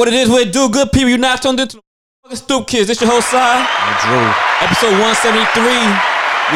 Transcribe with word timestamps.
Yeah, 0.00 0.06
what 0.06 0.08
it 0.08 0.14
is, 0.14 0.30
what 0.30 0.46
it 0.46 0.52
do, 0.52 0.70
good 0.70 0.92
people. 0.92 1.10
You 1.10 1.18
not 1.18 1.42
tuned 1.42 1.60
into 1.60 1.76
the 1.76 1.82
fucking 2.22 2.36
Stoop 2.38 2.66
Kids. 2.66 2.88
This 2.88 3.02
your 3.02 3.10
host, 3.10 3.28
side. 3.30 3.66
I 3.68 3.92
Drew. 4.00 4.32
Episode 4.64 4.96
173. 4.96 5.60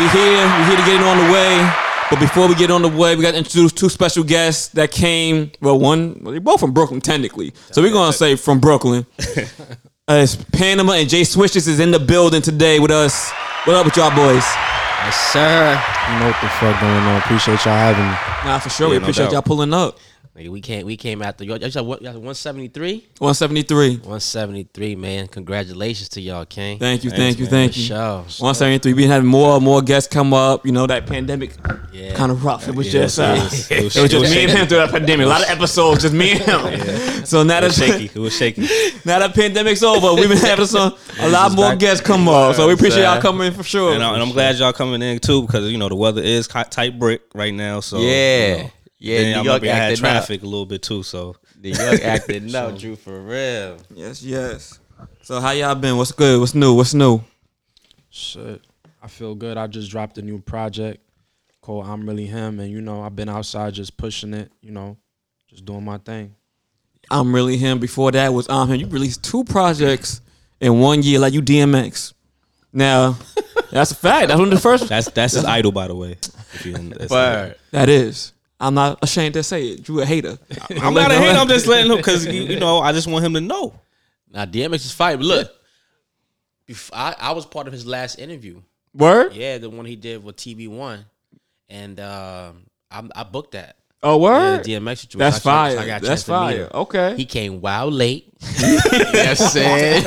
We 0.01 0.09
here. 0.17 0.49
We 0.49 0.65
here 0.65 0.77
to 0.81 0.87
get 0.89 0.97
it 0.97 1.05
on 1.05 1.19
the 1.19 1.31
way. 1.31 1.71
But 2.09 2.21
before 2.21 2.49
we 2.49 2.55
get 2.55 2.71
on 2.71 2.80
the 2.80 2.89
way, 2.89 3.15
we 3.17 3.23
got 3.23 3.33
to 3.33 3.37
introduce 3.37 3.73
two 3.73 3.91
special 3.91 4.25
guests 4.25 4.69
that 4.69 4.93
came. 4.93 5.52
Well, 5.61 5.79
one, 5.79 6.21
well, 6.23 6.33
they're 6.33 6.41
both 6.41 6.59
from 6.61 6.73
Brooklyn, 6.73 7.02
technically. 7.02 7.52
So 7.71 7.83
we're 7.83 7.93
going 7.93 8.11
to 8.11 8.16
say 8.16 8.37
from 8.37 8.61
Brooklyn. 8.61 9.05
uh, 9.21 10.24
it's 10.24 10.37
Panama 10.37 10.95
and 10.95 11.09
Jay 11.09 11.24
Switches 11.24 11.69
is 11.69 11.80
in 11.80 11.91
the 11.91 12.01
building 12.01 12.41
today 12.41 12.80
with 12.80 12.93
us. 12.93 13.30
What 13.65 13.77
up 13.77 13.85
with 13.85 13.97
y'all 13.99 14.09
boys? 14.09 14.45
Yes, 15.05 15.33
sir. 15.33 15.83
You 16.11 16.19
know 16.19 16.27
what 16.29 16.41
the 16.41 16.49
fuck 16.49 16.80
going 16.80 16.95
on. 16.95 17.21
Appreciate 17.21 17.63
y'all 17.66 17.77
having 17.77 18.07
me. 18.07 18.51
Nah, 18.51 18.59
for 18.59 18.71
sure. 18.71 18.88
we 18.88 18.97
no 18.97 19.02
appreciate 19.02 19.27
doubt. 19.27 19.33
y'all 19.33 19.43
pulling 19.43 19.74
up. 19.74 19.99
Nigga, 20.37 20.48
we 20.48 20.61
came 20.61 20.84
we 20.84 20.97
came 20.97 21.23
after 21.23 21.45
y'all. 21.45 21.59
Y'all 21.59 21.70
said 21.70 21.83
what? 21.87 22.02
Y'all 22.02 22.11
said 22.12 22.16
173? 22.16 23.06
173. 23.19 23.91
173, 23.98 24.97
man. 24.97 25.29
Congratulations 25.29 26.09
to 26.09 26.20
y'all, 26.20 26.45
King. 26.45 26.80
Thank 26.80 27.05
you, 27.05 27.10
Thanks, 27.10 27.23
thank 27.23 27.38
you, 27.38 27.45
man. 27.45 27.51
thank 27.52 27.77
you. 27.77 27.84
sure. 27.84 27.97
173. 28.43 28.95
We 28.95 29.07
had 29.07 29.23
more 29.23 29.55
and 29.55 29.65
more 29.65 29.80
guests 29.80 30.12
come 30.12 30.34
up. 30.34 30.66
You 30.66 30.73
know 30.73 30.88
that 30.88 31.07
pandemic 31.07 31.55
Yeah. 31.93 32.15
kind 32.16 32.33
of 32.33 32.45
rough. 32.45 32.66
It 32.66 32.74
was 32.74 32.87
Yeah, 32.93 33.02
just 33.02 33.19
it 33.20 33.23
uh, 33.23 33.34
was- 33.45 33.70
it 33.70 33.79
it 33.79 33.84
was, 33.84 33.95
was- 33.95 33.95
just 33.95 34.15
it 34.15 34.20
was 34.23 34.30
me 34.34 34.43
and 34.43 34.51
him 34.51 34.66
through 34.66 34.79
that 34.79 34.91
pandemic. 34.91 35.27
A 35.27 35.29
lot 35.29 35.43
of 35.45 35.49
episodes 35.57 36.02
just 36.02 36.15
me 36.15 36.32
and 36.32 36.40
him. 36.40 37.24
So 37.27 37.45
now 37.45 37.59
It 37.59 37.65
was 37.66 37.77
that 37.77 37.87
shaky. 37.93 38.10
It 38.16 38.18
was 38.18 38.37
shaky. 38.37 38.62
now 39.05 39.21
that 39.21 39.35
pandemic's 39.37 39.85
over, 39.85 40.15
we've 40.21 40.29
been 40.29 40.38
having 40.38 40.66
some 40.66 40.95
a 41.21 41.29
lot 41.29 41.45
just 41.46 41.57
more 41.57 41.71
back- 41.71 41.79
guests 41.79 42.05
come 42.05 42.29
up. 42.29 42.57
So 42.57 42.66
we 42.66 42.73
appreciate 42.74 43.05
y'all 43.05 43.21
coming 43.23 43.46
in 43.46 43.52
for 43.55 43.62
sure. 43.62 43.95
And, 43.95 44.02
I, 44.02 44.12
and 44.15 44.21
I'm 44.21 44.32
glad 44.32 44.57
y'all 44.57 44.73
coming 44.73 45.01
in 45.01 45.21
too 45.21 45.43
because 45.43 45.71
you 45.71 45.79
know 45.79 45.88
the 45.88 45.95
weather 45.95 46.23
is 46.23 46.49
ki- 46.49 46.65
tight 46.71 46.99
brick 46.99 47.23
right 47.37 47.55
now. 47.55 47.79
So 47.79 48.01
Yeah. 48.01 48.57
you 48.57 48.62
know. 48.65 48.71
Yeah, 49.05 49.19
Then 49.19 49.24
New 49.27 49.30
I 49.33 49.35
York 49.43 49.63
remember 49.63 49.66
I 49.66 49.74
had 49.74 49.83
acting 49.93 50.01
traffic 50.02 50.43
a 50.43 50.47
little 50.47 50.66
bit 50.66 50.83
too. 50.83 51.02
So 51.02 51.37
New 51.63 51.71
York 51.71 52.01
acting 52.02 52.55
up, 52.55 52.79
Drew, 52.79 52.97
for 52.97 53.21
real. 53.21 53.77
Yes, 53.95 54.23
yes. 54.23 54.79
So 55.23 55.41
how 55.41 55.51
y'all 55.51 55.74
been? 55.74 55.96
What's 55.96 56.13
good? 56.13 56.41
What's 56.41 56.55
new? 56.55 56.74
What's 56.74 56.95
new? 56.95 57.21
Shit, 58.11 58.63
I 59.02 59.09
feel 59.09 59.35
good. 59.35 59.57
I 59.57 59.66
just 59.66 59.91
dropped 59.91 60.19
a 60.19 60.23
new 60.23 60.41
project 60.41 61.01
called 61.61 61.87
"I'm 61.87 62.07
Really 62.09 62.27
Him," 62.27 62.61
and 62.61 62.71
you 62.71 62.80
know 62.80 63.02
I've 63.02 63.16
been 63.16 63.29
outside 63.29 63.74
just 63.74 63.96
pushing 63.96 64.33
it. 64.34 64.53
You 64.62 64.71
know, 64.71 64.97
just 65.49 65.65
doing 65.65 65.84
my 65.84 65.99
thing. 65.99 66.34
I'm 67.11 67.34
really 67.34 67.56
him. 67.59 67.78
Before 67.81 68.11
that 68.12 68.33
was 68.33 68.49
I'm 68.49 68.69
him. 68.69 68.81
You 68.81 68.87
released 68.87 69.22
two 69.22 69.44
projects 69.44 70.21
in 70.61 70.81
one 70.81 71.03
year, 71.03 71.19
like 71.19 71.34
you 71.34 71.43
DMX. 71.43 72.15
Now, 72.72 73.16
that's 73.71 73.91
a 73.91 73.94
fact. 73.97 74.28
That's 74.28 74.39
one 74.39 74.49
of 74.49 74.55
the 74.55 74.61
first. 74.61 74.89
that's 74.89 75.11
that's 75.11 75.34
his 75.34 75.44
idol, 75.44 75.72
by 75.72 75.89
the 75.89 75.94
way. 75.94 76.12
If 76.55 76.65
you 76.66 76.72
that's- 76.75 77.11
Word. 77.11 77.56
That 77.72 77.89
is. 77.89 78.33
I'm 78.60 78.75
not 78.75 78.99
ashamed 79.03 79.34
to 79.34 79.43
say 79.43 79.69
it. 79.71 79.83
Drew 79.83 80.00
a 80.00 80.06
hater. 80.06 80.38
I'm 80.81 80.94
not 80.94 81.10
a 81.10 81.15
hater. 81.19 81.38
I'm 81.38 81.49
just 81.49 81.66
letting 81.66 81.91
him 81.91 81.97
because 81.99 82.25
you, 82.27 82.43
you 82.43 82.59
know 82.61 82.78
I 82.78 82.93
just 82.93 83.06
want 83.09 83.25
him 83.25 83.34
to 83.34 83.41
know. 83.41 83.78
Now, 84.31 84.44
DMX 84.47 84.75
is 84.77 84.93
fight. 84.93 85.16
But 85.16 85.27
look, 85.27 85.50
bef- 86.69 86.91
I, 86.93 87.15
I 87.19 87.33
was 87.33 87.47
part 87.47 87.66
of 87.66 87.72
his 87.72 87.87
last 87.87 88.19
interview. 88.19 88.62
Word? 88.94 89.34
Yeah, 89.34 89.59
the 89.59 89.69
one 89.71 89.87
he 89.87 89.97
did 89.97 90.22
with 90.25 90.37
TV 90.37 90.69
One. 90.69 91.05
And 91.69 91.99
um, 92.00 92.66
I, 92.91 93.03
I 93.15 93.22
booked 93.25 93.53
that. 93.53 93.77
Oh, 94.03 94.19
word? 94.19 94.66
Yeah, 94.66 94.78
DMX 94.81 94.99
situation. 94.99 95.19
That's 95.19 95.43
So 95.43 95.50
I- 95.50 95.66
I 95.71 95.77
fire. 95.77 95.87
got 95.87 96.03
a 96.03 96.05
That's 96.05 96.06
chance 96.09 96.22
to 96.25 96.27
fire. 96.31 96.69
Okay. 96.75 97.16
He 97.16 97.25
came 97.25 97.61
wild 97.61 97.94
late. 97.94 98.33
you 98.59 98.66
know 98.77 99.11
what 99.15 100.05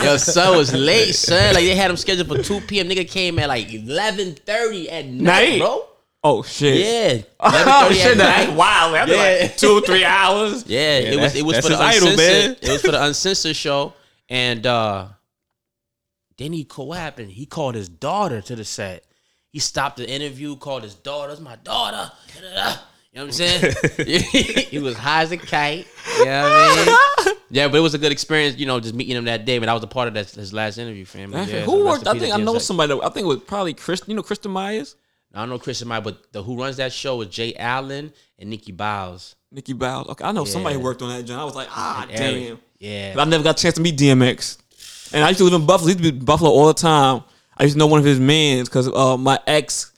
I'm? 0.00 0.04
Yo, 0.04 0.16
son 0.16 0.56
was 0.56 0.74
late, 0.74 1.14
son. 1.14 1.54
Like 1.54 1.64
they 1.64 1.74
had 1.76 1.90
him 1.90 1.96
scheduled 1.96 2.28
for 2.28 2.42
2 2.42 2.60
p.m. 2.62 2.88
Nigga 2.88 3.08
came 3.08 3.38
at 3.38 3.48
like 3.48 3.68
11:30 3.68 4.90
at 4.90 5.06
night, 5.06 5.22
Night? 5.22 5.58
bro. 5.60 5.86
Oh, 6.28 6.42
shit. 6.42 6.80
Yeah. 6.80 7.22
Oh, 7.40 7.88
11:30 7.90 7.94
shit. 7.94 8.06
at 8.12 8.18
That's 8.18 8.52
wild. 8.52 8.94
That's 8.94 9.10
Yeah. 9.10 9.46
like 9.46 9.56
two, 9.56 9.80
three 9.82 10.04
hours. 10.04 10.64
Yeah, 10.66 10.98
it 10.98 11.20
was 11.20 11.34
it 11.34 11.44
was 11.44 11.56
for 11.60 11.68
the 11.68 11.76
idol, 11.76 12.08
uncensored. 12.08 12.16
man. 12.18 12.56
It 12.62 12.72
was 12.72 12.82
for 12.82 12.90
the 12.92 13.02
uncensored 13.04 13.56
show, 13.56 13.94
and 14.28 14.66
uh 14.66 15.08
then 16.38 16.52
he 16.52 16.64
co- 16.64 16.84
what 16.84 16.98
happened? 16.98 17.30
He 17.30 17.46
called 17.46 17.74
his 17.74 17.88
daughter 17.88 18.40
to 18.42 18.56
the 18.56 18.64
set. 18.64 19.04
He 19.52 19.58
stopped 19.58 19.96
the 19.96 20.08
interview, 20.08 20.56
called 20.56 20.82
his 20.82 20.94
daughter. 20.94 21.28
That's 21.28 21.40
my 21.40 21.56
daughter. 21.56 22.10
You 22.36 22.42
know 22.52 22.74
what 23.12 23.22
I'm 23.22 23.32
saying? 23.32 23.74
he 24.70 24.78
was 24.78 24.96
high 24.98 25.22
as 25.22 25.32
a 25.32 25.38
kite. 25.38 25.86
You 26.18 26.24
know 26.26 26.42
what 26.42 26.52
I 26.52 27.24
mean? 27.24 27.34
Yeah, 27.48 27.68
but 27.68 27.78
it 27.78 27.80
was 27.80 27.94
a 27.94 27.98
good 27.98 28.12
experience, 28.12 28.58
you 28.58 28.66
know, 28.66 28.78
just 28.80 28.94
meeting 28.94 29.16
him 29.16 29.24
that 29.24 29.46
day. 29.46 29.58
But 29.58 29.70
I 29.70 29.74
was 29.74 29.82
a 29.82 29.86
part 29.86 30.08
of 30.08 30.14
that, 30.14 30.28
his 30.30 30.52
last 30.52 30.76
interview 30.76 31.06
for 31.06 31.16
him. 31.18 31.32
Yeah, 31.32 31.46
so 31.46 31.60
Who 31.62 31.86
worked? 31.86 32.06
I 32.06 32.18
think 32.18 32.34
I 32.34 32.38
know 32.38 32.56
DMX. 32.56 32.60
somebody. 32.62 32.92
That, 32.94 33.02
I 33.02 33.08
think 33.08 33.24
it 33.24 33.28
was 33.28 33.38
probably 33.46 33.72
Chris. 33.72 34.02
You 34.06 34.14
know, 34.16 34.22
Kristen 34.22 34.50
Myers, 34.50 34.96
I 35.36 35.40
don't 35.40 35.50
know 35.50 35.58
Chris 35.58 35.82
and 35.82 35.88
Mike, 35.90 36.02
but 36.02 36.32
the 36.32 36.42
who 36.42 36.58
runs 36.58 36.78
that 36.78 36.92
show 36.92 37.20
is 37.20 37.28
Jay 37.28 37.54
Allen 37.56 38.12
and 38.38 38.48
Nikki 38.48 38.72
Biles. 38.72 39.36
Nikki 39.52 39.74
Bowles. 39.74 40.08
Okay, 40.08 40.24
I 40.24 40.32
know 40.32 40.44
somebody 40.44 40.76
worked 40.76 41.02
on 41.02 41.10
that. 41.10 41.22
John. 41.24 41.38
I 41.38 41.44
was 41.44 41.54
like, 41.54 41.68
ah, 41.70 42.06
And 42.08 42.16
damn. 42.16 42.34
Eric. 42.34 42.58
Yeah. 42.78 43.14
But 43.14 43.26
I 43.26 43.30
never 43.30 43.44
got 43.44 43.58
a 43.58 43.62
chance 43.62 43.74
to 43.76 43.80
meet 43.80 43.98
DMX. 43.98 44.58
And 45.12 45.22
I 45.22 45.28
used 45.28 45.38
to 45.38 45.44
live 45.44 45.52
in 45.52 45.66
Buffalo. 45.66 45.88
He 45.88 45.92
used 45.92 46.04
to 46.04 46.12
be 46.12 46.18
in 46.18 46.24
Buffalo 46.24 46.50
all 46.50 46.66
the 46.66 46.74
time. 46.74 47.22
I 47.56 47.64
used 47.64 47.74
to 47.74 47.78
know 47.78 47.86
one 47.86 48.00
of 48.00 48.04
his 48.04 48.18
mans 48.18 48.68
because 48.68 48.88
uh, 48.88 49.16
my 49.16 49.38
ex 49.46 49.92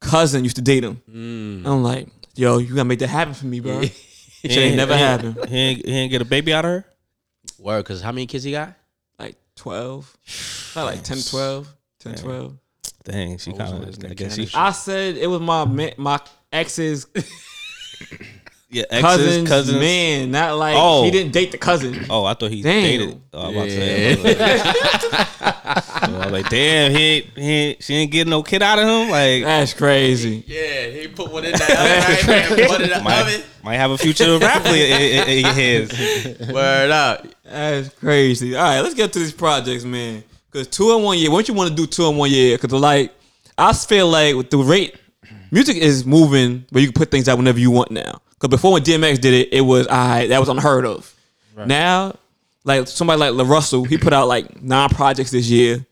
cousin 0.00 0.44
used 0.44 0.56
to 0.56 0.62
date 0.62 0.84
him. 0.84 1.00
And 1.06 1.66
I'm 1.66 1.82
like, 1.82 2.08
yo, 2.34 2.58
you 2.58 2.68
gotta 2.68 2.84
make 2.84 2.98
that 2.98 3.08
happen 3.08 3.34
for 3.34 3.46
me, 3.46 3.60
bro. 3.60 3.80
It 3.80 3.92
ain't 4.44 4.76
never 4.76 4.94
he, 4.96 5.00
happened. 5.00 5.48
He 5.48 5.56
ain't, 5.56 5.86
he 5.86 5.92
ain't 5.92 6.10
get 6.10 6.22
a 6.22 6.24
baby 6.24 6.52
out 6.52 6.64
of 6.64 6.70
her. 6.70 6.84
Word, 7.58 7.82
because 7.82 8.02
how 8.02 8.12
many 8.12 8.26
kids 8.26 8.44
he 8.44 8.52
got? 8.52 8.74
Like 9.18 9.36
12. 9.56 10.16
Probably 10.72 10.96
like 10.96 11.04
10, 11.04 11.18
12. 11.18 11.74
10, 12.00 12.14
12. 12.16 12.58
Dang, 13.04 13.36
she 13.38 13.52
kind 13.52 13.74
of. 13.74 13.82
I 13.82 13.92
nigga 13.92 14.16
guess 14.16 14.34
she. 14.36 14.48
I 14.54 14.72
said 14.72 15.16
it 15.16 15.26
was 15.26 15.40
my 15.40 15.64
ma- 15.66 15.90
my 15.98 16.20
ex's 16.52 17.06
Yeah, 18.70 18.84
exes, 18.90 19.02
cousin's 19.02 19.48
cousins. 19.48 19.78
man, 19.78 20.30
not 20.32 20.56
like 20.58 20.74
Oh. 20.76 21.04
he 21.04 21.10
didn't 21.12 21.32
date 21.32 21.52
the 21.52 21.58
cousin. 21.58 22.06
Oh, 22.10 22.24
I 22.24 22.34
thought 22.34 22.50
he 22.50 22.60
Damn. 22.60 22.82
dated. 22.82 23.20
Oh, 23.32 23.46
I'm 23.48 23.54
about 23.54 23.64
to 23.66 23.70
say. 23.70 24.12
I 24.14 26.08
was 26.10 26.26
oh, 26.26 26.28
like, 26.30 26.48
damn, 26.48 26.90
he 26.90 26.96
ain't, 26.98 27.26
he 27.38 27.50
ain't, 27.52 27.82
she 27.84 27.94
ain't 27.94 28.10
getting 28.10 28.30
no 28.30 28.42
kid 28.42 28.62
out 28.62 28.80
of 28.80 28.84
him. 28.88 29.10
Like, 29.10 29.44
That's 29.44 29.74
crazy. 29.74 30.42
Yeah, 30.48 30.86
he 30.88 31.06
put 31.06 31.30
one 31.30 31.44
in 31.44 31.52
that 31.52 31.70
oven, 32.56 32.66
put 32.66 32.80
in 32.80 32.88
the 32.90 33.00
might, 33.00 33.44
might 33.62 33.76
have 33.76 33.92
a 33.92 33.98
future 33.98 34.38
rapper 34.38 34.68
in, 34.70 35.28
in, 35.28 35.46
in 35.46 35.54
his. 35.54 36.48
Word 36.52 36.90
up. 36.90 37.26
That's 37.44 37.90
crazy. 37.90 38.56
All 38.56 38.62
right, 38.64 38.80
let's 38.80 38.94
get 38.94 39.12
to 39.12 39.18
these 39.20 39.32
projects, 39.32 39.84
man. 39.84 40.24
Because 40.54 40.68
two 40.68 40.96
in 40.96 41.02
one 41.02 41.18
year, 41.18 41.32
what 41.32 41.48
you 41.48 41.54
want 41.54 41.68
to 41.68 41.74
do 41.74 41.84
two 41.84 42.06
in 42.06 42.16
one 42.16 42.30
year? 42.30 42.56
Because 42.56 42.72
like, 42.80 43.12
I 43.58 43.72
feel 43.72 44.06
like 44.06 44.36
with 44.36 44.50
the 44.50 44.58
rate, 44.58 44.94
music 45.50 45.76
is 45.76 46.06
moving 46.06 46.64
where 46.70 46.80
you 46.80 46.92
can 46.92 46.94
put 46.94 47.10
things 47.10 47.28
out 47.28 47.38
whenever 47.38 47.58
you 47.58 47.72
want 47.72 47.90
now. 47.90 48.20
Because 48.30 48.50
before 48.50 48.72
when 48.72 48.84
DMX 48.84 49.20
did 49.20 49.34
it, 49.34 49.52
it 49.52 49.62
was 49.62 49.88
I 49.88 50.28
that 50.28 50.38
was 50.38 50.48
unheard 50.48 50.86
of. 50.86 51.12
Now, 51.56 52.14
like 52.62 52.86
somebody 52.86 53.18
like 53.18 53.34
La 53.34 53.42
Russell, 53.42 53.82
he 53.82 53.98
put 53.98 54.12
out 54.12 54.28
like 54.28 54.62
nine 54.62 54.90
projects 54.90 55.32
this 55.32 55.48
year. 55.48 55.84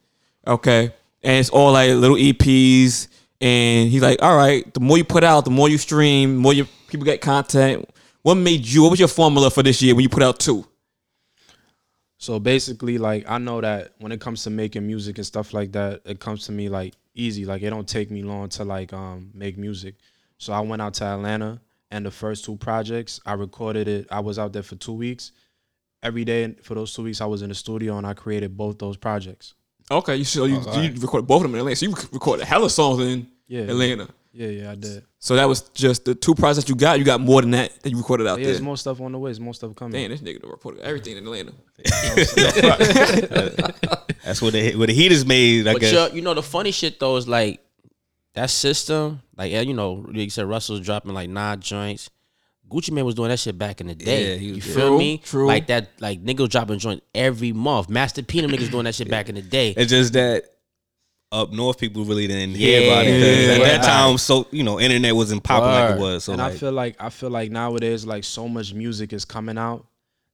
Okay, 0.47 0.93
and 1.25 1.41
it's 1.41 1.51
all 1.51 1.73
like 1.73 1.91
little 1.91 2.17
EPs. 2.17 3.09
And 3.41 3.91
he's 3.91 4.03
like, 4.03 4.23
all 4.23 4.37
right, 4.37 4.73
the 4.73 4.79
more 4.79 4.97
you 4.97 5.03
put 5.03 5.25
out, 5.25 5.45
the 5.45 5.51
more 5.51 5.69
you 5.69 5.77
stream, 5.77 6.37
the 6.37 6.41
more 6.41 6.53
you 6.55 6.69
people 6.87 7.05
get 7.05 7.21
content. 7.21 7.91
What 8.23 8.37
made 8.37 8.65
you? 8.65 8.83
What 8.83 8.93
was 8.93 9.01
your 9.01 9.09
formula 9.09 9.51
for 9.51 9.65
this 9.65 9.83
year 9.83 9.97
when 9.97 10.05
you 10.05 10.09
put 10.09 10.23
out 10.23 10.39
two? 10.39 10.65
So 12.23 12.39
basically, 12.39 12.99
like 12.99 13.29
I 13.29 13.39
know 13.39 13.61
that 13.61 13.95
when 13.99 14.13
it 14.13 14.21
comes 14.21 14.45
to 14.45 14.51
making 14.51 14.87
music 14.87 15.19
and 15.19 15.27
stuff 15.27 15.53
like 15.53 15.73
that, 15.73 16.03
it 16.05 16.21
comes 16.21 16.47
to 16.47 16.53
me 16.53 16.69
like 16.69 16.95
easy. 17.17 17.45
Like 17.45 17.63
it 17.63 17.71
don't 17.71 17.89
take 17.89 18.13
me 18.13 18.23
long 18.23 18.49
to 18.51 18.63
like 18.65 18.93
um 18.93 19.33
make 19.35 19.59
music. 19.59 19.97
So 20.39 20.53
I 20.53 20.61
went 20.61 20.81
out 20.81 20.95
to 20.95 21.05
Atlanta 21.05 21.61
and 21.91 22.07
the 22.07 22.13
first 22.13 22.45
two 22.45 22.55
projects 22.55 23.19
I 23.27 23.33
recorded 23.33 23.89
it. 23.89 24.07
I 24.09 24.21
was 24.21 24.39
out 24.39 24.53
there 24.53 24.63
for 24.63 24.77
two 24.77 24.93
weeks. 24.93 25.33
Every 26.01 26.25
day 26.25 26.55
for 26.63 26.77
those 26.77 26.95
two 26.95 27.03
weeks, 27.03 27.21
I 27.21 27.27
was 27.27 27.43
in 27.43 27.49
the 27.49 27.57
studio 27.57 27.99
and 27.99 28.07
I 28.07 28.15
created 28.15 28.57
both 28.57 28.79
those 28.79 28.97
projects. 28.97 29.55
Okay, 29.91 30.15
you 30.15 30.25
so 30.25 30.45
you, 30.45 30.61
Oh, 30.65 30.81
you 30.81 30.93
recorded 31.01 31.27
both 31.27 31.39
of 31.39 31.51
them 31.51 31.55
in 31.57 31.59
Atlanta. 31.59 31.75
So 31.75 31.87
you 31.87 31.95
recorded 32.13 32.47
hella 32.47 32.71
songs 32.71 33.01
in 33.01 33.27
Yeah, 33.49 33.63
Atlanta. 33.63 34.07
Yeah, 34.35 34.49
yeah, 34.49 34.71
I 34.71 34.75
did. 34.77 35.05
So 35.19 35.37
that 35.37 35.45
was 35.47 35.61
just 35.75 36.07
the 36.07 36.15
two 36.15 36.35
projects 36.35 36.67
you 36.69 36.75
got. 36.75 36.99
You 36.99 37.05
got 37.05 37.21
more 37.21 37.43
than 37.43 37.51
that 37.51 37.83
that 37.83 37.91
you 37.91 37.99
recorded 37.99 38.27
out 38.27 38.39
Yeah, 38.39 38.45
there. 38.47 38.53
there's 38.55 38.63
more 38.63 38.79
stuff 38.79 38.99
on 39.01 39.13
the 39.13 39.19
way. 39.19 39.29
There's 39.29 39.41
more 39.41 39.53
stuff 39.53 39.75
coming. 39.77 39.93
Damn, 39.93 40.11
this 40.11 40.23
nigga 40.23 40.41
done 40.41 40.51
recorded 40.51 40.81
everything 40.81 41.19
in 41.19 41.25
Atlanta. 41.25 41.53
That's 44.25 44.41
what 44.41 44.53
the 44.53 44.75
where 44.77 44.87
the 44.87 44.95
heat 44.95 45.13
is 45.13 45.27
made. 45.27 45.67
I 45.69 45.73
But 45.75 45.81
guess. 45.81 45.93
you, 46.13 46.17
you 46.17 46.23
know 46.23 46.35
the 46.35 46.43
funny 46.43 46.71
shit 46.71 46.99
though 47.01 47.17
is 47.17 47.27
like 47.29 47.61
that 48.35 48.51
system, 48.51 49.21
like 49.37 49.53
yeah, 49.53 49.61
you 49.61 49.75
know, 49.75 49.93
like 50.07 50.17
you 50.17 50.31
said 50.31 50.47
Russell's 50.47 50.81
dropping 50.81 51.13
like 51.13 51.29
nine 51.29 51.61
joints. 51.61 52.11
Gucci 52.71 52.91
Mane 52.91 53.05
was 53.05 53.15
doing 53.15 53.29
that 53.29 53.39
shit 53.39 53.59
back 53.59 53.83
in 53.83 53.89
the 53.89 53.95
day. 53.95 54.31
Yeah, 54.33 54.37
he 54.37 54.47
you 54.55 54.63
feel 54.63 54.89
True, 54.89 54.99
me? 54.99 55.19
true. 55.19 55.47
Like 55.47 55.67
that, 55.67 55.91
like 56.01 56.23
niggas 56.25 56.49
dropping 56.49 56.79
joint 56.79 57.03
every 57.15 57.53
month. 57.53 57.91
Master 57.91 58.23
P, 58.23 58.41
them 58.41 58.51
niggas 58.51 58.71
doing 58.71 58.85
that 58.85 58.95
shit 58.95 59.11
back 59.11 59.29
in 59.29 59.35
the 59.35 59.43
day. 59.43 59.75
It's 59.77 59.91
just 59.91 60.15
that 60.15 60.45
up 61.33 61.51
north 61.51 61.79
people 61.79 62.05
really 62.05 62.27
didn't 62.27 62.55
hear 62.55 62.91
about 62.91 63.07
it. 63.07 63.19
Yeah. 63.19 63.55
At 63.55 63.81
that 63.81 63.85
time, 63.85 64.19
so 64.19 64.47
you 64.51 64.63
know, 64.63 64.79
internet 64.79 65.17
wasn't 65.17 65.43
popping 65.43 65.71
like 65.71 65.97
it 65.97 66.01
was. 66.01 66.25
So 66.25 66.33
and 66.33 66.43
like, 66.43 66.53
I 66.53 66.57
feel 66.57 66.73
like 66.73 66.97
I 67.01 67.11
feel 67.11 67.31
like 67.31 67.51
nowadays 67.51 68.05
like 68.05 68.25
so 68.25 68.49
much 68.49 68.75
music 68.75 69.13
is 69.13 69.25
coming 69.25 69.59
out 69.59 69.87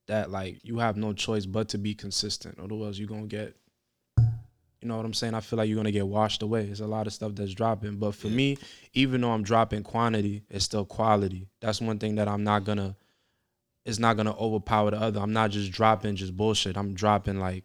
that 0.09 0.31
like 0.31 0.59
you 0.65 0.79
have 0.79 0.97
no 0.97 1.13
choice 1.13 1.47
but 1.47 1.69
to 1.71 1.79
be 1.79 1.95
consistent. 1.95 2.59
Otherwise 2.59 2.99
you're 2.99 3.09
gonna 3.09 3.27
get 3.27 3.57
you 4.81 4.87
know 4.87 4.97
what 4.97 5.05
I'm 5.07 5.15
saying? 5.15 5.35
I 5.35 5.41
feel 5.41 5.57
like 5.57 5.69
you're 5.69 5.77
gonna 5.77 5.91
get 5.91 6.07
washed 6.07 6.43
away. 6.43 6.67
There's 6.67 6.81
a 6.81 6.87
lot 6.87 7.07
of 7.07 7.13
stuff 7.13 7.35
that's 7.35 7.55
dropping. 7.55 7.97
But 7.97 8.15
for 8.15 8.29
me, 8.29 8.59
even 8.93 9.21
though 9.21 9.31
I'm 9.31 9.43
dropping 9.43 9.83
quantity, 9.83 10.45
it's 10.51 10.65
still 10.65 10.85
quality. 10.85 11.49
That's 11.61 11.81
one 11.81 11.99
thing 11.99 12.17
that 12.17 12.29
I'm 12.29 12.45
not 12.45 12.65
gonna 12.65 12.97
it's 13.85 13.99
not 13.99 14.17
gonna 14.17 14.37
overpower 14.37 14.91
the 14.91 15.01
other. 15.01 15.21
I'm 15.21 15.33
not 15.33 15.51
just 15.51 15.73
dropping 15.73 16.17
just 16.17 16.37
bullshit. 16.37 16.77
I'm 16.77 16.95
dropping 16.95 17.39
like 17.39 17.65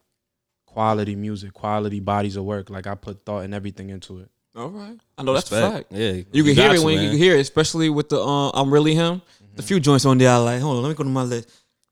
quality 0.73 1.15
music, 1.15 1.53
quality 1.53 1.99
bodies 1.99 2.35
of 2.35 2.43
work. 2.45 2.69
Like 2.69 2.87
I 2.87 2.95
put 2.95 3.23
thought 3.25 3.39
and 3.45 3.53
everything 3.53 3.89
into 3.89 4.19
it. 4.19 4.29
All 4.55 4.69
right. 4.69 4.97
I 5.17 5.23
know 5.23 5.33
that's 5.33 5.51
a 5.51 5.61
fact. 5.71 5.87
Yeah, 5.91 6.11
You 6.31 6.43
can 6.43 6.55
hear 6.55 6.71
it 6.73 6.77
to, 6.79 6.85
when 6.85 6.95
you 6.95 7.01
man. 7.01 7.09
can 7.11 7.17
hear 7.17 7.35
it, 7.37 7.41
especially 7.41 7.89
with 7.89 8.09
the 8.09 8.19
uh, 8.19 8.49
I'm 8.51 8.71
really 8.73 8.93
him. 8.95 9.21
The 9.55 9.63
few 9.63 9.79
joints 9.79 10.05
on 10.05 10.17
there, 10.17 10.31
I 10.31 10.37
like. 10.37 10.61
Hold 10.61 10.77
on, 10.77 10.83
let 10.83 10.89
me 10.89 10.95
go 10.95 11.03
to 11.03 11.09
my 11.09 11.23
list. 11.23 11.49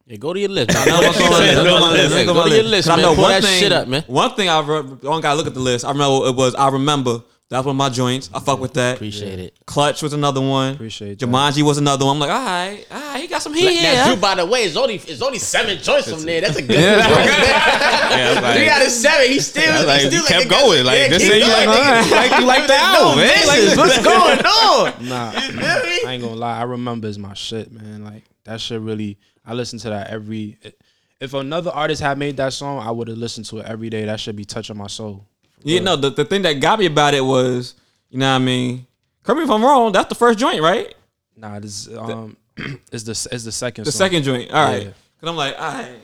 Yeah, 0.07 0.17
go 0.17 0.33
to 0.33 0.39
your 0.39 0.49
list. 0.49 0.71
I 0.75 0.85
know 0.85 0.99
what's 1.07 1.21
on 1.21 1.29
my 1.31 1.39
list. 1.39 1.55
Let 1.55 1.63
me 1.63 1.65
go 1.69 1.75
to 1.75 1.79
my 1.81 1.91
list. 1.91 2.11
Let 2.11 2.19
me 2.19 2.25
go 2.25 2.33
to 2.33 2.33
Go 2.33 2.41
my 2.43 2.49
to 2.49 2.55
your 2.55 2.63
list. 2.63 2.71
list, 2.71 2.87
'Cause 2.89 2.99
I 2.99 3.01
know 3.01 3.13
Pull 3.15 3.23
one 3.23 3.31
that 3.31 3.43
thing. 3.43 3.59
shit 3.59 3.71
up, 3.71 3.87
man. 3.87 4.03
One 4.07 4.35
thing 4.35 4.49
I 4.49 4.59
re- 4.61 4.97
don't 5.01 5.21
gotta 5.21 5.35
look 5.35 5.47
at 5.47 5.53
the 5.53 5.59
list. 5.59 5.85
I 5.85 5.91
remember 5.91 6.27
it 6.27 6.35
was 6.35 6.55
I 6.55 6.69
remember 6.69 7.21
that's 7.51 7.65
one 7.65 7.73
of 7.75 7.77
my 7.77 7.89
joints. 7.89 8.29
I 8.33 8.39
fuck 8.39 8.59
with 8.59 8.73
that. 8.75 8.95
Appreciate 8.95 9.37
it. 9.39 9.53
Clutch 9.65 10.01
was 10.01 10.13
another 10.13 10.39
one. 10.41 10.73
Appreciate 10.73 11.19
that. 11.19 11.25
Jumanji 11.25 11.61
was 11.63 11.77
another 11.77 12.05
one. 12.05 12.15
I'm 12.15 12.19
like, 12.21 12.29
all 12.29 12.45
right, 12.45 12.85
all 12.89 12.99
right, 13.13 13.21
he 13.21 13.27
got 13.27 13.41
some 13.41 13.53
heat. 13.53 13.65
Now, 13.65 13.71
Yeah. 13.91 14.07
Drew, 14.07 14.15
by 14.21 14.35
the 14.35 14.45
way, 14.45 14.63
it's 14.63 14.75
only 14.77 14.95
it's 14.95 15.21
only 15.21 15.37
seven 15.39 15.77
joints 15.77 16.09
from 16.09 16.21
there. 16.23 16.41
That's 16.41 16.55
a 16.57 16.61
good. 16.61 16.79
Yeah, 16.79 16.97
Yeah, 16.97 18.39
like- 18.41 18.57
he 18.59 18.65
got 18.65 18.81
a 18.85 18.89
seven. 18.89 19.27
He 19.27 19.39
still, 19.39 19.63
Yeah, 19.63 19.81
like, 19.85 20.01
he 20.01 20.07
still 20.09 20.25
kept 20.25 20.45
a- 20.45 20.49
going. 20.49 20.85
Like, 20.85 20.97
yeah, 20.99 21.07
this 21.09 21.23
keep 21.23 21.33
ain't 21.33 21.45
you 21.45 21.51
like, 21.51 22.11
like 22.11 22.39
you 22.39 22.45
like 22.45 22.67
the 22.67 22.75
album, 22.75 23.17
man. 23.19 23.47
Like, 23.47 23.77
What's 23.77 24.03
going 24.03 24.39
on? 24.45 25.07
Nah, 25.09 25.31
You 25.33 25.39
feel 25.41 25.59
me? 25.59 25.99
I 26.05 26.13
ain't 26.13 26.23
gonna 26.23 26.35
lie. 26.35 26.57
I 26.59 26.63
remember 26.63 27.07
is 27.07 27.19
my 27.19 27.33
shit, 27.33 27.71
man. 27.71 28.03
Like 28.03 28.23
that 28.45 28.61
shit 28.61 28.79
really. 28.81 29.17
I 29.45 29.53
listen 29.53 29.77
to 29.79 29.89
that 29.89 30.09
every. 30.09 30.57
If 31.19 31.33
another 31.33 31.69
artist 31.71 32.01
had 32.01 32.17
made 32.17 32.37
that 32.37 32.53
song, 32.53 32.79
I 32.79 32.89
would 32.91 33.07
have 33.07 33.17
listened 33.17 33.45
to 33.47 33.59
it 33.59 33.65
every 33.65 33.89
day. 33.89 34.05
That 34.05 34.19
should 34.19 34.35
be 34.35 34.45
touching 34.45 34.77
my 34.77 34.87
soul. 34.87 35.25
Yeah, 35.63 35.79
no, 35.81 35.95
the, 35.95 36.09
the 36.09 36.25
thing 36.25 36.41
that 36.43 36.53
got 36.59 36.79
me 36.79 36.85
about 36.85 37.13
it 37.13 37.23
was, 37.23 37.75
you 38.09 38.17
know 38.19 38.29
what 38.29 38.41
I 38.41 38.45
mean? 38.45 38.85
Correct 39.23 39.37
me 39.37 39.43
if 39.43 39.49
I'm 39.49 39.63
wrong, 39.63 39.91
that's 39.91 40.09
the 40.09 40.15
first 40.15 40.39
joint, 40.39 40.61
right? 40.61 40.93
Nah, 41.35 41.59
this 41.59 41.87
um, 41.95 42.37
is 42.91 43.03
the 43.03 43.11
is 43.35 43.43
the 43.43 43.51
second. 43.51 43.85
The 43.85 43.91
song. 43.91 43.99
second 43.99 44.23
joint. 44.23 44.51
All 44.51 44.65
right. 44.65 44.83
Yeah. 44.83 44.91
Cause 45.19 45.29
I'm 45.29 45.35
like, 45.35 45.55
all 45.59 45.73
right. 45.73 45.99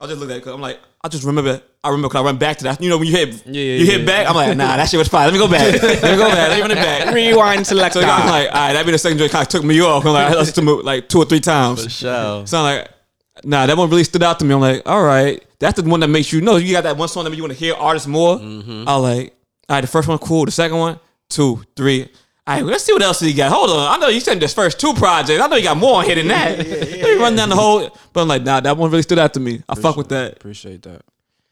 I'll 0.00 0.08
just 0.08 0.20
look 0.20 0.30
at 0.30 0.36
it. 0.38 0.44
Cause 0.44 0.52
I'm 0.52 0.60
like, 0.60 0.80
I 1.02 1.08
just 1.08 1.24
remember. 1.24 1.62
I 1.82 1.88
remember. 1.88 2.08
Cause 2.08 2.20
I 2.20 2.24
run 2.24 2.38
back 2.38 2.58
to 2.58 2.64
that. 2.64 2.80
You 2.82 2.88
know 2.88 2.98
when 2.98 3.06
you 3.06 3.14
hit, 3.14 3.46
Yeah, 3.46 3.52
yeah, 3.52 3.78
you 3.78 3.86
hit 3.86 4.00
yeah. 4.00 4.06
back. 4.06 4.28
I'm 4.28 4.34
like, 4.34 4.56
nah, 4.56 4.76
that 4.76 4.88
shit 4.88 4.98
was 4.98 5.08
fine. 5.08 5.24
Let 5.26 5.32
me 5.32 5.38
go 5.38 5.48
back. 5.48 5.82
Let 5.82 6.02
me 6.02 6.16
go 6.16 6.28
back. 6.28 6.48
Let 6.48 6.56
me 6.56 6.60
run 6.62 6.70
it 6.70 6.74
back. 6.74 7.14
rewind 7.14 7.66
select. 7.66 7.94
So 7.94 8.00
I'm 8.00 8.28
like, 8.28 8.48
all 8.48 8.54
right, 8.54 8.72
that'd 8.72 8.86
be 8.86 8.92
the 8.92 8.98
second 8.98 9.18
joint. 9.18 9.32
Kind 9.32 9.42
of 9.42 9.48
took 9.48 9.64
me 9.64 9.80
off. 9.80 10.04
I'm 10.04 10.12
like, 10.12 10.32
I 10.32 10.34
listened 10.34 10.66
to 10.66 10.80
it 10.80 10.84
like 10.84 11.08
two 11.08 11.18
or 11.18 11.24
three 11.24 11.40
times. 11.40 11.84
For 11.84 11.90
show. 11.90 12.44
So 12.46 12.58
I'm 12.58 12.64
like, 12.64 12.90
nah, 13.44 13.66
that 13.66 13.76
one 13.76 13.90
really 13.90 14.04
stood 14.04 14.22
out 14.22 14.38
to 14.38 14.44
me. 14.44 14.54
I'm 14.54 14.60
like, 14.60 14.82
all 14.86 15.02
right, 15.02 15.42
that's 15.58 15.80
the 15.80 15.88
one 15.88 16.00
that 16.00 16.08
makes 16.08 16.32
you 16.32 16.40
know 16.40 16.56
you 16.56 16.72
got 16.72 16.84
that 16.84 16.96
one 16.96 17.08
song 17.08 17.24
that 17.24 17.34
you 17.34 17.42
want 17.42 17.52
to 17.52 17.58
hear 17.58 17.74
artists 17.74 18.08
more. 18.08 18.38
Mm-hmm. 18.38 18.88
I 18.88 18.96
like, 18.96 19.34
all 19.68 19.76
right, 19.76 19.80
the 19.80 19.86
first 19.86 20.08
one 20.08 20.18
cool, 20.18 20.44
the 20.44 20.50
second 20.50 20.78
one, 20.78 20.98
two, 21.28 21.62
three. 21.76 22.08
All 22.46 22.54
right, 22.54 22.64
let's 22.64 22.84
see 22.84 22.92
what 22.92 23.02
else 23.02 23.20
he 23.20 23.32
got. 23.32 23.50
Hold 23.50 23.70
on, 23.70 23.94
I 23.94 23.96
know 23.96 24.08
you 24.08 24.20
said 24.20 24.38
this 24.38 24.52
first 24.52 24.78
two 24.78 24.92
projects. 24.92 25.40
I 25.40 25.46
know 25.46 25.56
you 25.56 25.62
got 25.62 25.78
more 25.78 25.98
on 25.98 26.04
here 26.04 26.16
than 26.16 26.28
that. 26.28 26.58
Let 26.66 26.90
me 26.90 27.14
run 27.16 27.34
down 27.36 27.48
the 27.48 27.56
whole. 27.56 27.96
But 28.12 28.22
I'm 28.22 28.28
like, 28.28 28.42
nah, 28.42 28.60
that 28.60 28.76
one 28.76 28.90
really 28.90 29.02
stood 29.02 29.18
out 29.18 29.32
to 29.34 29.40
me. 29.40 29.62
I 29.68 29.74
fuck 29.74 29.96
with 29.96 30.10
that. 30.10 30.34
Appreciate 30.34 30.82
that. 30.82 31.02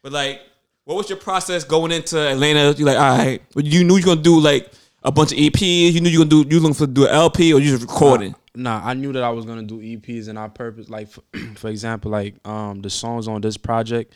But 0.03 0.11
like, 0.11 0.41
what 0.85 0.95
was 0.95 1.09
your 1.09 1.17
process 1.17 1.63
going 1.63 1.91
into 1.91 2.19
Atlanta? 2.19 2.77
You 2.77 2.85
like, 2.85 2.97
all 2.97 3.17
right, 3.17 3.41
but 3.55 3.65
you 3.65 3.83
knew 3.83 3.95
you 3.95 4.03
were 4.03 4.15
gonna 4.15 4.21
do 4.21 4.39
like 4.39 4.71
a 5.03 5.11
bunch 5.11 5.31
of 5.31 5.39
EPs. 5.39 5.93
You 5.93 6.01
knew 6.01 6.09
you 6.09 6.19
were 6.19 6.25
gonna 6.25 6.43
do 6.43 6.55
you 6.55 6.61
looking 6.61 6.75
for 6.75 6.85
do 6.85 7.07
an 7.07 7.13
LP 7.13 7.53
or 7.53 7.59
you 7.59 7.71
just 7.71 7.81
recording. 7.81 8.35
Nah, 8.55 8.81
I 8.83 8.93
knew 8.93 9.11
that 9.13 9.23
I 9.23 9.29
was 9.29 9.45
gonna 9.45 9.63
do 9.63 9.79
EPs, 9.79 10.27
and 10.27 10.37
I 10.37 10.47
purpose 10.47 10.89
like, 10.89 11.09
for, 11.09 11.23
for 11.55 11.69
example, 11.69 12.11
like 12.11 12.35
um 12.47 12.81
the 12.81 12.89
songs 12.89 13.27
on 13.27 13.41
this 13.41 13.57
project, 13.57 14.13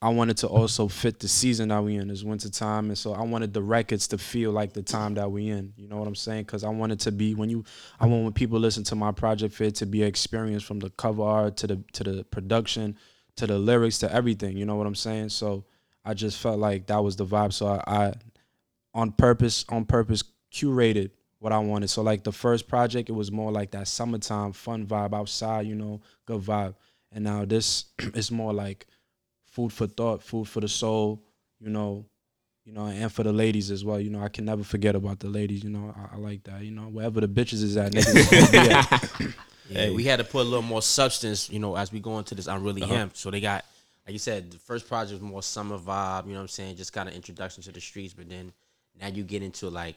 I 0.00 0.08
wanted 0.08 0.36
to 0.38 0.48
also 0.48 0.88
fit 0.88 1.18
the 1.18 1.28
season 1.28 1.68
that 1.68 1.82
we 1.82 1.96
in. 1.96 2.10
It's 2.10 2.24
winter 2.24 2.50
time, 2.50 2.88
and 2.88 2.98
so 2.98 3.12
I 3.12 3.22
wanted 3.22 3.52
the 3.52 3.62
records 3.62 4.08
to 4.08 4.18
feel 4.18 4.52
like 4.52 4.72
the 4.72 4.82
time 4.82 5.14
that 5.14 5.30
we 5.30 5.48
in. 5.48 5.72
You 5.76 5.88
know 5.88 5.96
what 5.96 6.08
I'm 6.08 6.14
saying? 6.14 6.44
Because 6.44 6.64
I 6.64 6.68
wanted 6.70 7.00
to 7.00 7.12
be 7.12 7.34
when 7.34 7.50
you, 7.50 7.64
I 8.00 8.06
want 8.06 8.24
when 8.24 8.32
people 8.32 8.58
listen 8.58 8.84
to 8.84 8.94
my 8.94 9.12
project 9.12 9.54
for 9.54 9.64
it 9.64 9.74
to 9.76 9.86
be 9.86 10.02
an 10.02 10.08
experience 10.08 10.62
from 10.62 10.78
the 10.78 10.90
cover 10.90 11.22
art 11.22 11.56
to 11.58 11.66
the 11.66 11.82
to 11.92 12.04
the 12.04 12.24
production 12.24 12.98
to 13.36 13.46
the 13.46 13.58
lyrics 13.58 13.98
to 13.98 14.12
everything. 14.12 14.56
You 14.56 14.66
know 14.66 14.76
what 14.76 14.86
I'm 14.86 14.94
saying? 14.94 15.30
So 15.30 15.64
I 16.04 16.14
just 16.14 16.38
felt 16.38 16.58
like 16.58 16.86
that 16.86 17.02
was 17.02 17.16
the 17.16 17.26
vibe. 17.26 17.52
So 17.52 17.66
I, 17.66 17.82
I 17.86 18.14
on 18.92 19.12
purpose, 19.12 19.64
on 19.68 19.84
purpose, 19.84 20.22
curated 20.52 21.10
what 21.44 21.52
I 21.52 21.58
wanted. 21.58 21.88
So 21.90 22.00
like 22.00 22.24
the 22.24 22.32
first 22.32 22.66
project, 22.68 23.10
it 23.10 23.12
was 23.12 23.30
more 23.30 23.52
like 23.52 23.70
that 23.72 23.86
summertime 23.86 24.52
fun 24.54 24.86
vibe 24.86 25.12
outside, 25.14 25.66
you 25.66 25.74
know, 25.74 26.00
good 26.24 26.40
vibe. 26.40 26.74
And 27.12 27.22
now 27.24 27.44
this 27.44 27.84
is 28.14 28.30
more 28.30 28.54
like 28.54 28.86
food 29.44 29.70
for 29.70 29.86
thought, 29.86 30.22
food 30.22 30.48
for 30.48 30.60
the 30.60 30.68
soul, 30.68 31.22
you 31.60 31.68
know, 31.68 32.06
you 32.64 32.72
know, 32.72 32.86
and 32.86 33.12
for 33.12 33.24
the 33.24 33.32
ladies 33.32 33.70
as 33.70 33.84
well. 33.84 34.00
You 34.00 34.08
know, 34.08 34.22
I 34.22 34.28
can 34.28 34.46
never 34.46 34.64
forget 34.64 34.96
about 34.96 35.20
the 35.20 35.28
ladies. 35.28 35.62
You 35.62 35.68
know, 35.68 35.94
I, 35.94 36.14
I 36.16 36.18
like 36.18 36.44
that. 36.44 36.62
You 36.62 36.70
know, 36.70 36.84
wherever 36.84 37.20
the 37.20 37.28
bitches 37.28 37.62
is 37.62 37.76
at, 37.76 37.92
niggas 37.92 38.30
gonna 38.30 38.64
be 38.64 38.70
at. 38.70 39.34
Yeah, 39.68 39.90
we 39.92 40.04
had 40.04 40.16
to 40.18 40.24
put 40.24 40.40
a 40.42 40.44
little 40.44 40.62
more 40.62 40.82
substance, 40.82 41.48
you 41.50 41.58
know, 41.58 41.74
as 41.76 41.90
we 41.92 41.98
go 42.00 42.18
into 42.18 42.34
this. 42.34 42.48
I'm 42.48 42.62
really 42.62 42.82
Uh-huh. 42.82 42.94
him. 42.94 43.10
So 43.14 43.30
they 43.30 43.40
got, 43.40 43.64
like 44.06 44.12
you 44.12 44.18
said, 44.18 44.50
the 44.50 44.58
first 44.58 44.86
project 44.86 45.20
was 45.22 45.30
more 45.30 45.42
summer 45.42 45.78
vibe. 45.78 46.26
You 46.26 46.32
know 46.32 46.38
what 46.38 46.42
I'm 46.42 46.48
saying? 46.48 46.76
Just 46.76 46.92
kind 46.92 47.08
of 47.08 47.14
introduction 47.14 47.62
to 47.64 47.72
the 47.72 47.80
streets. 47.80 48.12
But 48.12 48.28
then 48.28 48.52
now 49.00 49.08
you 49.08 49.24
get 49.24 49.42
into 49.42 49.70
like, 49.70 49.96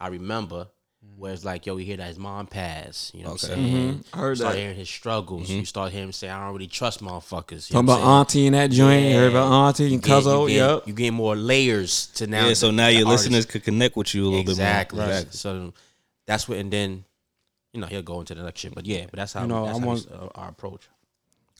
I 0.00 0.08
remember, 0.08 0.66
where 1.16 1.32
it's 1.32 1.44
like, 1.44 1.66
yo, 1.66 1.74
we 1.76 1.84
hear 1.84 1.96
that 1.96 2.08
his 2.08 2.18
mom 2.18 2.46
passed. 2.46 3.14
You 3.14 3.22
know 3.24 3.30
what 3.32 3.44
I'm 3.44 3.50
Okay. 3.52 3.62
saying? 3.70 3.94
Mhm. 3.94 4.04
I 4.12 4.16
heard 4.18 4.36
start 4.38 4.54
that. 4.54 4.60
hearing 4.60 4.76
his 4.76 4.88
struggles. 4.88 5.48
You 5.50 5.64
start 5.64 5.92
hearing 5.92 6.08
him 6.08 6.12
say, 6.12 6.28
I 6.28 6.44
don't 6.44 6.52
really 6.52 6.66
trust 6.66 7.00
motherfuckers. 7.00 7.68
Talking 7.68 7.76
You 7.76 7.82
know 7.82 7.82
what 7.82 7.82
about 7.82 7.96
saying? 7.98 8.08
auntie 8.08 8.46
and 8.46 8.54
that 8.56 8.70
joint. 8.70 9.04
You 9.06 9.14
heard 9.14 9.30
about 9.30 9.52
auntie 9.52 9.82
and 9.84 9.92
You 9.92 9.98
get- 9.98 10.10
Cuzzo. 10.24 10.42
you 10.42 10.48
get- 10.48 10.54
Yep. 10.70 10.88
You 10.88 10.92
get 10.94 11.10
more 11.12 11.36
layers 11.36 12.06
to 12.14 12.26
now. 12.26 12.48
Yeah, 12.48 12.54
so 12.54 12.66
the- 12.68 12.72
now 12.72 12.86
the 12.86 12.94
your 12.94 13.06
artist. 13.06 13.24
listeners 13.26 13.46
could 13.46 13.62
connect 13.64 13.96
with 13.96 14.14
you 14.14 14.24
a 14.24 14.30
little 14.30 14.40
exactly. 14.50 14.98
bit 14.98 15.04
more. 15.06 15.14
Exactly. 15.14 15.36
So 15.38 15.72
that's 16.26 16.48
what, 16.48 16.58
and 16.58 16.72
then, 16.72 17.04
you 17.72 17.80
know, 17.80 17.86
he'll 17.86 18.02
go 18.02 18.20
into 18.20 18.34
the 18.34 18.42
next 18.42 18.60
shit. 18.60 18.74
But 18.74 18.86
yeah, 18.86 19.04
but 19.10 19.14
that's 19.14 19.32
how, 19.32 19.42
You 19.42 19.48
know, 19.48 19.64
that's 19.66 19.78
I 19.78 19.80
how 19.80 19.86
want- 19.86 20.08
uh, 20.10 20.28
our 20.34 20.48
approach. 20.48 20.82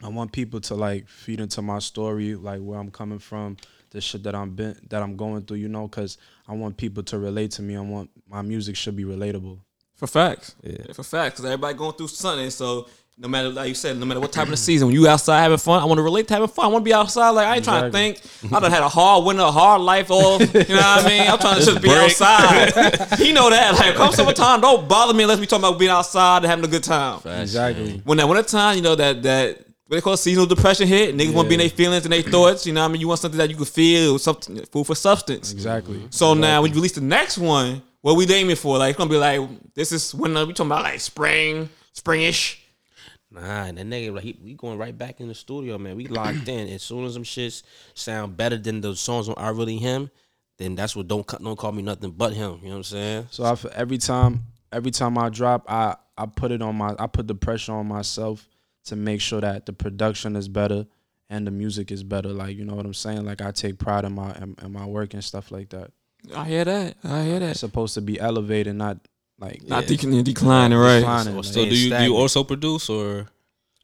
I 0.02 0.08
want 0.08 0.32
people 0.32 0.60
to 0.62 0.74
like 0.74 1.08
feed 1.08 1.38
into 1.38 1.62
my 1.62 1.78
story, 1.78 2.34
like 2.34 2.60
where 2.60 2.78
I'm 2.80 2.90
coming 2.90 3.20
from, 3.20 3.56
the 3.90 4.00
shit 4.00 4.22
that 4.24 4.34
I'm 4.34 4.50
been 4.56 4.74
that 4.88 5.02
I'm 5.02 5.16
going 5.16 5.42
through, 5.42 5.58
you 5.58 5.68
know, 5.68 5.86
because 5.86 6.16
I 6.48 6.54
want 6.54 6.76
people 6.78 7.02
to 7.04 7.18
relate 7.18 7.52
to 7.52 7.62
me. 7.62 7.76
I 7.76 7.80
want 7.80 8.10
my 8.32 8.43
music 8.43 8.76
should 8.76 8.96
be 8.96 9.05
relatable. 9.05 9.61
For 9.94 10.06
facts. 10.06 10.56
Yeah. 10.62 10.93
For 10.94 11.05
facts. 11.05 11.34
Because 11.34 11.44
everybody 11.44 11.74
going 11.74 11.93
through 11.93 12.08
something. 12.08 12.51
So 12.51 12.89
no 13.19 13.29
matter, 13.29 13.51
like 13.51 13.69
you 13.69 13.74
said, 13.74 13.98
no 13.98 14.06
matter 14.06 14.20
what 14.20 14.32
type 14.32 14.44
of 14.44 14.51
the 14.51 14.56
season, 14.56 14.89
when 14.89 14.96
you 14.96 15.06
outside 15.06 15.43
having 15.43 15.58
fun, 15.58 15.81
I 15.82 15.84
want 15.84 15.98
to 15.98 16.03
relate 16.03 16.27
to 16.29 16.34
having 16.34 16.48
fun. 16.48 16.65
I 16.65 16.69
want 16.69 16.82
to 16.82 16.89
be 16.89 16.94
outside. 16.94 17.31
Like, 17.31 17.46
I 17.46 17.56
ain't 17.56 17.65
trying 17.65 17.84
to 17.84 17.91
think. 17.91 18.20
I 18.51 18.58
done 18.58 18.70
had 18.70 18.82
a 18.82 18.89
hard 18.89 19.24
winter, 19.24 19.43
a 19.43 19.51
hard 19.51 19.82
life, 19.82 20.10
all, 20.10 20.41
you 20.41 20.46
know 20.46 20.77
what 20.77 21.05
I 21.05 21.08
mean? 21.08 21.31
I'm 21.31 21.39
trying 21.39 21.58
to 21.60 21.65
just 21.65 21.82
be 21.82 21.91
outside. 21.91 22.72
he 23.19 23.32
know 23.32 23.51
that. 23.51 23.74
Like, 23.74 23.94
come 23.94 24.12
summertime, 24.12 24.62
don't 24.62 24.89
bother 24.89 25.12
me 25.12 25.24
unless 25.24 25.39
we 25.39 25.46
talking 25.46 25.65
about 25.65 25.79
being 25.79 25.91
outside 25.91 26.39
and 26.39 26.46
having 26.46 26.65
a 26.65 26.69
good 26.69 26.82
time. 26.82 27.20
Exactly. 27.24 28.01
When 28.05 28.17
that 28.19 28.27
winter 28.27 28.43
time, 28.43 28.77
you 28.77 28.82
know, 28.82 28.94
that, 28.94 29.22
that, 29.22 29.58
what 29.86 29.96
they 29.96 30.01
call 30.01 30.17
seasonal 30.17 30.46
depression 30.46 30.89
hit, 30.89 31.15
niggas 31.15 31.34
want 31.34 31.46
to 31.46 31.48
be 31.51 31.55
in 31.56 31.60
their 31.60 31.69
feelings 31.69 32.05
and 32.05 32.12
their 32.12 32.22
thoughts, 32.22 32.67
you 32.67 32.72
know 32.72 32.81
what 32.81 32.89
I 32.89 32.93
mean? 32.93 33.03
You 33.03 33.08
want 33.08 33.20
something 33.20 33.39
that 33.39 33.51
you 33.51 33.56
can 33.56 33.67
feel, 33.67 34.19
something, 34.19 34.65
food 34.67 34.86
for 34.86 34.94
substance. 34.94 35.53
Exactly. 35.53 36.03
So 36.08 36.32
now 36.34 36.62
when 36.62 36.70
you 36.70 36.77
release 36.77 36.93
the 36.93 37.03
next 37.03 37.36
one, 37.36 37.82
what 38.02 38.16
we 38.16 38.32
aiming 38.32 38.56
for? 38.56 38.78
Like 38.78 38.90
it's 38.90 38.98
gonna 38.98 39.10
be 39.10 39.16
like 39.16 39.40
this 39.74 39.92
is 39.92 40.14
when 40.14 40.36
uh, 40.36 40.44
we 40.44 40.52
talking 40.52 40.70
about 40.70 40.82
like 40.84 41.00
spring, 41.00 41.68
springish. 41.94 42.58
Nah, 43.30 43.64
and 43.64 43.78
that 43.78 43.86
nigga, 43.86 44.14
like, 44.14 44.24
he, 44.24 44.38
we 44.44 44.52
going 44.52 44.76
right 44.76 44.96
back 44.96 45.20
in 45.20 45.28
the 45.28 45.34
studio, 45.34 45.78
man. 45.78 45.96
We 45.96 46.06
locked 46.06 46.48
in. 46.48 46.68
As 46.68 46.82
soon 46.82 47.06
as 47.06 47.14
them 47.14 47.24
shits 47.24 47.62
sound 47.94 48.36
better 48.36 48.58
than 48.58 48.82
the 48.82 48.94
songs 48.94 49.26
on 49.26 49.34
I 49.38 49.48
Really 49.48 49.78
Him, 49.78 50.10
then 50.58 50.74
that's 50.74 50.94
what 50.94 51.08
don't 51.08 51.26
Ca- 51.26 51.38
don't 51.38 51.56
call 51.56 51.72
me 51.72 51.82
nothing 51.82 52.10
but 52.10 52.34
him. 52.34 52.58
You 52.62 52.68
know 52.68 52.74
what 52.74 52.76
I'm 52.76 52.82
saying? 52.82 53.28
So 53.30 53.44
I, 53.44 53.56
every 53.74 53.96
time, 53.96 54.42
every 54.70 54.90
time 54.90 55.16
I 55.16 55.30
drop, 55.30 55.64
I 55.66 55.96
I 56.18 56.26
put 56.26 56.52
it 56.52 56.60
on 56.60 56.76
my, 56.76 56.94
I 56.98 57.06
put 57.06 57.26
the 57.26 57.34
pressure 57.34 57.72
on 57.72 57.86
myself 57.86 58.46
to 58.84 58.96
make 58.96 59.20
sure 59.20 59.40
that 59.40 59.64
the 59.64 59.72
production 59.72 60.36
is 60.36 60.48
better 60.48 60.86
and 61.30 61.46
the 61.46 61.50
music 61.50 61.90
is 61.90 62.02
better. 62.02 62.28
Like 62.28 62.56
you 62.56 62.64
know 62.64 62.74
what 62.74 62.84
I'm 62.84 62.94
saying? 62.94 63.24
Like 63.24 63.40
I 63.40 63.50
take 63.50 63.78
pride 63.78 64.04
in 64.04 64.12
my 64.12 64.34
in, 64.34 64.56
in 64.62 64.72
my 64.72 64.84
work 64.84 65.14
and 65.14 65.24
stuff 65.24 65.50
like 65.50 65.70
that. 65.70 65.90
I 66.34 66.44
hear 66.44 66.64
that. 66.64 66.96
I 67.05 67.24
hear 67.24 67.36
It's 67.36 67.46
that. 67.46 67.56
supposed 67.58 67.94
to 67.94 68.00
be 68.00 68.19
elevated, 68.20 68.76
not 68.76 68.98
like 69.38 69.62
Not 69.67 69.86
declining, 69.86 70.22
declining, 70.24 70.79
right? 70.79 71.00
declining. 71.00 71.32
So- 71.32 71.36
like- 71.38 71.44
So 71.46 71.64
do 71.64 71.76
you 71.76 71.91
do 71.91 72.02
you 72.05 72.17
also 72.17 72.44
produce 72.44 72.88
or 72.88 73.29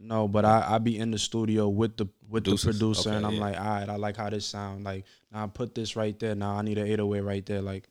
No, 0.01 0.29
but 0.29 0.45
I, 0.45 0.65
I 0.75 0.79
be 0.79 0.97
in 0.97 1.11
the 1.11 1.19
studio 1.19 1.69
with 1.69 1.97
the 1.97 2.07
with 2.31 2.45
Producers. 2.45 2.63
the 2.63 2.71
producer, 2.79 3.09
Okay, 3.09 3.17
and 3.17 3.27
I'm 3.27 3.35
yeah. 3.35 3.41
like, 3.41 3.59
all 3.59 3.65
right, 3.67 3.89
I 3.89 3.97
like 3.97 4.17
how 4.17 4.29
this 4.31 4.45
sound. 4.47 4.85
Like, 4.85 5.05
now 5.33 5.45
I 5.45 5.47
put 5.49 5.75
this 5.75 5.97
right 5.97 6.17
there. 6.21 6.35
Now 6.37 6.57
I 6.57 6.63
need 6.63 6.77
an 6.79 6.87
808 6.87 7.21
right 7.23 7.45
there. 7.47 7.63
Like, 7.63 7.89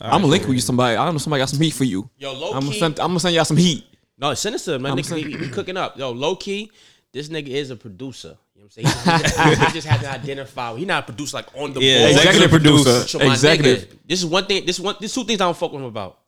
I'm 0.00 0.20
gonna 0.20 0.26
link 0.28 0.44
with 0.44 0.54
you 0.54 0.60
somebody. 0.60 0.96
I 0.96 1.04
don't 1.04 1.14
know 1.14 1.18
somebody 1.18 1.40
got 1.40 1.48
some 1.48 1.60
heat 1.60 1.72
for 1.74 1.84
you. 1.84 2.08
Yo, 2.18 2.32
low 2.34 2.48
I'm 2.52 2.60
gonna 2.60 2.72
key. 2.72 2.78
send. 2.78 3.00
I'm 3.00 3.08
gonna 3.08 3.20
send 3.20 3.34
y'all 3.34 3.44
some 3.46 3.56
heat. 3.56 3.84
no, 4.18 4.32
send 4.34 4.54
us 4.54 4.64
to 4.66 4.78
man. 4.78 4.96
Nigga, 4.96 5.04
saying- 5.06 5.26
we, 5.26 5.36
we 5.36 5.48
cooking 5.48 5.76
up. 5.76 5.98
Yo, 5.98 6.10
low 6.12 6.36
key. 6.36 6.70
This 7.12 7.28
nigga 7.28 7.48
is 7.48 7.70
a 7.70 7.76
producer. 7.76 8.36
You 8.58 8.64
know 8.64 8.70
what 8.74 8.76
I'm 8.76 9.04
saying? 9.04 9.22
He, 9.22 9.54
just- 9.54 9.60
he 9.68 9.72
just 9.72 9.86
has 9.86 10.00
to 10.00 10.10
identify. 10.10 10.76
He 10.76 10.84
not 10.84 11.04
a 11.04 11.06
producer 11.06 11.36
like 11.36 11.46
on 11.54 11.72
the 11.74 11.80
Yeah, 11.80 11.98
board. 12.08 12.10
executive 12.16 12.50
producer. 12.50 13.06
So 13.06 13.20
Executive. 13.20 13.88
nigga, 13.88 13.98
this 14.08 14.18
is 14.18 14.26
one 14.26 14.46
thing. 14.46 14.66
This 14.66 14.80
one. 14.80 14.96
This 15.00 15.14
two 15.14 15.22
things 15.24 15.40
I 15.40 15.44
don't 15.44 15.56
fuck 15.56 15.70
with 15.72 15.80
him 15.80 15.86
about. 15.86 16.18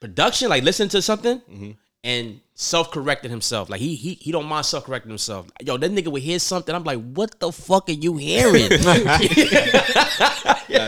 Production, 0.00 0.50
like 0.50 0.62
listen 0.64 0.90
to 0.90 1.00
something, 1.00 1.38
Mm-hmm. 1.40 1.70
and 2.04 2.40
self 2.52 2.90
correcting 2.90 3.30
himself. 3.30 3.70
Like 3.70 3.80
he 3.80 3.94
he 3.94 4.12
he 4.14 4.30
don't 4.32 4.44
mind 4.44 4.66
self 4.66 4.84
correcting 4.84 5.08
himself. 5.10 5.46
Yo, 5.62 5.78
that 5.78 5.90
nigga 5.90 6.08
would 6.08 6.20
hear 6.20 6.38
something. 6.38 6.74
I'm 6.74 6.84
like, 6.84 7.00
what 7.00 7.40
the 7.40 7.50
fuck 7.50 7.88
are 7.88 7.92
you 7.92 8.18
hearing? 8.18 8.68
got 8.68 8.82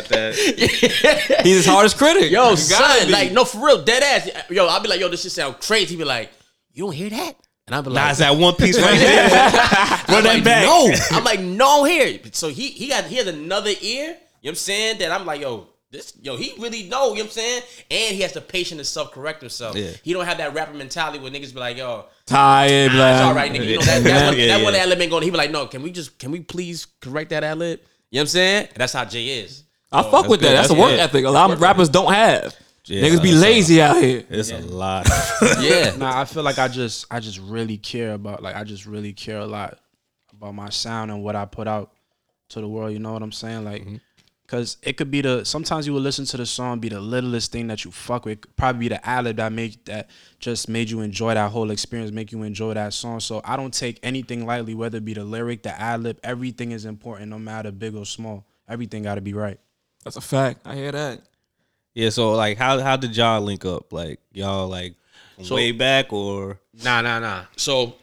that? 0.08 1.40
He's 1.44 1.56
his 1.56 1.66
hardest 1.66 1.96
critic. 1.96 2.30
yo, 2.30 2.54
son, 2.56 3.06
be. 3.06 3.12
like 3.12 3.32
no 3.32 3.44
for 3.46 3.64
real, 3.64 3.82
dead 3.82 4.02
ass. 4.02 4.28
Yo, 4.50 4.66
I'll 4.66 4.80
be 4.80 4.88
like, 4.88 5.00
yo, 5.00 5.08
this 5.08 5.22
shit 5.22 5.32
sound 5.32 5.58
crazy. 5.60 5.86
He 5.94 5.96
be 5.96 6.04
like, 6.04 6.30
you 6.72 6.84
don't 6.84 6.92
hear 6.94 7.08
that? 7.10 7.34
And 7.68 7.76
I'm 7.76 7.84
like, 7.84 7.94
Nah, 7.94 8.10
it's 8.10 8.18
that 8.20 8.34
one 8.36 8.54
piece 8.54 8.80
right 8.80 8.98
there. 8.98 9.28
Run 9.28 10.24
that 10.24 10.24
like, 10.24 10.44
back. 10.44 10.64
No, 10.64 10.90
I'm 11.16 11.24
like, 11.24 11.40
no, 11.40 11.84
here. 11.84 12.18
So 12.32 12.48
he 12.48 12.68
he 12.68 12.88
got 12.88 13.04
he 13.04 13.16
has 13.16 13.26
another 13.26 13.70
ear. 13.70 13.76
You 13.80 14.06
know 14.06 14.14
what 14.40 14.48
I'm 14.50 14.54
saying? 14.54 14.98
That 14.98 15.12
I'm 15.12 15.26
like, 15.26 15.42
yo, 15.42 15.66
this 15.90 16.14
yo, 16.22 16.36
he 16.36 16.54
really 16.58 16.84
know. 16.84 17.10
You 17.10 17.18
know 17.18 17.20
what 17.20 17.20
I'm 17.24 17.28
saying? 17.30 17.62
And 17.90 18.16
he 18.16 18.22
has 18.22 18.32
the 18.32 18.40
patience 18.40 18.80
to 18.80 18.84
self 18.84 19.12
correct 19.12 19.40
himself. 19.42 19.76
Yeah. 19.76 19.90
He 20.02 20.12
don't 20.14 20.24
have 20.24 20.38
that 20.38 20.54
rapper 20.54 20.74
mentality 20.74 21.18
where 21.18 21.30
niggas 21.30 21.52
be 21.52 21.60
like, 21.60 21.76
yo, 21.76 22.06
Tired, 22.26 22.92
nah, 22.92 23.12
it's 23.12 23.20
all 23.22 23.34
right, 23.34 23.52
nigga. 23.52 23.66
You 23.66 23.76
know 23.76 23.82
that 23.82 24.02
that 24.04 24.26
one, 24.30 24.38
Yeah, 24.38 24.46
that 24.48 24.58
yeah. 24.60 24.64
one 24.64 24.74
ad 24.74 24.88
lib 24.88 25.00
ain't 25.00 25.10
going. 25.10 25.22
He 25.22 25.30
be 25.30 25.36
like, 25.36 25.50
no, 25.50 25.66
can 25.66 25.82
we 25.82 25.90
just 25.90 26.18
can 26.18 26.30
we 26.30 26.40
please 26.40 26.86
correct 27.00 27.30
that 27.30 27.44
ad 27.44 27.58
lib? 27.58 27.80
You 28.10 28.16
know 28.16 28.20
what 28.20 28.22
I'm 28.22 28.26
saying? 28.28 28.68
And 28.68 28.76
that's 28.76 28.92
how 28.94 29.04
Jay 29.04 29.40
is. 29.40 29.64
I 29.92 30.00
oh, 30.00 30.10
fuck 30.10 30.28
with 30.28 30.40
that. 30.40 30.48
good. 30.48 30.56
That's 30.56 30.70
a 30.70 30.74
work 30.74 30.90
good. 30.90 31.00
ethic. 31.00 31.24
A 31.24 31.30
lot 31.30 31.50
of 31.50 31.60
rappers 31.60 31.88
don't 31.88 32.12
have. 32.12 32.54
Yeah, 32.88 33.02
Niggas 33.02 33.22
be 33.22 33.30
that's 33.30 33.42
a- 33.42 33.46
lazy 33.46 33.82
out 33.82 34.02
here. 34.02 34.24
It's 34.28 34.50
a 34.50 34.58
lot. 34.58 35.08
Yeah. 35.60 35.94
Nah, 35.98 36.20
I 36.20 36.24
feel 36.24 36.42
like 36.42 36.58
I 36.58 36.68
just 36.68 37.06
I 37.10 37.20
just 37.20 37.38
really 37.38 37.76
care 37.76 38.14
about 38.14 38.42
like 38.42 38.56
I 38.56 38.64
just 38.64 38.86
really 38.86 39.12
care 39.12 39.38
a 39.38 39.46
lot 39.46 39.78
about 40.32 40.54
my 40.54 40.70
sound 40.70 41.10
and 41.10 41.22
what 41.22 41.36
I 41.36 41.44
put 41.44 41.66
out 41.66 41.92
to 42.50 42.60
the 42.60 42.68
world. 42.68 42.92
You 42.92 42.98
know 42.98 43.12
what 43.12 43.22
I'm 43.22 43.32
saying? 43.32 43.64
Like, 43.64 43.82
mm-hmm. 43.82 43.96
cause 44.46 44.76
it 44.82 44.96
could 44.96 45.10
be 45.10 45.20
the 45.20 45.44
sometimes 45.44 45.86
you 45.86 45.92
will 45.92 46.00
listen 46.00 46.24
to 46.26 46.36
the 46.36 46.46
song 46.46 46.78
be 46.78 46.88
the 46.88 47.00
littlest 47.00 47.52
thing 47.52 47.66
that 47.68 47.84
you 47.84 47.90
fuck 47.90 48.24
with. 48.24 48.56
Probably 48.56 48.80
be 48.80 48.88
the 48.88 49.08
ad 49.08 49.24
lib 49.24 49.36
that 49.36 49.52
make 49.52 49.84
that 49.86 50.08
just 50.38 50.68
made 50.68 50.88
you 50.88 51.00
enjoy 51.00 51.34
that 51.34 51.50
whole 51.50 51.70
experience, 51.70 52.12
make 52.12 52.32
you 52.32 52.42
enjoy 52.42 52.74
that 52.74 52.94
song. 52.94 53.20
So 53.20 53.40
I 53.44 53.56
don't 53.56 53.74
take 53.74 53.98
anything 54.02 54.46
lightly, 54.46 54.74
whether 54.74 54.98
it 54.98 55.04
be 55.04 55.14
the 55.14 55.24
lyric, 55.24 55.62
the 55.62 55.78
ad 55.80 56.02
lib. 56.02 56.18
Everything 56.22 56.72
is 56.72 56.84
important, 56.84 57.30
no 57.30 57.38
matter 57.38 57.72
big 57.72 57.94
or 57.96 58.06
small. 58.06 58.46
Everything 58.68 59.02
got 59.02 59.16
to 59.16 59.20
be 59.20 59.34
right. 59.34 59.58
That's 60.04 60.16
a 60.16 60.20
fact. 60.20 60.60
I 60.64 60.74
hear 60.74 60.92
that. 60.92 61.20
Yeah. 61.98 62.10
So 62.10 62.32
like, 62.32 62.56
how 62.58 62.78
how 62.80 62.96
did 62.96 63.16
y'all 63.16 63.40
link 63.40 63.64
up? 63.64 63.92
Like 63.92 64.20
y'all 64.32 64.68
like 64.68 64.94
from 65.36 65.44
So- 65.44 65.54
way 65.56 65.72
back 65.72 66.12
or 66.12 66.58
Nah, 66.84 67.00
nah, 67.02 67.18
nah. 67.18 67.42
So 67.56 67.94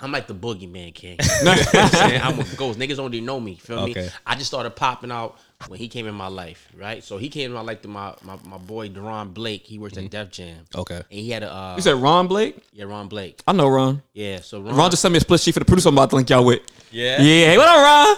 I'm 0.00 0.10
like 0.10 0.26
the 0.26 0.34
boogeyman 0.34 0.92
king. 0.94 1.16
You 1.38 1.44
know 1.44 1.52
what 1.54 1.74
I'm 1.76 1.88
saying? 1.90 2.20
I'm 2.22 2.40
a 2.40 2.44
ghost. 2.56 2.78
Niggas 2.78 2.96
don't 2.96 3.14
even 3.14 3.24
know 3.24 3.38
me. 3.38 3.54
Feel 3.54 3.86
me? 3.86 3.94
I 4.26 4.34
just 4.34 4.48
started 4.48 4.70
popping 4.74 5.12
out 5.12 5.38
when 5.68 5.78
he 5.78 5.86
came 5.86 6.08
in 6.08 6.14
my 6.16 6.26
life, 6.26 6.68
right? 6.76 7.04
So 7.04 7.18
he 7.18 7.28
came 7.28 7.50
in 7.50 7.54
my 7.54 7.60
life 7.60 7.82
through 7.82 7.92
my 7.92 8.12
my, 8.22 8.36
my 8.44 8.58
boy 8.58 8.88
Deron 8.88 9.32
Blake. 9.32 9.62
He 9.64 9.78
works 9.78 9.96
at 9.96 10.10
Def 10.10 10.32
Jam. 10.32 10.64
okay? 10.74 10.96
And 10.96 11.20
he 11.20 11.30
had 11.30 11.44
a 11.44 11.54
uh, 11.54 11.74
You 11.76 11.82
said 11.82 11.94
Ron 12.02 12.26
Blake? 12.26 12.56
yeah, 12.72 12.84
Ron 12.86 13.06
Blake. 13.06 13.40
I 13.46 13.52
know 13.52 13.68
Ron. 13.68 14.02
Yeah, 14.12 14.40
so 14.40 14.60
Ron, 14.60 14.74
Ron 14.74 14.90
just 14.90 15.02
sent 15.02 15.12
me 15.12 15.18
a 15.18 15.20
split 15.20 15.38
sheet 15.40 15.54
for 15.54 15.60
the 15.60 15.66
producer 15.66 15.88
I'm 15.90 15.94
about 15.94 16.10
to 16.10 16.16
link 16.16 16.28
y'all 16.30 16.44
with. 16.44 16.62
yeah. 16.90 17.22
Yeah, 17.22 17.46
hey, 17.46 17.58
what 17.58 17.68
up, 17.68 17.78
Ron? 17.86 18.16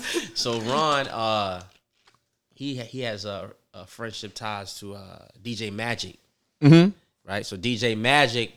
So 0.34 0.60
Ron, 0.60 1.08
uh, 1.08 1.62
he 2.60 2.74
he 2.76 3.00
has 3.00 3.24
a, 3.24 3.50
a 3.72 3.86
friendship 3.86 4.34
ties 4.34 4.78
to 4.80 4.94
uh, 4.94 5.24
DJ 5.42 5.72
Magic, 5.72 6.18
Mhm. 6.62 6.92
right? 7.26 7.44
So 7.46 7.56
DJ 7.56 7.96
Magic, 7.96 8.52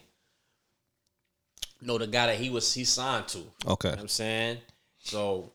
know 1.81 1.97
the 1.97 2.05
guy 2.07 2.27
that 2.27 2.35
he 2.37 2.49
was 2.49 2.73
he 2.73 2.83
signed 2.83 3.29
to. 3.29 3.39
Okay. 3.39 3.87
You 3.87 3.91
know 3.91 3.95
what 3.95 3.99
I'm 4.01 4.07
saying? 4.09 4.57
So 4.99 5.51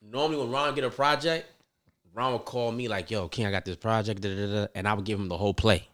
normally 0.00 0.38
when 0.38 0.50
Ron 0.52 0.74
get 0.76 0.84
a 0.84 0.90
project, 0.90 1.48
Ron 2.14 2.32
would 2.34 2.44
call 2.44 2.70
me 2.70 2.86
like, 2.86 3.10
yo, 3.10 3.26
King, 3.28 3.46
I 3.46 3.50
got 3.50 3.64
this 3.64 3.76
project, 3.76 4.20
da, 4.22 4.28
da, 4.28 4.46
da, 4.46 4.52
da," 4.60 4.66
and 4.76 4.86
I 4.86 4.94
would 4.94 5.04
give 5.04 5.18
him 5.18 5.28
the 5.28 5.36
whole 5.36 5.54
play. 5.54 5.86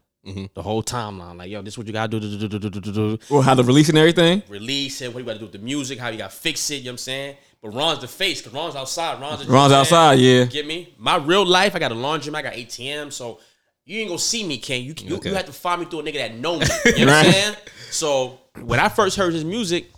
The 0.54 0.62
whole 0.62 0.82
timeline. 0.82 1.38
Like, 1.38 1.50
yo, 1.50 1.62
this 1.62 1.74
is 1.74 1.78
what 1.78 1.86
you 1.86 1.92
gotta 1.92 2.08
do, 2.10 2.18
do, 2.18 2.36
do, 2.36 2.48
do, 2.48 2.58
do, 2.68 2.80
do, 2.80 2.92
do. 2.92 3.18
Well, 3.30 3.42
how 3.42 3.54
the 3.54 3.62
release 3.62 3.88
and 3.90 3.96
everything? 3.96 4.42
Release 4.48 5.00
it, 5.00 5.14
what 5.14 5.20
you 5.20 5.24
gotta 5.24 5.38
do 5.38 5.44
with 5.44 5.52
the 5.52 5.60
music, 5.60 5.98
how 6.00 6.08
you 6.08 6.18
gotta 6.18 6.34
fix 6.34 6.68
it, 6.70 6.76
you 6.78 6.84
know 6.84 6.88
what 6.88 6.92
I'm 6.94 6.98
saying? 6.98 7.36
But 7.62 7.70
Ron's 7.70 8.00
the 8.00 8.08
face, 8.08 8.40
because 8.40 8.54
Ron's 8.54 8.76
outside. 8.76 9.20
Ron's, 9.20 9.38
the- 9.38 9.44
you 9.46 9.50
know 9.50 9.56
Ron's 9.56 9.72
what 9.72 9.78
I'm 9.78 9.84
saying? 9.84 10.02
outside, 10.02 10.18
yeah. 10.18 10.44
Get 10.44 10.66
me? 10.66 10.94
My 10.98 11.16
real 11.16 11.44
life, 11.44 11.74
I 11.74 11.78
got 11.78 11.92
a 11.92 11.94
laundry, 11.94 12.34
I 12.34 12.42
got 12.42 12.52
ATM, 12.52 13.12
so 13.12 13.40
you 13.84 14.00
ain't 14.00 14.08
gonna 14.08 14.18
see 14.18 14.46
me, 14.46 14.58
King. 14.58 14.84
You, 14.84 14.94
you, 14.98 15.16
Okay. 15.16 15.30
you 15.30 15.34
have 15.34 15.46
to 15.46 15.52
find 15.52 15.80
me 15.80 15.86
through 15.86 16.00
a 16.00 16.02
nigga 16.02 16.18
that 16.18 16.34
know 16.36 16.58
me. 16.58 16.66
You 16.96 17.06
know 17.06 17.12
what 17.12 17.26
I'm 17.26 17.32
saying? 17.32 17.56
So 17.90 18.40
when 18.62 18.80
I 18.80 18.88
first 18.88 19.16
heard 19.16 19.32
his 19.32 19.44
music, 19.44 19.90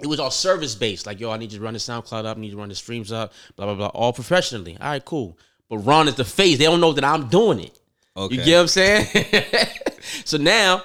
it 0.00 0.06
was 0.06 0.18
all 0.20 0.30
service 0.30 0.74
based. 0.74 1.06
Like, 1.06 1.20
yo, 1.20 1.30
I 1.30 1.36
need 1.36 1.52
you 1.52 1.58
to 1.58 1.64
run 1.64 1.74
the 1.74 1.78
SoundCloud 1.78 2.24
up, 2.24 2.36
I 2.36 2.40
need 2.40 2.48
you 2.48 2.52
to 2.54 2.58
run 2.58 2.68
the 2.68 2.74
streams 2.74 3.12
up, 3.12 3.32
blah, 3.56 3.66
blah, 3.66 3.74
blah, 3.74 3.86
all 3.88 4.12
professionally. 4.12 4.76
All 4.80 4.88
right, 4.88 5.04
cool. 5.04 5.38
But 5.68 5.78
Ron 5.78 6.08
is 6.08 6.16
the 6.16 6.24
face. 6.24 6.58
They 6.58 6.64
don't 6.64 6.80
know 6.80 6.92
that 6.92 7.04
I'm 7.04 7.28
doing 7.28 7.60
it. 7.60 7.78
Okay. 8.16 8.34
You 8.34 8.44
get 8.44 8.56
what 8.56 8.62
I'm 8.62 8.68
saying? 8.68 9.06
so 10.24 10.36
now, 10.36 10.82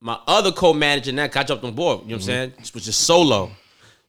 my 0.00 0.18
other 0.26 0.50
co-manager 0.50 1.12
now, 1.12 1.24
I 1.32 1.42
jumped 1.44 1.64
on 1.64 1.74
board, 1.74 2.02
you 2.02 2.08
know 2.08 2.14
what 2.14 2.14
I'm 2.14 2.18
mm-hmm. 2.18 2.26
saying? 2.26 2.52
This 2.58 2.74
was 2.74 2.84
just 2.84 3.00
solo. 3.00 3.52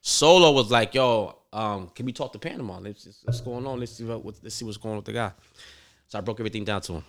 Solo 0.00 0.52
was 0.52 0.70
like, 0.70 0.94
yo, 0.94 1.36
um, 1.56 1.88
can 1.94 2.04
we 2.06 2.12
talk 2.12 2.32
to 2.34 2.38
Panama? 2.38 2.78
Let's 2.78 3.04
just, 3.04 3.24
what's 3.24 3.40
going 3.40 3.66
on? 3.66 3.80
Let's 3.80 3.92
see 3.92 4.04
what, 4.04 4.24
what 4.24 4.34
let's 4.42 4.54
see 4.54 4.64
what's 4.64 4.76
going 4.76 4.92
on 4.92 4.96
with 4.98 5.06
the 5.06 5.12
guy. 5.12 5.32
So 6.08 6.18
I 6.18 6.20
broke 6.20 6.38
everything 6.40 6.64
down 6.64 6.80
to 6.82 6.92
him. 6.94 7.04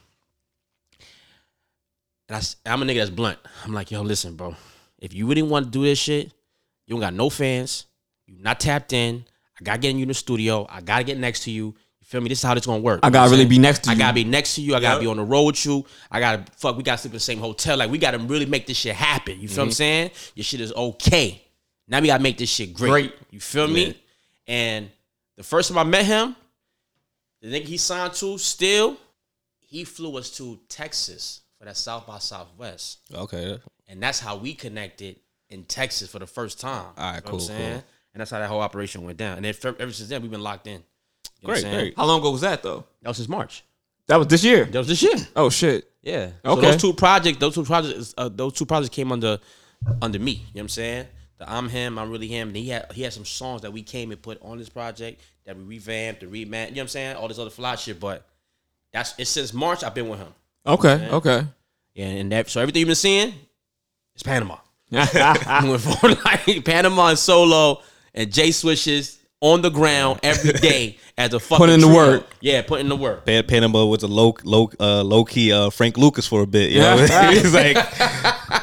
And 2.30 2.38
I, 2.66 2.72
I'm 2.74 2.82
a 2.82 2.86
nigga 2.86 2.98
that's 2.98 3.10
blunt. 3.10 3.40
I'm 3.66 3.74
like, 3.74 3.92
yo, 3.92 4.02
listen, 4.02 4.36
bro. 4.36 4.56
If 5.00 5.14
you 5.14 5.28
really 5.28 5.44
want 5.44 5.66
to 5.66 5.72
do 5.72 5.84
this 5.84 6.00
shit, 6.00 6.26
you 6.86 6.92
don't 6.96 7.00
got 7.00 7.14
no 7.14 7.30
fans. 7.30 7.86
You 8.26 8.36
not 8.40 8.60
tapped 8.60 8.94
in. 8.94 9.24
I 9.60 9.64
gotta 9.64 9.80
get 9.80 9.92
in 9.92 9.98
you 9.98 10.04
in 10.04 10.08
the 10.10 10.14
studio. 10.14 10.66
I 10.70 10.82
gotta 10.82 11.04
get 11.04 11.18
next 11.18 11.44
to 11.44 11.52
you. 11.52 11.66
You 12.00 12.06
feel 12.06 12.22
me? 12.22 12.30
This 12.30 12.40
is 12.40 12.44
how 12.44 12.54
this 12.54 12.66
gonna 12.66 12.80
work. 12.82 13.00
I 13.04 13.10
gotta 13.10 13.30
really 13.30 13.42
saying? 13.44 13.50
be 13.50 13.60
next 13.60 13.84
to 13.84 13.90
I 13.90 13.94
you. 13.94 13.98
I 13.98 14.00
gotta 14.00 14.14
be 14.16 14.24
next 14.24 14.56
to 14.56 14.62
you. 14.62 14.76
I 14.76 14.80
gotta 14.80 14.96
Yep. 14.96 15.02
be 15.02 15.08
on 15.08 15.18
the 15.18 15.24
road 15.24 15.44
with 15.44 15.66
you. 15.66 15.86
I 16.12 16.20
gotta 16.20 16.46
fuck. 16.58 16.78
We 16.78 16.84
gotta 16.84 16.98
sleep 17.00 17.12
in 17.12 17.16
the 17.16 17.20
same 17.22 17.40
hotel. 17.40 17.78
Like 17.78 17.90
we 17.90 17.98
gotta 17.98 18.20
really 18.20 18.46
make 18.46 18.66
this 18.68 18.78
shit 18.78 18.96
happen. 18.96 19.40
You 19.40 19.48
feel 19.48 19.56
Mm-hmm. 19.56 19.60
what 19.62 19.66
I'm 19.66 19.72
saying? 19.72 20.12
Your 20.36 20.44
shit 20.44 20.62
is 20.62 20.74
okay. 20.74 21.42
Now 21.88 22.02
we 22.02 22.08
gotta 22.08 22.22
make 22.24 22.38
this 22.38 22.50
shit 22.50 22.74
great. 22.74 22.90
Great. 22.90 23.14
You 23.32 23.40
feel 23.40 23.68
me? 23.68 23.96
And 24.48 24.90
the 25.36 25.44
first 25.44 25.70
time 25.70 25.78
I 25.78 25.84
met 25.84 26.06
him, 26.06 26.36
the 27.42 27.50
nigga 27.50 27.66
he 27.66 27.78
signed 27.78 28.14
to 28.14 28.38
still, 28.38 28.98
he 29.60 29.84
flew 29.84 30.18
us 30.18 30.36
to 30.38 30.60
Texas 30.70 31.42
for 31.60 31.66
that 31.66 31.78
South 31.78 32.08
by 32.08 32.20
Southwest. 32.20 33.00
Okay. 33.14 33.60
And 33.88 34.02
that's 34.02 34.20
how 34.20 34.36
we 34.38 34.54
connected 34.54 35.18
in 35.50 35.64
Texas 35.64 36.10
for 36.10 36.20
the 36.20 36.28
first 36.28 36.60
time. 36.60 36.86
All 36.98 37.12
right, 37.12 37.16
You 37.16 37.22
know 37.22 37.22
cool, 37.22 37.40
what 37.40 37.42
I'm 37.52 37.58
saying? 37.58 37.74
cool. 37.74 37.84
And 38.14 38.22
that's 38.22 38.32
how 38.32 38.40
that 38.40 38.48
whole 38.50 38.62
operation 38.62 39.04
went 39.04 39.18
down. 39.18 39.38
And 39.38 39.46
then 39.46 39.54
ever 39.64 39.76
ever 39.80 39.92
since 39.92 40.10
then, 40.10 40.22
we've 40.22 40.32
been 40.32 40.42
locked 40.42 40.66
in. 40.68 40.82
You 41.42 41.48
know 41.48 41.54
what 41.54 41.62
Great, 41.62 41.74
great. 41.74 41.94
How 41.98 42.06
long 42.06 42.20
ago 42.20 42.32
was 42.32 42.42
that 42.42 42.64
though? 42.64 42.86
That 43.02 43.10
was 43.10 43.18
since 43.18 43.30
March. 43.30 43.64
That 44.08 44.18
was 44.18 44.28
this 44.28 44.44
year. 44.44 44.66
That 44.66 44.80
was 44.80 44.88
this 44.88 45.04
year. 45.04 45.16
Oh 45.36 45.50
shit. 45.50 45.92
Yeah. 46.02 46.32
Okay. 46.44 46.62
So 46.62 46.72
those 46.72 46.82
two 46.82 46.94
projects, 46.94 47.38
those 47.38 47.54
two 47.54 47.64
projects, 47.64 48.14
uh, 48.18 48.30
those 48.30 48.54
two 48.54 48.66
projects 48.66 48.96
came 48.96 49.12
under 49.12 49.38
under 50.02 50.18
me. 50.18 50.32
You 50.32 50.38
know 50.40 50.44
what 50.54 50.62
I'm 50.62 50.70
saying? 50.70 51.08
The 51.38 51.52
I'm 51.52 51.70
him, 51.70 52.00
I'm 52.00 52.10
really 52.10 52.28
him. 52.28 52.50
And 52.50 52.58
he 52.58 52.70
had 52.70 52.92
he 52.92 53.04
had 53.04 53.14
some 53.14 53.26
songs 53.26 53.62
that 53.62 53.72
we 53.72 53.84
came 53.84 54.12
and 54.12 54.22
put 54.22 54.42
on 54.42 54.58
this 54.58 54.70
project 54.70 55.22
that 55.46 55.56
we 55.58 55.64
revamped, 55.64 56.22
the 56.22 56.28
reman. 56.28 56.34
You 56.34 56.46
know 56.46 56.58
what 56.60 56.80
I'm 56.80 56.88
saying? 56.88 57.16
All 57.16 57.28
this 57.28 57.40
other 57.40 57.50
fly 57.50 57.76
shit. 57.76 58.00
But 58.00 58.26
that's 58.92 59.14
it's 59.18 59.30
since 59.30 59.54
March 59.54 59.84
I've 59.84 59.94
been 59.94 60.10
with 60.10 60.20
him. 60.20 60.34
Okay. 60.66 61.10
Okay. 61.12 61.46
Yeah, 61.94 62.06
and 62.06 62.32
that 62.32 62.50
so 62.50 62.62
everything 62.62 62.82
you've 62.82 62.88
been 62.88 62.96
seeing 62.96 63.34
is 64.16 64.24
Panama. 64.24 64.58
I 64.92 65.64
went 65.68 65.82
for 65.82 66.10
like 66.10 66.64
Panama 66.66 67.10
and 67.10 67.20
solo 67.20 67.82
and 68.14 68.32
J 68.32 68.52
Swishes 68.52 69.17
on 69.42 69.62
the 69.62 69.70
ground 69.70 70.20
every 70.24 70.52
day 70.60 70.98
as 71.18 71.34
a 71.34 71.40
fucking 71.40 71.58
Put 71.58 71.70
in 71.70 71.80
the 71.80 71.88
work. 71.88 72.26
Yeah, 72.42 72.62
put 72.62 72.80
in 72.80 72.90
the 72.90 72.96
work. 72.96 73.26
Bad 73.26 73.48
Panama 73.48 73.86
was 73.86 74.04
a 74.04 74.08
low, 74.08 74.36
low, 74.44 74.70
uh, 74.80 75.04
low 75.04 75.26
key 75.26 75.52
uh, 75.52 75.70
Frank 75.70 75.98
Lucas 75.98 76.26
for 76.28 76.42
a 76.42 76.48
bit. 76.48 76.72
You 76.72 76.80
know, 76.80 76.96
Yeah. 76.96 77.32
he's 77.32 77.54
like, 77.54 77.76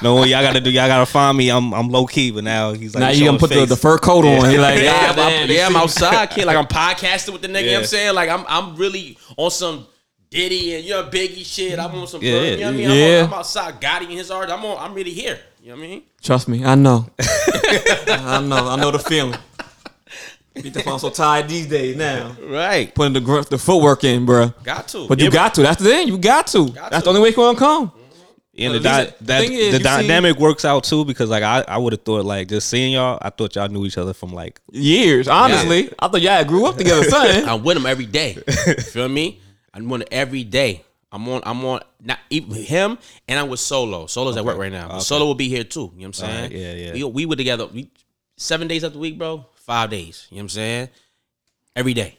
no, 0.02 0.24
y'all 0.24 0.42
gotta 0.42 0.60
do, 0.60 0.70
y'all 0.70 0.88
gotta 0.88 1.06
find 1.06 1.36
me. 1.36 1.50
I'm, 1.50 1.72
I'm 1.72 1.88
low 1.88 2.06
key, 2.06 2.30
but 2.30 2.44
now 2.44 2.72
he's 2.72 2.94
like, 2.94 3.00
now 3.00 3.08
you 3.10 3.16
showing 3.18 3.26
gonna 3.26 3.38
put 3.38 3.50
the, 3.50 3.66
the 3.66 3.76
fur 3.76 3.98
coat 3.98 4.24
on. 4.24 4.50
He 4.50 4.58
like, 4.58 4.76
Yeah, 4.82 4.82
yeah, 4.82 5.10
I'm, 5.10 5.16
man, 5.16 5.50
yeah, 5.50 5.66
I'm 5.66 5.76
outside, 5.76 6.30
kid. 6.30 6.44
Like 6.46 6.56
I'm 6.56 6.66
podcasting 6.66 7.32
with 7.32 7.42
the 7.42 7.48
nigga. 7.48 7.60
You 7.62 7.66
know 7.66 7.72
what 7.74 7.80
I'm 7.80 7.86
saying? 7.86 8.14
Like 8.14 8.28
I'm 8.28 8.44
I'm 8.48 8.76
really 8.76 9.16
on 9.36 9.50
some 9.50 9.86
Diddy 10.30 10.74
and 10.74 10.84
you 10.84 10.90
know 10.90 11.04
Biggie 11.04 11.44
shit. 11.46 11.78
I'm 11.78 11.94
on 11.94 12.06
some 12.08 12.20
Yeah, 12.22 12.32
Bird, 12.32 12.44
yeah. 12.44 12.50
you 12.50 12.60
know 12.60 12.66
what 12.66 12.74
I 12.74 12.76
mean? 12.76 12.90
Yeah. 12.90 13.18
I'm, 13.18 13.24
on, 13.26 13.32
I'm 13.32 13.38
outside 13.38 13.80
Gotti 13.80 14.04
and 14.04 14.12
his 14.12 14.30
art. 14.30 14.50
I'm 14.50 14.64
on 14.64 14.78
I'm 14.78 14.94
really 14.94 15.12
here. 15.12 15.38
You 15.62 15.70
know 15.70 15.76
what 15.76 15.84
I 15.84 15.88
mean? 15.88 16.02
Trust 16.22 16.48
me, 16.48 16.64
I 16.64 16.74
know. 16.74 17.06
I 17.20 18.40
know. 18.44 18.68
I 18.68 18.76
know 18.76 18.90
the 18.90 18.98
feeling. 18.98 19.38
Beat 20.54 20.72
the 20.72 20.82
phone 20.82 20.98
so 21.00 21.10
tired 21.10 21.48
these 21.48 21.66
days 21.66 21.96
now. 21.96 22.36
Right. 22.42 22.94
Putting 22.94 23.12
the 23.14 23.20
gr- 23.20 23.40
the 23.40 23.58
footwork 23.58 24.04
in, 24.04 24.24
bro. 24.24 24.54
Got 24.62 24.86
to. 24.88 25.08
But 25.08 25.20
you 25.20 25.30
got 25.30 25.54
to. 25.54 25.62
That's 25.62 25.82
the 25.82 25.88
thing. 25.88 26.08
You 26.08 26.16
got 26.16 26.46
to. 26.48 26.66
That's 26.66 26.98
to. 26.98 27.02
the 27.02 27.08
only 27.08 27.20
way 27.22 27.28
it's 27.28 27.36
gonna 27.36 27.58
come. 27.58 27.90
And 28.56 28.74
the, 28.74 28.78
di- 28.80 29.04
the 29.06 29.24
that, 29.24 29.40
thing 29.40 29.52
is, 29.52 29.58
the 29.72 29.78
you 29.78 29.78
see- 29.78 29.82
dynamic 29.82 30.38
works 30.38 30.64
out 30.64 30.84
too 30.84 31.04
because 31.04 31.28
like 31.28 31.42
I, 31.42 31.64
I 31.66 31.76
would 31.76 31.92
have 31.92 32.02
thought 32.02 32.24
like 32.24 32.46
just 32.48 32.68
seeing 32.68 32.92
y'all, 32.92 33.18
I 33.20 33.30
thought 33.30 33.56
y'all 33.56 33.68
knew 33.68 33.84
each 33.84 33.98
other 33.98 34.14
from 34.14 34.32
like 34.32 34.60
Years, 34.70 35.26
honestly. 35.26 35.90
I 35.98 36.06
thought 36.06 36.22
y'all 36.22 36.44
grew 36.44 36.66
up 36.66 36.76
together, 36.76 37.02
son. 37.02 37.44
I'm 37.48 37.64
with 37.64 37.76
him 37.76 37.86
every 37.86 38.06
day. 38.06 38.38
You 38.66 38.74
feel 38.74 39.08
me? 39.08 39.40
I'm 39.72 39.88
with 39.88 40.02
him 40.02 40.08
every 40.12 40.44
day. 40.44 40.84
I'm 41.10 41.28
on. 41.28 41.42
I'm 41.44 41.64
on. 41.64 41.80
Not 42.00 42.18
even 42.30 42.52
him, 42.54 42.98
and 43.26 43.40
I'm 43.40 43.48
with 43.48 43.60
Solo. 43.60 44.06
Solo's 44.06 44.36
at 44.36 44.44
work 44.44 44.58
right 44.58 44.70
now. 44.70 44.86
But 44.88 45.00
Solo 45.00 45.26
will 45.26 45.34
be 45.34 45.48
here 45.48 45.64
too. 45.64 45.80
You 45.80 45.86
know 45.86 45.90
what 45.96 46.04
I'm 46.06 46.12
saying? 46.12 46.36
Alright, 46.36 46.52
yeah, 46.52 46.72
yeah. 46.72 46.92
We, 46.92 47.04
we 47.04 47.26
were 47.26 47.36
together. 47.36 47.66
We 47.66 47.90
seven 48.36 48.68
days 48.68 48.84
of 48.84 48.92
the 48.92 48.98
week, 49.00 49.18
bro. 49.18 49.46
Five 49.66 49.90
days. 49.90 50.26
You 50.30 50.36
know 50.36 50.40
what 50.40 50.42
I'm 50.44 50.48
saying? 50.50 50.88
Every 51.76 51.94
day. 51.94 52.18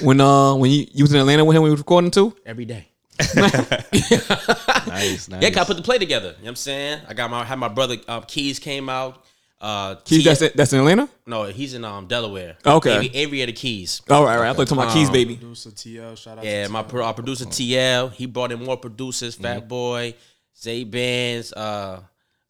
when 0.00 0.20
uh 0.20 0.54
when 0.54 0.70
you, 0.70 0.86
you 0.92 1.04
was 1.04 1.12
in 1.12 1.20
Atlanta 1.20 1.44
with 1.44 1.56
him, 1.56 1.62
we 1.62 1.70
were 1.70 1.76
recording 1.76 2.10
too. 2.10 2.34
Every 2.44 2.64
day. 2.64 2.88
nice, 3.34 3.34
nice. 5.28 5.28
Yeah, 5.42 5.50
cause 5.50 5.58
I 5.58 5.64
put 5.64 5.76
the 5.76 5.82
play 5.82 5.98
together. 5.98 6.28
You 6.28 6.32
know 6.34 6.42
what 6.42 6.48
I'm 6.50 6.56
saying? 6.56 7.00
I 7.08 7.14
got 7.14 7.30
my 7.30 7.44
had 7.44 7.58
my 7.58 7.68
brother 7.68 7.96
uh, 8.08 8.20
Keys 8.20 8.58
came 8.58 8.88
out. 8.88 9.24
Uh, 9.58 9.94
Keys, 9.96 10.18
T- 10.22 10.24
that's 10.28 10.42
it. 10.42 10.56
That's 10.56 10.72
in 10.74 10.80
Atlanta. 10.80 11.08
no, 11.26 11.44
he's 11.44 11.72
in 11.74 11.84
um 11.84 12.06
Delaware. 12.06 12.56
Okay. 12.64 12.92
Avery, 12.94 13.10
Avery 13.14 13.42
of 13.42 13.46
the 13.46 13.52
Keys. 13.54 14.02
All 14.10 14.24
right, 14.24 14.38
right. 14.38 14.50
I 14.50 14.52
thought 14.52 14.70
you 14.70 14.76
were 14.76 14.82
talking 14.82 14.82
about 14.82 14.92
Keys, 14.94 15.10
baby. 15.10 15.36
Producer 15.36 15.70
TL, 15.70 16.16
shout 16.18 16.38
out 16.38 16.44
Yeah, 16.44 16.66
to 16.66 16.72
my 16.72 16.82
TL. 16.82 16.88
pro- 16.88 17.04
our 17.04 17.14
producer 17.14 17.46
TL, 17.46 18.12
he 18.12 18.26
brought 18.26 18.52
in 18.52 18.62
more 18.62 18.76
producers, 18.76 19.34
Fat 19.34 19.66
Boy, 19.66 20.14
Zay 20.58 20.84
Bands, 20.84 21.52
uh, 21.54 22.00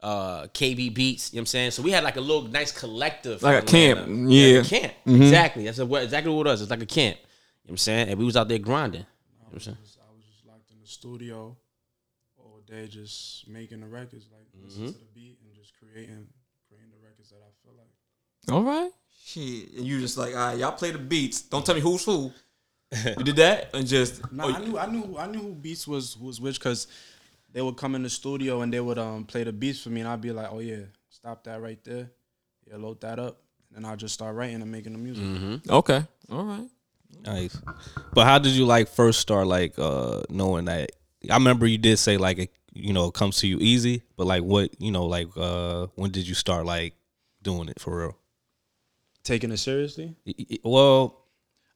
uh, 0.06 0.46
KB 0.54 0.94
Beats. 0.94 1.32
You 1.32 1.36
know 1.36 1.40
what 1.40 1.42
I'm 1.42 1.46
saying? 1.46 1.70
So 1.72 1.82
we 1.82 1.90
had 1.90 2.04
like 2.04 2.16
a 2.16 2.20
little 2.20 2.42
nice 2.48 2.70
collective, 2.72 3.42
Like 3.42 3.54
a 3.56 3.58
in 3.60 3.66
camp, 3.66 4.00
Atlanta. 4.00 4.30
yeah. 4.32 4.58
like 4.58 4.66
a 4.66 4.80
camp. 4.80 4.92
Exactly. 5.06 5.64
That's 5.64 5.78
a, 5.78 5.94
exactly 5.96 6.32
what 6.32 6.46
it 6.46 6.50
was. 6.50 6.62
It's 6.62 6.70
like 6.70 6.82
a 6.82 6.86
camp. 6.86 7.16
You 7.18 7.22
know 7.22 7.28
what 7.64 7.70
I'm 7.72 7.76
saying? 7.78 8.08
And 8.10 8.18
we 8.18 8.24
was 8.24 8.36
out 8.36 8.48
there 8.48 8.58
grinding. 8.58 9.00
You 9.00 9.06
know 9.40 9.46
what 9.50 9.54
I'm 9.54 9.60
saying? 9.60 9.76
I 9.80 10.14
was 10.14 10.24
just 10.24 10.46
locked 10.46 10.70
in 10.70 10.76
the 10.80 10.86
studio 10.86 11.56
all 12.38 12.60
day, 12.66 12.86
just 12.86 13.48
making 13.48 13.80
the 13.80 13.86
records, 13.88 14.26
like 14.32 14.42
Mm-hmm. 14.56 14.64
listen 14.84 14.92
to 14.94 14.98
the 15.00 15.04
beat 15.14 15.38
and 15.44 15.54
just 15.54 15.72
creating, 15.78 16.26
creating 16.68 16.90
the 16.90 17.06
records 17.06 17.30
that 17.30 17.40
I 17.42 17.50
feel 17.62 17.74
like. 17.76 17.90
All 18.52 18.62
right. 18.62 18.90
Shit. 19.24 19.72
And 19.76 19.84
you 19.86 20.00
just 20.00 20.16
like, 20.16 20.34
all 20.34 20.48
right, 20.50 20.58
y'all 20.58 20.72
play 20.72 20.92
the 20.92 20.98
beats. 20.98 21.42
Don't 21.42 21.64
tell 21.66 21.74
me 21.74 21.80
who's 21.80 22.04
who. 22.04 22.32
you 23.18 23.24
did 23.24 23.36
that 23.36 23.70
and 23.74 23.86
just 23.86 24.30
No, 24.32 24.44
oh, 24.44 24.54
I 24.54 24.58
knew, 24.64 24.78
I 24.78 24.86
knew, 24.86 25.18
I 25.18 25.26
knew 25.26 25.40
who 25.40 25.52
beats 25.54 25.86
was 25.88 26.16
was 26.16 26.40
which 26.40 26.58
because 26.60 26.86
they 27.56 27.62
would 27.62 27.78
come 27.78 27.94
in 27.94 28.02
the 28.02 28.10
studio 28.10 28.60
and 28.60 28.70
they 28.70 28.80
would 28.80 28.98
um 28.98 29.24
play 29.24 29.42
the 29.42 29.50
beats 29.52 29.82
for 29.82 29.88
me, 29.88 30.00
and 30.02 30.08
I'd 30.10 30.20
be 30.20 30.30
like, 30.30 30.48
oh 30.52 30.58
yeah, 30.58 30.84
stop 31.08 31.42
that 31.44 31.58
right 31.62 31.82
there, 31.84 32.10
yeah, 32.68 32.76
load 32.76 33.00
that 33.00 33.18
up, 33.18 33.40
and 33.74 33.86
I'll 33.86 33.96
just 33.96 34.12
start 34.12 34.36
writing 34.36 34.60
and 34.60 34.70
making 34.70 34.92
the 34.92 34.98
music. 34.98 35.24
Mm-hmm. 35.24 35.70
Okay. 35.70 36.04
All 36.30 36.44
right. 36.44 36.68
Nice. 37.24 37.58
But 38.12 38.26
how 38.26 38.38
did 38.38 38.52
you 38.52 38.66
like 38.66 38.88
first 38.88 39.20
start 39.20 39.46
like 39.46 39.72
uh 39.78 40.20
knowing 40.28 40.66
that? 40.66 40.92
I 41.30 41.34
remember 41.34 41.66
you 41.66 41.78
did 41.78 41.98
say 41.98 42.18
like 42.18 42.36
it, 42.38 42.52
you 42.74 42.92
know, 42.92 43.06
it 43.06 43.14
comes 43.14 43.38
to 43.38 43.46
you 43.46 43.56
easy, 43.58 44.02
but 44.18 44.26
like 44.26 44.42
what 44.42 44.78
you 44.78 44.90
know, 44.92 45.06
like 45.06 45.28
uh 45.34 45.86
when 45.94 46.10
did 46.10 46.28
you 46.28 46.34
start 46.34 46.66
like 46.66 46.92
doing 47.40 47.70
it 47.70 47.80
for 47.80 48.00
real? 48.00 48.18
Taking 49.24 49.50
it 49.50 49.56
seriously. 49.56 50.14
Y- 50.26 50.34
y- 50.50 50.58
Well, 50.62 51.24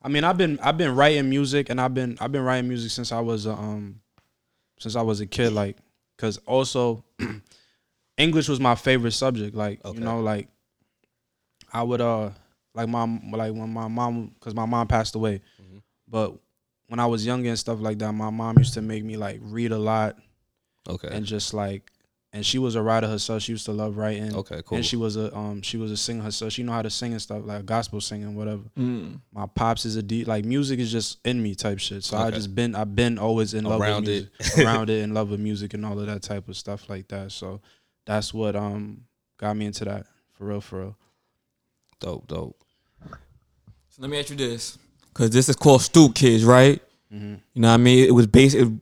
I 0.03 0.09
mean, 0.09 0.25
I've 0.25 0.37
been 0.37 0.59
I've 0.61 0.77
been 0.77 0.95
writing 0.95 1.31
music, 1.31 1.71
and 1.71 1.81
I've 1.81 1.95
been 1.95 2.19
I've 2.21 2.33
been 2.33 2.43
writing 2.45 2.69
music 2.69 2.91
since 2.91 3.13
I 3.13 3.21
was 3.21 3.47
a, 3.47 3.53
um 3.53 4.03
since 4.81 4.97
I 4.97 5.03
was 5.03 5.21
a 5.21 5.27
kid. 5.27 5.53
Like, 5.53 5.77
cause 6.19 6.39
also 6.39 7.05
English 8.17 8.49
was 8.49 8.59
my 8.59 8.75
favorite 8.75 9.13
subject. 9.13 9.55
Like, 9.55 9.85
Okay. 9.85 9.97
you 9.99 10.05
know, 10.05 10.21
like 10.21 10.49
I 11.73 11.83
would 11.85 12.01
uh 12.01 12.31
like 12.75 12.89
my 12.89 13.05
like 13.33 13.53
when 13.53 13.73
my 13.73 13.87
mom 13.89 14.33
because 14.35 14.55
my 14.55 14.67
mom 14.67 14.89
passed 14.89 15.15
away, 15.15 15.43
but 16.09 16.35
when 16.89 16.99
I 16.99 17.07
was 17.07 17.25
younger 17.25 17.49
and 17.49 17.59
stuff 17.59 17.81
like 17.81 17.99
that, 18.01 18.13
my 18.13 18.31
mom 18.31 18.59
used 18.59 18.75
to 18.75 18.83
make 18.83 19.05
me 19.05 19.17
like 19.17 19.39
read 19.43 19.71
a 19.71 19.79
lot 19.79 20.17
okay, 20.89 21.09
and 21.13 21.25
just 21.25 21.55
like. 21.55 21.91
And 22.33 22.47
she 22.47 22.59
was 22.61 22.77
a 22.77 22.83
writer 22.83 23.09
herself. 23.09 23.43
She 23.43 23.51
used 23.53 23.67
to 23.67 23.73
love 23.73 23.97
writing. 23.97 24.33
okay, 24.37 24.63
cool. 24.65 24.77
And 24.77 24.87
she 24.87 24.95
was 24.97 25.17
a 25.17 25.37
um 25.37 25.63
she 25.63 25.77
was 25.77 25.91
a 25.91 25.97
singer 25.97 26.23
herself. 26.23 26.53
She 26.53 26.63
know 26.63 26.71
how 26.73 26.83
to 26.83 26.91
sing 26.91 27.11
and 27.13 27.21
stuff 27.21 27.43
like 27.45 27.67
gospel 27.67 28.01
singing, 28.01 28.37
whatever 28.37 28.63
Mm. 28.79 29.21
my 29.33 29.47
pops 29.47 29.85
is 29.85 29.97
a 29.97 30.03
D 30.03 30.25
like 30.25 30.45
music 30.45 30.79
is 30.79 30.93
just 30.93 31.19
in 31.25 31.43
me 31.43 31.57
type 31.57 31.81
shit. 31.81 32.05
So 32.05 32.17
I 32.17 32.31
just 32.31 32.55
been 32.55 32.77
I've 32.77 32.95
been 32.95 33.19
always 33.19 33.53
in 33.55 33.65
love 33.65 33.81
Around 33.81 34.07
with 34.07 34.29
music, 34.41 34.59
around 34.65 34.91
it, 34.91 35.03
in 35.03 35.13
love 35.13 35.31
with 35.31 35.41
music 35.41 35.75
and 35.75 35.85
all 35.85 35.99
of 35.99 36.07
that 36.07 36.23
type 36.23 36.49
of 36.49 36.57
stuff 36.57 36.89
like 36.89 37.09
that. 37.09 37.33
So 37.33 37.61
that's 38.07 38.33
what 38.33 38.55
um 38.55 39.03
got 39.37 39.57
me 39.57 39.67
into 39.67 39.85
that 39.87 40.07
for 40.33 40.45
real, 40.47 40.61
for 40.61 40.79
real. 40.81 40.97
dope, 41.99 42.29
dope. 42.29 42.57
So 43.89 44.03
let 44.03 44.09
me 44.11 44.21
ask 44.21 44.31
you 44.31 44.37
this, 44.37 44.79
because 45.09 45.31
this 45.31 45.49
is 45.49 45.57
called 45.57 45.83
Stoop 45.83 46.15
Kids, 46.15 46.45
right? 46.45 46.81
Mm-hmm. 47.13 47.35
You 47.55 47.61
know 47.63 47.69
what 47.69 47.75
I 47.75 47.79
mean? 47.79 48.07
It 48.07 48.13
was 48.13 48.29
based, 48.29 48.55
it 48.55 48.65
was 48.65 48.73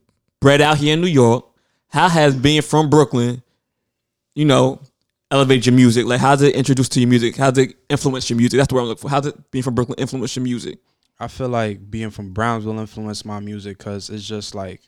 bred 0.41 0.61
out 0.61 0.77
here 0.77 0.93
in 0.95 1.01
New 1.01 1.07
York. 1.07 1.47
How 1.91 2.09
has 2.09 2.35
being 2.37 2.63
from 2.63 2.91
Brooklyn, 2.91 3.43
you 4.35 4.45
know, 4.45 4.81
elevated 5.31 5.67
your 5.67 5.75
music? 5.75 6.07
Like, 6.07 6.21
how's 6.21 6.43
it 6.43 6.55
introduced 6.55 6.93
to 6.93 7.01
your 7.01 7.09
music? 7.09 7.37
How's 7.37 7.57
it 7.59 7.75
influence 7.89 8.29
your 8.29 8.37
music? 8.37 8.59
That's 8.59 8.69
the 8.69 8.75
word 8.75 8.83
I'm 8.83 8.87
looking 8.89 9.03
for. 9.03 9.09
How's 9.11 9.27
it 9.27 9.51
being 9.51 9.63
from 9.63 9.75
Brooklyn 9.75 9.99
influence 9.99 10.37
your 10.37 10.43
music? 10.45 10.79
I 11.21 11.29
feel 11.29 11.49
like 11.49 11.91
being 11.91 12.11
from 12.11 12.33
Brownsville 12.33 12.79
influenced 12.79 13.25
my 13.27 13.41
music 13.41 13.79
because 13.79 14.09
it's 14.11 14.25
just 14.27 14.55
like, 14.55 14.81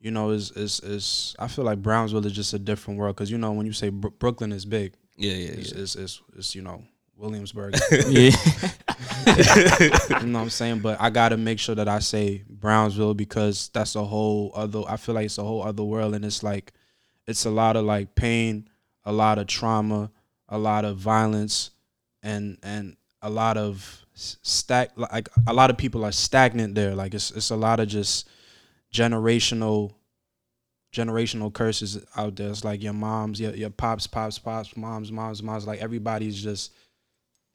you 0.00 0.10
know, 0.10 0.30
is 0.30 0.50
is 0.52 0.80
is 0.80 1.36
I 1.38 1.48
feel 1.48 1.64
like 1.64 1.82
Brownsville 1.82 2.24
is 2.26 2.32
just 2.32 2.54
a 2.54 2.58
different 2.58 2.98
world 2.98 3.16
because 3.16 3.30
you 3.30 3.38
know 3.38 3.52
when 3.52 3.66
you 3.66 3.72
say 3.72 3.88
Bro- 3.90 4.12
Brooklyn 4.18 4.52
is 4.52 4.64
big, 4.64 4.94
Yeah, 5.16 5.32
yeah, 5.32 5.48
it's, 5.48 5.72
yeah. 5.72 5.80
it's, 5.82 5.94
it's, 5.96 6.22
it's 6.36 6.54
you 6.54 6.62
know 6.62 6.82
Williamsburg. 7.16 7.74
Yeah. 8.08 8.30
You 9.26 10.26
know 10.26 10.38
what 10.38 10.44
I'm 10.44 10.50
saying? 10.50 10.80
But 10.80 11.00
I 11.00 11.10
gotta 11.10 11.36
make 11.36 11.58
sure 11.58 11.74
that 11.74 11.88
I 11.88 11.98
say 11.98 12.44
Brownsville 12.48 13.14
because 13.14 13.70
that's 13.72 13.94
a 13.96 14.04
whole 14.04 14.52
other. 14.54 14.82
I 14.88 14.96
feel 14.96 15.14
like 15.14 15.26
it's 15.26 15.38
a 15.38 15.44
whole 15.44 15.62
other 15.62 15.84
world, 15.84 16.14
and 16.14 16.24
it's 16.24 16.42
like, 16.42 16.72
it's 17.26 17.44
a 17.44 17.50
lot 17.50 17.76
of 17.76 17.84
like 17.84 18.14
pain, 18.14 18.68
a 19.04 19.12
lot 19.12 19.38
of 19.38 19.46
trauma, 19.46 20.10
a 20.48 20.58
lot 20.58 20.84
of 20.84 20.98
violence, 20.98 21.70
and 22.22 22.58
and 22.62 22.96
a 23.22 23.30
lot 23.30 23.56
of 23.56 24.04
stack. 24.14 24.90
Like 24.96 25.28
a 25.46 25.52
lot 25.52 25.70
of 25.70 25.76
people 25.76 26.04
are 26.04 26.12
stagnant 26.12 26.74
there. 26.74 26.94
Like 26.94 27.14
it's 27.14 27.30
it's 27.30 27.50
a 27.50 27.56
lot 27.56 27.80
of 27.80 27.88
just 27.88 28.28
generational 28.92 29.92
generational 30.94 31.52
curses 31.52 32.02
out 32.16 32.36
there. 32.36 32.48
It's 32.48 32.64
like 32.64 32.82
your 32.82 32.94
moms, 32.94 33.40
your 33.40 33.54
your 33.54 33.70
pops, 33.70 34.06
pops, 34.06 34.38
pops, 34.38 34.76
moms, 34.76 35.12
moms, 35.12 35.42
moms. 35.42 35.66
Like 35.66 35.80
everybody's 35.80 36.42
just 36.42 36.72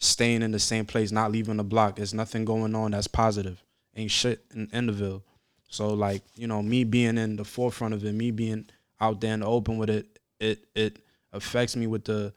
staying 0.01 0.41
in 0.41 0.51
the 0.51 0.59
same 0.59 0.85
place, 0.85 1.11
not 1.11 1.31
leaving 1.31 1.57
the 1.57 1.63
block. 1.63 1.95
There's 1.95 2.13
nothing 2.13 2.43
going 2.43 2.75
on 2.75 2.91
that's 2.91 3.07
positive. 3.07 3.63
Ain't 3.95 4.11
shit 4.11 4.43
in 4.53 4.67
Enderville. 4.67 5.21
So 5.69 5.93
like, 5.93 6.23
you 6.35 6.47
know, 6.47 6.61
me 6.61 6.83
being 6.83 7.17
in 7.17 7.37
the 7.37 7.45
forefront 7.45 7.93
of 7.93 8.03
it, 8.03 8.13
me 8.13 8.31
being 8.31 8.65
out 8.99 9.21
there 9.21 9.33
in 9.33 9.39
the 9.39 9.45
open 9.45 9.77
with 9.77 9.89
it, 9.89 10.19
it 10.39 10.65
it 10.75 10.99
affects 11.31 11.75
me 11.75 11.87
with 11.87 12.03
the 12.03 12.33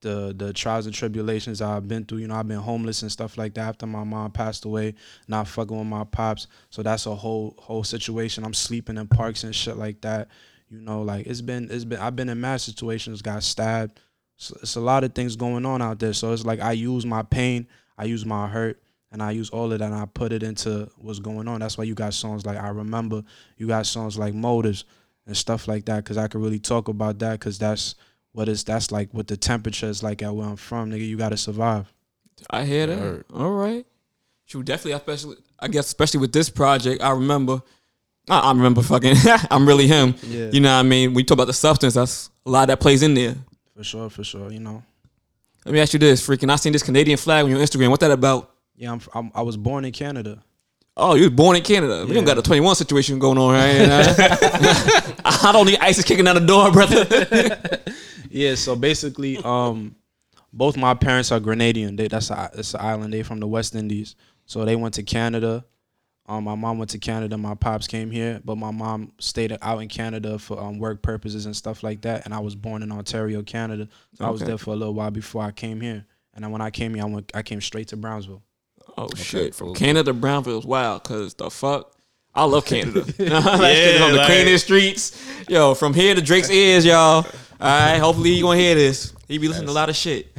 the 0.00 0.34
the 0.36 0.52
trials 0.52 0.86
and 0.86 0.94
tribulations 0.94 1.60
I've 1.60 1.86
been 1.86 2.04
through. 2.04 2.18
You 2.18 2.28
know, 2.28 2.34
I've 2.34 2.48
been 2.48 2.58
homeless 2.58 3.02
and 3.02 3.12
stuff 3.12 3.36
like 3.38 3.54
that 3.54 3.68
after 3.68 3.86
my 3.86 4.04
mom 4.04 4.32
passed 4.32 4.64
away, 4.64 4.94
not 5.28 5.48
fucking 5.48 5.76
with 5.76 5.86
my 5.86 6.04
pops. 6.04 6.46
So 6.70 6.82
that's 6.82 7.06
a 7.06 7.14
whole 7.14 7.54
whole 7.58 7.84
situation. 7.84 8.44
I'm 8.44 8.54
sleeping 8.54 8.96
in 8.96 9.06
parks 9.06 9.44
and 9.44 9.54
shit 9.54 9.76
like 9.76 10.00
that. 10.00 10.28
You 10.70 10.80
know, 10.80 11.02
like 11.02 11.26
it's 11.26 11.42
been 11.42 11.68
it's 11.70 11.84
been 11.84 11.98
I've 12.00 12.16
been 12.16 12.30
in 12.30 12.40
mad 12.40 12.62
situations, 12.62 13.22
got 13.22 13.42
stabbed. 13.42 14.00
So 14.42 14.58
it's 14.60 14.74
a 14.76 14.80
lot 14.80 15.04
of 15.04 15.14
things 15.14 15.36
going 15.36 15.64
on 15.64 15.80
out 15.80 15.98
there. 16.00 16.12
So 16.12 16.32
it's 16.32 16.44
like 16.44 16.60
I 16.60 16.72
use 16.72 17.06
my 17.06 17.22
pain, 17.22 17.66
I 17.96 18.04
use 18.04 18.26
my 18.26 18.48
hurt, 18.48 18.82
and 19.12 19.22
I 19.22 19.30
use 19.30 19.50
all 19.50 19.72
of 19.72 19.78
that 19.78 19.84
and 19.84 19.94
I 19.94 20.04
put 20.06 20.32
it 20.32 20.42
into 20.42 20.90
what's 20.96 21.20
going 21.20 21.46
on. 21.46 21.60
That's 21.60 21.78
why 21.78 21.84
you 21.84 21.94
got 21.94 22.12
songs 22.14 22.44
like 22.44 22.58
I 22.58 22.68
Remember, 22.68 23.22
you 23.56 23.68
got 23.68 23.86
songs 23.86 24.18
like 24.18 24.34
Motives 24.34 24.84
and 25.26 25.36
stuff 25.36 25.68
like 25.68 25.84
that. 25.84 26.04
Cause 26.04 26.18
I 26.18 26.26
could 26.26 26.40
really 26.40 26.58
talk 26.58 26.88
about 26.88 27.20
that 27.20 27.38
because 27.38 27.58
that's 27.58 27.94
what 28.32 28.48
it's 28.48 28.64
that's 28.64 28.90
like 28.90 29.12
what 29.12 29.28
the 29.28 29.36
temperature 29.36 29.86
is 29.86 30.02
like 30.02 30.22
at 30.22 30.34
where 30.34 30.48
I'm 30.48 30.56
from, 30.56 30.90
nigga. 30.90 31.06
You 31.06 31.16
gotta 31.16 31.36
survive. 31.36 31.92
I 32.50 32.64
hear 32.64 32.86
that. 32.88 32.98
Word. 32.98 33.24
All 33.32 33.52
right. 33.52 33.86
True, 34.48 34.62
definitely, 34.62 34.92
especially, 34.92 35.36
I 35.60 35.68
guess, 35.68 35.86
especially 35.86 36.20
with 36.20 36.32
this 36.32 36.50
project, 36.50 37.00
I 37.00 37.10
remember, 37.10 37.62
I, 38.28 38.40
I 38.40 38.50
remember 38.50 38.82
fucking, 38.82 39.14
I'm 39.50 39.66
really 39.66 39.86
him. 39.86 40.14
Yeah. 40.22 40.50
You 40.52 40.60
know 40.60 40.74
what 40.74 40.80
I 40.80 40.82
mean? 40.82 41.14
We 41.14 41.22
talk 41.22 41.36
about 41.36 41.46
the 41.46 41.52
substance, 41.52 41.94
that's 41.94 42.28
a 42.44 42.50
lot 42.50 42.66
that 42.66 42.80
plays 42.80 43.02
in 43.02 43.14
there. 43.14 43.36
For 43.82 43.86
sure, 43.86 44.10
for 44.10 44.22
sure. 44.22 44.52
You 44.52 44.60
know. 44.60 44.80
Let 45.64 45.74
me 45.74 45.80
ask 45.80 45.92
you 45.92 45.98
this, 45.98 46.24
freaking, 46.24 46.48
I 46.52 46.54
seen 46.54 46.72
this 46.72 46.84
Canadian 46.84 47.18
flag 47.18 47.44
on 47.44 47.50
your 47.50 47.58
Instagram. 47.58 47.90
What 47.90 47.98
that 47.98 48.12
about? 48.12 48.52
Yeah, 48.76 48.92
I'm, 48.92 49.00
I'm 49.12 49.32
I 49.34 49.42
was 49.42 49.56
born 49.56 49.84
in 49.84 49.90
Canada. 49.90 50.40
Oh, 50.96 51.16
you 51.16 51.22
was 51.22 51.32
born 51.32 51.56
in 51.56 51.64
Canada. 51.64 52.06
We 52.06 52.14
don't 52.14 52.24
got 52.24 52.38
a 52.38 52.42
21 52.42 52.76
situation 52.76 53.18
going 53.18 53.38
on 53.38 53.52
right. 53.52 53.88
I 55.24 55.50
don't 55.52 55.66
need 55.66 55.80
ISIS 55.80 56.04
kicking 56.04 56.26
down 56.26 56.36
the 56.36 56.46
door, 56.46 56.70
brother. 56.70 57.80
Yeah, 58.30 58.54
so 58.54 58.76
basically, 58.76 59.36
um, 59.38 59.96
both 60.52 60.76
my 60.76 60.94
parents 60.94 61.32
are 61.32 61.40
Grenadian. 61.40 61.98
They 61.98 62.08
that's 62.08 62.30
a 62.30 62.50
it's 62.54 62.72
an 62.72 62.80
island. 62.80 63.12
They 63.12 63.24
from 63.24 63.40
the 63.40 63.48
West 63.48 63.74
Indies. 63.74 64.14
So 64.46 64.64
they 64.64 64.76
went 64.76 64.94
to 64.94 65.02
Canada. 65.02 65.66
Um, 66.32 66.44
my 66.44 66.54
mom 66.54 66.78
went 66.78 66.90
to 66.92 66.98
Canada. 66.98 67.36
My 67.36 67.54
pops 67.54 67.86
came 67.86 68.10
here, 68.10 68.40
but 68.42 68.56
my 68.56 68.70
mom 68.70 69.12
stayed 69.18 69.54
out 69.60 69.82
in 69.82 69.88
Canada 69.88 70.38
for 70.38 70.58
um, 70.58 70.78
work 70.78 71.02
purposes 71.02 71.44
and 71.44 71.54
stuff 71.54 71.82
like 71.82 72.00
that. 72.02 72.24
And 72.24 72.32
I 72.32 72.38
was 72.38 72.54
born 72.54 72.82
in 72.82 72.90
Ontario, 72.90 73.42
Canada. 73.42 73.86
So 74.14 74.24
I 74.24 74.30
was 74.30 74.40
there 74.40 74.56
for 74.56 74.72
a 74.72 74.76
little 74.76 74.94
while 74.94 75.10
before 75.10 75.42
I 75.42 75.50
came 75.50 75.82
here. 75.82 76.06
And 76.32 76.42
then 76.42 76.50
when 76.50 76.62
I 76.62 76.70
came 76.70 76.94
here, 76.94 77.02
I 77.02 77.06
went 77.06 77.30
I 77.34 77.42
came 77.42 77.60
straight 77.60 77.88
to 77.88 77.98
Brownsville. 77.98 78.42
Oh, 78.96 79.10
shit. 79.14 79.54
From. 79.54 79.74
Canada 79.74 80.04
to 80.04 80.14
Brownville 80.14 80.60
is 80.60 80.64
wild, 80.64 81.02
because 81.02 81.34
the 81.34 81.50
fuck? 81.50 81.92
I 82.34 82.44
love 82.44 82.64
Canada. 82.64 83.04
Yeah, 83.18 83.36
on 83.36 84.12
the 84.12 84.16
like- 84.16 84.26
cleanest 84.26 84.64
streets. 84.64 85.22
Yo, 85.50 85.74
from 85.74 85.92
here 85.92 86.14
to 86.14 86.22
Drake's 86.22 86.50
ears, 86.50 86.86
y'all. 86.86 87.26
All 87.26 87.26
right, 87.60 87.98
hopefully 87.98 88.34
he 88.34 88.40
gonna 88.40 88.58
hear 88.58 88.74
this. 88.74 89.12
He 89.28 89.36
be 89.36 89.48
listening 89.48 89.66
to 89.66 89.72
a 89.72 89.74
lot 89.74 89.90
of 89.90 89.96
shit. 89.96 90.34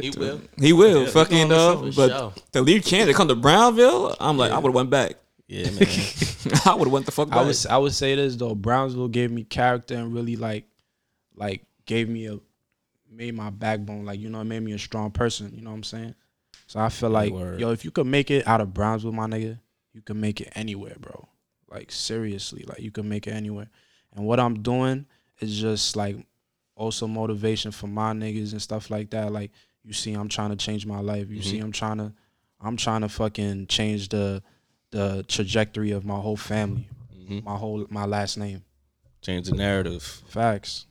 He 0.00 0.10
will. 0.10 0.40
He 0.58 0.72
will, 0.72 1.06
fucking 1.06 1.48
gonna 1.48 1.60
uh, 1.60 1.74
listen 1.74 1.92
for 1.92 2.08
but 2.08 2.18
sure. 2.18 2.32
to 2.52 2.62
leave 2.62 2.84
Canada, 2.84 3.12
come 3.12 3.28
to 3.28 3.36
Brownville, 3.36 4.16
I'm 4.18 4.38
like, 4.38 4.50
I 4.50 4.56
would 4.56 4.70
have 4.70 4.74
went 4.74 4.90
back. 4.90 5.16
Yeah, 5.48 5.70
man. 5.70 5.88
I 6.64 6.74
would 6.74 6.86
have 6.86 6.92
went 6.92 7.06
the 7.06 7.12
fuck. 7.12 7.30
I 7.32 7.42
would 7.42 7.66
I 7.70 7.78
would 7.78 7.92
say 7.92 8.14
this 8.16 8.36
though. 8.36 8.54
Brownsville 8.54 9.08
gave 9.08 9.30
me 9.30 9.44
character 9.44 9.94
and 9.94 10.12
really 10.12 10.36
like 10.36 10.64
like 11.36 11.64
gave 11.84 12.08
me 12.08 12.26
a 12.26 12.40
made 13.10 13.34
my 13.34 13.50
backbone. 13.50 14.04
Like 14.04 14.20
you 14.20 14.28
know, 14.28 14.40
it 14.40 14.44
made 14.44 14.60
me 14.60 14.72
a 14.72 14.78
strong 14.78 15.10
person. 15.10 15.52
You 15.54 15.62
know 15.62 15.70
what 15.70 15.76
I'm 15.76 15.82
saying? 15.84 16.14
So 16.66 16.80
I 16.80 16.88
feel 16.88 17.10
like 17.10 17.32
word. 17.32 17.60
yo, 17.60 17.70
if 17.70 17.84
you 17.84 17.90
could 17.90 18.06
make 18.06 18.30
it 18.30 18.46
out 18.46 18.60
of 18.60 18.74
Brownsville, 18.74 19.12
my 19.12 19.26
nigga, 19.26 19.58
you 19.92 20.02
can 20.02 20.20
make 20.20 20.40
it 20.40 20.52
anywhere, 20.56 20.96
bro. 20.98 21.28
Like 21.70 21.92
seriously, 21.92 22.64
like 22.66 22.80
you 22.80 22.90
can 22.90 23.08
make 23.08 23.26
it 23.26 23.32
anywhere. 23.32 23.68
And 24.14 24.26
what 24.26 24.40
I'm 24.40 24.62
doing 24.62 25.06
is 25.40 25.60
just 25.60 25.94
like 25.94 26.16
also 26.74 27.06
motivation 27.06 27.70
for 27.70 27.86
my 27.86 28.12
niggas 28.12 28.52
and 28.52 28.62
stuff 28.62 28.90
like 28.90 29.10
that. 29.10 29.32
Like 29.32 29.52
you 29.84 29.92
see, 29.92 30.12
I'm 30.12 30.28
trying 30.28 30.50
to 30.50 30.56
change 30.56 30.86
my 30.86 31.00
life. 31.00 31.30
You 31.30 31.42
see, 31.42 31.56
mm-hmm. 31.56 31.66
I'm 31.66 31.72
trying 31.72 31.98
to, 31.98 32.12
I'm 32.60 32.76
trying 32.76 33.02
to 33.02 33.08
fucking 33.08 33.68
change 33.68 34.08
the 34.08 34.42
the 34.90 35.24
trajectory 35.28 35.90
of 35.90 36.04
my 36.04 36.18
whole 36.18 36.36
family, 36.36 36.88
my 37.44 37.56
whole 37.56 37.86
my 37.90 38.04
last 38.04 38.36
name. 38.38 38.62
Change 39.22 39.48
the 39.48 39.56
narrative. 39.56 40.22
Facts. 40.28 40.86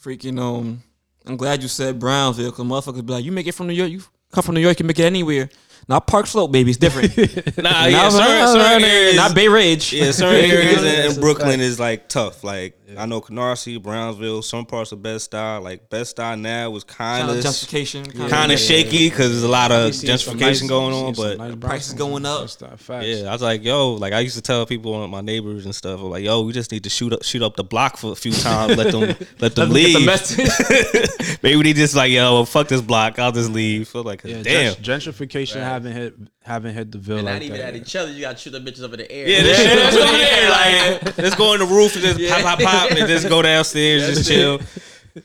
freaking 0.00 0.38
um 0.40 0.82
I'm 1.26 1.36
glad 1.36 1.62
you 1.62 1.68
said 1.68 1.98
Brownsville, 1.98 2.50
because 2.50 2.64
motherfuckers 2.64 3.04
be 3.04 3.12
like, 3.12 3.24
you 3.24 3.32
make 3.32 3.46
it 3.46 3.52
from 3.54 3.66
New 3.66 3.74
York, 3.74 3.90
you 3.90 4.02
come 4.32 4.42
from 4.42 4.54
New 4.54 4.60
York, 4.60 4.72
you 4.74 4.76
can 4.78 4.86
make 4.86 4.98
it 4.98 5.04
anywhere. 5.04 5.50
Not 5.90 6.06
Park 6.06 6.26
Slope, 6.28 6.52
baby, 6.52 6.70
it's 6.70 6.78
different. 6.78 7.16
Nah, 7.58 7.84
yeah, 7.86 7.90
Not- 8.08 8.12
certain, 8.12 8.38
not- 8.38 8.48
certain 8.54 8.84
areas, 8.88 9.16
not 9.16 9.34
Bay 9.34 9.48
Ridge. 9.48 9.92
Yeah, 9.92 10.12
certain 10.12 10.50
areas 10.50 10.82
in, 10.84 11.12
in 11.16 11.20
Brooklyn 11.20 11.60
is 11.60 11.78
like 11.80 12.08
tough. 12.08 12.42
Like 12.44 12.76
I 12.96 13.06
know 13.06 13.20
Canarsie, 13.20 13.80
Brownsville, 13.80 14.42
some 14.42 14.66
parts 14.66 14.90
of 14.92 15.00
Bed-Stuy. 15.02 15.62
Like 15.62 15.88
Bed-Stuy 15.90 16.40
now 16.40 16.74
is 16.76 16.82
kind 16.84 17.20
Kind 17.22 17.30
of 17.30 17.36
of 17.38 17.42
justification. 17.42 18.04
Kinda, 18.04 18.28
kind 18.28 18.50
of 18.52 18.58
shaky 18.58 19.08
because 19.10 19.30
there's 19.30 19.42
a 19.44 19.48
lot 19.48 19.70
of 19.72 19.86
We 19.86 19.92
seen 19.92 20.16
some 20.18 20.36
gentrification 20.38 20.40
nice- 20.40 20.68
going 20.68 20.94
on. 20.94 21.12
But 21.14 21.38
nice 21.38 21.54
prices 21.56 21.92
going 21.94 22.24
up. 22.26 22.48
and 22.60 23.06
yeah, 23.06 23.28
I 23.28 23.32
was 23.32 23.42
like, 23.42 23.62
yo, 23.64 23.94
like 23.94 24.12
I 24.12 24.20
used 24.20 24.36
to 24.36 24.42
tell 24.42 24.64
people, 24.66 25.06
my 25.08 25.20
neighbors 25.20 25.64
and 25.66 25.74
stuff, 25.74 26.00
I'm 26.00 26.10
like, 26.10 26.24
yo, 26.24 26.42
we 26.42 26.52
just 26.52 26.70
need 26.72 26.84
to 26.84 26.90
shoot 26.90 27.12
up, 27.12 27.22
shoot 27.24 27.42
up 27.42 27.56
the 27.56 27.64
block 27.64 27.96
for 27.96 28.12
a 28.12 28.16
few 28.16 28.32
times, 28.32 28.76
let 28.76 28.90
them, 28.92 29.00
let 29.00 29.18
them 29.18 29.26
Let 29.40 29.54
them 29.56 29.68
get 29.72 29.92
the 29.92 29.98
leave. 29.98 30.06
message. 30.06 31.38
Maybe 31.42 31.62
they 31.62 31.72
just 31.72 31.94
like, 31.96 32.10
yo, 32.12 32.44
fuck 32.44 32.68
this 32.68 32.80
block, 32.80 33.18
I'll 33.18 33.32
just 33.32 33.50
leave. 33.50 33.88
Feel 33.88 34.02
like, 34.04 34.22
Yeah, 34.24 34.42
damn. 34.42 34.74
gen- 34.82 35.00
gentrification 35.00 35.62
haven't 35.82 35.92
hit 35.92 36.14
haven't 36.42 36.74
hit 36.74 36.92
the 36.92 36.98
ville 36.98 37.18
And 37.18 37.26
like 37.26 37.34
not 37.36 37.42
even 37.42 37.58
that. 37.58 37.68
at 37.68 37.74
yet. 37.74 37.82
each 37.82 37.96
other. 37.96 38.12
You 38.12 38.20
got 38.20 38.36
to 38.36 38.42
shoot 38.42 38.50
the 38.50 38.60
bitches 38.60 38.82
up 38.84 38.92
in 38.92 38.98
the 38.98 39.10
air. 39.10 39.28
Yeah, 39.28 39.42
this 39.42 39.56
shit 39.58 39.78
is 39.78 39.96
over 39.96 40.12
there. 40.18 40.50
Like, 40.50 41.18
let's 41.18 41.34
go 41.36 41.52
on 41.52 41.58
the 41.60 41.66
roof 41.66 41.94
and 41.96 42.04
just 42.04 42.30
pop, 42.30 42.42
pop, 42.42 42.60
pop, 42.60 42.90
and 42.90 43.08
just 43.08 43.28
go 43.28 43.42
downstairs, 43.42 44.06
just 44.06 44.28
chill. 44.28 44.60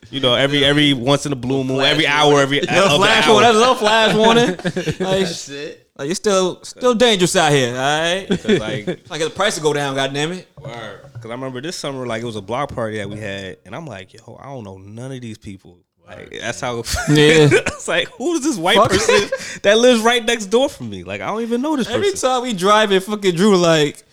You 0.10 0.20
know, 0.20 0.34
every 0.34 0.66
every 0.66 0.94
once 0.94 1.26
in 1.28 1.32
a 1.32 1.36
blue 1.36 1.64
moon, 1.64 1.80
every 1.82 2.08
hour, 2.08 2.42
every 2.42 2.60
Little 2.62 2.76
other 2.86 2.98
flash 2.98 3.28
hour. 3.28 3.34
warning. 3.34 3.44
That's 3.54 3.56
a 3.56 3.60
little 3.60 3.76
flash 3.76 4.16
warning. 4.16 4.50
Like, 5.08 5.20
That's 5.26 5.50
it. 5.50 5.92
like 5.96 6.10
it's 6.10 6.18
still 6.20 6.64
still 6.64 6.96
dangerous 6.96 7.36
out 7.36 7.52
here. 7.52 7.70
All 7.70 7.82
right. 8.02 8.28
like, 8.30 8.88
like 9.10 9.20
get 9.20 9.26
the 9.26 9.30
price 9.36 9.56
to 9.56 9.62
go 9.62 9.74
down. 9.74 9.94
God 9.96 10.12
damn 10.14 10.32
it. 10.32 10.48
Because 10.56 11.26
I 11.26 11.30
remember 11.30 11.62
this 11.62 11.76
summer, 11.76 12.06
like 12.08 12.24
it 12.24 12.26
was 12.26 12.36
a 12.36 12.42
block 12.42 12.74
party 12.74 12.98
that 12.98 13.10
we 13.10 13.18
had, 13.18 13.58
and 13.66 13.76
I'm 13.76 13.86
like, 13.86 14.14
yo, 14.14 14.38
I 14.42 14.46
don't 14.48 14.64
know 14.64 14.78
none 14.78 15.12
of 15.12 15.22
these 15.22 15.38
people. 15.38 15.78
Like 16.08 16.32
that's 16.40 16.62
how. 16.62 16.78
Yeah. 17.10 17.50
it's 17.52 17.88
like, 17.88 18.08
who 18.10 18.34
is 18.34 18.44
this 18.44 18.58
white 18.58 18.78
Fuck. 18.78 18.90
person 18.90 19.30
that 19.64 19.78
lives 19.78 20.02
right 20.02 20.24
next 20.24 20.48
door 20.48 20.70
from 20.70 20.90
me? 20.90 21.04
Like 21.04 21.22
I 21.22 21.28
don't 21.28 21.42
even 21.42 21.62
know 21.62 21.76
this 21.76 21.90
Every 21.90 22.12
person. 22.12 22.30
time 22.30 22.44
we 22.44 22.54
drive 22.54 22.92
in, 22.92 23.02
fucking 23.02 23.36
Drew 23.36 23.58
like. 23.58 24.04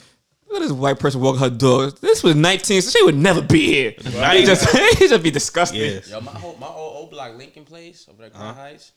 Look 0.49 0.61
at 0.61 0.65
this 0.69 0.73
white 0.73 0.99
person 0.99 1.23
walking 1.23 1.41
her 1.41 1.49
dog. 1.49 1.99
This 2.01 2.23
was 2.23 2.35
19. 2.37 2.83
So 2.83 2.91
she 2.91 3.03
would 3.05 3.15
never 3.17 3.41
be 3.41 3.69
here. 3.73 3.95
He 3.97 4.45
just, 4.45 4.69
he 4.99 5.09
just 5.09 5.23
be 5.23 5.31
disgusting. 5.31 5.81
Yeah. 5.81 6.01
Yo, 6.07 6.21
my 6.21 6.31
whole, 6.31 6.55
my 6.61 6.67
old, 6.67 6.97
old 6.97 7.11
block, 7.11 7.35
Lincoln 7.39 7.65
Place, 7.65 8.07
over 8.11 8.25
at 8.25 8.35
Crown 8.35 8.49
uh-huh. 8.49 8.61
Heights. 8.61 8.93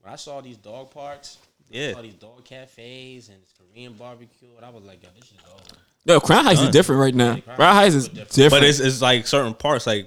When 0.00 0.12
I 0.12 0.16
saw 0.16 0.40
these 0.40 0.56
dog 0.56 0.90
parks, 0.90 1.38
Yeah. 1.70 1.90
I 1.90 1.92
saw 1.92 2.02
these 2.02 2.14
dog 2.14 2.44
cafes 2.44 3.28
and 3.28 3.40
this 3.40 3.52
Korean 3.56 3.92
barbecue, 3.92 4.48
and 4.56 4.66
I 4.66 4.70
was 4.70 4.82
like, 4.82 5.00
yo, 5.00 5.10
this 5.14 5.30
is 5.30 5.38
over. 5.46 5.80
Yo, 6.04 6.18
Crown 6.18 6.44
Heights 6.44 6.62
is 6.62 6.70
different 6.70 7.00
right 7.00 7.14
now. 7.14 7.36
Crown 7.38 7.56
Crown 7.56 7.74
Heights 7.76 7.94
Heights 7.94 7.94
is 7.94 8.02
is 8.02 8.08
different. 8.08 8.32
different. 8.32 8.62
But 8.62 8.68
it's 8.68 8.80
it's 8.80 9.00
like 9.00 9.26
certain 9.28 9.54
parts, 9.54 9.86
like 9.86 10.06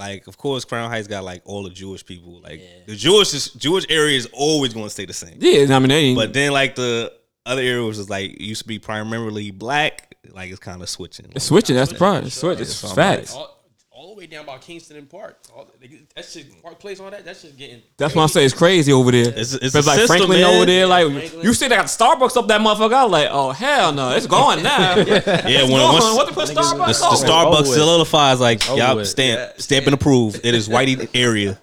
like 0.00 0.26
of 0.26 0.36
course 0.36 0.64
Crown 0.64 0.90
Heights 0.90 1.06
got 1.06 1.22
like 1.22 1.42
all 1.44 1.62
the 1.62 1.70
Jewish 1.70 2.04
people. 2.04 2.40
Like 2.42 2.60
Yeah. 2.60 2.66
the 2.86 2.96
Jewish 2.96 3.32
is, 3.34 3.50
Jewish 3.52 3.86
area 3.88 4.16
is 4.16 4.28
always 4.32 4.72
going 4.74 4.86
to 4.86 4.90
stay 4.90 5.04
the 5.04 5.12
same. 5.12 5.36
yeah, 5.38 5.76
I 5.76 5.78
mean, 5.78 5.90
they 5.90 5.96
ain't, 6.06 6.16
But 6.18 6.32
then 6.32 6.50
like 6.52 6.74
the 6.74 7.12
other 7.46 7.62
areas 7.62 7.98
is 7.98 8.10
like 8.10 8.40
used 8.40 8.62
to 8.62 8.68
be 8.68 8.78
primarily 8.80 9.50
black. 9.52 10.16
Like 10.32 10.50
it's 10.50 10.58
kind 10.60 10.82
of 10.82 10.88
switching. 10.88 11.26
it's 11.34 11.44
switching. 11.46 11.76
That's 11.76 11.92
the 11.92 11.98
problem. 11.98 12.26
It's 12.26 12.36
switching. 12.36 12.62
It's 12.62 12.74
so 12.74 12.88
I'm 12.88 12.94
facts. 12.94 13.34
All, 13.34 13.59
all 14.00 14.14
the 14.14 14.18
way 14.18 14.26
down 14.26 14.46
by 14.46 14.56
Kingston 14.56 14.96
and 14.96 15.10
Park. 15.10 15.36
All, 15.54 15.68
that 16.16 16.24
shit, 16.24 16.50
mm. 16.50 16.62
Park 16.62 16.78
Place, 16.78 17.00
all 17.00 17.10
that, 17.10 17.22
that's 17.22 17.42
just 17.42 17.58
getting. 17.58 17.82
That's 17.98 18.14
why 18.14 18.22
I'm 18.22 18.28
saying 18.28 18.46
it's 18.46 18.54
crazy 18.54 18.92
over 18.94 19.10
there. 19.10 19.28
It's- 19.28 19.52
it's 19.52 19.74
But 19.74 19.84
a 19.84 19.86
like 19.86 19.98
system, 19.98 20.16
Franklin 20.16 20.40
man. 20.40 20.54
over 20.56 20.64
there, 20.64 20.86
like 20.86 21.06
Franklin. 21.12 21.42
you 21.44 21.52
see, 21.52 21.68
they 21.68 21.76
got 21.76 21.84
Starbucks 21.84 22.34
up 22.38 22.48
that 22.48 22.62
motherfucker. 22.62 22.94
I 22.94 23.02
was 23.04 23.12
like, 23.12 23.28
oh 23.30 23.50
hell 23.50 23.92
no, 23.92 24.12
it's 24.16 24.26
gone 24.26 24.62
now. 24.62 24.94
Yeah, 24.96 25.04
It's 25.04 25.70
when 25.70 25.80
gone. 25.80 25.92
once 25.92 26.04
what 26.16 26.28
the 26.28 26.32
put 26.32 26.48
Starbucks 26.48 26.98
the 27.00 27.06
over? 27.06 27.26
Starbucks 27.62 27.74
solidifies 27.74 28.40
like 28.40 28.70
Over 28.70 28.78
y'all 28.80 28.96
with. 28.96 29.06
stamp 29.08 29.38
Yeah. 29.38 29.52
stamp 29.58 29.84
and 29.86 29.94
approve. 29.94 30.40
It 30.44 30.54
is 30.54 30.66
whitey 30.66 31.06
area. 31.14 31.58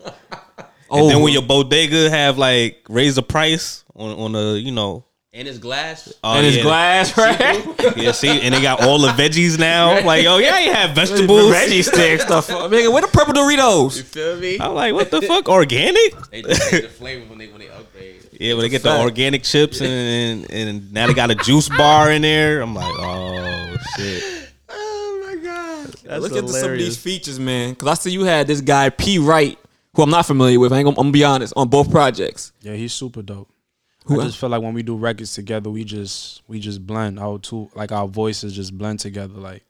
Oh, 0.89 1.02
And 1.02 1.10
then 1.10 1.21
when 1.23 1.34
your 1.34 1.41
bodega 1.41 2.10
have 2.12 2.38
like 2.38 2.86
raised 2.88 3.17
the 3.17 3.23
price 3.23 3.84
on 3.95 4.12
on 4.12 4.32
the 4.34 4.60
you 4.63 4.71
know 4.71 5.06
And 5.38 5.47
it's 5.47 5.60
glass. 5.60 6.12
oh, 6.23 6.34
and 6.36 6.47
it's 6.47 6.58
yeah, 6.58 6.63
glass, 6.63 7.15
right? 7.15 7.95
Yeah, 7.95 8.12
see, 8.12 8.41
and 8.41 8.56
they 8.56 8.60
got 8.60 8.82
all 8.82 8.97
the 8.97 9.10
veggies 9.10 9.60
now. 9.60 10.04
Like, 10.04 10.26
oh 10.26 10.39
yeah, 10.39 10.58
you 10.58 10.73
have 10.73 10.95
vegetables. 10.95 11.54
Veggie 11.54 11.84
stick 11.84 12.21
stuff. 12.28 12.47
Nigga, 12.47 12.91
where 12.91 13.04
the 13.04 13.08
purple 13.08 13.36
Doritos? 13.36 13.97
You 13.97 14.04
feel 14.04 14.38
me? 14.38 14.58
I'm 14.60 14.73
like, 14.73 14.95
what 14.95 15.12
the 15.12 15.21
fuck? 15.21 15.47
Organic? 15.47 16.15
They 16.32 16.41
just 16.41 16.71
the 16.71 16.89
flavor 16.89 17.30
when 17.30 17.38
they 17.38 17.50
when 17.50 17.60
they 17.60 17.69
upgrade. 17.69 18.28
Yeah, 18.39 18.54
when 18.54 18.63
they 18.63 18.69
get 18.69 18.82
the 18.82 19.00
organic 19.00 19.43
chips 19.43 19.80
and, 19.80 20.50
and 20.50 20.52
and 20.52 20.91
now 20.91 21.06
they 21.06 21.13
got 21.13 21.30
a 21.30 21.36
juice 21.36 21.69
bar 21.69 22.12
in 22.12 22.23
there. 22.23 22.60
I'm 22.62 22.73
like, 22.73 22.95
oh 22.97 23.78
shit. 23.95 24.50
Oh 24.69 25.23
my 25.23 25.36
god. 25.36 25.93
That's 26.04 26.21
Look 26.23 26.32
into 26.32 26.52
some 26.52 26.71
of 26.71 26.78
these 26.80 26.97
features, 26.97 27.39
man. 27.39 27.76
Cause 27.76 27.89
I 27.89 27.93
see 27.93 28.10
you 28.10 28.23
had 28.23 28.47
this 28.47 28.62
guy 28.62 28.89
P 28.89 29.19
Wright, 29.19 29.60
who 29.93 30.02
I'm 30.02 30.10
not 30.10 30.26
familiar 30.26 30.60
with. 30.60 30.73
I 30.73 30.80
ain't 30.80 30.86
gonna, 30.86 30.97
I'm 30.97 31.06
gonna 31.06 31.12
be 31.12 31.23
honest 31.23 31.54
on 31.56 31.67
both 31.67 31.91
projects. 31.91 32.54
Yeah, 32.62 32.73
he's 32.73 32.91
super 32.91 33.21
dope. 33.21 33.50
Who 34.08 34.22
I 34.22 34.26
just 34.26 34.38
feel 34.38 34.50
like 34.50 34.62
when 34.62 34.74
we 34.74 34.84
do 34.84 34.96
records 34.96 35.34
together, 35.34 35.70
we 35.70 35.84
just 35.84 36.41
we 36.48 36.60
just 36.60 36.86
blend 36.86 37.20
our 37.20 37.38
two 37.39 37.70
like 37.76 37.91
our 37.91 38.08
voices 38.08 38.54
just 38.56 38.78
blend 38.78 39.00
together. 39.00 39.34
Like 39.36 39.63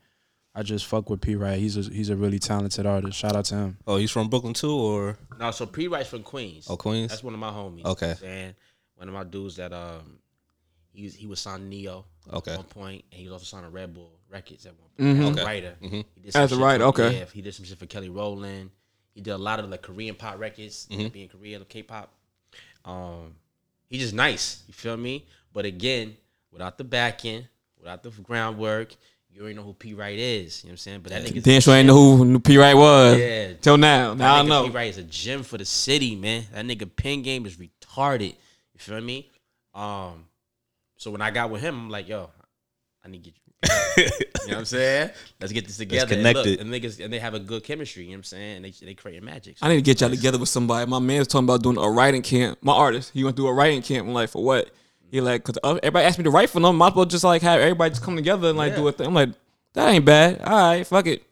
I 0.56 0.64
just 0.64 0.86
fuck 0.86 1.10
with 1.10 1.22
P. 1.22 1.36
Wright. 1.36 1.60
He's 1.60 1.76
a 1.78 1.82
he's 1.92 2.10
a 2.10 2.16
really 2.16 2.40
talented 2.40 2.86
artist. 2.86 3.18
Shout 3.18 3.36
out 3.36 3.46
to 3.46 3.56
him. 3.56 3.78
Oh, 3.88 3.98
he's 3.98 4.12
from 4.12 4.28
Brooklyn 4.30 4.54
too, 4.54 4.72
or 4.76 5.18
No, 5.40 5.52
so 5.52 5.66
P 5.66 5.88
Rice 5.88 6.08
from 6.08 6.24
Queens. 6.24 6.68
Oh, 6.70 6.78
Queens? 6.78 7.10
That's 7.12 7.24
one 7.24 7.34
of 7.34 7.40
my 7.40 7.50
homies. 7.52 7.86
Okay. 7.86 8.16
And 8.26 8.56
one 8.96 9.08
of 9.08 9.14
my 9.14 9.24
dudes 9.24 9.56
that 9.58 9.74
um 9.74 10.20
he 10.94 11.04
was, 11.04 11.14
he 11.16 11.28
was 11.28 11.40
signed 11.40 11.70
Neo 11.70 12.06
Okay. 12.34 12.52
at 12.54 12.58
one 12.58 12.66
point, 12.66 13.06
and 13.12 13.20
he 13.20 13.26
was 13.26 13.34
also 13.34 13.46
signed 13.46 13.72
Red 13.72 13.94
Bull 13.94 14.12
Records 14.32 14.66
at 14.66 14.74
one 14.80 14.90
point. 14.98 15.20
As 15.20 15.32
Okay. 15.32 15.42
a 15.42 15.46
writer. 15.46 15.76
Mhm. 15.82 16.06
He 16.24 16.32
As 16.36 16.52
a 16.52 16.58
writer, 16.58 16.84
okay. 16.86 17.20
Yeah, 17.20 17.26
he 17.32 17.42
did 17.42 17.54
some 17.54 17.66
shit 17.66 17.78
for 17.78 17.86
Kelly 17.86 18.10
Rowland. 18.10 18.72
He 19.14 19.22
did 19.22 19.32
a 19.32 19.38
lot 19.38 19.60
of 19.60 19.70
like 19.70 19.84
Korean 19.84 20.16
pop 20.16 20.40
records, 20.40 20.88
Mm-hmm. 20.92 21.08
being 21.10 21.28
Korean 21.30 21.64
K-pop. 21.70 22.12
Um, 22.86 23.36
he's 23.90 24.02
just 24.02 24.14
nice. 24.14 24.64
You 24.68 24.74
feel 24.74 24.98
me? 24.98 25.26
But 25.54 25.66
again, 25.66 26.16
without 26.52 26.78
the 26.78 26.84
backing, 26.84 27.48
without 27.80 28.04
the 28.04 28.10
groundwork, 28.10 28.96
you 29.32 29.42
already 29.42 29.56
know 29.56 29.64
who 29.64 29.74
P 29.74 29.94
Wright 29.94 30.18
is. 30.18 30.64
You 30.64 30.70
know 30.70 30.72
what 30.72 30.74
I'm 30.74 30.78
saying? 30.78 31.00
But 31.02 31.12
that 31.12 31.24
nigga 31.24 31.44
Dan 31.44 31.62
sure 31.62 31.76
ain't 31.76 31.88
know 31.88 32.16
who, 32.16 32.40
P 32.40 32.58
Wright 32.58 32.76
was. 32.76 33.20
Yeah. 33.20 33.54
Till 33.62 33.78
now. 33.78 34.14
Now 34.14 34.36
I 34.36 34.42
know. 34.44 34.66
P 34.66 34.72
Wright 34.72 34.90
is 34.90 34.98
a 34.98 35.04
gem 35.04 35.44
for 35.44 35.58
the 35.58 35.66
city, 35.66 36.16
man. 36.16 36.46
That 36.54 36.66
nigga 36.66 36.90
pin 36.96 37.22
game 37.22 37.46
is 37.46 37.58
retarded. 37.58 38.36
You 38.74 38.80
feel 38.80 39.02
me? 39.02 39.30
Um, 39.74 40.26
so 40.96 41.12
when 41.12 41.22
I 41.22 41.30
got 41.30 41.52
with 41.52 41.62
him, 41.62 41.76
I'm 41.76 41.90
like, 41.90 42.08
yo, 42.08 42.32
I 43.06 43.10
need 43.10 43.24
to 43.24 43.30
get 43.30 43.47
you. 43.98 44.04
know 44.04 44.10
what 44.48 44.58
I'm 44.58 44.66
saying? 44.66 45.12
Let's 45.40 45.52
get 45.52 45.66
this 45.66 45.78
together. 45.78 46.14
And, 46.14 46.24
look, 46.24 46.46
and 46.46 46.72
niggas 46.72 47.04
and 47.04 47.12
they 47.12 47.20
have 47.20 47.34
a 47.34 47.40
good 47.40 47.64
chemistry. 47.64 48.04
You 48.04 48.10
know 48.10 48.14
what 48.14 48.18
I'm 48.18 48.24
saying? 48.24 48.56
And 48.58 48.66
they 48.66 48.86
they 48.86 48.94
creating 48.94 49.26
magic. 49.26 49.58
I 49.62 49.70
need 49.70 49.76
to 49.78 49.82
get 49.82 50.02
y'all 50.02 50.10
together 50.10 50.38
with 50.38 50.50
somebody. 50.50 50.90
My 50.90 51.00
man 51.00 51.20
was 51.20 51.28
talking 51.28 51.46
about 51.46 51.64
doing 51.64 51.78
a 51.78 51.90
writing 51.90 52.22
camp. 52.22 52.60
My 52.62 52.74
artist, 52.74 53.12
he 53.14 53.24
went 53.24 53.36
through 53.36 53.48
a 53.48 53.54
writing 53.54 53.82
camp. 53.82 54.08
I'm 54.08 54.14
like, 54.14 54.30
for 54.30 54.44
what? 54.44 54.70
He 55.10 55.22
like, 55.22 55.44
cause 55.44 55.58
everybody 55.64 56.06
asked 56.06 56.18
me 56.18 56.26
to 56.26 56.30
write 56.30 56.50
for 56.50 56.60
them. 56.60 56.76
Might 56.76 56.90
as 56.90 56.96
well 56.96 57.06
just 57.06 57.24
like 57.24 57.42
have 57.42 57.62
everybody 57.62 57.92
just 57.92 58.04
come 58.04 58.16
together 58.16 58.50
and 58.50 58.58
like 58.58 58.76
do 58.76 58.88
a 58.88 58.92
thing. 58.92 59.08
I'm 59.08 59.14
like, 59.14 59.30
that 59.74 59.90
ain't 59.90 60.06
bad. 60.06 60.42
All 60.42 60.70
right, 60.70 60.86
fuck 60.86 61.08
it. 61.08 61.24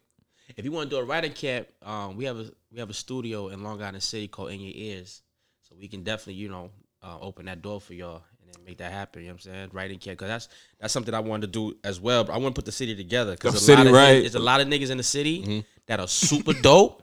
if 0.55 0.63
you 0.63 0.71
want 0.71 0.89
to 0.89 0.95
do 0.95 1.01
a 1.01 1.05
writing 1.05 1.33
camp, 1.33 1.67
um, 1.83 2.15
we 2.15 2.25
have 2.25 2.39
a 2.39 2.49
we 2.71 2.79
have 2.79 2.89
a 2.89 2.93
studio 2.93 3.49
in 3.49 3.63
Long 3.63 3.81
Island 3.81 4.01
City 4.01 4.27
called 4.29 4.51
In 4.51 4.61
Your 4.61 4.71
Ears, 4.73 5.21
so 5.61 5.75
we 5.77 5.87
can 5.89 6.03
definitely 6.03 6.35
you 6.35 6.49
know 6.49 6.71
uh, 7.03 7.19
open 7.19 7.45
that 7.45 7.61
door 7.61 7.81
for 7.81 7.93
y'all 7.93 8.23
and 8.45 8.53
then 8.55 8.63
make 8.65 8.77
that 8.77 8.91
happen. 8.91 9.21
You 9.21 9.29
know 9.29 9.33
what 9.33 9.45
I'm 9.45 9.51
saying? 9.53 9.69
Writing 9.73 9.99
camp 9.99 10.19
because 10.19 10.29
that's 10.29 10.49
that's 10.79 10.93
something 10.93 11.13
I 11.13 11.19
wanted 11.19 11.53
to 11.53 11.71
do 11.71 11.77
as 11.83 11.99
well. 11.99 12.23
But 12.23 12.33
I 12.33 12.37
want 12.37 12.55
to 12.55 12.59
put 12.59 12.65
the 12.65 12.71
city 12.71 12.95
together 12.95 13.31
because 13.31 13.55
a 13.55 13.59
city, 13.59 13.77
lot 13.77 13.87
of 13.87 13.93
right. 13.93 14.19
there's 14.19 14.35
a 14.35 14.39
lot 14.39 14.61
of 14.61 14.67
niggas 14.67 14.89
in 14.91 14.97
the 14.97 15.03
city 15.03 15.65
that 15.87 15.99
are 15.99 16.07
super 16.07 16.53
dope. 16.61 17.01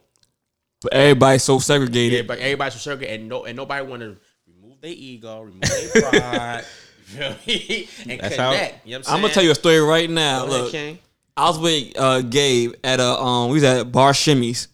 But 0.83 0.95
everybody's 0.95 1.45
so 1.45 1.59
segregated. 1.59 2.19
Everybody, 2.21 2.41
everybody's 2.43 2.75
so 2.75 2.79
segregated, 2.79 3.21
and 3.21 3.29
no 3.29 3.45
and 3.45 3.57
nobody 3.57 3.87
want 3.87 4.03
to 4.03 4.17
remove 4.47 4.81
their 4.81 4.91
ego, 4.91 5.41
remove 5.43 5.61
their 5.61 6.03
pride. 6.11 6.65
you? 7.15 7.21
And 7.21 8.21
That's 8.21 8.35
connect. 8.35 8.39
how- 8.39 8.81
you 8.85 8.93
know 8.93 8.99
what 8.99 9.09
I'm? 9.09 9.15
I'm 9.17 9.21
gonna 9.21 9.33
tell 9.33 9.45
you 9.45 9.51
a 9.51 9.55
story 9.55 9.81
right 9.81 10.09
now. 10.11 10.45
Ahead, 10.47 10.51
Look, 10.51 10.71
King. 10.73 10.99
I 11.37 11.49
was 11.49 11.59
with 11.59 11.99
uh, 11.99 12.21
Gabe 12.23 12.73
at 12.85 13.01
a 13.01 13.19
um 13.19 13.49
we 13.49 13.55
was 13.55 13.65
at 13.65 13.91
Bar 13.93 14.13
Shimmies, 14.13 14.67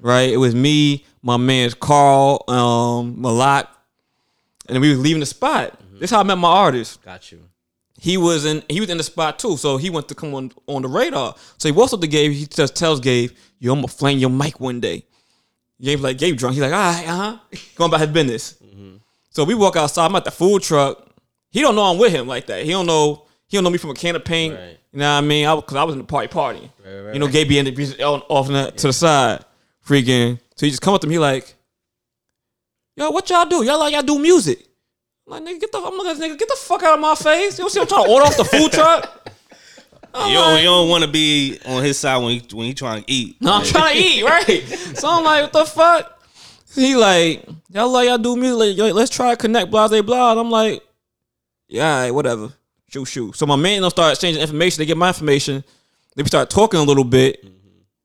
right? 0.00 0.28
It 0.30 0.36
was 0.36 0.54
me, 0.54 1.04
my 1.22 1.36
man's 1.36 1.74
Carl, 1.74 2.44
um, 2.48 3.20
Malak, 3.20 3.68
and 4.68 4.80
we 4.80 4.90
was 4.90 4.98
leaving 4.98 5.20
the 5.20 5.26
spot. 5.26 5.78
This 6.02 6.10
how 6.10 6.18
I 6.18 6.24
met 6.24 6.36
my 6.36 6.48
artist. 6.48 7.00
Got 7.04 7.30
you. 7.30 7.38
He 7.96 8.16
was 8.16 8.44
in 8.44 8.64
he 8.68 8.80
was 8.80 8.90
in 8.90 8.96
the 8.96 9.04
spot 9.04 9.38
too, 9.38 9.56
so 9.56 9.76
he 9.76 9.88
went 9.88 10.08
to 10.08 10.16
come 10.16 10.34
on 10.34 10.50
on 10.66 10.82
the 10.82 10.88
radar. 10.88 11.36
So 11.58 11.68
he 11.68 11.72
walks 11.72 11.92
up 11.92 12.00
to 12.00 12.08
Gabe. 12.08 12.32
He 12.32 12.44
just 12.44 12.74
tells 12.74 12.98
Gabe, 12.98 13.30
"Yo, 13.60 13.72
I'm 13.72 13.78
gonna 13.78 13.86
flame 13.86 14.18
your 14.18 14.28
mic 14.28 14.58
one 14.58 14.80
day." 14.80 15.04
Gabe's 15.80 16.02
like, 16.02 16.18
Gabe 16.18 16.36
drunk. 16.36 16.54
He's 16.54 16.62
like, 16.62 16.72
all 16.72 16.92
right, 16.92 17.08
uh 17.08 17.16
huh, 17.16 17.38
going 17.76 17.88
about 17.88 18.00
his 18.00 18.10
business. 18.10 18.56
So 19.30 19.44
we 19.44 19.54
walk 19.54 19.76
outside. 19.76 20.06
I'm 20.06 20.16
at 20.16 20.24
the 20.24 20.32
food 20.32 20.62
truck. 20.62 21.08
He 21.50 21.60
don't 21.60 21.76
know 21.76 21.84
I'm 21.84 21.98
with 21.98 22.12
him 22.12 22.26
like 22.26 22.48
that. 22.48 22.64
He 22.64 22.72
don't 22.72 22.86
know. 22.86 23.26
He 23.46 23.56
don't 23.56 23.62
know 23.62 23.70
me 23.70 23.78
from 23.78 23.90
a 23.90 23.94
can 23.94 24.16
of 24.16 24.24
paint. 24.24 24.56
Right. 24.56 24.78
You 24.92 24.98
know 24.98 25.14
what 25.14 25.18
I 25.18 25.26
mean? 25.26 25.56
Because 25.56 25.76
I 25.76 25.84
was 25.84 25.94
in 25.94 26.00
the 26.00 26.04
party 26.04 26.26
party. 26.26 26.68
Right, 26.84 27.00
right, 27.00 27.14
you 27.14 27.20
know, 27.20 27.28
Gabe 27.28 27.48
be 27.48 27.58
in 27.58 27.66
the 27.66 28.02
on, 28.02 28.22
off 28.28 28.48
the, 28.48 28.72
to 28.72 28.88
the 28.88 28.92
side, 28.92 29.44
freaking. 29.86 30.40
So 30.56 30.66
he 30.66 30.70
just 30.70 30.82
come 30.82 30.94
up 30.94 31.00
to 31.02 31.06
me 31.06 31.20
like, 31.20 31.54
"Yo, 32.96 33.08
what 33.10 33.30
y'all 33.30 33.46
do? 33.46 33.62
Y'all 33.62 33.78
like 33.78 33.92
y'all 33.92 34.02
do 34.02 34.18
music?" 34.18 34.66
I'm 35.32 35.44
like, 35.44 35.54
nigga, 35.54 35.60
get 35.60 35.72
the 35.72 35.78
I'm 35.78 35.98
like, 35.98 36.16
nigga, 36.16 36.38
get 36.38 36.48
the 36.48 36.56
fuck 36.58 36.82
out 36.82 36.94
of 36.94 37.00
my 37.00 37.14
face. 37.14 37.58
You 37.58 37.64
don't 37.64 37.70
see 37.70 37.80
I'm 37.80 37.86
trying 37.86 38.04
to 38.04 38.10
order 38.10 38.26
off 38.26 38.36
the 38.36 38.44
food 38.44 38.72
truck. 38.72 39.28
I'm 40.14 40.28
You 40.30 40.36
don't, 40.36 40.52
like, 40.52 40.60
you 40.60 40.66
don't 40.68 40.88
want 40.90 41.04
to 41.04 41.10
be 41.10 41.58
on 41.64 41.82
his 41.82 41.98
side 41.98 42.18
when 42.18 42.32
he 42.32 42.46
when 42.54 42.66
he 42.66 42.74
trying 42.74 43.02
to 43.02 43.10
eat. 43.10 43.40
no, 43.40 43.54
I'm 43.54 43.64
trying 43.64 43.96
to 43.96 44.02
eat, 44.02 44.24
right? 44.24 44.62
So 44.96 45.08
I'm 45.08 45.24
like, 45.24 45.42
what 45.44 45.52
the 45.52 45.64
fuck? 45.64 46.22
he 46.74 46.96
like, 46.96 47.46
y'all 47.70 47.90
like 47.90 48.08
y'all 48.08 48.18
do 48.18 48.36
music, 48.36 48.78
like, 48.78 48.94
let's 48.94 49.10
try 49.10 49.30
to 49.30 49.36
connect, 49.36 49.70
blah, 49.70 49.88
blah, 49.88 50.02
blah. 50.02 50.32
And 50.32 50.40
I'm 50.40 50.50
like, 50.50 50.82
yeah, 51.68 52.02
right, 52.02 52.10
whatever. 52.10 52.52
Shoot, 52.88 53.06
shoot. 53.06 53.36
So 53.36 53.46
my 53.46 53.56
man 53.56 53.80
don't 53.80 53.90
start 53.90 54.12
exchanging 54.12 54.42
information. 54.42 54.82
They 54.82 54.86
get 54.86 54.98
my 54.98 55.08
information. 55.08 55.64
They 56.14 56.24
start 56.24 56.50
talking 56.50 56.78
a 56.78 56.82
little 56.82 57.04
bit. 57.04 57.42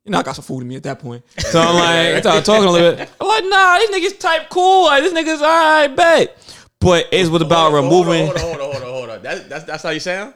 You 0.05 0.11
know, 0.11 0.19
I 0.19 0.23
got 0.23 0.35
some 0.35 0.45
food 0.45 0.61
in 0.61 0.69
me 0.69 0.77
at 0.77 0.83
that 0.83 0.99
point. 0.99 1.25
So 1.37 1.59
I'm 1.59 1.75
like, 1.75 2.15
I 2.15 2.19
start 2.21 2.45
talking 2.45 2.69
a 2.69 2.71
little 2.71 2.95
bit. 2.95 3.09
I'm 3.19 3.27
like, 3.27 3.43
nah, 3.45 3.77
these 3.79 3.89
niggas 3.89 4.19
type 4.19 4.49
cool. 4.49 4.85
Like, 4.85 5.03
this 5.03 5.11
niggas, 5.11 5.41
all 5.41 5.41
right, 5.41 5.87
bet. 5.87 6.37
But 6.79 7.07
it's 7.11 7.29
what 7.29 7.41
about 7.41 7.73
removing. 7.73 8.25
Hold 8.27 8.37
on, 8.37 8.41
hold 8.41 8.55
on, 8.55 8.61
hold 8.61 8.75
on, 8.75 8.81
hold 8.89 9.09
on. 9.09 9.21
That, 9.23 9.49
that's 9.49 9.63
that's 9.65 9.83
how 9.83 9.89
you 9.89 9.99
sound. 9.99 10.33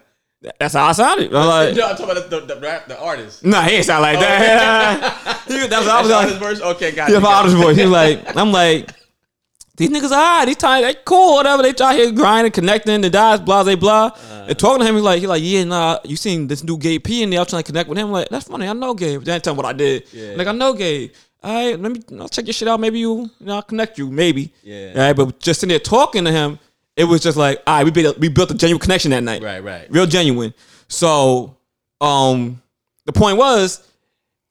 That's 0.60 0.73
how 0.73 0.88
I 0.88 0.91
sounded. 0.93 1.34
I'm 1.36 1.47
like, 1.47 1.75
No, 1.75 1.86
I'm 1.89 1.95
talking 1.95 2.17
about 2.17 2.30
the, 2.32 2.39
the, 2.41 2.56
the 2.56 2.62
rap, 2.62 2.88
the 2.88 2.99
artist. 2.99 3.45
nah, 3.45 3.62
he 3.62 3.75
ain't 3.75 3.86
sound 3.86 4.01
like 4.01 4.19
that. 4.19 5.43
He- 5.47 5.67
that's 5.67 5.86
what 5.86 5.89
I 5.95 6.01
was 6.01 6.10
like. 6.10 6.30
his 6.30 6.38
verse. 6.38 6.62
Okay, 6.62 6.91
got 6.93 7.10
Yeah, 7.12 7.17
it. 7.17 7.19
my 7.19 7.30
got 7.30 7.32
it. 7.32 7.38
artist 7.51 7.58
voice. 7.58 7.77
He's 7.77 7.86
like, 7.89 8.36
I'm 8.38 8.51
like, 8.51 8.89
these 9.77 9.89
niggas 9.89 10.12
alright. 10.12 10.47
These 10.47 10.58
times 10.58 10.86
they 10.86 10.95
cool, 11.06 11.36
whatever. 11.36 11.62
They 11.62 11.73
try 11.73 11.93
here 11.95 12.12
grinding, 12.12 12.51
connecting, 12.54 13.01
the 13.01 13.10
guys, 13.12 13.39
blah, 13.39 13.63
blah, 13.63 13.75
blah. 13.75 14.06
Uh. 14.32 14.45
and 14.49 14.58
talking 14.58 14.80
to 14.80 14.86
him, 14.88 14.95
he's 14.95 15.04
like, 15.04 15.19
he 15.19 15.27
like, 15.27 15.43
yeah, 15.43 15.63
nah. 15.63 15.99
You 16.06 16.15
seen 16.15 16.47
this 16.47 16.63
new 16.63 16.77
Gabe 16.77 17.04
P 17.04 17.21
in 17.21 17.30
there? 17.30 17.39
I'm 17.39 17.45
trying 17.45 17.62
to 17.62 17.67
connect 17.71 17.88
with 17.89 17.99
him. 17.99 18.08
I'm 18.08 18.12
like, 18.13 18.30
that's 18.30 18.47
funny. 18.47 18.67
I 18.67 18.73
know 18.73 18.95
Gabe. 18.95 19.27
Ain't 19.30 19.43
tell 19.43 19.54
me 19.54 19.58
what 19.58 19.65
I 19.67 19.73
did. 19.73 20.06
Yeah. 20.12 20.34
Like 20.38 20.47
I 20.47 20.54
know 20.54 20.73
Gabe. 20.73 21.12
All 21.43 21.54
right, 21.54 21.80
let 21.80 21.91
me 21.91 22.01
I'll 22.19 22.30
check 22.30 22.45
your 22.45 22.54
shit 22.54 22.67
out. 22.67 22.80
Maybe 22.80 22.99
you, 22.99 23.21
you 23.39 23.45
know, 23.45 23.56
I'll 23.56 23.62
connect 23.63 23.97
you. 23.97 24.10
Maybe. 24.12 24.54
Yeah. 24.63 24.91
All 24.95 25.01
right, 25.01 25.13
but 25.13 25.39
just 25.39 25.60
sitting 25.60 25.69
there 25.69 25.80
talking 25.80 26.23
to 26.25 26.32
him, 26.32 26.60
it 26.95 27.06
was 27.06 27.21
just 27.21 27.38
like, 27.38 27.62
all 27.65 27.77
right, 27.77 27.84
we 27.84 27.91
built 27.91 28.19
we 28.19 28.30
built 28.30 28.51
a 28.51 28.54
genuine 28.54 28.80
connection 28.80 29.12
that 29.12 29.23
night. 29.23 29.41
Right, 29.41 29.63
right. 29.63 29.88
Real 29.89 30.06
genuine. 30.06 30.54
So, 30.88 31.58
um, 31.99 32.62
the 33.06 33.13
point 33.13 33.38
was, 33.38 33.88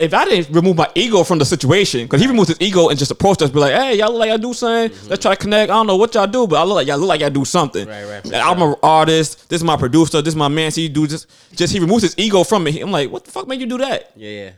if 0.00 0.14
I 0.14 0.24
didn't 0.24 0.52
remove 0.54 0.76
my 0.76 0.88
ego 0.94 1.22
from 1.22 1.38
the 1.38 1.44
situation, 1.44 2.06
because 2.06 2.22
he 2.22 2.26
removed 2.26 2.48
his 2.48 2.60
ego 2.60 2.88
and 2.88 2.98
just 2.98 3.10
approached 3.10 3.42
us, 3.42 3.50
be 3.50 3.60
like, 3.60 3.74
"Hey, 3.74 3.98
y'all 3.98 4.10
look 4.10 4.20
like 4.20 4.28
y'all 4.30 4.38
do 4.38 4.54
something. 4.54 4.98
Let's 5.08 5.22
try 5.22 5.34
to 5.34 5.40
connect. 5.40 5.70
I 5.70 5.74
don't 5.74 5.86
know 5.86 5.96
what 5.96 6.14
y'all 6.14 6.26
do, 6.26 6.46
but 6.46 6.56
I 6.56 6.64
look 6.64 6.76
like 6.76 6.86
y'all 6.88 6.98
look 6.98 7.08
like 7.08 7.20
y'all 7.20 7.30
do 7.30 7.44
something. 7.44 7.86
Right, 7.86 8.04
right, 8.04 8.24
And 8.24 8.34
I'm 8.36 8.60
an 8.62 8.74
artist. 8.82 9.48
This 9.50 9.60
is 9.60 9.64
my 9.64 9.76
producer. 9.76 10.22
This 10.22 10.32
is 10.32 10.36
my 10.36 10.48
man. 10.48 10.70
So 10.70 10.80
you 10.80 10.88
do 10.88 11.06
just, 11.06 11.26
just 11.54 11.72
he 11.72 11.78
removes 11.78 12.02
his 12.02 12.14
ego 12.18 12.42
from 12.44 12.64
me. 12.64 12.80
I'm 12.80 12.90
like, 12.90 13.10
what 13.10 13.26
the 13.26 13.30
fuck 13.30 13.46
made 13.46 13.60
you 13.60 13.66
do 13.66 13.78
that? 13.78 14.10
Yeah, 14.16 14.30
yeah. 14.30 14.50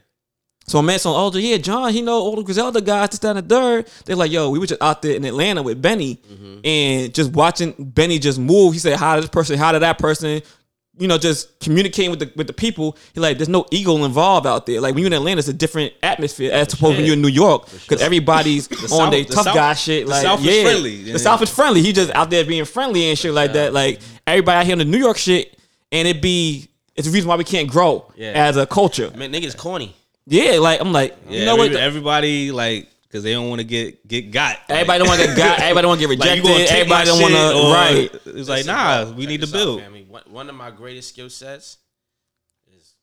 So 0.67 0.81
my 0.81 0.87
man's 0.87 1.05
on 1.07 1.15
older, 1.15 1.41
yeah, 1.41 1.57
John, 1.59 1.93
he 1.93 2.03
know 2.03 2.15
all 2.15 2.37
the 2.37 2.43
Griselda 2.43 2.81
guys, 2.81 3.11
this, 3.11 3.19
that, 3.21 3.37
and 3.37 3.49
the 3.49 3.55
third. 3.55 3.89
They're 4.05 4.17
like, 4.17 4.31
yo, 4.31 4.49
we 4.51 4.59
were 4.59 4.67
just 4.67 4.81
out 4.81 5.03
there 5.03 5.17
in 5.17 5.25
Atlanta 5.25 5.63
with 5.63 5.83
Benny 5.83 6.17
mm-hmm. 6.17 6.61
and 6.65 7.13
just 7.15 7.33
watching 7.33 7.73
Benny 7.79 8.19
just 8.19 8.39
move. 8.39 8.73
He 8.73 8.79
said 8.79 8.97
hi 8.97 9.17
to 9.17 9.21
this 9.23 9.31
person, 9.31 9.59
hi 9.59 9.73
to 9.73 9.81
that 9.81 9.99
person, 9.99 10.41
you 10.99 11.09
know, 11.09 11.19
just 11.19 11.59
communicating 11.61 12.11
with 12.11 12.21
the 12.21 12.33
with 12.37 12.47
the 12.47 12.53
people. 12.53 12.97
He 13.13 13.21
like, 13.21 13.39
there's 13.39 13.49
no 13.49 13.67
ego 13.73 13.97
involved 14.05 14.47
out 14.47 14.67
there. 14.67 14.81
Like 14.81 14.95
when 14.95 15.03
you're 15.03 15.09
in 15.09 15.15
Atlanta, 15.15 15.41
it's 15.41 15.49
a 15.49 15.53
different 15.53 15.95
atmosphere 16.03 16.53
as 16.53 16.73
opposed 16.73 16.93
to 16.95 16.99
when 16.99 17.07
you're 17.07 17.15
in 17.17 17.23
New 17.23 17.29
York. 17.29 17.69
Because 17.71 18.01
everybody's 18.01 18.71
on 18.83 18.89
South- 18.89 19.11
their 19.11 19.25
the 19.25 19.33
tough 19.35 19.45
South- 19.45 19.55
guy 19.55 19.75
shit. 19.75 20.05
the 20.05 20.11
Like, 20.13 20.23
South 20.23 20.41
is 20.41 20.47
yeah, 20.47 20.63
friendly. 20.63 21.03
The 21.13 21.19
South 21.19 21.43
is 21.43 21.51
friendly. 21.51 21.83
He 21.83 21.93
just 21.93 22.13
out 22.13 22.31
there 22.31 22.45
being 22.45 22.65
friendly 22.67 23.09
and 23.09 23.19
shit 23.19 23.33
like 23.35 23.55
that. 23.55 23.73
Like 23.73 24.01
everybody 24.27 24.59
out 24.59 24.65
here 24.67 24.75
in 24.75 24.79
the 24.79 24.85
New 24.85 24.99
York 24.99 25.17
shit, 25.19 25.59
and 25.91 26.07
it 26.07 26.23
be 26.23 26.69
it's 26.95 27.09
the 27.09 27.13
reason 27.13 27.29
why 27.29 27.37
we 27.37 27.45
can't 27.45 27.69
grow 27.69 28.11
Yeah. 28.15 28.33
as 28.35 28.57
a 28.57 28.67
culture. 28.67 29.11
I 29.13 29.17
mean, 29.17 29.33
niggas 29.33 29.57
corny. 29.57 29.97
Yeah, 30.27 30.59
like 30.59 30.81
I'm 30.81 30.93
like, 30.93 31.17
Yeah, 31.29 31.41
you 31.41 31.47
know 31.47 31.57
what? 31.57 31.69
every- 31.71 31.81
everybody 31.81 32.53
like 32.53 32.89
because 33.03 33.25
they 33.25 33.33
don't 33.33 33.49
want 33.49 33.61
to 33.61 33.67
get 33.67 34.07
get 34.07 34.31
got. 34.31 34.59
Everybody 34.69 34.99
don't 35.01 35.09
want 35.09 35.21
to 35.21 35.27
get 35.27 35.37
got. 35.37 35.59
Everybody 35.61 35.83
don't 35.83 35.89
want 35.91 36.01
to 36.01 36.07
get 36.07 36.11
rejected. 36.19 36.45
you 36.45 36.67
everybody 36.77 37.07
don't 37.07 37.21
want 37.23 37.35
to. 37.35 37.73
Right. 37.73 38.37
It's 38.37 38.49
like 38.49 38.67
nah, 38.67 39.05
bro, 39.05 39.13
we 39.15 39.25
check 39.25 39.29
need 39.31 39.41
to 39.41 39.47
this 39.47 39.55
out, 39.55 39.59
build. 39.59 39.81
family. 39.83 40.05
One, 40.09 40.23
one 40.31 40.49
of 40.49 40.55
my 40.55 40.71
greatest 40.71 41.09
skill 41.11 41.29
sets 41.31 41.79
is 42.77 42.95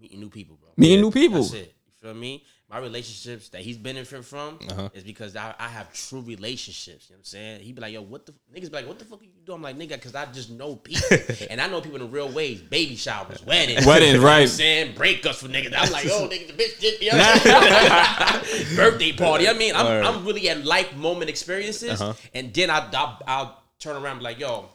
meeting 0.00 0.20
new 0.20 0.28
people, 0.30 0.56
bro. 0.60 0.70
Meeting 0.76 1.00
new 1.00 1.10
people. 1.10 1.42
That's 1.42 1.54
it. 1.54 1.74
You 1.86 1.92
feel 2.02 2.14
me? 2.14 2.44
My 2.70 2.78
relationships 2.78 3.48
that 3.48 3.62
he's 3.62 3.76
benefiting 3.76 4.22
from 4.22 4.58
Uh-huh. 4.70 4.90
is 4.94 5.02
because 5.02 5.34
I, 5.34 5.54
I 5.58 5.66
have 5.66 5.92
true 5.92 6.20
relationships. 6.20 7.06
You 7.08 7.14
know 7.14 7.16
what 7.16 7.20
I'm 7.20 7.24
saying? 7.24 7.60
he'd 7.62 7.74
be 7.74 7.80
like, 7.82 7.92
yo, 7.92 8.02
what 8.02 8.26
the 8.26 8.32
niggas 8.54 8.70
be 8.70 8.76
like, 8.76 8.86
what 8.86 8.98
the 9.00 9.04
fuck 9.04 9.20
are 9.20 9.24
you 9.24 9.30
doing? 9.44 9.56
I'm 9.56 9.62
like, 9.62 9.76
nigga, 9.76 9.94
because 9.94 10.14
I 10.14 10.26
just 10.26 10.50
know 10.50 10.76
people. 10.76 11.18
and 11.50 11.60
I 11.60 11.66
know 11.66 11.80
people 11.80 12.00
in 12.00 12.10
real 12.12 12.28
ways. 12.30 12.60
Baby 12.60 12.94
showers, 12.94 13.44
weddings. 13.44 13.84
Weddings, 13.84 14.12
You 14.12 14.18
know 14.18 14.24
what 14.24 14.32
I'm 14.32 14.38
right. 14.40 14.48
saying? 14.48 14.94
Breakups 14.94 15.36
for 15.36 15.48
niggas. 15.48 15.74
I'm 15.76 15.90
like, 15.90 16.04
yo, 16.04 16.28
nigga, 16.28 16.46
the 16.46 16.52
bitch 16.52 16.78
did 16.80 17.02
you 17.02 17.10
know 17.10 17.18
I'm 17.24 18.76
birthday 18.76 19.12
party. 19.12 19.48
I 19.48 19.52
mean, 19.52 19.74
I'm, 19.74 19.86
Word. 19.86 20.04
I'm 20.04 20.24
really 20.24 20.48
at 20.48 20.64
life 20.64 20.94
moment 20.94 21.28
experiences. 21.28 22.00
Uh-huh. 22.00 22.12
And 22.34 22.54
then 22.54 22.70
I, 22.70 22.88
I, 22.92 23.18
I'll 23.26 23.62
turn 23.80 23.96
around 23.96 24.12
and 24.12 24.18
be 24.20 24.24
like, 24.24 24.38
yo, 24.38 24.66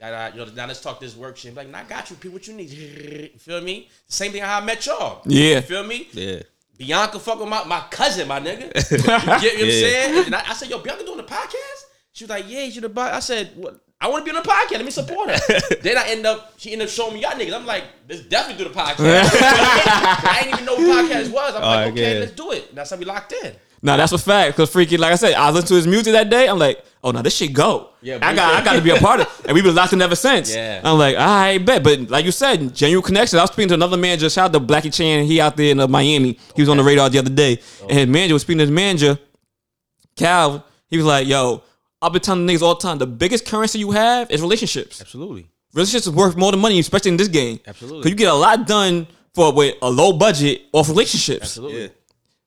Got 0.00 0.36
you 0.36 0.44
know, 0.44 0.52
now 0.54 0.66
let's 0.66 0.80
talk 0.80 1.00
this 1.00 1.16
work 1.16 1.36
shit. 1.36 1.54
Like, 1.56 1.68
nah, 1.70 1.78
I 1.78 1.82
got 1.84 2.08
you, 2.08 2.14
people. 2.14 2.34
What 2.34 2.46
you 2.46 2.54
need? 2.54 2.70
You 2.70 3.30
feel 3.38 3.60
me? 3.60 3.88
Same 4.06 4.30
thing 4.30 4.42
how 4.42 4.58
I 4.58 4.64
met 4.64 4.86
y'all. 4.86 5.22
Yeah. 5.24 5.56
You 5.56 5.60
feel 5.62 5.82
me? 5.82 6.06
Yeah. 6.12 6.42
Bianca 6.78 7.18
fuck 7.18 7.40
with 7.40 7.48
my, 7.48 7.64
my 7.64 7.82
cousin, 7.90 8.28
my 8.28 8.40
nigga. 8.40 8.72
You 8.90 8.98
get 8.98 9.06
what 9.06 9.28
I'm 9.28 9.42
Yeah. 9.42 9.70
saying? 9.70 10.24
And 10.26 10.34
I, 10.34 10.42
I 10.50 10.52
said, 10.54 10.70
yo, 10.70 10.78
Bianca 10.78 11.04
doing 11.04 11.18
a 11.20 11.24
podcast? 11.24 11.84
She 12.12 12.24
was 12.24 12.30
like, 12.30 12.48
yeah, 12.48 12.62
you 12.64 12.70
should 12.70 12.84
have 12.84 12.96
I 12.96 13.18
said, 13.20 13.52
what? 13.56 13.80
I 14.00 14.06
want 14.08 14.24
to 14.24 14.30
be 14.30 14.36
on 14.36 14.40
the 14.42 14.48
podcast. 14.48 14.72
Let 14.72 14.84
me 14.84 14.90
support 14.92 15.28
her. 15.28 15.38
then 15.82 15.98
I 15.98 16.08
end 16.10 16.24
up, 16.24 16.54
she 16.56 16.72
ended 16.72 16.86
up 16.86 16.94
showing 16.94 17.14
me 17.14 17.22
y'all 17.22 17.32
niggas. 17.32 17.52
I'm 17.52 17.66
like, 17.66 17.82
let's 18.08 18.22
definitely 18.22 18.62
do 18.64 18.70
the 18.70 18.74
podcast. 18.80 18.96
I 19.32 20.40
didn't 20.42 20.54
even 20.54 20.64
know 20.66 20.74
what 20.76 21.04
podcast 21.10 21.32
was. 21.32 21.54
I'm 21.56 21.62
like, 21.62 21.92
okay, 21.92 22.14
yeah. 22.14 22.20
let's 22.20 22.32
do 22.32 22.52
it. 22.52 22.68
And 22.68 22.78
that's 22.78 22.90
how 22.90 22.96
we 22.96 23.04
locked 23.04 23.32
in. 23.32 23.52
Nah, 23.82 23.96
that's 23.96 24.12
a 24.12 24.18
fact. 24.18 24.56
Cause 24.56 24.70
freaky, 24.70 24.96
like 24.96 25.12
I 25.12 25.16
said, 25.16 25.34
I 25.34 25.50
listened 25.50 25.68
to 25.68 25.74
his 25.74 25.86
music 25.86 26.12
that 26.12 26.28
day. 26.30 26.48
I'm 26.48 26.58
like, 26.58 26.84
oh 27.04 27.10
no, 27.12 27.22
this 27.22 27.36
shit 27.36 27.52
go. 27.52 27.90
Yeah, 28.02 28.18
I 28.20 28.34
got, 28.34 28.60
I 28.60 28.64
got 28.64 28.72
to 28.74 28.82
be 28.82 28.90
a 28.90 28.96
part 28.96 29.20
of. 29.20 29.26
it. 29.26 29.46
And 29.46 29.54
we've 29.54 29.62
been 29.64 29.74
locked 29.74 29.92
in 29.92 30.02
ever 30.02 30.16
since. 30.16 30.54
Yeah. 30.54 30.80
I'm 30.84 30.98
like, 30.98 31.16
I 31.16 31.58
bet. 31.58 31.82
But 31.84 32.10
like 32.10 32.24
you 32.24 32.32
said, 32.32 32.74
genuine 32.74 33.04
connection. 33.04 33.38
I 33.38 33.42
was 33.42 33.50
speaking 33.52 33.68
to 33.68 33.74
another 33.74 33.96
manager. 33.96 34.28
Shout 34.30 34.46
out 34.46 34.52
to 34.54 34.60
Blackie 34.60 34.92
Chan. 34.92 35.24
He 35.26 35.40
out 35.40 35.56
there 35.56 35.70
in 35.70 35.78
uh, 35.80 35.86
Miami. 35.86 36.38
He 36.56 36.62
was 36.62 36.68
on 36.68 36.76
the 36.76 36.82
radar 36.82 37.08
the 37.08 37.18
other 37.18 37.30
day, 37.30 37.60
and 37.82 37.92
his 37.98 38.06
manager 38.08 38.34
was 38.34 38.42
speaking 38.42 38.58
to 38.58 38.64
his 38.64 38.70
manager, 38.72 39.18
Cal. 40.16 40.64
He 40.88 40.96
was 40.96 41.06
like, 41.06 41.26
yo, 41.28 41.62
I've 42.00 42.12
been 42.12 42.22
telling 42.22 42.46
niggas 42.46 42.62
all 42.62 42.74
the 42.74 42.80
time, 42.80 42.98
the 42.98 43.06
biggest 43.06 43.46
currency 43.46 43.78
you 43.78 43.90
have 43.92 44.30
is 44.30 44.40
relationships. 44.40 45.00
Absolutely. 45.00 45.48
relationships 45.74 46.06
is 46.06 46.12
worth 46.12 46.36
more 46.36 46.50
than 46.50 46.60
money, 46.60 46.78
especially 46.78 47.10
in 47.10 47.16
this 47.16 47.28
game. 47.28 47.60
Absolutely. 47.66 47.98
Because 48.00 48.10
you 48.10 48.16
get 48.16 48.32
a 48.32 48.34
lot 48.34 48.66
done 48.66 49.06
for 49.34 49.52
with 49.52 49.74
a 49.82 49.90
low 49.90 50.12
budget 50.12 50.62
off 50.72 50.88
relationships. 50.88 51.42
Absolutely. 51.42 51.82
Yeah. 51.82 51.88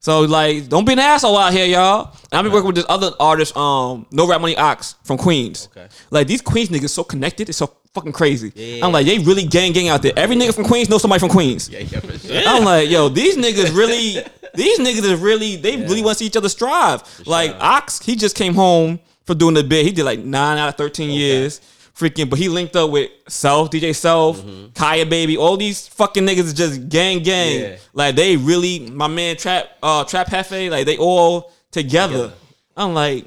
So 0.01 0.21
like, 0.21 0.67
don't 0.67 0.83
be 0.83 0.93
an 0.93 0.99
asshole 0.99 1.37
out 1.37 1.53
here, 1.53 1.65
y'all. 1.67 2.11
And 2.31 2.39
I've 2.39 2.43
been 2.43 2.51
working 2.51 2.67
with 2.67 2.75
this 2.75 2.85
other 2.89 3.11
artist, 3.19 3.55
um, 3.55 4.07
No 4.11 4.27
Rap 4.27 4.41
Money 4.41 4.57
Ox 4.57 4.95
from 5.03 5.19
Queens. 5.19 5.69
Okay. 5.71 5.87
Like 6.09 6.25
these 6.25 6.41
Queens 6.41 6.69
niggas 6.69 6.89
so 6.89 7.03
connected, 7.03 7.49
it's 7.49 7.59
so 7.59 7.71
fucking 7.93 8.11
crazy. 8.11 8.51
Yeah. 8.55 8.83
I'm 8.83 8.91
like, 8.91 9.05
they 9.05 9.19
really 9.19 9.45
gang 9.45 9.73
gang 9.73 9.89
out 9.89 10.01
there. 10.01 10.13
Every 10.17 10.35
nigga 10.35 10.55
from 10.55 10.65
Queens 10.65 10.89
knows 10.89 11.03
somebody 11.03 11.19
from 11.19 11.29
Queens. 11.29 11.69
Yeah, 11.69 11.79
yeah, 11.79 11.99
for 11.99 12.17
sure. 12.17 12.41
I'm 12.47 12.63
like, 12.65 12.89
yo, 12.89 13.09
these 13.09 13.37
niggas 13.37 13.75
really, 13.77 14.23
these 14.55 14.79
niggas 14.79 15.03
is 15.03 15.19
really, 15.19 15.57
they 15.57 15.77
really 15.77 16.01
want 16.01 16.17
to 16.17 16.23
see 16.23 16.25
each 16.25 16.37
other 16.37 16.49
strive. 16.49 17.03
Like 17.27 17.55
Ox, 17.59 17.99
he 18.03 18.15
just 18.15 18.35
came 18.35 18.55
home 18.55 18.99
for 19.25 19.35
doing 19.35 19.53
the 19.53 19.63
bit. 19.63 19.85
He 19.85 19.91
did 19.91 20.03
like 20.03 20.19
nine 20.19 20.57
out 20.57 20.69
of 20.69 20.75
thirteen 20.77 21.11
years. 21.11 21.61
Freaking, 21.95 22.30
but 22.30 22.39
he 22.39 22.47
linked 22.49 22.75
up 22.75 22.89
with 22.89 23.12
Self, 23.27 23.69
DJ 23.69 23.95
Self, 23.95 24.43
Kaya 24.75 25.06
Baby, 25.06 25.38
all 25.38 25.58
these 25.58 25.88
fucking 25.89 26.25
niggas 26.25 26.39
is 26.45 26.54
just 26.54 26.89
gang 26.89 27.21
gang. 27.21 27.60
Yeah. 27.62 27.75
Like 27.93 28.15
they 28.15 28.38
really, 28.38 28.80
my 28.89 29.08
man 29.08 29.36
Trap, 29.36 29.69
uh, 29.84 30.04
Trap 30.06 30.27
Hefe, 30.27 30.69
like 30.71 30.86
they 30.86 30.97
all 30.97 31.51
together. 31.71 32.13
Together. 32.13 32.34
I'm 32.77 32.93
like, 32.93 33.25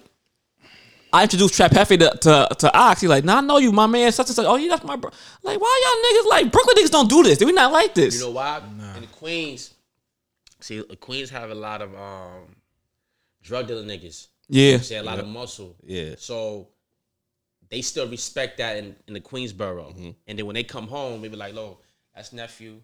I 1.12 1.22
introduced 1.24 1.54
Trap 1.54 1.70
Hefe 1.72 1.98
to, 2.00 2.18
to, 2.22 2.54
to 2.58 2.76
Ox. 2.76 3.02
He's 3.02 3.10
like, 3.10 3.22
nah, 3.22 3.36
I 3.36 3.40
know 3.42 3.58
you, 3.58 3.70
my 3.70 3.86
man, 3.86 4.10
such 4.10 4.26
and 4.28 4.34
such. 4.34 4.46
Oh, 4.46 4.56
yeah, 4.56 4.70
that's 4.70 4.82
my 4.84 4.96
bro. 4.96 5.10
Like, 5.42 5.60
why 5.60 5.80
y'all 5.84 6.24
niggas 6.24 6.30
like 6.30 6.50
Brooklyn 6.52 6.76
niggas 6.76 6.90
don't 6.90 7.08
do 7.08 7.22
this? 7.22 7.38
Do 7.38 7.46
We 7.46 7.52
not 7.52 7.70
like 7.70 7.94
this. 7.94 8.14
You 8.16 8.22
know 8.26 8.30
why? 8.32 8.60
In 8.96 9.02
the 9.02 9.06
Queens, 9.08 9.74
see, 10.60 10.78
the 10.80 10.96
Queens 10.96 11.30
have 11.30 11.50
a 11.50 11.54
lot 11.54 11.82
of 11.82 11.94
um, 11.94 12.56
drug 13.42 13.68
dealer 13.68 13.84
niggas. 13.84 14.26
yeah. 14.48 14.78
Say 14.78 14.96
a 14.96 15.02
lot 15.04 15.20
of 15.20 15.28
muscle. 15.28 15.76
Yeah. 15.84 16.14
So 16.18 16.68
they 17.70 17.82
still 17.82 18.08
respect 18.08 18.58
that 18.58 18.76
in, 18.76 18.96
in 19.06 19.14
the 19.14 19.20
Queensboro. 19.20 20.14
And 20.26 20.38
then 20.38 20.46
when 20.46 20.54
they 20.54 20.64
come 20.64 20.86
home, 20.86 21.22
they 21.22 21.28
be 21.28 21.36
like, 21.36 21.54
"Lo, 21.54 21.78
that's 22.14 22.32
nephew." 22.32 22.80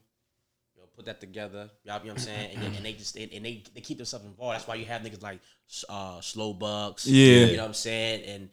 Yo, 0.77 0.85
put 0.97 1.07
that 1.07 1.21
together. 1.21 1.71
Y'all, 1.85 1.99
you 2.01 2.07
know 2.07 2.14
what 2.14 2.21
I'm 2.21 2.27
saying? 2.27 2.57
And, 2.57 2.77
and 2.77 2.85
they 2.85 2.93
just 2.93 3.16
and 3.16 3.31
they 3.31 3.62
they 3.75 3.81
keep 3.81 3.99
themselves 3.99 4.25
involved. 4.25 4.55
That's 4.55 4.66
why 4.69 4.77
you 4.77 4.87
have 4.87 5.03
niggas 5.03 5.23
like 5.23 5.40
uh, 5.88 6.19
Slowbucks. 6.21 7.03
Yeah. 7.05 7.47
You 7.47 7.57
know 7.57 7.62
what 7.62 7.69
I'm 7.69 7.75
saying? 7.75 8.25
And 8.25 8.49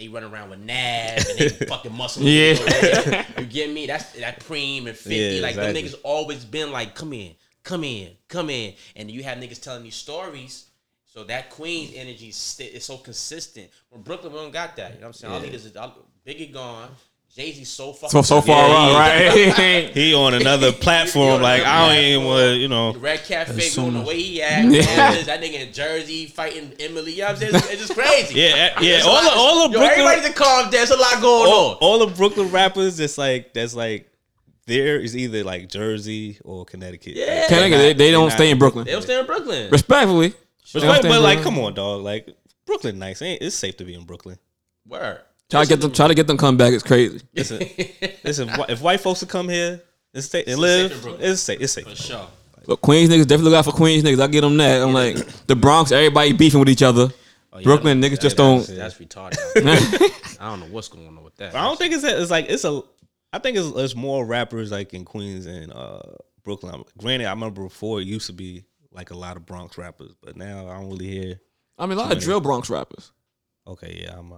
they 0.00 0.08
run 0.08 0.24
around 0.24 0.50
with 0.50 0.60
Nav 0.60 1.26
and 1.28 1.38
they 1.38 1.48
fucking 1.66 1.94
muscle. 1.94 2.22
Yeah. 2.22 3.24
you 3.38 3.44
get 3.44 3.70
me? 3.70 3.86
That's 3.86 4.12
that 4.18 4.40
Preem 4.40 4.86
and 4.86 4.96
50. 4.96 5.14
Yeah, 5.14 5.42
like 5.42 5.50
exactly. 5.50 5.82
them 5.82 5.90
niggas 5.90 5.94
always 6.02 6.44
been 6.44 6.72
like, 6.72 6.94
come 6.94 7.12
in, 7.12 7.34
come 7.62 7.84
in, 7.84 8.12
come 8.28 8.48
in. 8.48 8.74
And 8.96 9.10
you 9.10 9.22
have 9.22 9.38
niggas 9.38 9.60
telling 9.60 9.82
these 9.82 9.94
stories. 9.94 10.69
So 11.20 11.24
that 11.26 11.50
Queens 11.50 11.92
energy 11.94 12.28
is, 12.28 12.60
is 12.72 12.82
so 12.86 12.96
consistent. 12.96 13.68
When 13.90 14.00
Brooklyn, 14.00 14.32
we 14.32 14.38
don't 14.38 14.50
got 14.50 14.74
that. 14.76 14.94
You 14.94 15.00
know 15.00 15.00
what 15.02 15.06
I'm 15.08 15.12
saying? 15.12 15.34
All 15.34 15.40
leaders 15.40 15.66
is 15.66 15.76
all- 15.76 15.94
Biggie 16.26 16.50
gone. 16.50 16.88
Jay 17.36 17.52
Z 17.52 17.62
so 17.64 17.92
fucking 17.92 18.08
So 18.08 18.22
so 18.22 18.40
far 18.40 18.68
Yeah, 18.70 19.32
he- 19.34 19.44
right? 19.50 19.90
He 19.94 20.14
on 20.14 20.32
another 20.32 20.72
platform. 20.72 21.42
like 21.42 21.62
I 21.62 21.88
don't 21.94 22.04
even 22.04 22.24
want 22.26 22.56
you 22.58 22.68
know. 22.68 22.92
The 22.92 22.98
Red 23.00 23.22
Cafe 23.24 23.60
so 23.60 23.82
going 23.82 23.94
the 23.98 24.00
way 24.00 24.16
he 24.22 24.40
act. 24.42 24.68
Yeah. 24.68 24.80
all 25.14 25.22
That 25.24 25.42
nigga 25.42 25.66
in 25.66 25.72
Jersey 25.74 26.24
fighting 26.26 26.72
Emily. 26.80 27.12
You 27.12 27.18
know 27.18 27.24
what 27.26 27.30
I'm 27.34 27.36
saying? 27.40 27.54
It's, 27.56 27.70
it's 27.70 27.80
just 27.88 27.94
crazy. 27.94 28.34
Yeah, 28.40 28.80
yeah. 28.80 28.96
It's 28.96 29.04
a 29.04 29.08
All 29.08 29.14
lot- 29.16 29.24
the 29.24 29.30
all 29.38 29.68
the 29.68 29.74
Yo, 29.74 29.78
Brooklyn, 29.80 30.06
everybody 30.06 30.22
to 30.28 30.32
calm 30.34 30.62
down. 30.62 30.70
There's 30.70 30.90
a 30.90 30.96
lot 30.96 31.20
going 31.20 31.52
all, 31.52 31.70
on. 31.72 31.76
all 31.82 31.98
the 32.06 32.14
Brooklyn 32.14 32.50
rappers. 32.50 32.98
It's 32.98 33.18
like 33.18 33.52
that's 33.52 33.74
like 33.74 34.10
there 34.66 34.98
is 34.98 35.14
either 35.14 35.44
like 35.44 35.68
Jersey 35.68 36.38
or 36.44 36.64
Connecticut. 36.64 37.14
Yeah. 37.14 37.46
Connecticut, 37.46 37.78
they, 37.78 37.92
they 37.92 38.10
don't 38.10 38.28
not- 38.30 38.32
stay 38.38 38.50
in 38.50 38.58
Brooklyn. 38.58 38.86
They 38.86 38.92
don't 38.92 39.02
stay 39.02 39.20
in 39.20 39.26
Brooklyn. 39.26 39.70
Respectfully. 39.70 40.32
But, 40.72 40.80
They 40.80 40.86
don't 40.86 40.96
stay 40.98 41.08
in 41.08 41.14
but 41.14 41.22
like, 41.22 41.42
come 41.42 41.58
on, 41.58 41.74
dog. 41.74 42.02
Like 42.02 42.28
Brooklyn 42.66 42.98
nice. 42.98 43.22
Ain't 43.22 43.42
it's 43.42 43.56
safe 43.56 43.76
to 43.78 43.84
be 43.84 43.94
in 43.94 44.04
Brooklyn. 44.04 44.38
Where? 44.86 45.22
Try 45.50 45.64
to 45.64 45.68
get 45.68 45.80
them. 45.80 45.92
Try 45.92 46.08
to 46.08 46.14
get 46.14 46.26
them 46.26 46.36
come 46.36 46.56
back. 46.56 46.72
It's 46.72 46.82
crazy. 46.84 47.20
Listen, 47.34 47.58
listen. 48.22 48.50
If, 48.68 48.80
white 48.80 49.00
folks 49.00 49.20
to 49.20 49.26
come 49.26 49.48
here 49.48 49.82
and 50.14 50.22
stay 50.22 50.40
and 50.40 50.50
safe 50.50 50.58
live, 50.58 50.92
in 50.92 51.00
Brooklyn. 51.00 51.30
it's 51.30 51.40
safe. 51.40 51.60
It's 51.60 51.72
safe. 51.72 51.88
For 51.88 51.96
sure. 51.96 52.26
But 52.66 52.80
Queens 52.82 53.10
niggas 53.10 53.26
definitely 53.26 53.50
look 53.50 53.58
out 53.58 53.64
for 53.64 53.72
Queens 53.72 54.04
niggas. 54.04 54.20
I 54.20 54.28
get 54.28 54.42
them 54.42 54.56
that. 54.58 54.82
I'm 54.82 54.92
like 54.92 55.16
the 55.46 55.56
Bronx. 55.56 55.90
Everybody 55.90 56.32
beefing 56.32 56.60
with 56.60 56.68
each 56.68 56.82
other. 56.82 57.08
Oh, 57.52 57.58
yeah, 57.58 57.64
Brooklyn 57.64 58.00
that- 58.00 58.12
niggas 58.12 58.20
just 58.20 58.36
that- 58.36 58.42
don't. 58.42 58.66
That's, 58.66 58.96
that's 58.96 58.98
retarded. 58.98 59.38
I 60.40 60.50
don't 60.50 60.60
know 60.60 60.66
what's 60.66 60.88
going 60.88 61.06
on 61.08 61.22
with 61.24 61.34
that. 61.36 61.52
But 61.52 61.58
I 61.58 61.64
don't 61.64 61.78
think 61.78 61.94
it's 61.94 62.02
that. 62.02 62.18
It's 62.18 62.30
like 62.30 62.46
it's 62.48 62.64
a. 62.64 62.82
I 63.32 63.38
think 63.38 63.56
it's, 63.56 63.68
it's 63.76 63.94
more 63.96 64.24
rappers 64.24 64.70
like 64.70 64.94
in 64.94 65.04
Queens 65.04 65.46
and 65.46 65.72
uh, 65.72 66.00
Brooklyn. 66.44 66.84
Granted, 66.98 67.26
I 67.26 67.30
remember 67.30 67.62
before 67.62 68.00
it 68.00 68.06
used 68.06 68.26
to 68.26 68.32
be 68.32 68.64
like 68.92 69.10
a 69.10 69.16
lot 69.16 69.36
of 69.36 69.46
Bronx 69.46 69.78
rappers, 69.78 70.14
but 70.22 70.36
now 70.36 70.68
I 70.68 70.78
don't 70.78 70.90
really 70.90 71.08
hear. 71.08 71.40
I 71.78 71.86
mean, 71.86 71.96
a 71.98 72.00
lot 72.02 72.12
of 72.12 72.20
drill 72.20 72.40
Bronx 72.40 72.68
rappers. 72.70 73.12
Okay, 73.66 74.00
yeah, 74.04 74.18
I'm. 74.18 74.32
Uh, 74.32 74.36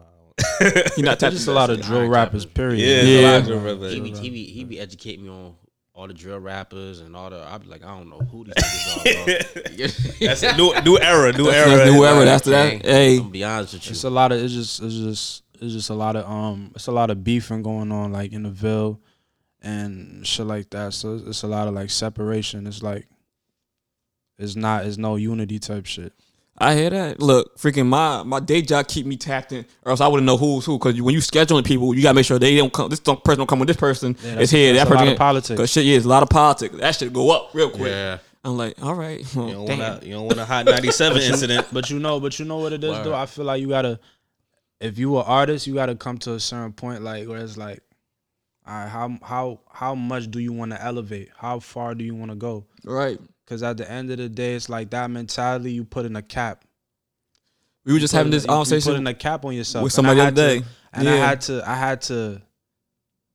You 0.96 1.02
not 1.02 1.18
There's 1.20 1.34
just 1.34 1.48
a 1.48 1.52
lot 1.52 1.70
of 1.70 1.80
drill 1.80 2.08
rappers. 2.08 2.46
Period. 2.46 2.78
yeah, 2.80 3.02
Yeah. 3.02 3.20
yeah. 3.20 3.20
A 3.20 3.30
lot 3.32 3.40
of 3.40 3.46
drill 3.46 3.60
rappers. 3.60 3.92
he 3.92 4.00
be, 4.00 4.10
he 4.12 4.30
be 4.30 4.44
he 4.44 4.64
be 4.64 4.80
educating 4.80 5.24
me 5.24 5.30
on 5.30 5.54
all 5.94 6.06
the 6.06 6.14
drill 6.14 6.38
rappers 6.40 7.00
and 7.00 7.14
all 7.16 7.30
the. 7.30 7.42
I 7.42 7.58
be 7.58 7.66
like, 7.68 7.84
I 7.84 7.96
don't 7.96 8.08
know 8.08 8.18
who 8.18 8.44
these 8.44 8.54
niggas 8.54 10.20
are. 10.20 10.26
That's 10.26 10.42
a 10.42 10.56
new 10.56 10.72
new 10.82 10.98
era, 10.98 11.32
new 11.32 11.50
era. 11.50 11.86
New 11.90 12.04
era. 12.04 12.24
That's 12.24 12.44
that. 12.46 12.84
Hey, 12.84 13.18
I'm 13.18 13.30
be 13.30 13.44
honest 13.44 13.74
with 13.74 13.86
you. 13.86 13.90
It's 13.92 14.04
a 14.04 14.10
lot 14.10 14.32
of 14.32 14.42
it's 14.42 14.52
just 14.54 14.82
it's 14.82 14.94
just 14.94 15.42
it's 15.60 15.72
just 15.74 15.90
a 15.90 15.94
lot 15.94 16.16
of 16.16 16.28
um 16.28 16.72
it's 16.74 16.86
a 16.86 16.92
lot 16.92 17.10
of 17.10 17.22
beefing 17.24 17.62
going 17.62 17.92
on 17.92 18.12
like 18.12 18.32
in 18.32 18.42
the 18.44 18.50
Ville 18.50 19.00
and 19.60 20.26
shit 20.26 20.46
like 20.46 20.70
that. 20.70 20.92
So 20.94 21.14
it's, 21.16 21.24
it's 21.26 21.42
a 21.42 21.46
lot 21.48 21.68
of 21.68 21.74
like 21.74 21.90
separation. 21.90 22.66
It's 22.66 22.82
like 22.82 23.06
it's 24.38 24.56
not 24.56 24.86
it's 24.86 24.98
no 24.98 25.16
unity 25.16 25.58
type 25.58 25.86
shit. 25.86 26.12
I 26.58 26.74
hear 26.74 26.90
that. 26.90 27.20
Look, 27.20 27.56
freaking 27.58 27.86
my 27.86 28.22
my 28.22 28.38
day 28.38 28.60
job 28.62 28.86
keep 28.86 29.06
me 29.06 29.16
tapped 29.16 29.52
in, 29.52 29.64
or 29.84 29.90
else 29.90 30.00
I 30.00 30.06
wouldn't 30.08 30.26
know 30.26 30.36
who's 30.36 30.64
who. 30.66 30.78
Because 30.78 31.00
when 31.00 31.14
you 31.14 31.20
scheduling 31.20 31.64
people, 31.64 31.94
you 31.94 32.02
gotta 32.02 32.14
make 32.14 32.26
sure 32.26 32.38
they 32.38 32.56
don't 32.56 32.72
come. 32.72 32.88
This 32.90 33.00
don't- 33.00 33.22
person 33.24 33.38
don't 33.38 33.46
come 33.48 33.58
with 33.58 33.68
this 33.68 33.76
person. 33.76 34.16
Yeah, 34.22 34.38
it's 34.40 34.50
here. 34.52 34.72
that's 34.74 34.88
That 34.88 34.92
a 34.92 34.94
lot 34.94 35.00
person. 35.00 35.12
of 35.12 35.18
politics. 35.18 35.58
Cause 35.60 35.70
shit, 35.70 35.84
yeah, 35.86 35.96
it's 35.96 36.04
a 36.04 36.08
lot 36.08 36.22
of 36.22 36.28
politics. 36.28 36.76
That 36.76 36.94
should 36.94 37.12
go 37.12 37.30
up 37.30 37.50
real 37.54 37.70
quick. 37.70 37.90
yeah. 37.90 38.18
I'm 38.44 38.56
like, 38.58 38.74
all 38.82 38.94
right, 38.94 39.24
well, 39.36 39.46
You 39.48 39.54
don't 39.54 39.66
damn. 39.66 39.78
want 39.78 40.02
you 40.02 40.12
don't 40.14 40.26
want 40.26 40.38
a 40.40 40.44
hot 40.44 40.66
ninety 40.66 40.90
seven 40.90 41.22
incident. 41.22 41.68
But 41.72 41.88
you 41.90 41.98
know, 41.98 42.20
but 42.20 42.38
you 42.38 42.44
know 42.44 42.58
what 42.58 42.72
it 42.72 42.82
is 42.84 42.90
Word. 42.90 43.04
though. 43.06 43.14
I 43.14 43.26
feel 43.26 43.44
like 43.44 43.60
you 43.60 43.68
gotta, 43.68 43.98
if 44.80 44.98
you 44.98 45.16
an 45.18 45.24
artist, 45.26 45.66
you 45.66 45.74
gotta 45.74 45.94
come 45.94 46.18
to 46.18 46.34
a 46.34 46.40
certain 46.40 46.72
point 46.72 47.02
like 47.02 47.26
where 47.28 47.38
it's 47.38 47.56
like, 47.56 47.80
all 48.66 48.74
right, 48.74 48.88
how 48.88 49.16
how 49.22 49.60
how 49.72 49.94
much 49.94 50.30
do 50.30 50.38
you 50.38 50.52
want 50.52 50.72
to 50.72 50.82
elevate? 50.84 51.30
How 51.36 51.60
far 51.60 51.94
do 51.94 52.04
you 52.04 52.14
want 52.14 52.30
to 52.30 52.36
go? 52.36 52.66
right. 52.84 53.18
Because 53.52 53.62
at 53.62 53.76
the 53.76 53.90
end 53.90 54.10
of 54.10 54.16
the 54.16 54.30
day, 54.30 54.54
it's 54.54 54.70
like 54.70 54.88
that 54.92 55.10
mentality 55.10 55.72
you 55.72 55.84
put 55.84 56.06
in 56.06 56.16
a 56.16 56.22
cap. 56.22 56.64
We 57.84 57.92
were 57.92 57.98
just 57.98 58.14
having 58.14 58.32
this 58.32 58.46
conversation 58.46 58.92
putting 58.92 59.06
a 59.06 59.12
cap 59.12 59.44
on 59.44 59.54
yourself 59.54 59.84
with 59.84 59.92
somebody 59.92 60.20
the 60.20 60.26
other 60.28 60.54
to- 60.54 60.60
day. 60.60 60.66
and 60.94 61.06
I 61.06 61.16
had 61.16 61.42
to 61.42 61.62
I 61.68 61.74
had 61.74 62.00
to 62.02 62.40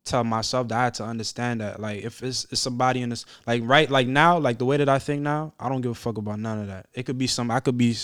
tell 0.05 0.23
myself 0.23 0.69
that 0.69 0.79
I 0.79 0.83
had 0.85 0.93
to 0.95 1.03
understand 1.03 1.61
that 1.61 1.79
like 1.79 2.03
if 2.03 2.23
it's, 2.23 2.47
it's 2.49 2.59
somebody 2.61 3.03
in 3.03 3.09
this 3.09 3.25
like 3.45 3.61
right 3.63 3.91
like 3.91 4.07
now 4.07 4.39
like 4.39 4.57
the 4.57 4.65
way 4.65 4.77
that 4.77 4.89
I 4.89 4.97
think 4.97 5.21
now 5.21 5.53
I 5.59 5.69
don't 5.69 5.81
give 5.81 5.91
a 5.91 5.95
fuck 5.95 6.17
about 6.17 6.39
none 6.39 6.61
of 6.61 6.67
that. 6.67 6.87
It 6.95 7.05
could 7.05 7.19
be 7.19 7.27
some 7.27 7.51
I 7.51 7.59
could 7.59 7.77
be 7.77 7.95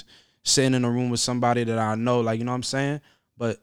sitting 0.44 0.76
in 0.76 0.86
a 0.86 0.92
room 0.92 1.10
with 1.10 1.20
somebody 1.20 1.64
that 1.64 1.80
I 1.80 1.96
know 1.96 2.22
like 2.22 2.38
you 2.38 2.46
know 2.46 2.52
what 2.52 2.58
I'm 2.58 2.64
saying, 2.64 3.02
but 3.40 3.60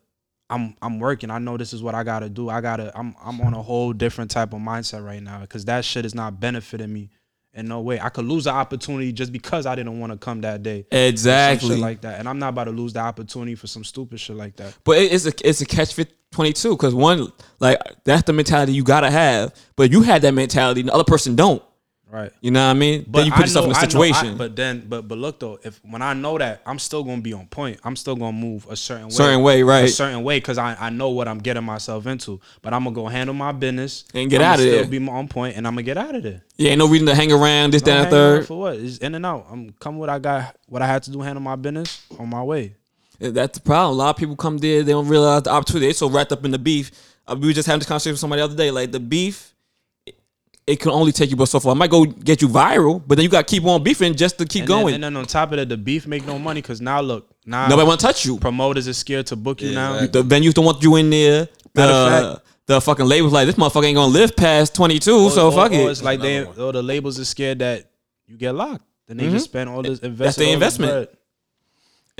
I'm 0.49 0.75
I'm 0.83 0.99
working. 0.99 1.31
I 1.31 1.39
know 1.39 1.57
this 1.57 1.73
is 1.73 1.85
what 1.85 1.95
I 1.95 2.03
gotta 2.03 2.29
do. 2.29 2.49
I 2.49 2.61
gotta 2.61 2.91
I'm 2.99 3.15
I'm 3.23 3.41
on 3.43 3.55
a 3.55 3.63
whole 3.63 3.93
different 3.93 4.33
type 4.33 4.53
of 4.53 4.59
mindset 4.59 5.07
right 5.07 5.23
now 5.23 5.39
because 5.43 5.67
that 5.67 5.85
shit 5.85 6.05
is 6.05 6.17
not 6.17 6.41
benefiting 6.41 6.93
me 6.93 7.11
in 7.55 7.67
no 7.67 7.81
way. 7.81 8.01
I 8.01 8.09
could 8.09 8.25
lose 8.25 8.45
the 8.45 8.51
opportunity 8.51 9.13
just 9.13 9.33
because 9.33 9.67
I 9.67 9.75
didn't 9.75 9.99
want 9.99 10.13
to 10.13 10.19
come 10.19 10.41
that 10.43 10.63
day. 10.63 10.87
Exactly. 10.91 11.77
like 11.77 12.03
that, 12.03 12.19
and 12.19 12.29
I'm 12.29 12.39
not 12.39 12.51
about 12.51 12.65
to 12.65 12.71
lose 12.71 12.93
the 12.93 13.01
opportunity 13.01 13.55
for 13.55 13.67
some 13.67 13.85
stupid 13.85 14.21
shit 14.21 14.37
like 14.37 14.57
that. 14.57 14.77
But 14.85 14.99
it's 14.99 15.27
a 15.27 15.33
it's 15.45 15.61
a 15.61 15.67
catch 15.67 15.95
fit 15.95 16.13
twenty 16.31 16.53
two 16.53 16.77
because 16.77 16.95
one 16.95 17.33
like 17.59 17.79
that's 18.05 18.23
the 18.23 18.33
mentality 18.33 18.73
you 18.73 18.85
gotta 18.85 19.11
have. 19.11 19.55
But 19.77 19.91
you 19.91 20.03
had 20.03 20.23
that 20.23 20.35
mentality, 20.35 20.81
and 20.81 20.89
the 20.89 20.95
other 20.95 21.05
person 21.05 21.37
don't. 21.37 21.63
Right. 22.13 22.33
You 22.41 22.51
know 22.51 22.65
what 22.67 22.71
I 22.71 22.75
mean? 22.75 23.05
then 23.09 23.27
you 23.27 23.31
put 23.31 23.39
I 23.39 23.43
yourself 23.43 23.67
in 23.67 23.71
a 23.71 23.75
know- 23.75 23.79
I 23.79 23.83
know- 23.83 23.89
situation. 23.89 24.29
I- 24.35 24.37
but 24.37 24.57
then, 24.57 24.85
but 24.89 25.07
but 25.07 25.17
look 25.17 25.39
though, 25.39 25.61
if 25.63 25.81
when 25.85 26.03
I 26.03 26.13
know 26.13 26.39
that, 26.39 26.61
I'm 26.67 26.81
still 26.81 27.05
gonna 27.05 27.21
be 27.23 27.33
on 27.33 27.47
point. 27.47 27.79
I'm 27.85 27.95
still 27.95 28.17
gonna 28.17 28.33
move 28.37 28.67
a 28.69 28.75
certain 28.75 29.05
way, 29.05 29.11
Certain 29.11 29.43
way, 29.43 29.63
right. 29.63 29.85
A 29.85 29.89
certain 29.89 30.25
way, 30.25 30.39
because 30.39 30.59
I, 30.59 30.77
I 30.81 30.91
know 30.91 31.11
what 31.11 31.29
I'm 31.29 31.39
getting 31.39 31.63
myself 31.63 32.07
into. 32.07 32.41
But 32.63 32.75
I'm 32.75 32.83
gonna 32.83 32.97
go 32.97 33.07
handle 33.07 33.35
my 33.35 33.53
business 33.53 34.05
And 34.13 34.29
get 34.29 34.43
outta 34.43 34.63
still 34.63 34.73
there. 34.73 34.87
Be 34.87 35.09
on 35.09 35.29
point, 35.29 35.57
and 35.57 35.67
I'm 35.69 35.75
gonna 35.75 35.85
get 35.85 35.99
out 35.99 36.15
of 36.17 36.25
there. 36.25 36.43
yeah, 36.57 36.71
ain't 36.71 36.79
no 36.81 36.89
reason 36.89 37.07
to 37.07 37.15
hang 37.15 37.31
around 37.31 37.73
this, 37.75 37.83
that, 37.83 37.91
and 37.91 38.13
the 38.13 38.17
around 38.17 38.39
third. 38.39 38.47
for 38.49 38.59
what? 38.59 38.75
It's 38.77 38.99
in 38.99 39.15
and 39.15 39.25
out. 39.25 39.47
I'm 39.51 39.73
come 39.79 39.97
what 39.99 40.09
I 40.11 40.19
got, 40.19 40.57
what 40.67 40.83
I 40.83 40.87
had 40.89 41.05
to 41.05 41.11
do, 41.13 41.21
handle 41.21 41.43
my 41.43 41.55
business 41.55 42.03
on 42.19 42.29
my 42.29 42.43
way. 42.43 42.75
That's 43.21 43.59
the 43.59 43.63
problem. 43.63 43.95
A 43.95 44.03
lot 44.03 44.11
of 44.11 44.17
people 44.17 44.35
come 44.35 44.59
there, 44.59 44.83
they 44.83 44.93
don't 44.93 45.07
realize 45.07 45.43
the 45.43 45.51
opportunity. 45.51 45.87
They 45.87 45.93
so 45.93 46.09
wrapped 46.09 46.33
up 46.33 46.45
in 46.45 46.51
the 46.51 46.59
beef. 46.59 46.91
Uh, 47.29 47.37
we 47.39 47.49
were 47.49 47.53
just 47.53 47.67
having 47.69 47.79
this 47.81 47.87
conversation 47.87 48.15
with 48.15 48.19
somebody 48.21 48.41
the 48.41 48.45
other 48.47 48.57
day. 48.57 48.71
Like 48.73 48.91
the 48.93 48.99
beef, 48.99 49.55
it 50.71 50.81
can 50.81 50.91
only 50.93 51.13
take 51.13 51.31
you 51.31 51.37
but 51.37 51.47
so 51.47 51.61
far. 51.61 51.73
I 51.73 51.75
might 51.75 51.91
go 51.91 52.05
get 52.05 52.41
you 52.41 52.49
viral, 52.49 53.03
but 53.07 53.17
then 53.17 53.25
you 53.25 53.29
got 53.31 53.47
to 53.47 53.51
keep 53.55 53.65
on 53.65 53.83
beefing 53.83 54.15
just 54.15 54.39
to 54.39 54.45
keep 54.47 54.61
And 54.63 54.69
going. 54.69 54.87
Then, 54.87 54.95
and 54.95 55.05
then 55.05 55.17
on 55.17 55.27
top 55.27 55.51
of 55.53 55.59
that, 55.59 55.69
the 55.69 55.77
beef 55.77 56.07
make 56.07 56.25
no 56.27 56.39
money 56.39 56.63
because 56.63 56.81
now 56.81 57.01
look, 57.01 57.29
now 57.45 57.69
Nobody 57.69 57.87
want 57.89 58.01
to 58.01 58.07
touch 58.07 58.25
you. 58.25 58.39
promoters 58.39 58.87
are 58.89 58.93
scared 58.93 59.27
to 59.27 59.37
book 59.37 59.61
you 59.61 59.69
Yeah, 59.71 59.75
now. 59.75 59.95
exactly. 59.95 60.23
The 60.23 60.29
venues 60.35 60.55
don't 60.55 60.65
want 60.65 60.83
you 60.83 60.97
in 60.97 61.11
there. 61.11 61.49
Matter 61.75 61.93
of 61.93 62.43
The, 62.67 62.75
the 62.75 62.81
fucking 62.81 63.07
labels 63.07 63.33
like 63.33 63.47
this 63.47 63.57
motherfucker 63.57 63.85
ain't 63.87 63.97
gonna 63.97 64.13
live 64.13 64.37
past 64.37 64.75
twenty 64.75 64.99
two. 64.99 65.31
So 65.31 65.47
or, 65.47 65.53
fuck 65.53 65.73
or 65.73 65.75
it. 65.75 65.91
It's 65.91 66.03
like 66.03 66.21
they, 66.21 66.39
Another 66.39 66.63
or 66.63 66.73
the 66.73 66.83
labels 66.83 67.19
are 67.19 67.25
scared 67.25 67.59
that 67.61 67.91
you 68.27 68.37
get 68.37 68.55
locked. 68.55 68.85
Then 69.09 69.17
they 69.17 69.29
just 69.29 69.47
spend 69.47 69.69
all 69.69 69.83
this 69.83 69.99
investment. 69.99 70.37
Mm-hmm. 70.37 70.41
their 70.45 70.55
investment. 70.55 71.11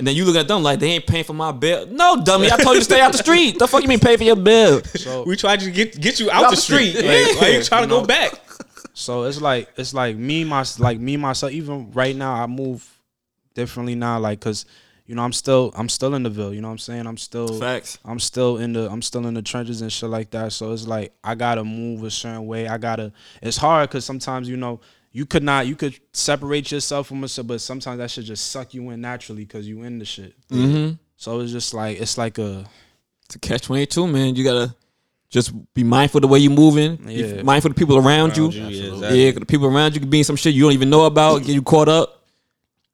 And 0.01 0.07
then 0.07 0.15
you 0.15 0.25
look 0.25 0.35
at 0.35 0.47
them 0.47 0.63
like 0.63 0.79
they 0.79 0.89
ain't 0.93 1.05
paying 1.05 1.23
for 1.23 1.33
my 1.35 1.51
bill. 1.51 1.85
No, 1.85 2.23
dummy, 2.23 2.51
I 2.51 2.57
told 2.57 2.73
you 2.73 2.79
to 2.81 2.83
stay 2.85 2.99
out 3.01 3.11
the 3.11 3.19
street. 3.19 3.59
The 3.59 3.67
fuck 3.67 3.83
you 3.83 3.87
mean 3.87 3.99
pay 3.99 4.17
for 4.17 4.23
your 4.23 4.35
bill? 4.35 4.81
So, 4.95 5.21
We 5.25 5.35
tried 5.35 5.59
to 5.59 5.69
get 5.69 6.01
get 6.01 6.19
you 6.19 6.31
out, 6.31 6.45
Out 6.45 6.49
the 6.49 6.55
the 6.55 6.61
street. 6.63 6.95
street, 6.95 7.05
Like, 7.05 7.39
why 7.39 7.47
you 7.49 7.61
trying 7.61 7.83
to 7.83 7.87
go 7.87 8.03
back? 8.03 8.33
so 8.95 9.25
it's 9.25 9.39
like 9.39 9.69
it's 9.77 9.93
like 9.93 10.15
me 10.15 10.43
my 10.43 10.65
like 10.79 10.99
me 10.99 11.17
myself. 11.17 11.51
Even 11.51 11.91
right 11.91 12.15
now, 12.15 12.33
I 12.33 12.47
move 12.47 12.83
differently 13.53 13.93
now. 13.93 14.17
Like 14.17 14.39
because 14.39 14.65
you 15.05 15.13
know 15.13 15.21
I'm 15.21 15.33
still 15.33 15.71
I'm 15.75 15.87
still 15.87 16.15
in 16.15 16.23
the 16.23 16.31
ville. 16.31 16.51
You 16.51 16.61
know 16.61 16.69
what 16.69 16.71
I'm 16.73 16.77
saying? 16.79 17.05
I'm 17.05 17.17
still 17.17 17.59
Facts. 17.59 17.99
I'm 18.03 18.19
still 18.19 18.57
in 18.57 18.73
the 18.73 18.89
I'm 18.89 19.03
still 19.03 19.27
in 19.27 19.35
the 19.35 19.43
trenches 19.43 19.83
and 19.83 19.93
shit 19.93 20.09
like 20.09 20.31
that. 20.31 20.51
So 20.51 20.71
it's 20.73 20.87
like 20.87 21.13
I 21.23 21.35
gotta 21.35 21.63
move 21.63 22.03
a 22.03 22.09
certain 22.09 22.47
way. 22.47 22.67
I 22.67 22.79
gotta. 22.79 23.11
It's 23.39 23.57
hard 23.57 23.87
because 23.89 24.03
sometimes 24.03 24.49
you 24.49 24.57
know 24.57 24.81
you 25.11 25.25
could 25.25 25.43
not 25.43 25.67
you 25.67 25.75
could 25.75 25.99
separate 26.13 26.71
yourself 26.71 27.07
from 27.07 27.23
us, 27.23 27.37
but 27.39 27.59
sometimes 27.61 27.97
that 27.99 28.09
should 28.11 28.25
just 28.25 28.51
suck 28.51 28.73
you 28.73 28.89
in 28.91 29.01
naturally 29.01 29.43
because 29.45 29.67
you 29.67 29.83
in 29.83 29.99
the 29.99 30.05
shit. 30.05 30.33
Mm-hmm. 30.49 30.93
So 31.17 31.39
it's 31.41 31.51
just 31.51 31.73
like 31.73 31.99
it's 31.99 32.17
like 32.17 32.37
a 32.37 32.65
To 33.29 33.39
catch 33.39 33.63
twenty 33.63 33.85
two, 33.85 34.07
man, 34.07 34.35
you 34.35 34.43
gotta 34.43 34.73
just 35.29 35.51
be 35.73 35.83
mindful 35.83 36.17
of 36.19 36.21
the 36.23 36.27
way 36.27 36.39
you 36.39 36.49
moving. 36.49 36.95
Be 36.97 37.41
mindful 37.43 37.71
of 37.71 37.75
the 37.75 37.79
people 37.79 37.97
around, 37.97 38.35
you. 38.37 38.45
Around 38.45 38.53
you, 38.53 38.61
yeah, 38.61 38.69
Yeah, 38.69 38.93
exactly. 38.93 39.31
'cause 39.31 39.39
the 39.39 39.45
people 39.45 39.67
around 39.67 39.93
you 39.93 39.99
could 40.01 40.09
be 40.09 40.19
in 40.19 40.23
some 40.23 40.35
shit 40.35 40.53
you 40.53 40.63
don't 40.63 40.73
even 40.73 40.89
know 40.89 41.05
about, 41.05 41.39
get 41.39 41.49
you 41.53 41.61
caught 41.61 41.87
up. 41.89 42.23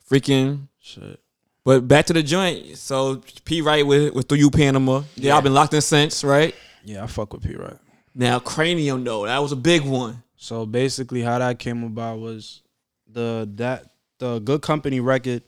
Freaking. 0.09 0.67
shit. 0.81 1.19
But 1.65 1.85
back 1.87 2.05
to 2.05 2.13
the 2.13 2.23
joint. 2.23 2.77
So 2.77 3.21
P 3.43 3.61
Wright 3.61 3.85
with 3.85 4.13
with 4.13 4.29
through 4.29 4.37
you 4.37 4.49
Panama. 4.49 5.03
Yeah, 5.15 5.35
I've 5.35 5.43
been 5.43 5.53
locked 5.53 5.73
in 5.73 5.81
since, 5.81 6.23
right? 6.23 6.55
Yeah, 6.85 7.03
I 7.03 7.07
fuck 7.07 7.33
with 7.33 7.43
P 7.43 7.55
right. 7.55 7.77
Now 8.15 8.39
Cranium 8.39 9.03
though, 9.03 9.25
that 9.25 9.37
was 9.39 9.51
a 9.51 9.55
big 9.57 9.81
one. 9.83 10.23
So 10.37 10.65
basically, 10.65 11.21
how 11.21 11.39
that 11.39 11.59
came 11.59 11.83
about 11.83 12.19
was 12.19 12.61
the 13.11 13.49
that 13.55 13.91
the 14.19 14.39
Good 14.39 14.61
Company 14.61 14.99
record 14.99 15.43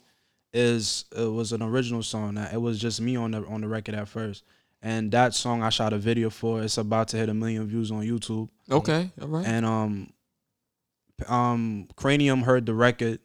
is 0.52 1.04
it 1.16 1.30
was 1.32 1.52
an 1.52 1.62
original 1.62 2.02
song. 2.02 2.34
That 2.34 2.52
it 2.52 2.60
was 2.60 2.78
just 2.78 3.00
me 3.00 3.16
on 3.16 3.30
the 3.30 3.44
on 3.46 3.60
the 3.60 3.68
record 3.68 3.94
at 3.94 4.08
first, 4.08 4.44
and 4.82 5.10
that 5.12 5.32
song 5.34 5.62
I 5.62 5.68
shot 5.70 5.92
a 5.92 5.98
video 5.98 6.28
for. 6.28 6.62
It's 6.62 6.76
about 6.76 7.08
to 7.08 7.16
hit 7.16 7.28
a 7.28 7.34
million 7.34 7.66
views 7.66 7.90
on 7.92 8.02
YouTube, 8.02 8.48
Okay, 8.70 9.10
all 9.22 9.28
right. 9.28 9.46
and 9.46 9.64
um, 9.64 10.12
um, 11.28 11.88
Cranium 11.96 12.42
heard 12.42 12.66
the 12.66 12.74
record. 12.74 13.20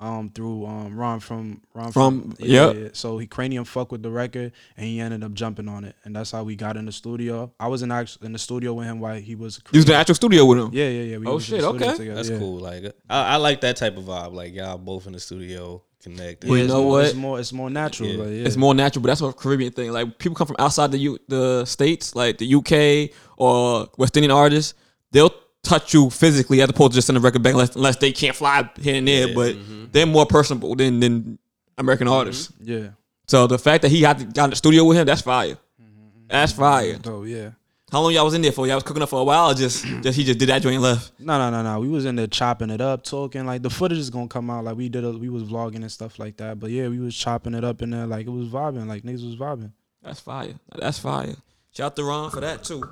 Um, 0.00 0.28
through 0.34 0.66
um 0.66 0.96
Ron 0.96 1.20
from 1.20 1.62
Ron 1.72 1.92
From- 1.92 2.34
yep. 2.40 2.94
So 2.96 3.16
he 3.18 3.26
Cranium 3.28 3.64
fuck 3.64 3.92
with 3.92 4.02
the 4.02 4.10
record 4.10 4.52
and 4.76 4.86
he 4.86 5.00
ended 5.00 5.22
up 5.22 5.32
jumping 5.34 5.68
on 5.68 5.84
it, 5.84 5.94
and 6.04 6.14
that's 6.16 6.32
how 6.32 6.42
we 6.42 6.56
got 6.56 6.76
in 6.76 6.84
the 6.84 6.92
studio. 6.92 7.52
I 7.60 7.68
was 7.68 7.82
in 7.82 7.92
actually 7.92 8.26
in 8.26 8.32
the 8.32 8.38
studio 8.38 8.74
with 8.74 8.86
him 8.86 8.98
while 8.98 9.14
he 9.18 9.34
was. 9.36 9.60
You 9.72 9.78
was 9.78 9.84
in 9.86 9.92
the 9.92 9.96
actual 9.96 10.16
studio 10.16 10.44
with 10.46 10.58
him. 10.58 10.70
Yeah, 10.72 10.88
yeah, 10.88 11.02
yeah. 11.02 11.18
We 11.18 11.26
Oh, 11.26 11.34
was 11.36 11.48
in 11.50 11.58
the 11.58 11.62
shit, 11.62 11.74
okay. 11.76 11.96
together, 11.96 12.14
That's 12.16 12.28
yeah. 12.28 12.38
cool. 12.38 12.58
Like 12.58 12.84
I, 13.08 13.22
I 13.34 13.36
like 13.36 13.60
that 13.62 13.76
type 13.76 13.96
of 13.96 14.04
vibe. 14.04 14.34
Like 14.34 14.52
y'all 14.52 14.78
both 14.78 15.06
in 15.06 15.12
the 15.12 15.20
studio 15.20 15.80
connected. 16.02 16.50
Well, 16.50 16.58
you 16.58 16.66
know 16.66 16.82
more, 16.82 16.90
what? 16.90 17.04
It's 17.06 17.14
more, 17.14 17.40
it's 17.40 17.52
more 17.52 17.70
natural. 17.70 18.08
Yeah. 18.10 18.18
Like, 18.24 18.28
yeah. 18.30 18.46
It's 18.46 18.56
more 18.56 18.74
natural, 18.74 19.00
but 19.02 19.06
that's 19.06 19.22
a 19.22 19.32
Caribbean 19.32 19.72
thing. 19.72 19.92
Like 19.92 20.18
people 20.18 20.34
come 20.34 20.48
from 20.48 20.56
outside 20.58 20.90
the 20.90 20.98
U- 20.98 21.18
the 21.28 21.64
states, 21.66 22.14
like 22.16 22.38
the 22.38 22.52
UK 22.56 23.16
or 23.38 23.88
West 23.96 24.16
Indian 24.16 24.32
artists, 24.32 24.74
they'll 25.12 25.32
touch 25.64 25.94
you 25.94 26.10
physically 26.10 26.62
as 26.62 26.68
opposed 26.68 26.92
to 26.92 26.96
just 26.96 27.06
send 27.06 27.16
a 27.16 27.20
record 27.20 27.42
back 27.42 27.54
unless, 27.54 27.74
unless 27.74 27.96
they 27.96 28.12
can't 28.12 28.36
fly 28.36 28.68
here 28.80 28.96
and 28.96 29.08
there. 29.08 29.34
But 29.34 29.56
mm-hmm. 29.56 29.86
they're 29.90 30.06
more 30.06 30.26
personable 30.26 30.74
than 30.76 31.00
than 31.00 31.38
American 31.78 32.06
mm-hmm. 32.06 32.14
artists. 32.14 32.52
yeah. 32.60 32.88
So 33.26 33.46
the 33.46 33.58
fact 33.58 33.82
that 33.82 33.90
he 33.90 34.02
had 34.02 34.18
to, 34.18 34.24
got 34.26 34.44
in 34.44 34.50
the 34.50 34.56
studio 34.56 34.84
with 34.84 34.98
him, 34.98 35.06
that's 35.06 35.22
fire. 35.22 35.56
Mm-hmm. 35.80 36.26
That's 36.28 36.52
fire. 36.52 36.98
Oh 37.06 37.24
yeah. 37.24 37.50
How 37.90 38.00
long 38.00 38.12
y'all 38.12 38.24
was 38.24 38.34
in 38.34 38.42
there 38.42 38.50
for? 38.50 38.66
Y'all 38.66 38.76
was 38.76 38.82
cooking 38.82 39.02
up 39.02 39.08
for 39.08 39.20
a 39.20 39.24
while, 39.24 39.50
or 39.50 39.54
just 39.54 39.84
just 40.02 40.18
he 40.18 40.24
just 40.24 40.38
did 40.38 40.48
that 40.48 40.62
joint 40.62 40.82
left. 40.82 41.12
No, 41.18 41.38
no, 41.38 41.50
no, 41.50 41.62
no. 41.62 41.80
We 41.80 41.88
was 41.88 42.04
in 42.04 42.16
there 42.16 42.26
chopping 42.26 42.70
it 42.70 42.80
up, 42.80 43.04
talking. 43.04 43.46
Like 43.46 43.62
the 43.62 43.70
footage 43.70 43.98
is 43.98 44.10
gonna 44.10 44.28
come 44.28 44.50
out. 44.50 44.64
Like 44.64 44.76
we 44.76 44.88
did, 44.88 45.04
a, 45.04 45.12
we 45.12 45.28
was 45.28 45.44
vlogging 45.44 45.76
and 45.76 45.92
stuff 45.92 46.18
like 46.18 46.36
that. 46.38 46.58
But 46.58 46.70
yeah, 46.70 46.88
we 46.88 46.98
was 46.98 47.16
chopping 47.16 47.54
it 47.54 47.64
up 47.64 47.82
in 47.82 47.90
there. 47.90 48.06
Like 48.06 48.26
it 48.26 48.30
was 48.30 48.48
vibing. 48.48 48.86
Like 48.86 49.04
niggas 49.04 49.24
was 49.24 49.36
vibing. 49.36 49.72
That's 50.02 50.20
fire. 50.20 50.54
That's 50.76 50.98
fire. 50.98 51.36
Shout 51.70 51.86
out 51.86 51.96
to 51.96 52.04
Ron 52.04 52.30
for 52.30 52.40
that 52.40 52.64
too. 52.64 52.82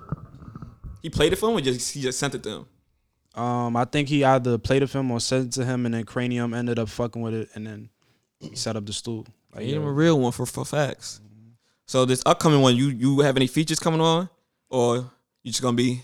He 1.03 1.11
played 1.11 1.33
it 1.33 1.37
for 1.37 1.51
him, 1.51 1.57
or 1.57 1.61
just 1.61 1.93
he 1.93 2.01
just 2.01 2.19
sent 2.19 2.35
it 2.35 2.43
to 2.45 2.51
him. 2.51 2.67
Um, 3.35 3.77
I 3.77 3.85
think 3.87 4.09
he 4.09 4.25
either 4.25 4.59
played 4.59 4.83
a 4.83 4.87
film 4.87 5.11
or 5.11 5.19
sent 5.21 5.47
it 5.47 5.53
to 5.61 5.65
him, 5.65 5.85
and 5.87 5.95
then 5.95 6.05
Cranium 6.05 6.55
ended 6.55 6.79
up 6.79 6.89
fucking 6.89 7.21
with 7.23 7.35
it, 7.35 7.49
and 7.55 7.67
then 7.67 7.89
he 8.39 8.55
set 8.57 8.77
up 8.77 8.87
the 8.87 8.93
stool. 8.93 9.27
Like, 9.55 9.65
He 9.65 9.71
yeah. 9.71 9.79
him 9.79 9.85
a 9.85 9.93
real 9.93 10.19
one 10.21 10.33
for 10.33 10.47
for 10.47 10.65
facts. 10.65 11.21
So 11.87 12.05
this 12.05 12.23
upcoming 12.25 12.61
one, 12.61 12.77
you 12.77 12.89
you 12.89 13.21
have 13.21 13.37
any 13.37 13.47
features 13.47 13.79
coming 13.81 14.01
on, 14.01 14.29
or 14.71 14.97
you 15.43 15.51
just 15.51 15.63
gonna 15.63 15.77
be? 15.77 16.03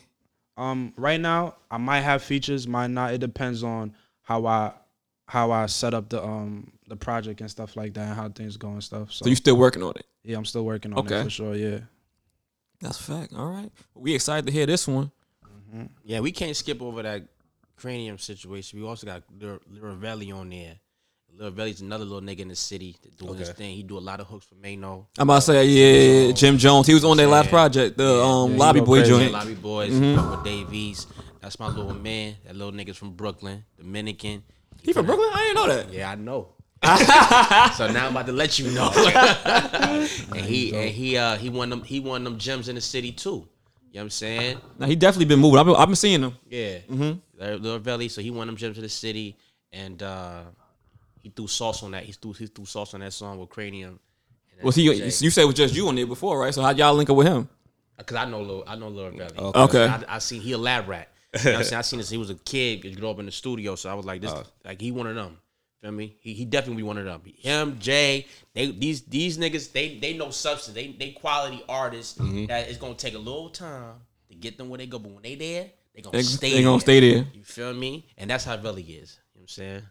Um, 0.57 0.93
right 0.97 1.21
now 1.21 1.55
I 1.71 1.77
might 1.77 2.01
have 2.01 2.23
features, 2.23 2.67
might 2.67 2.89
not. 2.91 3.15
It 3.15 3.19
depends 3.19 3.63
on 3.63 3.95
how 4.23 4.47
I 4.47 4.73
how 5.27 5.51
I 5.53 5.67
set 5.67 5.95
up 5.95 6.09
the 6.09 6.23
um 6.25 6.73
the 6.89 6.97
project 6.97 7.41
and 7.43 7.51
stuff 7.51 7.77
like 7.77 7.95
that, 7.95 8.07
and 8.09 8.15
how 8.17 8.29
things 8.31 8.57
go 8.57 8.69
and 8.71 8.83
stuff. 8.83 9.13
So, 9.13 9.25
So 9.25 9.29
you 9.31 9.37
still 9.37 9.57
working 9.57 9.83
on 9.83 9.93
it? 9.97 10.07
yeah, 10.25 10.37
I'm 10.39 10.45
still 10.47 10.65
working 10.65 10.93
on 10.95 10.99
Okay. 11.01 11.21
it 11.21 11.25
for 11.25 11.31
sure. 11.31 11.55
Yeah. 11.55 11.81
That's 12.81 13.01
a 13.01 13.03
fact. 13.03 13.33
All 13.35 13.51
right, 13.51 13.71
we 13.95 14.15
excited 14.15 14.47
to 14.47 14.53
hear 14.53 14.67
this 14.67 14.87
one. 14.87 15.11
Yeah, 16.05 16.21
we 16.21 16.33
can't 16.33 16.57
skip 16.57 16.81
over 16.81 17.03
that 17.03 17.25
cranium 17.77 18.19
situation. 18.19 18.81
We 18.81 18.87
also 18.87 19.07
got 19.07 19.23
Lil 19.39 19.61
Lil 19.71 20.33
on 20.37 20.51
there. 20.51 20.77
Lil 21.37 21.51
Velli's 21.53 21.81
another 21.81 22.05
little 22.05 22.21
nigga 22.21 22.41
in 22.41 22.49
the 22.49 22.57
city 22.57 22.97
that 23.03 23.17
doing 23.17 23.39
his 23.39 23.51
thing. 23.51 23.77
He 23.77 23.83
do 23.83 23.97
a 23.97 24.01
lot 24.01 24.21
of 24.21 24.27
hooks 24.27 24.47
for 24.47 24.57
Mano. 24.57 25.07
I'm 25.19 25.29
about 25.29 25.37
to 25.37 25.43
say, 25.43 25.65
yeah, 25.67 26.33
Jim 26.33 26.59
Jones. 26.59 26.87
He 26.87 26.95
was 26.95 27.05
on 27.05 27.17
their 27.17 27.29
last 27.29 27.49
project, 27.49 27.97
the 27.97 28.21
um 28.23 28.53
he 28.53 28.57
Lobby 28.57 28.81
go 28.81 28.87
Boy 28.87 28.99
crazy. 28.99 29.11
joint. 29.11 29.33
Lobby 29.33 29.55
Boys, 29.55 29.93
mm 29.93 30.31
with 30.31 30.45
Dave 30.45 30.73
East. 30.73 31.09
That's 31.41 31.59
my 31.61 31.69
little 31.69 31.95
man. 31.95 32.37
That 32.45 32.57
little 32.57 32.73
nigga's 32.73 32.97
from 32.97 33.13
Brooklyn, 33.13 33.65
Dominican. 33.77 34.43
He 34.83 34.93
from 34.93 35.07
Brooklyn? 35.07 35.29
I 35.33 35.45
didn't 35.45 35.55
know 35.55 35.75
that. 35.75 35.93
Yeah, 35.93 36.11
I 36.11 36.15
know. 36.17 36.49
So 36.85 37.91
now 37.91 38.07
I'm 38.07 38.13
about 38.13 38.27
to 38.27 38.33
let 38.33 38.59
you 38.59 38.71
know. 38.71 38.91
and 39.45 40.41
he 40.45 40.75
and 40.75 40.91
he 40.91 41.17
uh 41.17 41.37
he 41.37 41.51
won 41.51 41.71
them 41.71 41.83
he 41.83 42.01
won 42.01 42.25
them 42.25 42.39
gems 42.39 42.69
in 42.69 42.77
the 42.77 42.81
city 42.81 43.13
too. 43.13 43.31
You 43.31 43.35
know 43.35 44.01
what 44.01 44.03
I'm 44.03 44.11
saying? 44.11 44.59
Now 44.79 44.87
he 44.87 44.95
definitely 44.95 45.25
been 45.27 45.41
moving. 45.41 45.59
I've 45.59 45.67
been, 45.67 45.75
I've 45.75 45.89
been 45.89 45.97
seeing 45.97 46.23
him. 46.23 46.37
Yeah. 46.49 46.79
Mm-hmm. 46.89 47.63
Lil 47.63 47.81
Velli, 47.81 48.11
so 48.11 48.21
he 48.21 48.31
won 48.31 48.47
them 48.47 48.57
gems 48.57 48.77
to 48.77 48.83
the 48.83 48.89
city 48.89 49.37
and 49.73 50.03
uh 50.03 50.43
he 51.23 51.31
threw 51.31 51.49
sauce 51.49 51.83
on 51.83 51.91
that. 51.93 52.05
He 52.05 52.13
threw 52.13 52.33
he 52.33 52.47
threw 52.47 52.65
sauce 52.65 52.95
on 52.95 53.01
that 53.01 53.13
song 53.13 53.39
with 53.39 53.49
Cranium. 53.49 53.99
Was 54.63 54.77
he? 54.77 54.83
You 54.93 55.31
said 55.31 55.43
it 55.43 55.47
was 55.47 55.55
just 55.55 55.75
you 55.75 55.89
on 55.89 55.95
there 55.95 56.07
before, 56.07 56.39
right? 56.41 56.55
So 56.55 56.63
how 56.63 56.71
y'all 56.71 56.95
link 56.95 57.11
up 57.11 57.17
with 57.17 57.27
him? 57.27 57.49
Cause 58.07 58.17
I 58.17 58.25
know 58.27 58.43
Lil, 58.43 58.65
I 58.67 58.77
know 58.77 58.89
Lil 58.89 59.11
Velli. 59.11 59.37
Okay. 59.39 59.61
Okay. 59.61 59.87
I, 59.87 60.17
I 60.17 60.19
seen 60.21 60.41
he 60.41 60.53
a 60.53 60.59
lab 60.59 60.89
rat. 60.89 61.09
You 61.35 61.45
know 61.45 61.51
what 61.51 61.59
I'm 61.59 61.65
saying? 61.65 61.79
I 61.79 61.83
seen 61.83 61.99
this. 61.99 62.09
He 62.09 62.17
was 62.17 62.31
a 62.31 62.37
kid. 62.37 62.85
He 62.85 62.95
grew 62.95 63.11
up 63.11 63.19
in 63.19 63.27
the 63.27 63.33
studio, 63.33 63.75
so 63.75 63.91
I 63.91 63.95
was 63.95 64.07
like, 64.07 64.21
this, 64.23 64.33
like 64.65 64.81
he 64.81 64.93
one 64.93 65.07
of 65.07 65.15
them. 65.15 65.39
Feel 65.81 65.93
me? 65.93 66.17
He, 66.21 66.35
he 66.35 66.45
definitely 66.45 66.83
one 66.83 66.99
of 66.99 67.05
them. 67.05 67.23
Him, 67.37 67.79
Jay, 67.79 68.27
they 68.53 68.71
these 68.73 69.03
these 69.03 69.39
niggas, 69.39 69.71
they 69.73 69.97
they 69.99 70.17
know 70.17 70.31
substance. 70.31 70.75
They 70.75 70.89
they 70.93 71.13
quality 71.13 71.63
artists 71.69 72.19
mm-hmm. 72.19 72.47
that 72.47 72.69
it's 72.69 72.79
gonna 72.79 72.95
take 72.95 73.15
a 73.15 73.19
little 73.19 73.51
time 73.51 73.95
to 74.29 74.35
get 74.35 74.59
them 74.59 74.69
where 74.69 74.79
they 74.79 74.87
go, 74.87 74.99
but 74.99 75.13
when 75.13 75.23
they 75.23 75.37
there, 75.37 75.71
they 75.95 76.03
gonna 76.03 76.17
They, 76.17 76.23
stay. 76.25 76.51
they 76.51 76.63
gonna 76.63 76.73
there. 76.73 76.81
stay 76.81 77.01
there. 77.01 77.27
You 77.33 77.45
feel 77.45 77.73
me? 77.75 78.07
And 78.17 78.29
that's 78.29 78.45
how 78.45 78.57
Velli 78.57 78.81
is. 78.81 78.87
You 78.87 78.95
know 78.97 79.03
what 79.35 79.41
I'm 79.43 79.49
saying? 79.49 79.83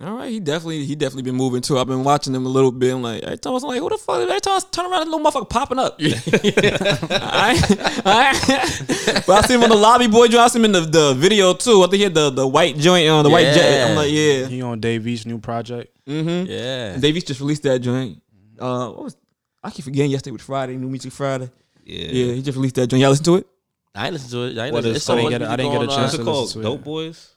All 0.00 0.16
right, 0.16 0.28
he 0.28 0.40
definitely 0.40 0.84
he 0.84 0.96
definitely 0.96 1.22
been 1.22 1.36
moving 1.36 1.60
too. 1.62 1.78
I've 1.78 1.86
been 1.86 2.02
watching 2.02 2.34
him 2.34 2.44
a 2.46 2.48
little 2.48 2.72
bit. 2.72 2.92
I'm 2.94 3.02
like, 3.02 3.22
every 3.22 3.38
time 3.38 3.52
I 3.52 3.54
was 3.54 3.62
like, 3.62 3.78
who 3.78 3.88
the 3.88 3.96
fuck? 3.96 4.20
Every 4.28 4.40
time 4.40 4.54
I 4.56 4.60
turn 4.72 4.86
around, 4.90 5.06
that 5.06 5.08
little 5.08 5.20
motherfucker 5.24 5.48
popping 5.48 5.78
up. 5.78 5.96
I, 6.00 7.56
I, 8.04 9.22
but 9.26 9.30
I 9.30 9.40
see 9.46 9.54
him 9.54 9.62
on 9.62 9.68
the 9.68 9.76
lobby 9.76 10.08
boy 10.08 10.26
joint. 10.26 10.42
I 10.42 10.48
see 10.48 10.58
him 10.58 10.64
in 10.64 10.72
the, 10.72 10.80
the 10.80 11.14
video 11.14 11.54
too. 11.54 11.82
I 11.82 11.84
think 11.86 11.94
he 11.94 12.02
had 12.02 12.14
the, 12.14 12.30
the 12.30 12.46
white 12.46 12.76
joint 12.76 13.08
on 13.08 13.22
the 13.24 13.30
white 13.30 13.54
jet. 13.54 13.84
I'm 13.84 13.90
Yeah. 13.90 13.96
like, 13.96 14.10
yeah. 14.12 14.46
He 14.46 14.62
on 14.62 14.80
Dave 14.80 15.06
East's 15.06 15.26
new 15.26 15.38
project. 15.38 15.96
Yeah. 16.06 16.96
Dave 16.96 17.16
East 17.16 17.28
just 17.28 17.40
released 17.40 17.62
that 17.62 17.78
joint. 17.78 18.20
Uh, 18.58 18.88
what 18.90 19.04
was 19.04 19.16
I 19.62 19.70
keep 19.70 19.84
forgetting 19.84 20.10
yesterday 20.10 20.32
was 20.32 20.42
Friday, 20.42 20.76
New 20.76 20.88
Music 20.88 21.12
Friday. 21.12 21.50
Yeah. 21.84 22.06
Yeah, 22.08 22.32
he 22.34 22.42
just 22.42 22.56
released 22.56 22.74
that 22.76 22.88
joint. 22.88 23.00
Y'all 23.00 23.10
listen 23.10 23.24
to 23.26 23.36
it? 23.36 23.46
I 23.94 24.06
ain't 24.06 24.12
listen 24.14 24.30
to 24.30 24.44
it. 24.46 24.58
I 24.58 24.66
ain't 24.66 24.74
What 24.74 24.82
listen. 24.82 24.96
is- 24.96 25.02
so 25.04 25.12
I 25.12 25.16
didn't 25.16 25.24
much 25.24 25.38
get 25.38 25.42
a- 25.42 25.44
I 25.44 25.48
music 25.56 25.58
didn't 25.58 25.72
get 25.72 25.82
a 25.82 25.86
going 25.86 25.88
on. 25.90 25.96
chance 25.96 26.12
What's 26.12 26.16
to 26.16 26.20
it 26.22 26.24
called? 26.24 26.44
listen 26.46 26.62
to 26.62 26.68
it. 26.68 26.70
Dope 26.70 26.84
Boys. 26.84 27.36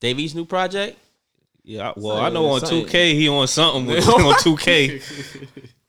Dave 0.00 0.18
East 0.18 0.34
new 0.34 0.44
project. 0.44 0.98
Yeah, 1.64 1.90
I- 1.90 1.92
well, 1.96 2.16
So, 2.16 2.22
I 2.22 2.28
know 2.28 2.46
on 2.46 2.60
2K 2.60 3.14
he 3.14 3.28
on 3.28 3.48
something 3.48 3.86
with 3.86 4.06
on 4.08 4.34
2K 4.34 5.02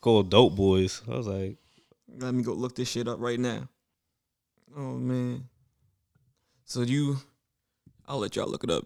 called 0.02 0.30
Dope 0.32 0.56
Boys. 0.56 1.02
I 1.12 1.16
was 1.16 1.28
like, 1.28 1.58
Let 2.18 2.34
me 2.34 2.44
go 2.44 2.54
look 2.54 2.76
this 2.76 2.88
shit 2.90 3.08
up 3.08 3.20
right 3.20 3.40
now. 3.40 3.68
Oh 4.78 4.94
man. 4.98 5.48
So 6.66 6.82
you 6.82 7.18
I'll 8.08 8.20
let 8.20 8.36
y'all 8.36 8.48
look 8.50 8.64
it 8.64 8.70
up. 8.70 8.86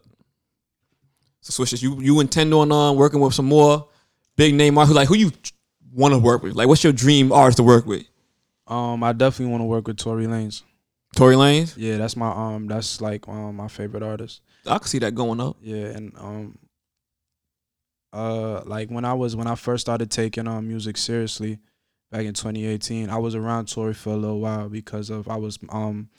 So 1.41 1.63
Swishers, 1.63 1.81
you 1.81 1.99
you 2.01 2.19
intend 2.19 2.53
on 2.53 2.71
uh, 2.71 2.91
working 2.91 3.19
with 3.19 3.33
some 3.33 3.45
more 3.45 3.87
big 4.35 4.55
name 4.55 4.77
artists? 4.77 4.95
Like 4.95 5.07
who 5.07 5.15
you 5.15 5.31
want 5.93 6.13
to 6.13 6.17
work 6.19 6.43
with? 6.43 6.53
Like 6.55 6.67
what's 6.67 6.83
your 6.83 6.93
dream 6.93 7.31
artist 7.31 7.57
to 7.57 7.63
work 7.63 7.85
with? 7.85 8.05
Um, 8.67 9.03
I 9.03 9.13
definitely 9.13 9.51
want 9.51 9.61
to 9.61 9.65
work 9.65 9.87
with 9.87 9.97
Tory 9.97 10.25
Lanez. 10.25 10.61
Tory 11.15 11.35
Lanez? 11.35 11.73
Yeah, 11.75 11.97
that's 11.97 12.15
my 12.15 12.29
um, 12.29 12.67
that's 12.67 13.01
like 13.01 13.27
um 13.27 13.55
my 13.55 13.67
favorite 13.67 14.03
artist. 14.03 14.41
I 14.65 14.77
can 14.77 14.87
see 14.87 14.99
that 14.99 15.15
going 15.15 15.39
up. 15.39 15.57
Yeah, 15.61 15.85
and 15.85 16.13
um, 16.17 16.57
uh, 18.13 18.61
like 18.65 18.89
when 18.89 19.05
I 19.05 19.13
was 19.13 19.35
when 19.35 19.47
I 19.47 19.55
first 19.55 19.81
started 19.81 20.09
taking 20.11 20.47
um 20.47 20.67
music 20.67 20.97
seriously, 20.97 21.59
back 22.11 22.25
in 22.25 22.33
2018, 22.33 23.09
I 23.09 23.17
was 23.17 23.35
around 23.35 23.67
Tory 23.67 23.93
for 23.93 24.11
a 24.13 24.17
little 24.17 24.39
while 24.39 24.69
because 24.69 25.09
of 25.09 25.27
I 25.27 25.35
was 25.37 25.59
um 25.69 26.09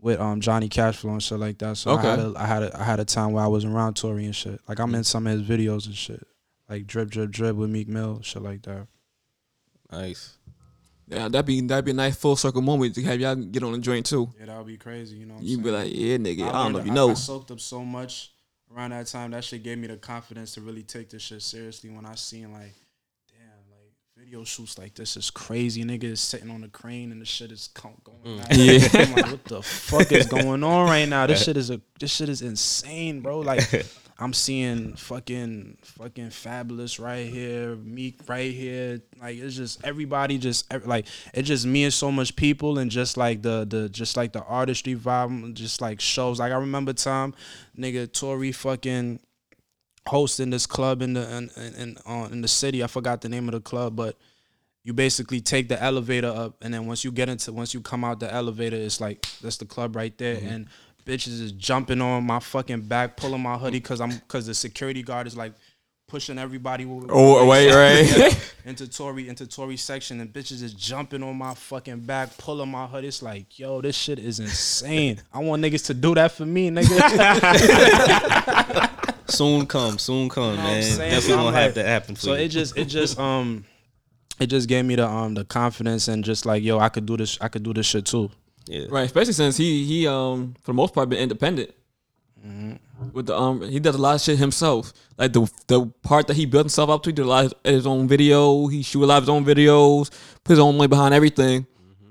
with 0.00 0.20
um 0.20 0.40
Johnny 0.40 0.68
Cashflow 0.68 1.10
and 1.12 1.22
shit 1.22 1.38
like 1.38 1.58
that. 1.58 1.76
So 1.76 1.94
I 1.94 2.00
had 2.02 2.18
Okay. 2.18 2.32
a, 2.38 2.40
I 2.42 2.46
had 2.46 2.62
a, 2.62 2.80
I 2.80 2.84
had 2.84 3.00
a 3.00 3.04
time 3.04 3.32
where 3.32 3.44
I 3.44 3.48
was 3.48 3.64
around 3.64 3.94
Tory 3.94 4.24
and 4.24 4.34
shit. 4.36 4.60
Like 4.68 4.78
I'm 4.80 4.94
in 4.94 5.04
some 5.04 5.26
of 5.26 5.32
his 5.38 5.42
videos 5.42 5.86
and 5.86 5.94
shit, 5.96 6.26
like 6.68 6.86
drip 6.86 7.10
drip 7.10 7.30
drip 7.30 7.56
with 7.56 7.70
Meek 7.70 7.88
Mill, 7.88 8.20
shit 8.22 8.42
like 8.42 8.62
that. 8.62 8.86
nice. 9.90 10.34
Yeah, 11.10 11.28
that'd 11.28 11.46
be 11.46 11.60
that'd 11.62 11.86
be 11.86 11.92
a 11.92 11.94
nice 11.94 12.16
full 12.16 12.36
circle 12.36 12.60
moment 12.60 12.94
to 12.96 13.02
have 13.04 13.18
y'all 13.18 13.34
get 13.34 13.62
on 13.62 13.72
the 13.72 13.78
joint 13.78 14.04
too. 14.04 14.28
Yeah, 14.38 14.46
that 14.46 14.58
would 14.58 14.66
be 14.66 14.76
crazy. 14.76 15.16
You 15.16 15.24
know, 15.26 15.34
what 15.34 15.40
I'm 15.40 15.46
You 15.46 15.58
be 15.58 15.70
like, 15.70 15.90
yeah, 15.90 16.16
nigga, 16.18 16.48
I, 16.50 16.64
don't 16.64 16.72
know 16.74 16.78
if 16.80 16.84
you 16.86 16.92
I- 16.92 16.94
know. 16.94 17.10
I 17.10 17.14
soaked 17.14 17.50
up 17.50 17.60
so 17.60 17.82
much 17.82 18.32
around 18.74 18.90
that 18.90 19.06
time. 19.06 19.30
That 19.32 19.44
shit 19.44 19.62
gave 19.62 19.78
me 19.78 19.86
the 19.86 19.96
confidence 19.96 20.54
to 20.54 20.60
really 20.60 20.82
take 20.82 21.10
this 21.10 21.22
shit 21.22 21.42
seriously. 21.42 21.90
When 21.90 22.06
I 22.06 22.14
seen 22.14 22.52
like, 22.52 22.74
damn, 23.28 23.70
like 23.70 23.92
video 24.16 24.44
shoots 24.44 24.78
like 24.78 24.94
this 24.94 25.16
is 25.16 25.30
crazy. 25.30 25.84
Nigga 25.84 26.04
is 26.04 26.20
sitting 26.20 26.50
on 26.50 26.60
the 26.60 26.68
crane 26.68 27.12
and 27.12 27.20
the 27.20 27.26
shit 27.26 27.52
is 27.52 27.68
co- 27.74 27.98
going. 28.04 28.38
Mm. 28.38 28.38
back. 28.38 28.48
Yeah. 28.52 29.02
I'm 29.02 29.12
like, 29.14 29.30
what 29.32 29.44
the 29.44 29.62
fuck 29.62 30.12
is 30.12 30.26
going 30.26 30.62
on 30.64 30.88
right 30.88 31.08
now? 31.08 31.26
This 31.26 31.44
shit 31.44 31.56
is 31.56 31.70
a 31.70 31.80
this 31.98 32.14
shit 32.14 32.28
is 32.28 32.42
insane, 32.42 33.20
bro. 33.20 33.40
Like. 33.40 33.86
I'm 34.20 34.32
seeing 34.32 34.94
fucking 34.94 35.78
fucking 35.82 36.30
Fabolous 36.30 37.02
right 37.02 37.26
here, 37.26 37.76
Meek 37.76 38.18
right 38.28 38.52
here. 38.52 39.00
Like 39.20 39.38
it's 39.38 39.54
just 39.54 39.84
everybody 39.84 40.38
just 40.38 40.72
like 40.86 41.06
it 41.32 41.42
just 41.42 41.64
me 41.64 41.84
and 41.84 41.92
so 41.92 42.10
much 42.10 42.34
people 42.34 42.78
and 42.78 42.90
just 42.90 43.16
like 43.16 43.42
the 43.42 43.64
the 43.64 43.88
just 43.88 44.16
like 44.16 44.32
the 44.32 44.42
artistry 44.42 44.96
vibe, 44.96 45.54
just 45.54 45.80
like 45.80 46.00
shows. 46.00 46.40
Like 46.40 46.50
I 46.50 46.56
remember 46.56 46.92
time, 46.92 47.32
nigga 47.78 48.12
Tory 48.12 48.50
fucking 48.50 49.20
hosting 50.08 50.50
this 50.50 50.66
club 50.66 51.00
in 51.00 51.12
the 51.12 51.36
in 51.36 51.50
in, 51.56 51.74
in, 51.74 51.98
uh, 52.04 52.28
in 52.32 52.40
the 52.40 52.48
city. 52.48 52.82
I 52.82 52.88
forgot 52.88 53.20
the 53.20 53.28
name 53.28 53.46
of 53.46 53.52
the 53.52 53.60
club, 53.60 53.94
but 53.94 54.16
you 54.82 54.92
basically 54.94 55.40
take 55.40 55.68
the 55.68 55.80
elevator 55.80 56.28
up 56.28 56.56
and 56.62 56.72
then 56.74 56.86
once 56.86 57.04
you 57.04 57.12
get 57.12 57.28
into 57.28 57.52
once 57.52 57.72
you 57.72 57.80
come 57.80 58.02
out 58.02 58.18
the 58.18 58.32
elevator, 58.32 58.76
it's 58.76 59.00
like 59.00 59.24
that's 59.42 59.58
the 59.58 59.66
club 59.66 59.94
right 59.94 60.16
there 60.18 60.40
and 60.42 60.66
bitches 61.08 61.40
is 61.40 61.52
jumping 61.52 62.00
on 62.02 62.24
my 62.24 62.38
fucking 62.38 62.82
back, 62.82 63.16
pulling 63.16 63.42
my 63.42 63.56
hoodie 63.56 63.80
because 63.80 64.00
I'm 64.00 64.10
because 64.10 64.46
the 64.46 64.54
security 64.54 65.02
guard 65.02 65.26
is 65.26 65.36
like 65.36 65.54
pushing 66.06 66.38
everybody 66.38 66.86
Oh, 67.10 67.38
away, 67.38 67.70
right? 67.70 68.50
into 68.66 68.86
Tory 68.88 69.28
into 69.28 69.46
Tory 69.46 69.76
section 69.78 70.20
and 70.20 70.30
bitches 70.32 70.62
is 70.62 70.74
jumping 70.74 71.22
on 71.22 71.36
my 71.36 71.54
fucking 71.54 72.00
back, 72.00 72.36
pulling 72.36 72.70
my 72.70 72.86
hood. 72.86 73.04
It's 73.04 73.22
like, 73.22 73.58
yo, 73.58 73.80
this 73.80 73.96
shit 73.96 74.18
is 74.18 74.38
insane. 74.38 75.20
I 75.32 75.38
want 75.38 75.62
niggas 75.62 75.86
to 75.86 75.94
do 75.94 76.14
that 76.14 76.32
for 76.32 76.44
me, 76.46 76.70
nigga. 76.70 76.94
Soon 79.30 79.66
come, 79.66 79.98
soon 79.98 80.30
come, 80.30 80.56
know 80.56 80.62
man. 80.62 80.82
saying? 80.82 81.10
Definitely 81.12 81.44
gonna 81.44 81.56
have 81.60 81.74
to 81.74 81.84
happen 81.84 82.14
for 82.14 82.20
so 82.22 82.32
you. 82.34 82.44
it 82.44 82.48
just 82.48 82.78
it 82.78 82.86
just 82.86 83.18
um 83.18 83.66
it 84.40 84.46
just 84.46 84.66
gave 84.68 84.86
me 84.86 84.96
the 84.96 85.06
um 85.06 85.34
the 85.34 85.44
confidence 85.44 86.08
and 86.08 86.24
just 86.24 86.46
like, 86.46 86.62
yo, 86.62 86.78
I 86.78 86.88
could 86.88 87.04
do 87.04 87.16
this 87.18 87.36
I 87.38 87.48
could 87.48 87.62
do 87.62 87.74
this 87.74 87.84
shit 87.84 88.06
too. 88.06 88.30
Yeah. 88.68 88.86
Right, 88.90 89.06
especially 89.06 89.32
since 89.32 89.56
he 89.56 89.84
he 89.84 90.06
um 90.06 90.54
for 90.62 90.72
the 90.72 90.76
most 90.76 90.94
part 90.94 91.08
been 91.08 91.18
independent. 91.18 91.72
With 93.12 93.26
the 93.26 93.36
um, 93.36 93.62
he 93.62 93.80
does 93.80 93.94
a 93.94 93.98
lot 93.98 94.16
of 94.16 94.20
shit 94.20 94.38
himself. 94.38 94.92
Like 95.16 95.32
the 95.32 95.50
the 95.66 95.86
part 96.02 96.26
that 96.26 96.36
he 96.36 96.46
built 96.46 96.64
himself 96.64 96.90
up 96.90 97.02
to, 97.02 97.10
he 97.10 97.12
did 97.12 97.22
a 97.22 97.28
lot 97.28 97.46
of 97.46 97.54
his 97.64 97.86
own 97.86 98.08
video. 98.08 98.66
He 98.66 98.82
shoot 98.82 99.04
a 99.04 99.06
lot 99.06 99.18
of 99.18 99.24
his 99.24 99.28
own 99.28 99.44
videos, 99.44 100.10
put 100.44 100.52
his 100.52 100.58
own 100.58 100.76
money 100.76 100.88
behind 100.88 101.14
everything 101.14 101.66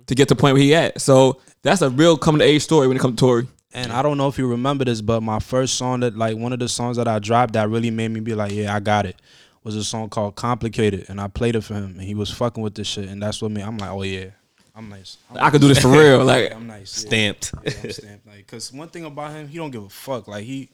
to 0.07 0.15
get 0.15 0.27
to 0.29 0.35
the 0.35 0.39
point 0.39 0.53
where 0.53 0.63
he 0.63 0.73
at. 0.73 1.01
So 1.01 1.41
that's 1.61 1.81
a 1.81 1.89
real 1.89 2.17
coming 2.17 2.39
to 2.39 2.45
age 2.45 2.63
story 2.63 2.87
when 2.87 2.97
it 2.97 2.99
comes 3.01 3.15
to 3.15 3.19
Tory. 3.19 3.47
And 3.73 3.91
I 3.91 4.01
don't 4.01 4.17
know 4.17 4.27
if 4.27 4.37
you 4.37 4.47
remember 4.47 4.85
this, 4.85 5.01
but 5.01 5.21
my 5.21 5.39
first 5.39 5.75
song 5.75 5.99
that 5.99 6.17
like 6.17 6.37
one 6.37 6.53
of 6.53 6.59
the 6.59 6.69
songs 6.69 6.97
that 6.97 7.07
I 7.07 7.19
dropped 7.19 7.53
that 7.53 7.69
really 7.69 7.91
made 7.91 8.09
me 8.09 8.21
be 8.21 8.33
like, 8.33 8.51
yeah, 8.51 8.73
I 8.73 8.79
got 8.79 9.05
it. 9.05 9.21
Was 9.63 9.75
a 9.75 9.83
song 9.83 10.07
called 10.07 10.35
Complicated, 10.35 11.09
and 11.09 11.19
I 11.19 11.27
played 11.27 11.57
it 11.57 11.61
for 11.61 11.73
him, 11.73 11.95
and 11.97 12.01
he 12.01 12.15
was 12.15 12.31
fucking 12.31 12.63
with 12.63 12.75
this 12.75 12.87
shit, 12.87 13.09
and 13.09 13.21
that's 13.21 13.41
what 13.41 13.51
me. 13.51 13.61
I'm 13.61 13.77
like, 13.77 13.89
oh 13.89 14.03
yeah, 14.03 14.29
I'm 14.77 14.89
nice. 14.89 15.17
I'm 15.31 15.37
I 15.37 15.49
could 15.49 15.61
do 15.61 15.67
this 15.67 15.79
for 15.81 15.89
real. 15.89 16.23
Like 16.23 16.51
I'm 16.55 16.67
nice. 16.67 17.03
Yeah. 17.03 17.07
Stamped. 17.09 17.51
Yeah, 17.63 17.71
I'm 17.83 17.91
stamped. 17.91 18.27
Like, 18.27 18.45
cause 18.47 18.71
one 18.71 18.89
thing 18.89 19.05
about 19.05 19.31
him, 19.31 19.47
he 19.47 19.57
don't 19.57 19.71
give 19.71 19.83
a 19.83 19.89
fuck. 19.89 20.27
Like 20.27 20.43
he, 20.45 20.69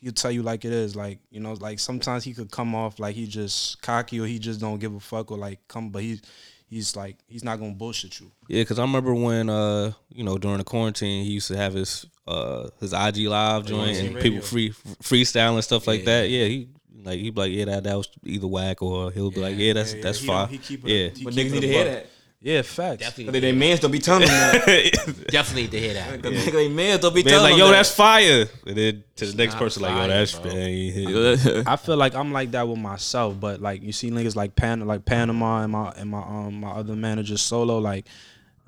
he'll 0.00 0.12
tell 0.12 0.30
you 0.30 0.42
like 0.42 0.64
it 0.64 0.72
is. 0.72 0.94
Like 0.96 1.18
you 1.30 1.40
know, 1.40 1.54
like 1.54 1.78
sometimes 1.78 2.24
he 2.24 2.34
could 2.34 2.50
come 2.50 2.74
off 2.74 2.98
like 2.98 3.14
he 3.16 3.26
just 3.26 3.80
cocky 3.82 4.20
or 4.20 4.26
he 4.26 4.38
just 4.38 4.60
don't 4.60 4.78
give 4.78 4.94
a 4.94 5.00
fuck 5.00 5.30
or 5.30 5.38
like 5.38 5.60
come, 5.68 5.88
but 5.90 6.02
he's 6.02 6.20
he's 6.68 6.94
like 6.94 7.16
he's 7.26 7.42
not 7.44 7.58
gonna 7.58 7.72
bullshit 7.72 8.20
you. 8.20 8.30
Yeah, 8.48 8.62
because 8.62 8.78
I 8.78 8.82
remember 8.82 9.14
when 9.14 9.48
uh 9.48 9.92
you 10.12 10.24
know 10.24 10.36
during 10.38 10.58
the 10.58 10.64
quarantine 10.64 11.24
he 11.24 11.32
used 11.32 11.48
to 11.48 11.56
have 11.56 11.74
his 11.74 12.06
uh 12.26 12.68
his 12.80 12.92
IG 12.92 13.26
live 13.28 13.64
joint 13.66 13.96
and 13.98 14.14
radio. 14.14 14.22
people 14.22 14.40
free 14.46 14.70
freestyle 15.02 15.54
and 15.54 15.64
stuff 15.64 15.86
like 15.86 16.04
that. 16.04 16.28
Yeah, 16.28 16.44
he 16.44 16.68
like 17.02 17.18
he'd 17.18 17.34
be 17.34 17.40
like 17.40 17.52
yeah 17.52 17.64
that 17.64 17.84
that 17.84 17.96
was 17.96 18.08
either 18.24 18.46
whack 18.46 18.82
or 18.82 19.10
he'll 19.10 19.30
be 19.30 19.40
like 19.40 19.56
yeah 19.56 19.72
that's 19.72 19.94
Yeah, 19.94 20.02
that's 20.02 20.18
he 20.20 20.26
fine. 20.26 20.36
don't- 20.40 20.50
he 20.50 20.58
keep 20.58 20.84
it- 20.86 20.90
yeah, 20.90 21.08
he 21.16 21.24
but 21.24 21.32
keep 21.34 21.46
niggas 21.46 21.48
it 21.48 21.52
need 21.54 21.60
to 21.62 21.66
hear 21.68 21.84
that. 21.86 22.06
Yeah, 22.42 22.62
facts. 22.62 23.02
Definitely, 23.02 23.32
Cause 23.34 23.40
they 23.42 23.52
mans 23.52 23.80
don't 23.80 23.90
be 23.90 23.98
telling 23.98 24.22
them 24.26 24.30
that. 24.30 25.24
definitely 25.28 25.62
need 25.64 25.70
to 25.72 25.78
hear 25.78 25.92
that. 25.94 26.22
Cause 26.22 26.52
they 26.52 26.68
mans 26.68 27.00
don't 27.02 27.14
be 27.14 27.22
Man, 27.22 27.32
telling 27.32 27.42
like 27.44 27.52
them 27.52 27.58
yo 27.58 27.66
that. 27.66 27.72
that's 27.72 27.94
fire. 27.94 28.46
And 28.66 28.76
then 28.76 29.04
to 29.16 29.26
the 29.26 29.36
next 29.36 29.54
not 29.54 29.58
person 29.62 29.82
like 29.82 29.94
yo 29.94 30.08
that's 30.08 30.32
bro. 30.38 30.50
that 30.50 30.56
ain't 30.56 30.94
hit. 30.94 31.66
I 31.68 31.76
feel 31.76 31.96
like 31.98 32.14
I'm 32.14 32.32
like 32.32 32.52
that 32.52 32.66
with 32.66 32.78
myself, 32.78 33.38
but 33.38 33.60
like 33.60 33.82
you 33.82 33.92
see 33.92 34.10
niggas 34.10 34.36
like 34.36 34.56
Pan 34.56 34.80
like 34.86 35.04
Panama 35.04 35.62
and 35.64 35.72
my 35.72 35.90
and 35.98 36.08
my 36.08 36.20
um 36.22 36.60
my 36.60 36.70
other 36.70 36.96
manager 36.96 37.36
solo, 37.36 37.76
like 37.78 38.06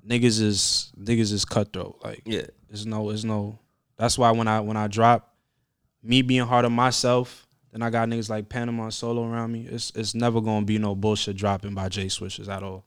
niggas 0.06 0.40
is 0.42 0.92
niggas 1.00 1.32
is 1.32 1.46
cutthroat. 1.46 1.98
Like 2.04 2.20
Yeah. 2.26 2.42
there's 2.68 2.84
no 2.84 3.08
there's 3.08 3.24
no 3.24 3.58
that's 3.96 4.18
why 4.18 4.32
when 4.32 4.48
I 4.48 4.60
when 4.60 4.76
I 4.76 4.86
drop, 4.86 5.34
me 6.02 6.20
being 6.20 6.42
hard 6.46 6.66
on 6.66 6.72
myself, 6.74 7.46
then 7.72 7.80
I 7.80 7.88
got 7.88 8.06
niggas 8.06 8.28
like 8.28 8.50
Panama 8.50 8.90
solo 8.90 9.24
around 9.26 9.50
me. 9.52 9.66
It's 9.66 9.92
it's 9.94 10.14
never 10.14 10.42
gonna 10.42 10.66
be 10.66 10.76
no 10.76 10.94
bullshit 10.94 11.36
dropping 11.36 11.72
by 11.72 11.88
J 11.88 12.06
Swishers 12.06 12.48
at 12.50 12.62
all. 12.62 12.84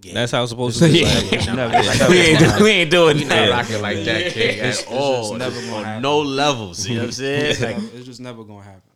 That's 0.00 0.30
how 0.32 0.42
it's 0.42 0.50
supposed 0.50 0.78
to 0.78 0.86
be. 0.92 1.00
Yeah. 1.00 1.08
Like, 1.14 1.32
It's 1.32 1.46
never, 1.46 1.72
it's 1.74 2.08
we 2.08 2.16
ain't 2.18 2.40
gonna 2.40 2.58
do- 2.58 2.64
we 2.64 2.70
ain't 2.70 2.90
doing 2.90 3.16
We 3.18 3.24
not 3.24 3.50
rocking 3.50 3.82
like 3.82 4.04
that, 4.04 4.32
King, 4.32 4.48
It's- 4.58 4.82
at 4.82 4.88
all. 4.92 5.22
just 5.22 5.38
never 5.38 5.60
gonna 5.70 5.84
happen. 5.86 6.02
no 6.02 6.20
levels. 6.20 6.86
You 6.86 6.94
know 6.96 7.00
what 7.02 7.06
I'm 7.06 7.12
saying? 7.22 7.44
It's, 7.50 7.60
Like, 7.60 7.76
never- 7.78 7.96
it's 7.96 8.06
just 8.06 8.20
never 8.20 8.44
gonna 8.44 8.62
happen. 8.62 8.90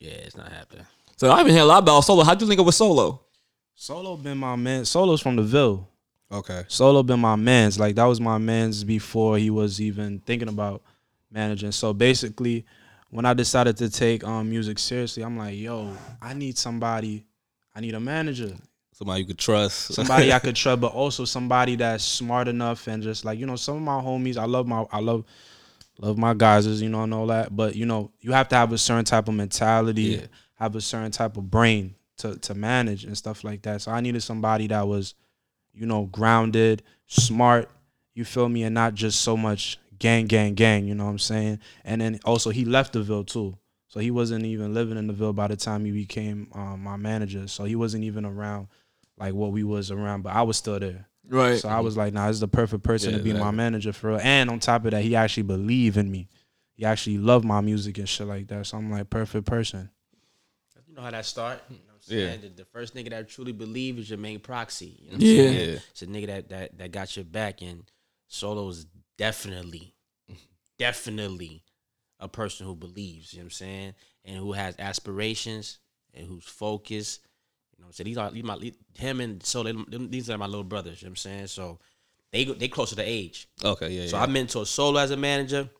yeah, 0.00 0.10
it's 0.12 0.36
not 0.36 0.50
happening. 0.52 0.86
So 1.16 1.30
I've 1.32 1.44
been 1.44 1.54
hearing 1.54 1.64
a 1.64 1.66
lot 1.72 1.78
about 1.82 2.00
solo. 2.02 2.22
How'd 2.22 2.40
you 2.40 2.46
link 2.46 2.60
up 2.60 2.66
with 2.66 2.74
solo? 2.76 3.20
Solo 3.74 4.16
been 4.16 4.38
my 4.38 4.54
man. 4.56 4.84
Solo's 4.84 5.20
from 5.20 5.34
the 5.36 5.42
Ville. 5.42 5.88
okay. 6.30 6.64
Solo 6.68 7.02
been 7.02 7.18
my 7.20 7.34
man's. 7.36 7.78
Like 7.78 7.96
that 7.96 8.04
was 8.04 8.20
my 8.20 8.38
man's 8.38 8.84
before 8.84 9.38
he 9.38 9.50
was 9.50 9.80
even 9.80 10.20
thinking 10.20 10.48
about 10.48 10.82
managing. 11.32 11.72
So 11.72 11.92
basically, 11.92 12.64
when 13.10 13.24
I 13.24 13.34
decided 13.34 13.76
to 13.78 13.90
take 13.90 14.22
um 14.24 14.48
music 14.50 14.78
seriously, 14.78 15.24
I'm 15.24 15.36
like, 15.36 15.56
yo, 15.58 15.92
I 16.22 16.34
need 16.34 16.56
somebody. 16.58 17.24
I 17.74 17.80
need 17.80 17.94
a 17.94 18.00
manager, 18.00 18.52
Somebody 18.98 19.20
you 19.20 19.26
could 19.26 19.38
trust. 19.38 19.94
somebody 19.94 20.32
I 20.32 20.40
could 20.40 20.56
trust, 20.56 20.80
but 20.80 20.92
also 20.92 21.24
somebody 21.24 21.76
that's 21.76 22.02
smart 22.02 22.48
enough 22.48 22.88
and 22.88 23.00
just 23.00 23.24
like 23.24 23.38
you 23.38 23.46
know, 23.46 23.54
some 23.54 23.76
of 23.76 23.82
my 23.82 24.00
homies. 24.00 24.36
I 24.36 24.44
love 24.44 24.66
my, 24.66 24.84
I 24.90 24.98
love, 24.98 25.24
love 25.98 26.18
my 26.18 26.34
guys, 26.34 26.66
you 26.82 26.88
know, 26.88 27.04
and 27.04 27.14
all 27.14 27.28
that. 27.28 27.54
But 27.54 27.76
you 27.76 27.86
know, 27.86 28.10
you 28.20 28.32
have 28.32 28.48
to 28.48 28.56
have 28.56 28.72
a 28.72 28.78
certain 28.78 29.04
type 29.04 29.28
of 29.28 29.34
mentality, 29.34 30.02
Yeah. 30.02 30.26
have 30.56 30.74
a 30.74 30.80
certain 30.80 31.12
type 31.12 31.36
of 31.36 31.48
brain 31.48 31.94
to 32.16 32.36
to 32.38 32.54
manage 32.54 33.04
and 33.04 33.16
stuff 33.16 33.44
like 33.44 33.62
that. 33.62 33.82
So 33.82 33.92
I 33.92 34.00
needed 34.00 34.20
somebody 34.24 34.66
that 34.66 34.88
was, 34.88 35.14
you 35.72 35.86
know, 35.86 36.06
grounded, 36.06 36.82
smart. 37.06 37.70
You 38.14 38.24
feel 38.24 38.48
me, 38.48 38.64
and 38.64 38.74
not 38.74 38.94
just 38.94 39.20
so 39.20 39.36
much 39.36 39.78
gang, 40.00 40.26
gang, 40.26 40.54
gang. 40.54 40.88
You 40.88 40.96
know 40.96 41.04
what 41.04 41.10
I'm 41.12 41.18
saying? 41.20 41.60
And 41.84 42.00
then 42.00 42.18
also 42.24 42.50
he 42.50 42.64
left 42.64 42.94
the 42.94 43.02
Ville 43.04 43.22
too. 43.22 43.56
So 43.86 44.00
he 44.00 44.10
wasn't 44.10 44.44
even 44.44 44.74
living 44.74 44.98
in 44.98 45.06
the 45.06 45.12
Ville 45.12 45.32
by 45.32 45.46
the 45.46 45.56
time 45.56 45.84
he 45.84 45.92
became 45.92 46.48
um, 46.52 46.82
my 46.82 46.96
manager. 46.96 47.46
So 47.46 47.62
he 47.62 47.76
wasn't 47.76 48.02
even 48.02 48.24
around 48.24 48.66
like 49.18 49.34
what 49.34 49.52
we 49.52 49.64
was 49.64 49.90
around, 49.90 50.22
but 50.22 50.32
I 50.34 50.42
was 50.42 50.56
still 50.56 50.78
there. 50.78 51.06
Right. 51.28 51.58
So 51.58 51.68
I 51.68 51.80
was 51.80 51.96
like, 51.96 52.12
nah, 52.14 52.26
this 52.28 52.36
is 52.36 52.40
the 52.40 52.48
perfect 52.48 52.82
person 52.82 53.12
Yeah, 53.12 53.18
to 53.18 53.24
be 53.24 53.32
my 53.34 53.50
manager 53.50 53.92
for 53.92 54.10
real. 54.10 54.20
And 54.22 54.48
on 54.48 54.60
top 54.60 54.84
of 54.86 54.92
that, 54.92 55.02
he 55.02 55.14
actually 55.14 55.42
believed 55.42 55.96
in 55.96 56.10
me. 56.10 56.28
He 56.74 56.84
actually 56.84 57.18
loved 57.18 57.44
my 57.44 57.60
music 57.60 57.98
and 57.98 58.08
shit 58.08 58.26
like 58.26 58.46
that. 58.48 58.66
So 58.66 58.78
I'm 58.78 58.90
like, 58.90 59.10
perfect 59.10 59.46
person. 59.46 59.90
You 60.86 60.94
know 60.94 61.02
how 61.02 61.10
that 61.10 61.26
start. 61.26 61.60
You 61.68 61.76
know 61.76 61.82
what 61.94 62.02
I'm 62.10 62.18
Yeah. 62.18 62.36
The, 62.36 62.48
the 62.48 62.64
first 62.64 62.94
nigga 62.94 63.10
that 63.10 63.18
I 63.18 63.22
truly 63.24 63.52
believe 63.52 63.98
is 63.98 64.08
your 64.08 64.18
main 64.18 64.40
proxy. 64.40 64.96
You 65.00 65.10
know 65.10 65.16
what 65.18 65.22
Yeah. 65.22 65.42
I'm 65.42 65.48
saying? 65.52 65.80
It's 65.90 66.02
a 66.02 66.06
nigga 66.06 66.26
that, 66.28 66.48
that 66.48 66.78
that 66.78 66.92
got 66.92 67.14
your 67.16 67.24
back 67.26 67.60
and 67.62 67.82
Solo 68.28 68.68
is 68.68 68.86
definitely, 69.18 69.94
definitely 70.78 71.62
a 72.20 72.28
person 72.28 72.66
who 72.66 72.74
believes, 72.74 73.32
you 73.32 73.38
know 73.40 73.42
what 73.42 73.46
I'm 73.46 73.50
saying? 73.50 73.94
And 74.24 74.36
who 74.38 74.52
has 74.52 74.74
aspirations 74.78 75.78
and 76.14 76.26
who's 76.26 76.44
focused. 76.44 77.20
You 77.78 77.82
know 77.82 77.86
what 77.86 77.88
I'm 77.88 77.92
saying? 77.92 78.06
These 78.06 78.18
are 78.18 78.30
these 78.30 78.42
my 78.44 78.72
him 78.98 79.20
and 79.20 79.42
Solo, 79.42 79.72
them- 79.72 79.86
them- 79.88 80.10
these 80.10 80.28
are 80.30 80.36
my 80.38 80.46
little 80.46 80.64
brothers, 80.64 81.00
you 81.00 81.06
know 81.06 81.10
what 81.10 81.12
I'm 81.12 81.16
saying? 81.16 81.46
So 81.46 81.78
they 82.32 82.44
go- 82.44 82.54
they 82.54 82.68
closer 82.68 82.96
to 82.96 83.02
age. 83.02 83.48
Okay, 83.64 83.90
yeah, 83.90 84.06
So 84.08 84.16
yeah. 84.16 84.24
I 84.24 84.26
mentor 84.26 84.66
Solo 84.66 84.98
as 85.00 85.10
a 85.12 85.16
manager, 85.16 85.70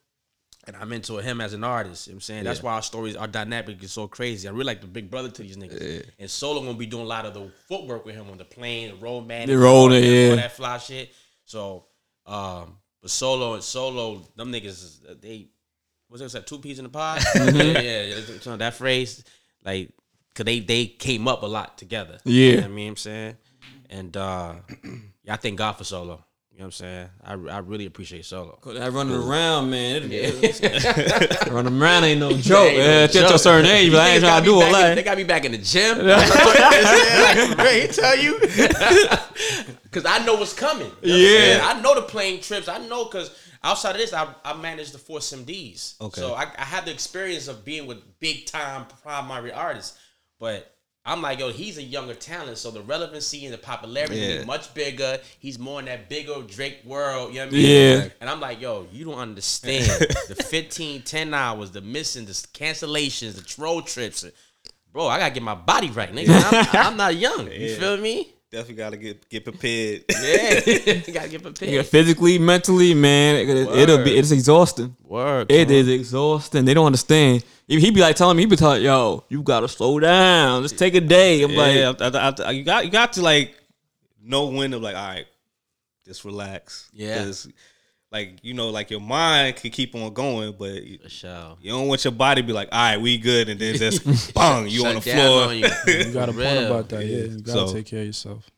and 0.66 0.76
I 0.76 0.84
mentor 0.84 1.20
him 1.22 1.40
as 1.40 1.54
an 1.54 1.64
artist. 1.64 2.06
You 2.06 2.12
know 2.12 2.14
what 2.14 2.16
I'm 2.18 2.20
saying 2.22 2.44
that's 2.44 2.60
Yeah. 2.60 2.64
why 2.66 2.72
our 2.74 2.82
stories, 2.82 3.16
our 3.16 3.26
dynamic 3.26 3.82
is 3.82 3.90
so 3.92 4.06
crazy. 4.06 4.46
I 4.46 4.52
really 4.52 4.64
like 4.64 4.80
the 4.80 4.86
big 4.86 5.10
brother 5.10 5.28
to 5.30 5.42
these 5.42 5.56
niggas. 5.56 5.80
Yeah. 5.80 6.02
And 6.20 6.30
Solo 6.30 6.60
gonna 6.60 6.74
be 6.78 6.86
doing 6.86 7.02
a 7.04 7.06
lot 7.08 7.26
of 7.26 7.34
the 7.34 7.50
footwork 7.68 8.04
with 8.06 8.14
him 8.14 8.30
on 8.30 8.38
the 8.38 8.44
plane, 8.44 8.90
the 8.90 8.96
road 8.96 9.26
man, 9.26 9.48
The 9.48 9.58
road, 9.58 9.92
yeah. 9.92 10.30
all 10.30 10.36
that 10.36 10.52
fly 10.56 10.78
shit. 10.78 11.12
So, 11.46 11.86
um, 12.26 12.76
but 13.00 13.10
Solo 13.10 13.54
and 13.54 13.62
Solo, 13.64 14.22
them 14.36 14.52
niggas, 14.52 15.20
they 15.20 15.48
what's 16.08 16.22
it 16.22 16.30
say, 16.30 16.40
two 16.42 16.58
peas 16.58 16.78
in 16.78 16.84
the 16.84 16.88
pod? 16.90 17.20
Mm-hmm. 17.20 17.56
yeah, 17.56 18.02
yeah, 18.02 18.20
yeah. 18.46 18.56
That 18.56 18.74
phrase, 18.74 19.24
like, 19.64 19.90
cause 20.38 20.44
they 20.46 20.60
they 20.60 20.86
came 20.86 21.26
up 21.26 21.42
a 21.42 21.46
lot 21.46 21.76
together. 21.76 22.18
Yeah. 22.24 22.32
you 22.32 22.50
know 22.52 22.62
what 22.62 22.64
I 22.70 22.74
mean, 22.74 22.88
I'm 22.90 22.96
saying, 22.96 23.36
and 23.90 24.16
uh, 24.16 24.54
yeah, 25.24 25.34
I 25.34 25.36
thank 25.36 25.58
God 25.58 25.72
for 25.72 25.82
Solo. 25.84 26.24
You 26.52 26.64
know 26.64 26.66
what 26.70 26.80
I'm 26.80 26.84
saying? 26.84 27.08
I, 27.24 27.32
I 27.56 27.58
really 27.58 27.86
appreciate 27.86 28.24
Solo. 28.24 28.58
Cause 28.60 28.74
that 28.76 28.92
running 28.92 29.14
around, 29.14 29.70
man. 29.70 30.02
it- 30.10 31.46
running 31.52 31.80
around 31.80 32.02
ain't 32.04 32.18
no 32.20 32.32
joke. 32.32 32.66
ain't 32.70 32.78
no 32.78 32.82
Yeah, 32.84 33.06
till 33.06 33.22
joke. 33.28 33.34
a 33.36 33.38
certain 33.38 33.70
age, 33.70 33.92
but 33.92 34.00
I 34.00 34.08
ain't 34.08 34.14
These 34.14 34.28
trying 34.28 34.32
got 34.32 34.40
to 34.40 34.44
do 34.44 34.54
a 34.56 34.66
lot. 34.72 34.82
They 34.88 34.94
that. 34.96 35.04
got 35.04 35.16
me 35.18 35.22
back 35.24 35.44
in 35.44 35.52
the 35.52 35.58
gym. 35.58 35.98
like, 36.06 36.28
for 36.28 37.62
real, 37.62 37.80
he 37.82 37.86
tell 37.88 38.18
you. 38.18 38.40
Because 39.84 40.04
I 40.04 40.24
know 40.26 40.34
what's 40.34 40.52
coming. 40.52 40.90
You 41.02 41.08
know 41.12 41.16
Yeah. 41.16 41.38
saying? 41.38 41.60
I 41.62 41.80
know 41.80 41.94
the 41.94 42.02
plane 42.02 42.40
trips. 42.40 42.66
I 42.68 42.78
know 42.78 43.04
because 43.04 43.30
outside 43.62 43.92
of 43.92 43.98
this, 43.98 44.12
I, 44.12 44.26
I 44.44 44.54
managed 44.54 44.92
the 44.94 44.98
Force 44.98 45.32
MDs. 45.32 46.00
Okay. 46.00 46.20
So 46.20 46.34
I, 46.34 46.46
I 46.58 46.64
had 46.64 46.84
the 46.86 46.90
experience 46.92 47.46
of 47.48 47.64
being 47.64 47.86
with 47.86 47.98
big 48.20 48.46
time 48.46 48.86
primary 49.04 49.52
artists. 49.52 49.98
But 50.40 50.74
I'm 51.04 51.22
like, 51.22 51.38
yo, 51.38 51.50
he's 51.50 51.78
a 51.78 51.82
younger 51.82 52.14
talent. 52.14 52.58
So 52.58 52.70
the 52.70 52.82
relevancy 52.82 53.44
and 53.46 53.54
the 53.54 53.58
popularity 53.58 54.16
Yeah. 54.16 54.26
is 54.28 54.46
much 54.46 54.72
bigger. 54.74 55.18
He's 55.38 55.58
more 55.58 55.80
in 55.80 55.86
that 55.86 56.08
bigger 56.08 56.42
Drake 56.42 56.80
world. 56.84 57.30
You 57.32 57.40
know 57.40 57.46
what 57.46 57.54
I 57.54 57.56
mean? 57.56 57.66
Yeah. 58.02 58.08
And 58.20 58.28
I'm 58.28 58.40
like, 58.40 58.60
yo, 58.60 58.86
you 58.92 59.04
don't 59.06 59.18
understand 59.18 59.86
the 60.28 60.34
15, 60.48 61.02
10 61.02 61.34
hours, 61.34 61.70
the 61.70 61.80
missing, 61.80 62.26
the 62.26 62.32
cancellations, 62.32 63.34
the 63.36 63.62
road 63.62 63.86
trips. 63.86 64.24
Bro, 64.92 65.06
I 65.08 65.18
gotta 65.18 65.34
get 65.34 65.42
my 65.42 65.54
body 65.54 65.90
right, 65.90 66.12
nigga. 66.12 66.28
I'm, 66.74 66.86
I'm 66.92 66.96
not 66.96 67.16
young. 67.16 67.50
You 67.50 67.74
feel 67.76 67.96
me? 67.96 68.34
Definitely 68.50 68.74
gotta 68.76 68.96
get 68.96 69.28
get 69.28 69.44
prepared. 69.44 70.04
Yeah. 70.10 70.60
you 71.06 71.12
gotta 71.12 71.28
get 71.28 71.42
prepared. 71.42 71.70
Yeah, 71.70 71.82
physically, 71.82 72.38
mentally, 72.38 72.94
man, 72.94 73.36
it, 73.36 73.48
it'll 73.48 74.02
be 74.02 74.16
it's 74.16 74.30
exhausting. 74.30 74.96
Word. 75.04 75.52
It 75.52 75.68
son. 75.68 75.76
is 75.76 75.88
exhausting. 75.88 76.64
They 76.64 76.72
don't 76.72 76.86
understand. 76.86 77.44
He'd 77.66 77.94
be 77.94 78.00
like 78.00 78.16
telling 78.16 78.38
me, 78.38 78.44
he'd 78.44 78.50
be 78.50 78.56
telling, 78.56 78.82
yo, 78.82 79.24
you 79.28 79.42
gotta 79.42 79.68
slow 79.68 80.00
down. 80.00 80.62
Just 80.62 80.78
take 80.78 80.94
a 80.94 81.00
day. 81.02 81.42
I'm 81.42 81.50
yeah, 81.50 81.88
like, 81.90 82.14
I, 82.14 82.28
I, 82.28 82.46
I, 82.46 82.50
you 82.52 82.64
got 82.64 82.86
you 82.86 82.90
got 82.90 83.12
to 83.14 83.22
like 83.22 83.54
know 84.22 84.46
when 84.46 84.70
to 84.70 84.78
like, 84.78 84.96
all 84.96 85.08
right, 85.08 85.26
just 86.06 86.24
relax. 86.24 86.90
Yeah. 86.94 87.30
'Cause, 88.10 88.18
like 88.20 88.38
you 88.42 88.54
know, 88.54 88.70
like 88.70 88.90
your 88.90 89.00
mind 89.00 89.56
could 89.56 89.72
keep 89.72 89.94
on 89.94 90.12
going, 90.12 90.54
but 90.58 90.82
you, 90.82 90.98
For 91.02 91.08
sure. 91.08 91.56
you 91.60 91.70
don't 91.72 91.88
want 91.88 92.04
your 92.04 92.12
body 92.12 92.42
to 92.42 92.46
be 92.46 92.52
like, 92.52 92.68
all 92.72 92.78
right, 92.78 93.00
we 93.00 93.18
good, 93.18 93.48
and 93.48 93.60
then 93.60 93.76
just 93.76 94.04
bang, 94.34 94.68
you 94.68 94.86
on 94.86 94.96
the 94.96 95.00
down 95.00 95.16
floor. 95.16 95.42
on 95.48 95.58
you. 95.58 95.64
You 95.86 96.12
got 96.12 96.28
a 96.28 96.32
For 96.32 96.42
point 96.42 96.58
real. 96.58 96.66
about 96.66 96.88
that. 96.90 97.04
Yeah, 97.04 97.16
you 97.24 97.40
gotta 97.40 97.68
So- 97.68 97.72
take 97.74 97.86
care 97.86 98.00
of 98.00 98.06
yourself. 98.06 98.50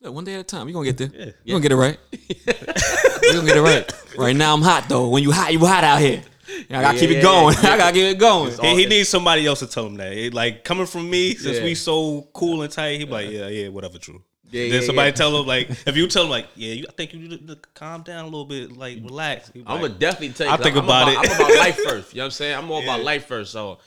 "Look, 0.00 0.14
one 0.14 0.24
day 0.24 0.34
at 0.34 0.40
a 0.40 0.44
time. 0.44 0.68
You 0.68 0.74
gonna 0.74 0.92
get 0.92 0.98
there. 1.12 1.34
You 1.44 1.52
gonna 1.54 1.62
get 1.62 1.72
it 1.72 1.76
right. 1.76 1.98
you 2.12 3.32
gonna 3.32 3.46
get 3.46 3.56
it 3.56 3.62
right. 3.62 3.92
Right 4.16 4.36
now, 4.36 4.54
I'm 4.54 4.62
hot 4.62 4.88
though. 4.88 5.08
When 5.08 5.22
you 5.22 5.32
hot, 5.32 5.52
you 5.52 5.60
hot 5.60 5.84
out 5.84 6.00
here. 6.00 6.22
I 6.70 6.80
gotta 6.82 6.94
Yeah, 6.94 7.00
keep 7.00 7.10
yeah, 7.10 7.18
it 7.18 7.22
going. 7.22 7.56
yeah. 7.62 7.70
I 7.72 7.76
gotta 7.76 7.92
keep 7.92 8.04
it 8.04 8.18
going. 8.18 8.52
He, 8.60 8.76
he 8.82 8.86
needs 8.86 9.08
somebody 9.08 9.46
else 9.46 9.58
to 9.60 9.66
tell 9.66 9.86
him 9.86 9.96
that. 9.96 10.12
It, 10.12 10.34
like 10.34 10.64
coming 10.64 10.86
from 10.86 11.08
me, 11.08 11.34
since 11.34 11.58
Yeah. 11.58 11.64
we 11.64 11.74
so 11.74 12.28
cool 12.32 12.62
and 12.62 12.72
tight, 12.72 12.98
he 12.98 13.04
be 13.04 13.10
like, 13.12 13.30
yeah, 13.30 13.48
yeah, 13.48 13.68
whatever, 13.68 13.98
true. 13.98 14.22
Yeah, 14.50 14.68
then 14.70 14.80
yeah, 14.80 14.86
somebody 14.86 15.08
yeah. 15.08 15.14
tell 15.14 15.40
him 15.40 15.46
like, 15.46 15.70
if 15.86 15.96
you 15.96 16.06
tell 16.08 16.24
him 16.24 16.30
like, 16.30 16.46
yeah, 16.56 16.72
you, 16.72 16.86
I 16.88 16.92
think 16.92 17.12
you 17.12 17.20
need 17.20 17.46
to 17.48 17.56
calm 17.74 18.02
down 18.02 18.22
a 18.24 18.28
little 18.28 18.44
bit, 18.44 18.76
like 18.76 18.98
relax. 19.02 19.50
I'm 19.54 19.62
gonna 19.64 19.88
definitely 19.90 20.30
tell 20.30 20.46
you. 20.46 20.50
I'll 20.52 20.56
'cause 20.58 20.64
think 20.64 20.76
I'm 20.76 20.84
about 20.84 21.08
it. 21.08 21.18
I'm 21.18 21.24
about 21.40 21.58
life 21.58 21.76
first. 21.88 22.12
You 22.14 22.18
know 22.18 22.22
what 22.22 22.26
I'm 22.26 22.30
saying? 22.32 22.56
I'm 22.56 22.70
all 22.70 22.82
about 22.82 23.02
life 23.02 23.26
first. 23.26 23.52
So, 23.52 23.78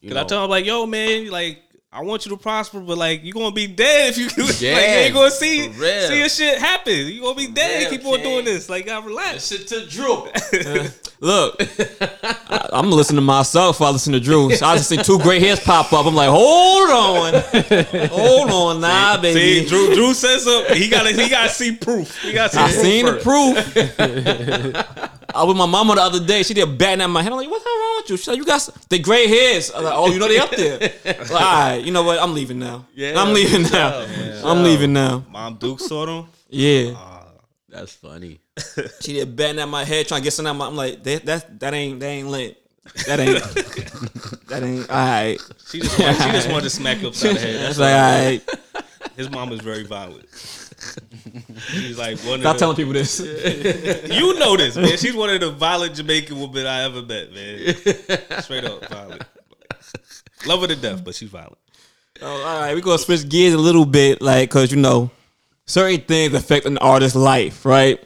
you 0.00 0.10
know, 0.10 0.20
I 0.20 0.24
tell 0.24 0.44
him 0.44 0.50
like, 0.50 0.66
yo, 0.66 0.84
man, 0.86 1.30
like 1.30 1.62
I 1.94 2.00
want 2.00 2.24
you 2.24 2.30
to 2.30 2.38
prosper, 2.38 2.80
but 2.80 2.96
like 2.96 3.22
you 3.22 3.34
gonna 3.34 3.54
be 3.54 3.66
dead 3.66 4.14
if 4.16 4.18
you 4.18 4.24
like, 4.44 4.62
you 4.62 4.68
ain't 4.68 5.12
gonna 5.12 5.30
see 5.30 5.68
for 5.68 5.84
see 5.84 6.18
your 6.20 6.28
shit 6.30 6.56
happen. 6.56 6.94
You 6.94 7.20
gonna 7.20 7.34
be 7.34 7.48
dead. 7.48 7.80
real, 7.80 7.90
Keep 7.90 8.06
on 8.06 8.22
doing 8.22 8.46
this. 8.46 8.70
Like, 8.70 8.88
I 8.88 8.98
relax. 9.04 9.48
Shit 9.48 9.68
to 9.68 9.86
Drew. 9.86 10.26
Look, 11.20 11.56
I, 12.48 12.70
I'm 12.72 12.90
listening 12.90 13.18
to 13.18 13.22
myself. 13.22 13.78
while 13.78 13.90
I 13.90 13.92
listen 13.92 14.14
to 14.14 14.20
Drew. 14.20 14.54
So 14.54 14.64
I 14.64 14.76
just 14.76 14.88
see 14.88 14.96
two 14.96 15.18
great 15.18 15.42
hairs 15.42 15.60
pop 15.60 15.92
up. 15.92 16.06
I'm 16.06 16.14
like, 16.14 16.30
hold 16.30 16.88
on, 16.90 17.34
hold 18.08 18.50
on, 18.50 18.80
nah, 18.80 19.16
See, 19.16 19.34
baby. 19.34 19.68
Drew, 19.68 19.94
Drew 19.94 20.14
says 20.14 20.44
something. 20.44 20.74
He 20.76 20.88
gotta, 20.88 21.10
he 21.10 21.28
gotta 21.28 21.50
see 21.50 21.76
proof. 21.76 22.18
He 22.22 22.32
gotta 22.32 22.54
see. 22.54 22.58
I 22.58 22.70
proof 22.70 22.82
seen 22.82 23.04
the 23.04 23.16
proof. 25.10 25.21
I 25.34 25.42
was 25.42 25.48
with 25.48 25.56
my 25.56 25.66
mama 25.66 25.94
the 25.94 26.02
other 26.02 26.24
day. 26.24 26.42
She 26.42 26.54
did 26.54 26.76
batting 26.78 27.00
at 27.02 27.06
my 27.08 27.22
head. 27.22 27.32
I'm 27.32 27.38
like, 27.38 27.50
what's 27.50 27.64
wrong 27.64 27.96
with 28.02 28.10
you? 28.10 28.16
She's 28.16 28.28
like, 28.28 28.36
you 28.38 28.44
got 28.44 28.56
s- 28.56 28.70
the 28.88 28.98
gray 28.98 29.26
hairs. 29.26 29.70
I 29.70 29.76
was 29.76 29.84
like, 29.84 29.94
oh, 29.96 30.12
you 30.12 30.18
know 30.18 30.28
they 30.28 30.38
up 30.38 30.50
there. 30.50 30.78
Like, 31.04 31.30
all 31.30 31.38
right, 31.40 31.82
you 31.82 31.92
know 31.92 32.02
what? 32.02 32.18
I'm 32.18 32.34
leaving 32.34 32.58
now. 32.58 32.86
Yeah, 32.94 33.20
I'm 33.20 33.32
leaving 33.32 33.62
now. 33.62 33.68
job, 34.00 34.08
man. 34.08 34.44
I'm 34.44 34.62
leaving 34.62 34.92
now. 34.92 35.24
Mom 35.30 35.54
Duke 35.56 35.80
saw 35.80 36.06
them. 36.06 36.28
Yeah. 36.48 36.92
Ah. 36.96 37.24
That's 37.68 37.92
funny. 37.94 38.40
She 39.00 39.14
did 39.14 39.34
batting 39.34 39.58
at 39.60 39.68
my 39.68 39.84
head, 39.84 40.06
trying 40.06 40.20
to 40.20 40.24
get 40.24 40.32
something 40.32 40.50
out. 40.50 40.56
My, 40.58 40.66
I'm 40.66 40.76
like, 40.76 41.02
that, 41.04 41.24
that 41.24 41.60
that 41.60 41.74
ain't 41.74 42.00
that 42.00 42.06
ain't 42.06 42.28
lit. 42.28 42.58
That 43.06 43.18
ain't 43.20 43.42
that 44.48 44.62
ain't 44.62 44.90
all 44.90 44.96
right. 44.96 45.38
She 45.70 45.80
just, 45.80 45.98
wanted, 45.98 46.16
she 46.22 46.30
just 46.32 46.48
wanted 46.50 46.64
to 46.64 46.70
smack 46.70 47.00
you 47.00 47.08
upside 47.08 47.36
the 47.36 47.40
head. 47.40 47.54
That's 47.62 47.78
That's 47.78 47.78
like 47.78 47.94
all 47.94 48.80
right. 48.82 49.12
His 49.16 49.30
mom 49.30 49.52
is 49.52 49.60
very 49.60 49.84
violent. 49.84 50.26
She's 51.68 51.98
like 51.98 52.18
one 52.20 52.40
Stop 52.40 52.54
of 52.54 52.58
telling 52.58 52.76
people 52.76 52.92
this. 52.92 53.20
you 54.10 54.38
know 54.38 54.56
this, 54.56 54.76
man. 54.76 54.96
She's 54.96 55.14
one 55.14 55.30
of 55.30 55.40
the 55.40 55.50
violent 55.50 55.94
Jamaican 55.94 56.38
women 56.38 56.66
I 56.66 56.82
ever 56.84 57.02
met, 57.02 57.32
man. 57.32 58.42
Straight 58.42 58.64
up 58.64 58.88
violent. 58.88 59.22
Love 60.46 60.60
her 60.62 60.66
to 60.66 60.76
death, 60.76 61.04
but 61.04 61.14
she's 61.14 61.30
violent. 61.30 61.58
Oh, 62.20 62.26
all 62.26 62.60
right, 62.60 62.74
we're 62.74 62.80
gonna 62.80 62.98
switch 62.98 63.28
gears 63.28 63.54
a 63.54 63.58
little 63.58 63.84
bit, 63.84 64.22
like, 64.22 64.50
cause 64.50 64.70
you 64.70 64.78
know, 64.78 65.10
certain 65.66 66.00
things 66.00 66.34
affect 66.34 66.66
an 66.66 66.78
artist's 66.78 67.16
life, 67.16 67.64
right? 67.64 67.98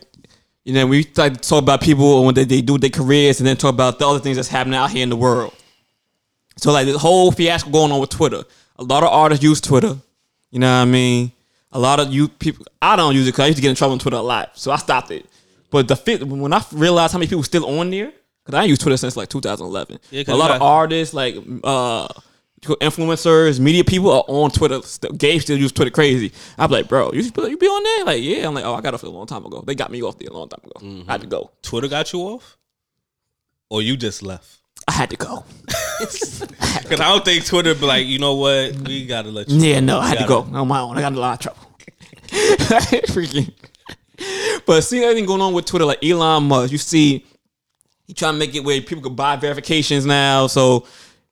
You 0.65 0.73
know, 0.73 0.87
we 0.87 1.07
like 1.17 1.35
to 1.35 1.49
talk 1.49 1.63
about 1.63 1.81
people 1.81 2.25
when 2.25 2.35
they, 2.35 2.45
they 2.45 2.61
do 2.61 2.79
their 2.79 2.91
careers, 2.91 3.41
and 3.41 3.47
then 3.47 3.57
talk 3.57 3.75
about 3.75 3.99
the 3.99 4.09
other 4.09 4.19
things 4.19 4.37
that's 4.37 4.49
happening 4.49 4.77
out 4.79 4.91
here 4.91 5.03
in 5.03 5.11
the 5.11 5.17
world. 5.17 5.55
So, 6.57 6.73
like, 6.73 6.87
this 6.87 6.97
whole 6.97 7.31
fiasco 7.31 7.71
going 7.71 7.93
on 7.93 8.01
with 8.01 8.11
Twitter. 8.11 8.43
A 8.79 8.85
lot 8.85 9.03
of 9.03 9.11
artists 9.11 9.45
use 9.45 9.61
Twitter. 9.61 9.97
You 10.51 10.59
know 10.59 10.69
what 10.69 10.83
I 10.83 10.85
mean? 10.87 11.33
A 11.73 11.79
lot 11.79 12.01
of 12.01 12.13
you 12.13 12.29
people, 12.29 12.65
I 12.81 12.97
don't 12.97 13.15
use 13.15 13.27
it 13.27 13.33
because 13.33 13.45
I 13.45 13.47
used 13.47 13.57
to 13.59 13.63
get 13.63 13.71
in 13.71 13.77
trouble 13.77 13.93
on 13.93 13.99
Twitter 13.99 14.17
a 14.17 14.23
lot, 14.23 14.57
so 14.59 14.71
I 14.71 14.77
stopped 14.77 15.11
it. 15.11 15.27
But 15.71 15.89
the 15.89 15.97
fit 15.97 16.23
when 16.27 16.53
I 16.53 16.65
realized 16.73 17.13
how 17.13 17.19
many 17.19 17.29
people 17.29 17.43
still 17.43 17.67
on 17.79 17.91
there, 17.91 18.13
because 18.45 18.59
I 18.59 18.63
ain't 18.63 18.71
used 18.71 18.81
Twitter 18.81 18.97
since 18.97 19.17
like 19.17 19.29
2011. 19.29 19.99
Yeah, 20.11 20.25
a 20.29 20.35
lot 20.35 20.53
of 20.53 20.63
artists, 20.63 21.13
like 21.13 21.37
uh, 21.65 22.09
influencers, 22.63 23.59
media 23.61 23.85
people 23.85 24.11
are 24.11 24.25
on 24.29 24.51
Twitter. 24.51 24.81
Gabe 25.17 25.41
still 25.41 25.59
use 25.59 25.73
Twitter 25.73 25.91
crazy. 25.91 26.33
I'm 26.57 26.71
like, 26.71 26.89
bro, 26.89 27.13
you 27.13 27.23
you 27.23 27.57
be 27.59 27.67
on 27.67 27.83
there? 27.83 28.05
Like, 28.05 28.23
yeah. 28.23 28.47
I'm 28.47 28.55
like, 28.55 28.65
oh, 28.65 28.75
I 28.75 28.81
got 28.81 28.95
off 28.95 29.03
a 29.03 29.09
long 29.09 29.27
time 29.27 29.45
ago. 29.45 29.63
They 29.67 29.75
got 29.75 29.91
me 29.91 30.03
off 30.03 30.19
there 30.19 30.29
a 30.31 30.33
long 30.33 30.49
time 30.49 30.61
ago. 30.65 31.05
I 31.09 31.13
had 31.13 31.21
to 31.23 31.27
go. 31.27 31.51
Twitter 31.63 31.89
got 31.89 32.13
you 32.13 32.21
off, 32.21 32.57
or 33.69 33.83
you 33.83 33.97
just 33.97 34.23
left? 34.23 34.61
I 34.89 34.93
had 34.93 35.11
to 35.11 35.17
go. 35.17 35.45
Because 36.83 37.01
I 37.01 37.09
don't 37.09 37.25
think 37.25 37.45
Twitter 37.45 37.75
be 37.75 37.85
like, 37.85 38.07
you 38.07 38.21
know 38.21 38.35
what, 38.35 38.77
we 38.87 39.07
gotta 39.07 39.31
let 39.31 39.49
you. 39.49 39.59
Yeah, 39.59 39.81
no, 39.81 39.99
I 39.99 40.09
had 40.09 40.19
to 40.19 40.27
go 40.27 40.43
on 40.43 40.69
my 40.69 40.79
own. 40.79 40.97
I 40.97 41.01
got 41.01 41.11
in 41.11 41.19
a 41.19 41.21
lot 41.21 41.45
of 41.45 41.53
trouble. 41.53 41.79
Freaking. 43.09 43.53
But 44.65 44.83
seeing 44.83 45.03
everything 45.03 45.27
going 45.27 45.41
on 45.41 45.53
with 45.53 45.65
Twitter, 45.65 45.85
like 45.85 46.05
Elon 46.05 46.45
Musk, 46.45 46.71
you 46.71 46.79
see, 46.79 47.25
he 48.07 48.15
trying 48.15 48.35
to 48.35 48.39
make 48.39 48.55
it 48.55 48.61
where 48.61 48.81
people 48.81 49.03
could 49.03 49.17
buy 49.17 49.37
verifications 49.37 50.07
now. 50.07 50.47
So, 50.47 50.87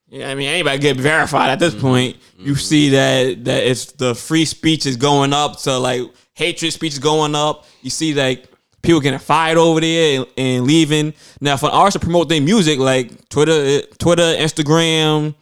yeah, 0.09 0.31
I 0.31 0.35
mean, 0.35 0.49
anybody 0.49 0.79
get 0.79 0.97
verified 0.97 1.51
at 1.51 1.59
this 1.59 1.73
mm-hmm. 1.73 1.83
point. 1.83 2.17
You 2.39 2.53
mm-hmm. 2.53 2.61
see 2.61 2.89
that 2.91 3.45
that 3.45 3.65
it's 3.65 3.93
the 3.93 4.15
free 4.15 4.45
speech 4.45 4.87
is 4.87 4.97
going 4.97 5.33
up. 5.33 5.59
So 5.61 5.81
like 5.81 6.03
hatred 6.35 6.73
speech 6.73 6.95
is 6.95 6.99
going 6.99 7.35
up. 7.35 7.67
You 7.83 7.91
see 7.91 8.13
like 8.15 8.49
people 8.85 9.01
getting 9.01 9.19
fired 9.19 9.59
over 9.59 9.81
there 9.81 10.21
and, 10.21 10.27
and 10.37 10.65
leaving. 10.67 11.15
Now, 11.41 11.57
for 11.57 11.69
artists 11.71 11.99
to 11.99 12.05
promote 12.05 12.29
their 12.29 12.41
music, 12.41 12.79
like 12.79 13.29
Twitter, 13.29 13.83
Twitter, 13.99 14.23
Instagram, 14.23 15.35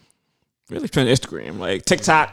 really 0.71 0.89
trying 0.89 1.07
Instagram, 1.09 1.59
like 1.59 1.85
TikTok, 1.85 2.33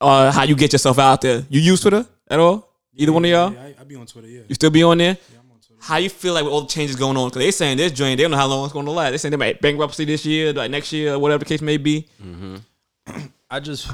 uh, 0.00 0.30
how 0.32 0.44
you 0.44 0.54
get 0.56 0.72
yourself 0.72 0.98
out 0.98 1.20
there. 1.20 1.44
You 1.48 1.60
use 1.60 1.80
Twitter 1.80 2.06
at 2.28 2.38
all? 2.38 2.68
Either 2.94 3.12
one 3.12 3.24
of 3.24 3.30
y'all? 3.30 3.52
Yeah, 3.52 3.62
I, 3.62 3.74
I 3.80 3.84
be 3.84 3.96
on 3.96 4.06
Twitter. 4.06 4.28
Yeah. 4.28 4.42
You 4.48 4.54
still 4.54 4.70
be 4.70 4.82
on 4.82 4.96
there? 4.98 5.18
Yeah, 5.32 5.38
I'm 5.40 5.50
on 5.50 5.58
Twitter. 5.58 5.80
How 5.82 5.96
you 5.96 6.08
feel 6.08 6.32
like 6.32 6.44
with 6.44 6.52
all 6.52 6.62
the 6.62 6.68
changes 6.68 6.96
going 6.96 7.16
on? 7.16 7.28
Because 7.28 7.42
they 7.42 7.50
saying 7.50 7.76
this 7.76 7.92
joint, 7.92 8.16
they 8.16 8.22
don't 8.24 8.30
know 8.30 8.36
how 8.38 8.46
long 8.46 8.64
it's 8.64 8.72
going 8.72 8.86
to 8.86 8.92
last. 8.92 9.10
They 9.10 9.18
saying 9.18 9.32
they 9.32 9.36
might 9.36 9.60
bankruptcy 9.60 10.04
this 10.06 10.24
year, 10.24 10.52
like 10.52 10.70
next 10.70 10.92
year, 10.92 11.18
whatever 11.18 11.40
the 11.40 11.44
case 11.44 11.60
may 11.60 11.76
be. 11.76 12.06
I 13.50 13.60
just, 13.60 13.90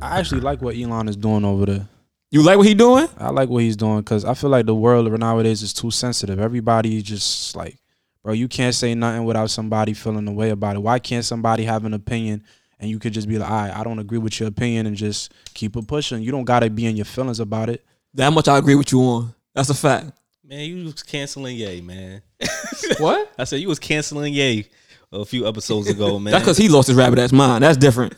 I 0.00 0.18
actually 0.20 0.42
like 0.42 0.60
what 0.60 0.76
Elon 0.76 1.08
is 1.08 1.16
doing 1.16 1.44
over 1.44 1.66
there. 1.66 1.88
You 2.36 2.42
like 2.42 2.58
what 2.58 2.66
he 2.66 2.74
doing? 2.74 3.08
I 3.16 3.30
like 3.30 3.48
what 3.48 3.62
he's 3.62 3.76
doing 3.76 4.00
because 4.00 4.26
I 4.26 4.34
feel 4.34 4.50
like 4.50 4.66
the 4.66 4.74
world 4.74 5.10
nowadays 5.18 5.62
is 5.62 5.72
too 5.72 5.90
sensitive. 5.90 6.38
Everybody 6.38 7.00
just 7.00 7.56
like, 7.56 7.78
bro, 8.22 8.34
you 8.34 8.46
can't 8.46 8.74
say 8.74 8.94
nothing 8.94 9.24
without 9.24 9.48
somebody 9.48 9.94
feeling 9.94 10.26
the 10.26 10.32
way 10.32 10.50
about 10.50 10.76
it. 10.76 10.80
Why 10.80 10.98
can't 10.98 11.24
somebody 11.24 11.64
have 11.64 11.86
an 11.86 11.94
opinion 11.94 12.44
and 12.78 12.90
you 12.90 12.98
could 12.98 13.14
just 13.14 13.26
be 13.26 13.38
like, 13.38 13.50
all 13.50 13.56
right, 13.56 13.74
I 13.74 13.82
don't 13.82 13.98
agree 14.00 14.18
with 14.18 14.38
your 14.38 14.50
opinion 14.50 14.86
and 14.86 14.94
just 14.94 15.32
keep 15.54 15.78
it 15.78 15.88
pushing. 15.88 16.20
You 16.20 16.30
don't 16.30 16.44
gotta 16.44 16.68
be 16.68 16.84
in 16.84 16.94
your 16.94 17.06
feelings 17.06 17.40
about 17.40 17.70
it. 17.70 17.82
That 18.12 18.28
much 18.34 18.48
I 18.48 18.58
agree 18.58 18.74
with 18.74 18.92
you 18.92 19.00
on. 19.00 19.34
That's 19.54 19.70
a 19.70 19.74
fact. 19.74 20.12
Man, 20.44 20.60
you 20.60 20.84
was 20.84 21.02
canceling 21.02 21.56
Yay, 21.56 21.80
man. 21.80 22.20
What? 22.98 23.32
I 23.38 23.44
said 23.44 23.60
you 23.60 23.68
was 23.68 23.78
canceling 23.78 24.34
Yay 24.34 24.68
a 25.10 25.24
few 25.24 25.48
episodes 25.48 25.88
ago, 25.88 26.18
man. 26.18 26.32
That's 26.32 26.44
because 26.44 26.58
he 26.58 26.68
lost 26.68 26.88
his 26.88 26.98
rabbit 26.98 27.18
ass 27.18 27.32
mind. 27.32 27.64
That's 27.64 27.78
different. 27.78 28.12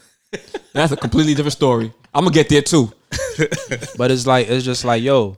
That's 0.73 0.91
a 0.91 0.97
completely 0.97 1.35
different 1.35 1.53
story. 1.53 1.93
I'm 2.13 2.25
gonna 2.25 2.35
get 2.35 2.49
there 2.49 2.63
too. 2.63 2.93
But 3.97 4.11
it's 4.11 4.27
like 4.27 4.49
it's 4.49 4.65
just 4.65 4.85
like, 4.85 5.03
yo, 5.03 5.37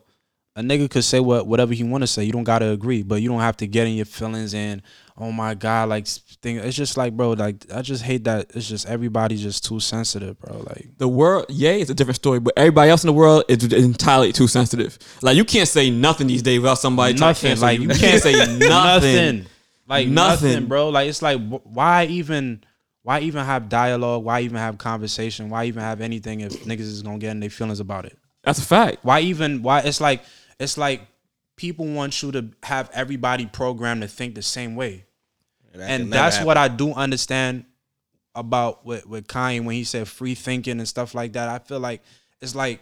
a 0.57 0.63
nigga 0.63 0.91
could 0.91 1.05
say 1.05 1.21
what 1.21 1.47
whatever 1.47 1.73
he 1.75 1.85
want 1.85 2.03
to 2.03 2.07
say. 2.07 2.25
You 2.25 2.33
don't 2.33 2.45
gotta 2.45 2.71
agree, 2.71 3.03
but 3.03 3.23
you 3.23 3.29
don't 3.29 3.41
have 3.41 3.57
to 3.59 3.67
get 3.67 3.87
in 3.87 3.95
your 3.95 4.07
feelings 4.07 4.55
and 4.55 4.83
oh 5.17 5.31
my 5.31 5.55
god, 5.55 5.89
like 5.91 6.07
thing. 6.07 6.57
It's 6.57 6.77
just 6.77 6.97
like, 6.97 7.15
bro, 7.17 7.33
like 7.33 7.67
I 7.73 7.83
just 7.83 8.03
hate 8.03 8.25
that. 8.25 8.51
It's 8.55 8.69
just 8.69 8.89
everybody's 8.89 9.43
just 9.43 9.65
too 9.65 9.79
sensitive, 9.81 10.39
bro. 10.41 10.59
Like 10.59 10.89
The 10.99 11.09
world, 11.09 11.47
yeah, 11.51 11.71
it's 11.73 11.91
a 11.91 11.95
different 11.95 12.17
story, 12.17 12.41
but 12.41 12.55
everybody 12.57 12.91
else 12.91 13.05
in 13.05 13.09
the 13.09 13.13
world 13.13 13.45
is 13.49 13.63
entirely 13.73 14.33
too 14.33 14.49
sensitive. 14.49 14.99
Like 15.23 15.37
you 15.37 15.45
can't 15.45 15.69
say 15.69 15.91
nothing 15.91 16.27
these 16.27 16.43
days 16.43 16.59
without 16.61 16.79
somebody 16.79 17.15
nothing. 17.15 17.59
Like 17.61 17.79
you. 17.81 17.89
You 17.89 17.95
can't 17.95 18.23
say 18.23 18.33
nothing. 18.59 18.59
nothing. 18.69 19.47
Like 19.87 20.09
Nothing. 20.09 20.49
nothing. 20.53 20.67
bro. 20.67 20.89
Like 20.89 21.09
it's 21.09 21.21
like 21.23 21.41
why 21.65 22.07
even 22.07 22.63
why 23.03 23.21
even 23.21 23.45
have 23.45 23.69
dialogue? 23.69 24.25
Why 24.25 24.41
even 24.41 24.59
have 24.59 24.79
conversation? 24.79 25.49
Why 25.51 25.65
even 25.65 25.83
have 25.83 26.01
anything 26.01 26.41
if 26.41 26.53
niggas 26.65 26.81
is 26.81 27.03
gonna 27.03 27.19
get 27.19 27.31
in 27.31 27.41
their 27.41 27.51
feelings 27.51 27.81
about 27.81 28.05
it? 28.05 28.19
That's 28.43 28.59
a 28.59 28.65
fact. 28.65 28.99
Why 29.03 29.21
even 29.21 29.63
why 29.63 29.81
it's 29.81 30.01
like 30.01 30.23
it's 30.59 30.77
like 30.77 31.03
people 31.57 31.87
want 31.87 32.23
you 32.23 32.33
to 32.33 32.51
have 32.63 32.91
everybody 32.93 33.47
programmed 33.47 34.03
to 34.03 34.09
think 34.09 34.35
the 34.35 34.43
same 34.43 34.77
way. 34.77 35.05
and 35.75 36.13
that's 36.13 36.43
what 36.43 36.57
I 36.57 36.69
do 36.69 36.93
understand 36.93 37.65
about 38.35 38.85
with, 38.85 39.07
with 39.07 39.27
Kanye 39.27 39.65
when 39.65 39.75
he 39.75 39.85
said 39.85 40.07
free 40.09 40.35
thinking 40.35 40.79
and 40.79 40.89
stuff 40.89 41.15
like 41.15 41.33
that. 41.35 41.49
I 41.49 41.59
feel 41.59 41.81
like 41.81 42.03
it's 42.41 42.55
like 42.55 42.81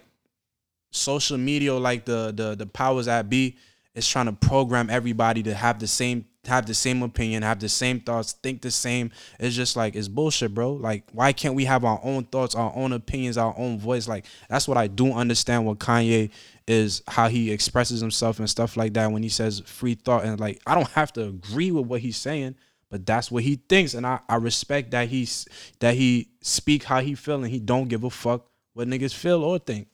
social 0.91 1.37
media, 1.37 1.73
like 1.75 2.05
the 2.05 2.33
the 2.35 2.55
the 2.55 2.65
powers 2.65 3.05
that 3.05 3.29
be, 3.29 3.57
is 3.95 4.07
trying 4.07 4.25
to 4.25 4.33
program 4.33 4.89
everybody 4.89 5.43
to 5.43 5.53
have 5.53 5.79
the 5.79 5.87
same 5.87 6.25
have 6.45 6.65
the 6.65 6.73
same 6.73 7.03
opinion, 7.03 7.43
have 7.43 7.59
the 7.59 7.69
same 7.69 7.99
thoughts, 7.99 8.33
think 8.33 8.61
the 8.61 8.71
same. 8.71 9.11
It's 9.39 9.55
just 9.55 9.75
like 9.75 9.95
it's 9.95 10.07
bullshit, 10.07 10.53
bro. 10.53 10.73
Like 10.73 11.03
why 11.11 11.33
can't 11.33 11.55
we 11.55 11.65
have 11.65 11.83
our 11.83 11.99
own 12.03 12.23
thoughts, 12.25 12.55
our 12.55 12.71
own 12.75 12.93
opinions, 12.93 13.37
our 13.37 13.53
own 13.57 13.79
voice? 13.79 14.07
Like 14.07 14.25
that's 14.49 14.67
what 14.67 14.77
I 14.77 14.87
do 14.87 15.11
understand. 15.13 15.65
What 15.65 15.79
Kanye 15.79 16.31
is 16.67 17.01
how 17.07 17.27
he 17.27 17.51
expresses 17.51 17.99
himself 17.99 18.39
and 18.39 18.49
stuff 18.49 18.77
like 18.77 18.93
that 18.93 19.11
when 19.11 19.23
he 19.23 19.29
says 19.29 19.61
free 19.65 19.95
thought 19.95 20.23
and 20.23 20.39
like 20.39 20.61
I 20.67 20.75
don't 20.75 20.89
have 20.91 21.11
to 21.13 21.23
agree 21.23 21.71
with 21.71 21.87
what 21.87 21.99
he's 22.01 22.15
saying 22.15 22.55
but 22.91 23.07
that's 23.07 23.31
what 23.31 23.41
he 23.41 23.55
thinks 23.55 23.95
and 23.95 24.05
I, 24.05 24.19
I 24.29 24.35
respect 24.35 24.91
that 24.91 25.07
he's 25.09 25.47
that 25.79 25.95
he 25.95 26.29
speak 26.41 26.83
how 26.83 27.01
he 27.01 27.15
feel 27.15 27.37
and 27.37 27.47
he 27.47 27.59
don't 27.59 27.87
give 27.87 28.03
a 28.03 28.11
fuck 28.11 28.45
what 28.73 28.87
niggas 28.87 29.15
feel 29.15 29.43
or 29.43 29.57
think 29.57 29.87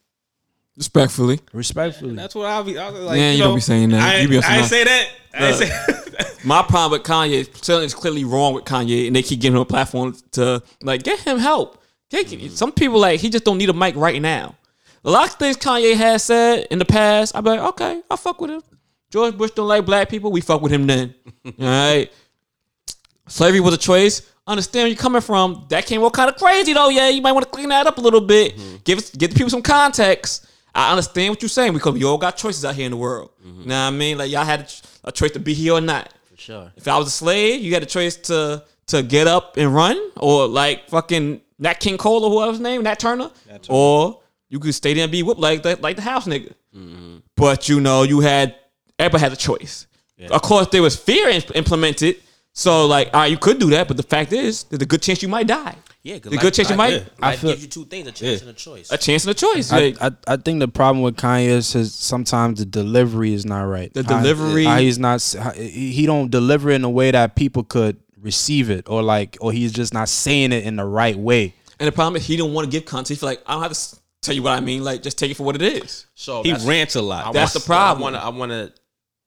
Respectfully. 0.75 1.39
respectfully 1.53 2.15
That's 2.15 2.35
what 2.35 2.47
I'll 2.47 2.65
be. 2.65 2.77
I 2.77 2.89
was 2.89 3.01
like, 3.01 3.17
Yeah, 3.17 3.31
you 3.31 3.39
know, 3.39 3.45
don't 3.45 3.55
be 3.55 3.61
saying 3.61 3.89
that. 3.91 4.01
I, 4.01 4.19
You 4.19 4.27
be 4.27 4.37
on 4.37 4.43
I 4.43 4.61
say 4.63 4.83
that. 4.83 5.09
I 5.33 5.47
ain't 5.47 5.55
say. 5.55 5.69
My 6.45 6.61
problem 6.61 6.91
with 6.99 7.03
Kanye, 7.07 7.31
is 7.31 7.49
something's 7.61 7.93
clearly 7.95 8.23
wrong 8.23 8.53
with 8.53 8.65
Kanye, 8.65 9.07
and 9.07 9.15
they 9.15 9.23
keep 9.23 9.39
giving 9.41 9.55
him 9.55 9.61
a 9.61 9.65
platform 9.65 10.15
to 10.33 10.61
like 10.81 11.03
get 11.03 11.19
him 11.19 11.39
help. 11.39 11.81
Get- 12.09 12.51
Some 12.51 12.71
people 12.71 12.99
like 12.99 13.19
he 13.19 13.29
just 13.29 13.43
don't 13.43 13.57
need 13.57 13.69
a 13.69 13.73
mic 13.73 13.95
right 13.95 14.21
now. 14.21 14.55
A 15.03 15.09
lot 15.09 15.27
of 15.27 15.35
things 15.35 15.57
Kanye 15.57 15.95
has 15.95 16.23
said 16.23 16.67
in 16.71 16.79
the 16.79 16.85
past, 16.85 17.35
I'm 17.35 17.43
like, 17.43 17.59
okay, 17.59 18.01
I 18.09 18.15
fuck 18.15 18.39
with 18.41 18.51
him. 18.51 18.61
George 19.11 19.37
Bush 19.37 19.51
don't 19.51 19.67
like 19.67 19.85
black 19.85 20.09
people, 20.09 20.31
we 20.31 20.41
fuck 20.41 20.61
with 20.61 20.71
him 20.71 20.87
then. 20.87 21.13
All 21.45 21.51
right. 21.59 22.11
Slavery 23.27 23.59
was 23.59 23.73
a 23.73 23.77
choice. 23.77 24.21
Understand 24.47 24.83
where 24.83 24.87
you're 24.89 24.97
coming 24.97 25.21
from. 25.21 25.65
That 25.69 25.87
came 25.87 26.03
all 26.03 26.11
kind 26.11 26.29
of 26.29 26.35
crazy 26.35 26.73
though. 26.73 26.89
Yeah, 26.89 27.09
you 27.09 27.21
might 27.21 27.31
want 27.31 27.45
to 27.45 27.49
clean 27.51 27.69
that 27.69 27.87
up 27.87 27.97
a 27.97 28.01
little 28.01 28.21
bit. 28.21 28.55
Mm-hmm. 28.55 28.75
Give 28.83 28.99
us, 28.99 29.09
give 29.09 29.31
the 29.31 29.35
people 29.35 29.49
some 29.49 29.63
context. 29.63 30.45
I 30.75 30.91
understand 30.91 31.31
what 31.31 31.41
you're 31.41 31.49
saying 31.49 31.73
because 31.73 31.93
we 31.95 32.03
all 32.03 32.19
got 32.19 32.37
choices 32.37 32.63
out 32.63 32.75
here 32.75 32.85
in 32.85 32.91
the 32.91 32.97
world. 32.97 33.31
You 33.43 33.51
know 33.51 33.63
what 33.63 33.73
I 33.73 33.89
mean? 33.89 34.19
Like 34.19 34.29
y'all 34.29 34.43
had 34.45 34.71
a, 35.03 35.07
a 35.07 35.11
choice 35.11 35.31
to 35.31 35.39
be 35.39 35.55
here 35.55 35.73
or 35.73 35.81
not. 35.81 36.13
For 36.45 36.51
sure. 36.51 36.71
If 36.75 36.87
I 36.87 36.97
was 36.97 37.07
a 37.07 37.11
slave, 37.11 37.61
you 37.61 37.73
had 37.73 37.83
a 37.83 37.87
choice 37.87 38.15
to 38.29 38.63
to 38.87 39.01
get 39.01 39.27
up 39.27 39.57
and 39.57 39.73
run, 39.73 39.97
or 40.17 40.47
like 40.47 40.89
fucking 40.89 41.41
Nat 41.57 41.79
King 41.79 41.97
Cole 41.97 42.23
or 42.25 42.29
whoever's 42.29 42.59
name, 42.59 42.83
Nat 42.83 42.99
Turner, 42.99 43.31
or 43.69 44.21
you 44.49 44.59
could 44.59 44.75
stay 44.75 44.93
there 44.93 45.03
and 45.03 45.11
be 45.11 45.23
whipped 45.23 45.39
like 45.39 45.63
the, 45.63 45.77
like 45.81 45.95
the 45.95 46.01
house 46.03 46.27
nigga. 46.27 46.53
Mm-hmm. 46.75 47.17
But 47.35 47.67
you 47.67 47.79
know, 47.81 48.03
you 48.03 48.19
had 48.19 48.55
everybody 48.99 49.21
had 49.23 49.33
a 49.33 49.35
choice. 49.35 49.87
Of 50.29 50.41
course, 50.43 50.67
there 50.67 50.81
was 50.81 50.95
fear 50.95 51.29
in- 51.29 51.41
implemented. 51.55 52.17
So 52.53 52.85
like, 52.85 53.07
all 53.13 53.21
right, 53.21 53.31
you 53.31 53.37
could 53.37 53.59
do 53.59 53.69
that, 53.71 53.87
but 53.87 53.97
the 53.97 54.03
fact 54.03 54.31
is, 54.31 54.63
there's 54.65 54.81
a 54.81 54.85
good 54.85 55.01
chance 55.01 55.21
you 55.23 55.27
might 55.29 55.47
die. 55.47 55.75
Yeah, 56.05 56.19
'cause 56.19 56.29
the 56.29 56.35
life- 56.37 56.41
good 56.43 56.53
chance 56.53 56.69
you 56.69 56.75
life- 56.75 57.03
might 57.19 57.21
Life 57.29 57.39
feel- 57.39 57.49
gives 57.49 57.63
you 57.63 57.67
two 57.67 57.85
things: 57.85 58.07
a 58.07 58.11
chance 58.11 58.41
and 58.41 58.49
a 58.51 58.53
choice. 58.53 58.91
a 58.91 58.97
chance 58.97 59.23
and 59.25 59.31
a 59.31 59.33
choice. 59.33 59.71
I, 59.71 59.79
Like, 59.79 60.01
I, 60.01 60.11
I 60.27 60.37
think 60.37 60.59
the 60.59 60.67
problem 60.67 61.01
with 61.01 61.15
Kanye 61.15 61.47
is 61.47 61.73
his 61.73 61.95
sometimes 61.95 62.59
the 62.59 62.65
delivery 62.65 63.33
is 63.33 63.43
not 63.43 63.63
right. 63.63 63.91
The 63.91 64.03
How- 64.03 64.21
delivery- 64.21 64.65
how 64.65 64.77
he's 64.77 64.99
not 64.99 65.21
he 65.57 65.91
he 65.93 66.05
don't 66.05 66.29
deliver 66.29 66.69
it 66.69 66.75
in 66.75 66.83
a 66.83 66.89
way 66.91 67.09
that 67.09 67.35
people 67.35 67.63
could 67.63 67.97
receive 68.21 68.69
it 68.69 68.85
or 68.87 69.01
like 69.01 69.35
or 69.41 69.51
he's 69.51 69.71
just 69.71 69.93
not 69.95 70.07
saying 70.09 70.51
it 70.51 70.63
in 70.63 70.75
the 70.75 70.85
right 70.85 71.17
way. 71.17 71.53
and 71.79 71.87
the 71.87 71.91
problem 71.91 72.15
is 72.15 72.25
he 72.25 72.37
don't 72.37 72.53
want 72.53 72.65
to 72.65 72.71
give 72.71 72.85
content. 72.85 73.09
He 73.09 73.15
feel 73.15 73.29
like 73.29 73.41
I 73.47 73.53
don't 73.55 73.63
have 73.63 73.73
to 73.73 73.95
tell 74.21 74.33
you 74.35 74.43
what 74.43 74.53
I 74.53 74.59
mean. 74.61 74.83
Like, 74.83 75.01
just 75.03 75.17
take 75.17 75.31
it 75.31 75.37
for 75.37 75.43
what 75.43 75.55
it 75.55 75.61
is. 75.63 76.05
So 76.15 76.41
He 76.43 76.53
rants 76.53 76.95
a 76.95 77.01
lot. 77.01 77.25
I 77.25 77.31
That's 77.33 77.53
want- 77.55 77.63
the 77.63 77.67
problem. 77.67 77.97
I 77.99 78.01
want 78.03 78.15
to. 78.15 78.23
I 78.23 78.29
want 78.29 78.51
to 78.51 78.81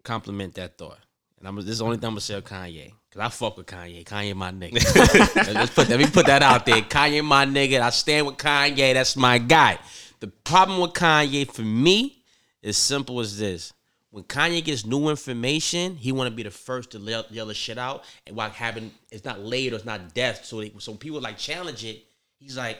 compliment 0.04 0.54
that 0.54 0.78
thought. 0.78 0.98
And 1.38 1.48
I'm. 1.48 1.56
This 1.56 1.66
is 1.66 1.78
the 1.78 1.84
only 1.84 1.96
thing 1.96 2.06
I'm 2.06 2.12
gonna 2.12 2.20
say 2.20 2.34
of 2.34 2.44
Kanye. 2.44 2.92
Cause 3.10 3.20
I 3.20 3.28
fuck 3.28 3.56
with 3.56 3.66
Kanye. 3.66 4.04
Kanye 4.04 4.34
my 4.34 4.50
nigga. 4.50 4.74
Let's 5.54 5.74
put 5.74 5.88
that. 5.88 5.98
Let 5.98 5.98
me 5.98 6.10
put 6.10 6.26
that 6.26 6.42
out 6.42 6.66
there. 6.66 6.82
Kanye 6.82 7.24
my 7.24 7.46
nigga. 7.46 7.80
I 7.80 7.90
stand 7.90 8.26
with 8.26 8.36
Kanye. 8.36 8.94
That's 8.94 9.16
my 9.16 9.38
guy. 9.38 9.78
The 10.20 10.28
problem 10.28 10.80
with 10.80 10.92
Kanye 10.92 11.50
for 11.50 11.62
me 11.62 12.22
is 12.62 12.76
simple 12.76 13.20
as 13.20 13.38
this. 13.38 13.72
When 14.10 14.24
Kanye 14.24 14.64
gets 14.64 14.84
new 14.84 15.10
information, 15.10 15.96
he 15.96 16.12
want 16.12 16.30
to 16.30 16.34
be 16.34 16.42
the 16.42 16.50
first 16.50 16.90
to 16.92 16.98
yell, 16.98 17.24
yell 17.30 17.46
the 17.46 17.54
shit 17.54 17.78
out, 17.78 18.04
and 18.26 18.34
while 18.34 18.50
having 18.50 18.90
it's 19.12 19.24
not 19.24 19.40
late 19.40 19.72
or 19.72 19.76
it's 19.76 19.84
not 19.84 20.14
death, 20.14 20.44
so 20.44 20.60
they, 20.60 20.72
so 20.78 20.94
people 20.94 21.20
like 21.20 21.36
challenge 21.36 21.84
it. 21.84 22.04
He's 22.38 22.56
like, 22.56 22.78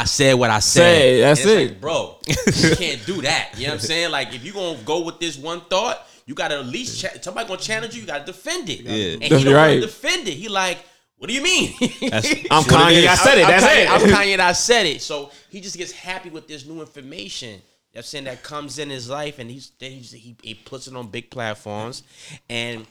I 0.00 0.04
said 0.04 0.34
what 0.34 0.50
I 0.50 0.60
said. 0.60 0.82
Say, 0.82 1.20
that's 1.20 1.40
it's 1.40 1.48
it. 1.50 1.68
like, 1.72 1.80
bro. 1.80 2.18
You 2.26 2.76
can't 2.76 3.04
do 3.04 3.20
that. 3.22 3.50
You 3.56 3.66
know 3.66 3.74
what 3.74 3.80
I'm 3.82 3.86
saying? 3.86 4.10
Like, 4.10 4.34
if 4.34 4.42
you're 4.42 4.54
gonna 4.54 4.78
go 4.84 5.02
with 5.02 5.20
this 5.20 5.36
one 5.36 5.60
thought, 5.62 6.06
you 6.24 6.34
gotta 6.34 6.58
at 6.58 6.66
least 6.66 7.00
cha- 7.00 7.20
somebody 7.20 7.46
gonna 7.48 7.60
challenge 7.60 7.94
you. 7.94 8.00
You 8.00 8.06
gotta 8.06 8.24
defend 8.24 8.70
it. 8.70 8.80
Yeah. 8.80 9.12
and 9.14 9.22
he 9.22 9.28
That's 9.28 9.44
don't 9.44 9.52
right. 9.54 9.68
want 9.72 9.80
to 9.82 9.86
defend 9.86 10.28
it. 10.28 10.34
He 10.34 10.48
like, 10.48 10.78
what 11.18 11.28
do 11.28 11.34
you 11.34 11.42
mean? 11.42 11.74
I'm 11.80 11.90
what 11.90 12.66
Kanye. 12.66 13.06
I 13.06 13.14
said 13.14 13.38
it. 13.38 13.44
I'm 13.44 13.50
That's 13.50 13.64
Kanye, 13.66 13.82
it. 13.82 13.90
I'm 13.90 14.00
Kanye 14.26 14.32
and 14.32 14.42
I 14.42 14.52
said 14.52 14.86
it. 14.86 15.02
So 15.02 15.30
he 15.50 15.60
just 15.60 15.76
gets 15.76 15.92
happy 15.92 16.30
with 16.30 16.48
this 16.48 16.64
new 16.64 16.80
information. 16.80 17.50
You 17.50 17.56
know 17.96 17.98
I'm 17.98 18.02
saying 18.04 18.24
that 18.24 18.42
comes 18.42 18.78
in 18.78 18.88
his 18.88 19.10
life, 19.10 19.38
and 19.38 19.50
he's 19.50 19.72
then 19.78 19.90
he's, 19.92 20.12
he 20.12 20.34
he 20.42 20.54
puts 20.54 20.86
it 20.86 20.96
on 20.96 21.08
big 21.08 21.30
platforms, 21.30 22.04
and 22.48 22.86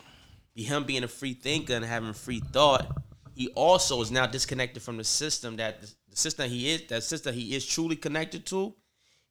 him 0.53 0.83
being 0.83 1.03
a 1.03 1.07
free 1.07 1.33
thinker 1.33 1.73
and 1.73 1.83
having 1.85 2.13
free 2.13 2.41
thought, 2.51 2.85
he 3.33 3.47
also 3.55 4.01
is 4.01 4.11
now 4.11 4.27
disconnected 4.27 4.83
from 4.83 4.97
the 4.97 5.03
system 5.03 5.55
that 5.55 5.79
the 6.09 6.17
system 6.17 6.49
he 6.49 6.71
is 6.71 6.83
that 6.87 7.03
system 7.03 7.33
he 7.33 7.55
is 7.55 7.65
truly 7.65 7.95
connected 7.95 8.45
to. 8.47 8.73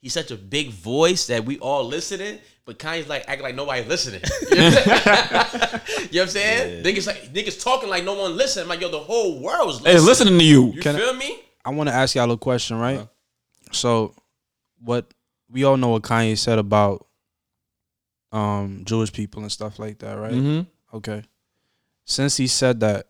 He's 0.01 0.13
such 0.13 0.31
a 0.31 0.37
big 0.37 0.71
voice 0.71 1.27
that 1.27 1.45
we 1.45 1.59
all 1.59 1.85
listening, 1.85 2.39
but 2.65 2.79
Kanye's 2.79 3.09
like 3.09 3.25
acting 3.27 3.43
like 3.43 3.57
nobody's 3.57 3.87
listening. 3.89 4.21
You 4.51 4.57
know 4.61 4.71
what 4.75 4.97
I'm 4.97 5.53
saying? 5.53 5.81
You 6.11 6.21
know 6.21 6.23
what 6.23 6.23
I'm 6.23 6.29
saying? 6.29 6.85
Niggas 6.85 7.07
like 7.07 7.33
niggas 7.33 7.63
talking 7.63 7.89
like 7.89 8.05
no 8.05 8.15
one 8.15 8.37
listening. 8.37 8.65
I'm 8.65 8.69
like, 8.69 8.81
yo, 8.81 8.91
the 8.91 8.99
whole 8.99 9.41
world's 9.43 9.83
listening. 9.83 9.97
Hey, 9.97 10.01
listening 10.01 10.39
to 10.39 10.45
you. 10.45 10.73
You 10.73 10.81
Can 10.81 10.95
I- 10.95 10.99
feel 10.99 11.15
me? 11.15 11.41
I 11.65 11.71
want 11.71 11.89
to 11.89 11.95
ask 11.95 12.15
y'all 12.15 12.31
a 12.31 12.39
question, 12.39 12.79
right? 12.79 13.07
So, 13.73 14.15
what 14.81 15.13
we 15.51 15.65
all 15.65 15.77
know 15.77 15.89
what 15.89 16.03
Kanye 16.03 16.39
said 16.39 16.59
about 16.59 17.07
um 18.33 18.83
Jewish 18.85 19.13
people 19.13 19.43
and 19.43 19.51
stuff 19.53 19.79
like 19.79 19.99
that, 19.99 20.15
right? 20.15 20.33
Mm-hmm. 20.33 20.97
Okay. 20.97 21.25
Since 22.05 22.37
he 22.39 22.47
said 22.47 22.81
that, 22.81 23.09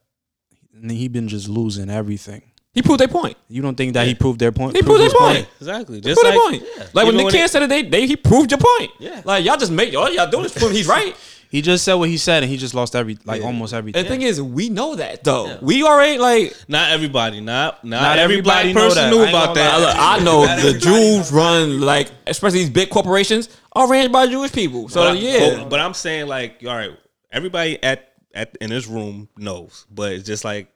he 0.88 1.06
been 1.08 1.28
just 1.28 1.48
losing 1.48 1.90
everything. 1.90 2.47
He 2.78 2.82
proved 2.82 3.00
their 3.00 3.08
point. 3.08 3.36
You 3.48 3.60
don't 3.60 3.74
think 3.74 3.94
that 3.94 4.06
he 4.06 4.14
proved 4.14 4.38
their 4.38 4.52
point? 4.52 4.76
He 4.76 4.82
proved 4.82 5.00
their 5.00 5.06
his 5.06 5.14
point. 5.14 5.48
exactly. 5.60 5.96
He 5.96 6.00
Just 6.02 6.20
proved 6.20 6.36
like 6.36 6.60
their 6.60 6.60
point. 6.78 6.94
Like 6.94 7.06
when 7.06 7.14
Even 7.16 7.26
Nick 7.26 7.32
Cannon 7.34 7.48
said 7.48 7.62
it, 7.64 7.68
they, 7.68 7.82
they 7.82 8.06
he 8.06 8.14
proved 8.14 8.52
your 8.52 8.60
point. 8.60 8.92
Yeah. 9.00 9.20
Like 9.24 9.44
y'all 9.44 9.56
just 9.56 9.72
make 9.72 9.96
all 9.96 10.08
y'all 10.12 10.30
doing 10.30 10.44
is 10.44 10.52
proving 10.52 10.76
he's 10.76 10.86
right. 10.86 11.16
He 11.50 11.62
just 11.62 11.82
said 11.82 11.94
what 11.94 12.10
he 12.10 12.18
said, 12.18 12.42
and 12.42 12.52
he 12.52 12.58
just 12.58 12.74
lost 12.74 12.94
every 12.94 13.16
like 13.24 13.42
almost 13.42 13.72
And 13.72 13.78
everything. 13.78 14.02
the 14.04 14.08
thing 14.10 14.20
is, 14.20 14.40
we 14.40 14.68
know 14.68 14.96
that 14.96 15.24
though. 15.24 15.56
We 15.62 15.82
already 15.82 16.18
like. 16.18 16.54
not 16.68 16.90
everybody, 16.92 17.40
not 17.40 17.82
not, 17.84 18.02
Not 18.02 18.18
everybody, 18.18 18.68
everybody 18.68 18.88
person 18.90 19.08
knew 19.10 19.22
about 19.22 19.54
gonna 19.54 19.60
that. 19.60 19.72
I, 19.72 19.78
look, 19.78 19.96
I 19.98 20.24
know 20.24 20.72
the 20.72 20.78
Jews 20.78 21.32
run 21.32 21.80
like, 21.80 22.10
especially 22.26 22.58
these 22.58 22.68
big 22.70 22.90
corporations, 22.90 23.48
are 23.72 23.88
ran 23.90 24.12
by 24.12 24.26
Jewish 24.26 24.52
people. 24.52 24.90
So 24.90 25.00
But 25.00 25.08
I- 25.16 25.18
yeah, 25.20 25.56
but, 25.60 25.70
but 25.70 25.80
I'm 25.80 25.94
saying 25.94 26.26
like, 26.26 26.62
all 26.66 26.76
right, 26.76 26.90
everybody 27.32 27.82
at 27.82 28.12
at 28.34 28.54
in 28.60 28.68
this 28.68 28.86
room 28.86 29.30
knows, 29.38 29.86
but 29.90 30.12
it's 30.12 30.26
just 30.26 30.44
like 30.44 30.68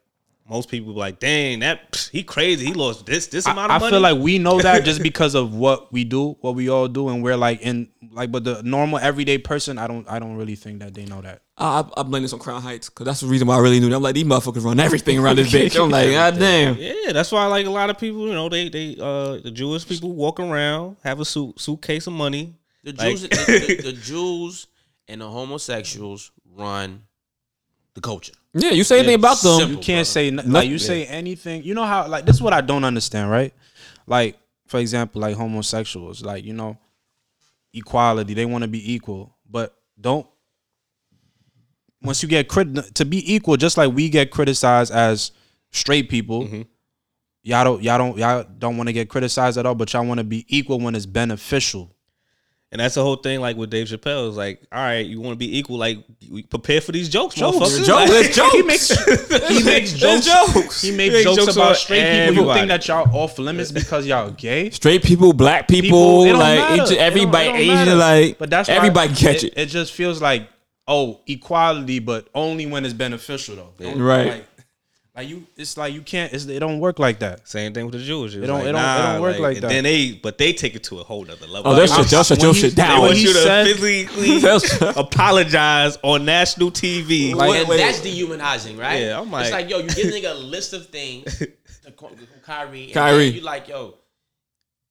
most 0.48 0.68
people 0.68 0.92
be 0.92 0.98
like, 0.98 1.18
dang, 1.20 1.60
that 1.60 1.92
pff, 1.92 2.10
he 2.10 2.22
crazy. 2.22 2.66
He 2.66 2.74
lost 2.74 3.06
this 3.06 3.28
this 3.28 3.46
amount 3.46 3.70
I, 3.70 3.76
of 3.76 3.80
money. 3.82 3.86
I 3.86 3.90
feel 3.90 4.00
like 4.00 4.18
we 4.18 4.38
know 4.38 4.60
that 4.60 4.84
just 4.84 5.02
because 5.10 5.34
of 5.34 5.54
what 5.54 5.92
we 5.92 6.04
do, 6.04 6.36
what 6.40 6.54
we 6.54 6.68
all 6.68 6.88
do, 6.88 7.08
and 7.08 7.22
we're 7.22 7.36
like 7.36 7.60
in 7.62 7.88
like. 8.10 8.32
But 8.32 8.44
the 8.44 8.62
normal 8.62 8.98
everyday 8.98 9.38
person, 9.38 9.78
I 9.78 9.86
don't, 9.86 10.08
I 10.10 10.18
don't 10.18 10.36
really 10.36 10.56
think 10.56 10.80
that 10.80 10.94
they 10.94 11.04
know 11.04 11.20
that. 11.22 11.42
I, 11.56 11.84
I 11.96 12.02
blame 12.02 12.22
this 12.22 12.32
on 12.32 12.38
Crown 12.40 12.60
Heights 12.60 12.88
because 12.88 13.06
that's 13.06 13.20
the 13.20 13.28
reason 13.28 13.46
why 13.46 13.56
I 13.56 13.60
really 13.60 13.78
knew. 13.78 13.88
That. 13.88 13.96
I'm 13.96 14.02
like 14.02 14.14
these 14.14 14.24
motherfuckers 14.24 14.64
run 14.64 14.80
everything 14.80 15.18
around 15.18 15.36
this 15.36 15.52
bitch. 15.52 15.80
I'm 15.82 15.90
like, 15.90 16.10
god 16.12 16.38
damn. 16.38 16.76
yeah, 16.76 17.12
that's 17.12 17.30
why 17.30 17.46
like 17.46 17.66
a 17.66 17.70
lot 17.70 17.88
of 17.88 17.98
people, 17.98 18.26
you 18.26 18.34
know, 18.34 18.48
they 18.48 18.68
they 18.68 18.96
uh 19.00 19.36
the 19.38 19.50
Jewish 19.50 19.86
people 19.86 20.12
walk 20.12 20.40
around 20.40 20.96
have 21.04 21.20
a 21.20 21.24
suit 21.24 21.60
suitcase 21.60 22.06
of 22.06 22.14
money. 22.14 22.54
The 22.84 22.92
Like- 22.92 23.10
Jews, 23.10 23.22
the, 23.22 23.28
the, 23.28 23.82
the 23.82 23.92
Jews 24.02 24.66
and 25.06 25.20
the 25.20 25.28
homosexuals 25.28 26.32
run 26.56 27.02
the 27.94 28.00
culture. 28.00 28.32
Yeah, 28.54 28.70
you 28.70 28.84
say 28.84 28.98
anything 28.98 29.14
about 29.14 29.40
them. 29.40 29.58
Simple. 29.58 29.70
You 29.70 29.76
can't 29.76 29.96
brother. 29.98 30.04
say 30.04 30.28
n- 30.28 30.42
like 30.46 30.68
you 30.68 30.78
say 30.78 31.06
anything. 31.06 31.62
You 31.62 31.74
know 31.74 31.84
how 31.84 32.06
like 32.06 32.26
this 32.26 32.36
is 32.36 32.42
what 32.42 32.52
I 32.52 32.60
don't 32.60 32.84
understand, 32.84 33.30
right? 33.30 33.54
Like 34.06 34.38
for 34.66 34.78
example, 34.78 35.20
like 35.20 35.36
homosexuals, 35.36 36.22
like 36.22 36.44
you 36.44 36.52
know, 36.52 36.78
equality. 37.72 38.34
They 38.34 38.46
want 38.46 38.62
to 38.62 38.68
be 38.68 38.92
equal, 38.92 39.36
but 39.48 39.74
don't. 40.00 40.26
Once 42.02 42.22
you 42.22 42.28
get 42.28 42.48
crit 42.48 42.94
to 42.94 43.04
be 43.04 43.34
equal, 43.34 43.56
just 43.56 43.76
like 43.76 43.92
we 43.92 44.08
get 44.08 44.30
criticized 44.30 44.92
as 44.92 45.30
straight 45.70 46.10
people, 46.10 46.44
mm-hmm. 46.44 46.62
y'all 47.42 47.64
don't 47.64 47.82
y'all 47.82 47.98
don't 47.98 48.18
y'all 48.18 48.44
don't 48.58 48.76
want 48.76 48.88
to 48.88 48.92
get 48.92 49.08
criticized 49.08 49.56
at 49.56 49.64
all, 49.64 49.74
but 49.74 49.92
y'all 49.92 50.04
want 50.04 50.18
to 50.18 50.24
be 50.24 50.44
equal 50.48 50.80
when 50.80 50.94
it's 50.94 51.06
beneficial. 51.06 51.94
And 52.72 52.80
that's 52.80 52.94
the 52.94 53.02
whole 53.02 53.16
thing, 53.16 53.40
like 53.40 53.56
with 53.58 53.68
Dave 53.68 53.86
Chappelle, 53.86 54.30
is 54.30 54.36
like, 54.38 54.62
all 54.72 54.80
right, 54.80 55.04
you 55.04 55.20
want 55.20 55.34
to 55.34 55.36
be 55.38 55.58
equal, 55.58 55.76
like 55.76 55.98
prepare 56.48 56.80
for 56.80 56.90
these 56.90 57.10
jokes, 57.10 57.34
Jokes. 57.34 57.56
motherfuckers. 57.58 57.84
Jokes. 57.86 58.10
Like- 58.10 58.24
It's 58.24 58.34
jokes. 58.34 58.52
He 58.54 58.62
makes 58.62 58.88
he 59.48 59.62
makes 59.64 59.92
jokes. 59.92 60.24
jokes. 60.26 60.80
He 60.82 60.90
makes 60.96 61.12
makes 61.12 61.24
jokes, 61.24 61.36
jokes 61.44 61.56
about 61.56 61.68
on 61.68 61.74
straight 61.74 62.28
people. 62.30 62.46
You 62.46 62.54
think 62.54 62.68
that 62.68 62.88
y'all 62.88 63.14
off 63.14 63.38
limits 63.38 63.70
because 63.70 64.06
y'all 64.06 64.30
gay? 64.30 64.70
Straight 64.70 65.02
people, 65.04 65.34
black 65.34 65.68
people, 65.68 66.22
People, 66.22 66.24
it 66.24 66.28
don't 66.30 66.38
like 66.38 66.58
matter. 66.58 66.82
it's 66.82 66.90
It 66.92 66.94
don't- 66.94 67.04
everybody, 67.04 67.48
it 67.48 67.52
don't 67.52 67.60
Asian, 67.60 67.74
matter. 67.74 67.94
like 67.94 68.38
But 68.38 68.48
that's 68.50 68.68
everybody 68.70 69.08
can 69.08 69.16
catch 69.18 69.44
it. 69.44 69.52
It 69.54 69.66
just 69.66 69.92
feels 69.92 70.22
like 70.22 70.48
oh 70.88 71.20
equality, 71.26 71.98
but 71.98 72.26
only 72.34 72.64
when 72.66 72.86
it's 72.86 72.94
beneficial 72.94 73.56
though. 73.56 73.72
Don't- 73.78 74.00
Right. 74.00 74.26
Like, 74.28 74.46
like 75.14 75.28
you, 75.28 75.46
it's 75.56 75.76
like 75.76 75.92
you 75.92 76.00
can't. 76.00 76.32
It's, 76.32 76.46
it 76.46 76.58
don't 76.60 76.80
work 76.80 76.98
like 76.98 77.18
that. 77.18 77.46
Same 77.46 77.74
thing 77.74 77.84
with 77.84 77.92
the 77.94 78.00
Jews. 78.02 78.34
It 78.34 78.40
don't- 78.46 78.60
like, 78.60 78.68
it 78.68 78.72
don't- 78.72 78.80
it 78.80 79.12
don't 79.12 79.20
work 79.20 79.38
like 79.38 79.54
and 79.56 79.64
that. 79.64 79.68
Then 79.68 79.84
they, 79.84 80.12
but 80.12 80.38
they 80.38 80.52
take 80.54 80.74
it 80.74 80.84
to 80.84 81.00
a 81.00 81.04
whole 81.04 81.30
other 81.30 81.46
level. 81.46 81.70
Oh, 81.70 81.74
that 81.74 81.88
They 81.88 81.94
shit, 81.94 82.06
they'll 82.08 82.24
shut 82.24 82.40
your 82.42 82.54
he- 82.54 82.60
shit 82.60 82.76
They 82.76 82.82
down. 82.82 83.00
want 83.02 83.18
you 83.18 83.32
to 83.34 83.38
said- 83.42 83.66
physically 83.76 84.40
apologize 84.96 85.98
on 86.02 86.24
national 86.24 86.70
TV. 86.70 87.34
Like- 87.34 87.60
and 87.60 87.68
wait. 87.68 87.76
that's 87.78 88.00
dehumanizing, 88.00 88.76
right? 88.78 89.02
Yeah, 89.02 89.18
I'm 89.20 89.24
it's 89.34 89.50
like- 89.50 89.52
like, 89.52 89.70
yo, 89.70 89.78
you 89.80 89.88
give 89.88 90.06
a 90.06 90.10
nigga 90.10 90.30
a 90.32 90.34
list 90.34 90.72
of 90.72 90.86
things 90.86 91.38
to 91.84 91.90
co- 91.96 92.10
Kyrie. 92.44 92.84
And 92.84 92.92
Kyrie. 92.94 93.26
You 93.26 93.40
like, 93.42 93.68
yo, 93.68 93.94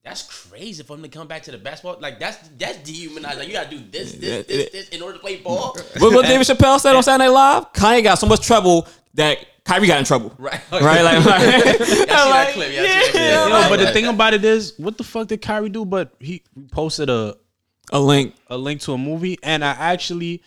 that's 0.03 0.23
crazy 0.49 0.83
for 0.83 0.95
him 0.95 1.03
to 1.03 1.09
come 1.09 1.27
back 1.27 1.43
to 1.43 1.51
the 1.51 1.57
basketball. 1.57 1.97
Like 1.99 2.19
that's 2.19 2.47
that's 2.57 2.77
dehumanizing. 2.79 3.39
Like 3.39 3.47
you 3.47 3.53
gotta 3.53 3.69
do 3.69 3.79
this, 3.91 4.13
this, 4.13 4.23
Yeah, 4.23 4.41
this, 4.55 4.69
this 4.71 4.89
in 4.89 5.01
order 5.01 5.13
to 5.17 5.19
play 5.19 5.37
ball. 5.37 5.77
What, 5.99 6.13
what 6.13 6.25
David 6.27 6.45
Chappelle 6.47 6.79
said 6.79 6.95
on 6.95 7.03
Saturday 7.03 7.25
Night 7.25 7.33
Live? 7.33 7.73
Kanye 7.73 8.03
got 8.03 8.15
so 8.15 8.25
much 8.27 8.45
trouble 8.45 8.87
that 9.13 9.37
Kyrie 9.65 9.87
got 9.87 9.99
in 9.99 10.05
trouble. 10.05 10.33
Right. 10.39 10.59
Right? 10.71 11.01
Like, 11.03 11.25
like, 11.25 11.41
I 11.41 11.85
see 11.85 12.05
that 12.05 12.49
clip. 12.53 12.71
Yeah, 12.73 12.81
I 12.81 12.85
see 12.85 12.89
that 12.89 13.11
clip. 13.11 13.13
yeah, 13.13 13.63
You 13.63 13.69
but 13.69 13.77
the 13.85 13.91
thing 13.91 14.05
about 14.07 14.33
it 14.33 14.43
is, 14.43 14.73
what 14.77 14.97
the 14.97 15.03
fuck 15.03 15.27
did 15.27 15.41
Kyrie 15.41 15.69
do? 15.69 15.85
But 15.85 16.13
he 16.19 16.41
posted 16.71 17.09
a 17.09 17.37
a 17.91 17.99
link. 17.99 18.35
a 18.47 18.57
link 18.57 18.81
to 18.81 18.93
a 18.93 18.97
movie, 18.97 19.37
and 19.43 19.63
I 19.63 19.71
actually, 19.71 20.41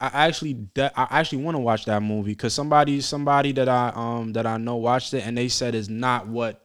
I 0.00 0.10
actually, 0.26 0.54
de- 0.54 0.92
I 0.98 1.06
actually 1.20 1.44
want 1.44 1.54
to 1.56 1.60
watch 1.60 1.84
that 1.84 2.02
movie 2.02 2.32
because 2.32 2.54
somebody, 2.54 3.00
somebody 3.00 3.52
that 3.52 3.68
I 3.68 3.92
um 3.94 4.32
that 4.32 4.46
I 4.46 4.56
know 4.56 4.76
watched 4.76 5.14
it, 5.14 5.26
and 5.26 5.36
they 5.36 5.48
said 5.48 5.74
it's 5.74 5.88
not 5.88 6.26
what. 6.26 6.58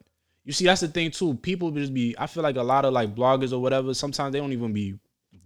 You 0.46 0.54
see, 0.54 0.66
that's 0.66 0.80
the 0.82 0.88
thing 0.88 1.12
too. 1.12 1.34
People 1.36 1.72
just 1.72 1.94
be. 1.94 2.16
I 2.18 2.26
feel 2.26 2.42
like 2.42 2.56
a 2.56 2.64
lot 2.64 2.86
of 2.86 2.94
like 2.94 3.14
bloggers 3.14 3.52
or 3.52 3.60
whatever. 3.60 3.94
Sometimes 3.94 4.32
they 4.32 4.40
don't 4.40 4.54
even 4.54 4.72
be 4.72 4.96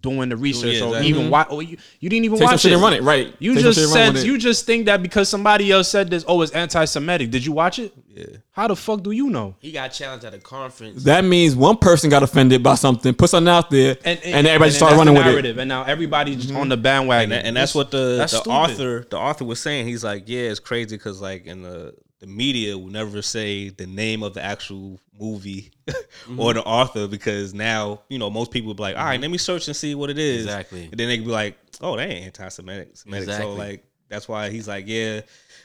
doing 0.01 0.29
the 0.29 0.37
research 0.37 0.75
yeah, 0.75 0.83
or 0.83 0.87
exactly. 0.87 1.09
even 1.09 1.21
mm-hmm. 1.23 1.31
watch. 1.31 1.47
Oh, 1.49 1.55
or 1.55 1.63
you, 1.63 1.77
you 1.99 2.09
didn't 2.09 2.25
even 2.25 2.37
Take 2.37 2.47
some 2.47 2.53
watch 2.53 2.61
shit 2.61 2.71
it. 2.71 2.75
and 2.75 2.83
run 2.83 2.93
it. 2.93 3.01
Right. 3.03 3.35
You 3.39 3.53
Take 3.53 3.63
just 3.63 3.79
shit 3.79 3.89
said 3.89 4.17
you 4.17 4.37
just 4.37 4.65
think 4.65 4.85
that 4.85 5.01
because 5.01 5.29
somebody 5.29 5.71
else 5.71 5.87
said 5.87 6.09
this, 6.09 6.25
oh, 6.27 6.41
it's 6.41 6.51
anti-Semitic. 6.51 7.31
Did 7.31 7.45
you 7.45 7.51
watch 7.51 7.79
it? 7.79 7.93
Yeah. 8.09 8.25
How 8.51 8.67
the 8.67 8.75
fuck 8.75 9.03
do 9.03 9.11
you 9.11 9.29
know? 9.29 9.55
He 9.59 9.71
got 9.71 9.89
challenged 9.89 10.25
at 10.25 10.33
a 10.33 10.39
conference. 10.39 11.03
That 11.03 11.23
means 11.23 11.55
one 11.55 11.77
person 11.77 12.09
got 12.09 12.23
offended 12.23 12.61
by 12.61 12.75
something, 12.75 13.13
put 13.13 13.29
something 13.29 13.49
out 13.49 13.69
there, 13.69 13.97
and, 14.03 14.19
everybody 14.23 14.65
and 14.65 14.73
started 14.73 14.97
running 14.97 15.13
the 15.13 15.19
with 15.19 15.27
it. 15.27 15.31
narrative, 15.31 15.57
And 15.57 15.69
now 15.69 15.83
everybody's 15.83 16.51
on 16.51 16.67
the 16.67 16.75
mm-hmm. 16.75 16.83
bandwagon, 16.83 17.23
and, 17.23 17.31
that- 17.31 17.45
and 17.45 17.57
that's 17.57 17.73
what 17.73 17.91
the 17.91 18.15
That's 18.17 18.33
the 18.33 18.39
stupid. 18.39 18.51
author 18.51 19.07
the 19.09 19.17
author 19.17 19.45
was 19.45 19.61
saying. 19.61 19.87
He's 19.87 20.03
like, 20.03 20.23
yeah, 20.27 20.41
it's 20.41 20.59
crazy 20.59 20.97
because 20.97 21.21
like 21.21 21.45
in 21.45 21.61
the 21.61 21.93
the 22.21 22.27
media 22.27 22.77
will 22.77 22.87
never 22.91 23.21
say 23.21 23.67
the 23.69 23.85
name 23.87 24.23
of 24.23 24.33
the 24.33 24.41
actual 24.43 24.99
movie 25.19 25.71
Mm-hmm. 25.87 26.39
or 26.39 26.53
the 26.53 26.61
author 26.63 27.07
because 27.07 27.53
now 27.53 28.01
you 28.07 28.19
know 28.19 28.29
most 28.29 28.51
people 28.51 28.67
will 28.67 28.73
be 28.75 28.83
like, 28.83 28.95
all 28.95 29.03
right, 29.05 29.19
let 29.19 29.29
me 29.31 29.37
search 29.39 29.67
and 29.67 29.75
see 29.75 29.95
what 29.95 30.09
it 30.11 30.17
is. 30.19 30.45
Exactly. 30.45 30.83
And 30.83 30.93
then 30.93 31.07
they 31.07 31.17
can 31.17 31.25
be 31.25 31.31
like, 31.31 31.57
oh, 31.81 31.97
they 31.97 32.03
ain't 32.05 32.25
anti-Semitic. 32.27 32.95
Semitic. 32.95 33.29
So 33.35 33.53
like 33.53 33.83
that's 34.07 34.27
why 34.29 34.49
he's 34.51 34.67
like, 34.67 34.85
yeah, 34.87 35.21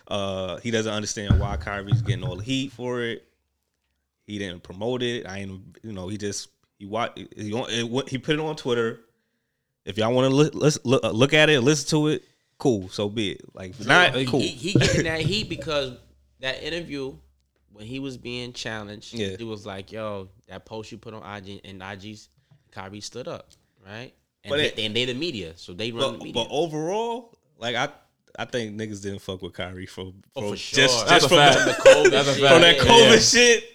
uh, 0.08 0.56
he 0.58 0.70
doesn't 0.70 0.92
understand 0.92 1.38
why 1.38 1.56
Kyrie's 1.58 2.00
getting 2.02 2.24
all 2.24 2.36
the 2.36 2.42
heat 2.42 2.72
for 2.72 3.02
it. 3.02 3.26
He 4.26 4.38
didn't 4.38 4.62
promote 4.62 5.02
it. 5.02 5.26
I 5.26 5.40
ain't, 5.40 5.60
you 5.82 5.92
know, 5.92 6.08
he 6.08 6.16
just 6.16 6.48
he 6.78 6.86
watch 6.86 7.12
he, 7.36 7.52
on- 7.52 7.70
it 7.70 7.88
went- 7.88 8.08
he 8.08 8.18
put 8.18 8.34
it 8.34 8.40
on 8.40 8.56
Twitter. 8.56 9.00
If 9.84 9.98
y'all 9.98 10.12
want 10.14 10.28
to 10.30 10.34
look, 10.34 10.54
let's 10.54 10.78
look, 10.84 11.04
uh, 11.04 11.10
look 11.10 11.34
at 11.34 11.50
it, 11.50 11.60
listen 11.60 11.88
to 11.90 12.08
it, 12.08 12.24
cool. 12.58 12.88
So 12.88 13.08
be 13.08 13.32
it. 13.32 13.42
Like 13.54 13.78
not 13.86 14.14
cool. 14.26 14.40
He, 14.40 14.48
he 14.48 14.72
getting 14.72 15.04
that 15.04 15.20
heat 15.20 15.48
because 15.50 15.92
that 16.40 16.62
interview 16.62 17.14
when 17.72 17.86
he 17.86 17.98
was 17.98 18.16
being 18.16 18.52
challenged, 18.52 19.12
Yeah. 19.14 19.36
it 19.38 19.42
was 19.46 19.66
like, 19.66 19.92
yo, 19.92 20.28
that 20.48 20.64
post 20.64 20.90
you 20.92 20.98
put 20.98 21.14
on 21.14 21.22
IG 21.36 21.60
and 21.64 21.82
IG's 21.82 22.28
Kyrie 22.72 23.00
stood 23.00 23.28
up, 23.28 23.48
right? 23.84 24.12
And, 24.44 24.50
But 24.50 24.56
they, 24.58 24.66
it- 24.66 24.78
and 24.78 24.96
they 24.96 25.04
the 25.06 25.14
media, 25.14 25.52
so 25.56 25.72
they 25.72 25.90
run 25.92 26.12
the 26.12 26.18
but, 26.18 26.24
media. 26.24 26.44
but 26.44 26.48
overall, 26.50 27.36
like 27.58 27.74
I, 27.74 27.88
I 28.38 28.44
think 28.44 28.78
niggas 28.78 29.02
didn't 29.02 29.20
fuck 29.20 29.42
with 29.42 29.54
Kyrie 29.54 29.86
for, 29.86 30.12
Oh, 30.34 30.50
for 30.50 30.56
just, 30.56 30.64
sure. 30.74 30.84
just 30.84 31.06
That's 31.08 31.24
a 31.24 31.28
from, 31.28 31.38
fact. 31.38 31.58
the, 31.58 31.64
the 31.64 31.72
COVID 31.90 32.10
That's 32.10 32.28
a 32.28 32.34
shit, 32.34 32.42
fact. 32.42 32.52
from 32.52 32.62
that 32.62 32.76
yeah, 32.76 32.82
COVID 32.82 33.12
yeah. 33.12 33.18
shit. 33.18 33.72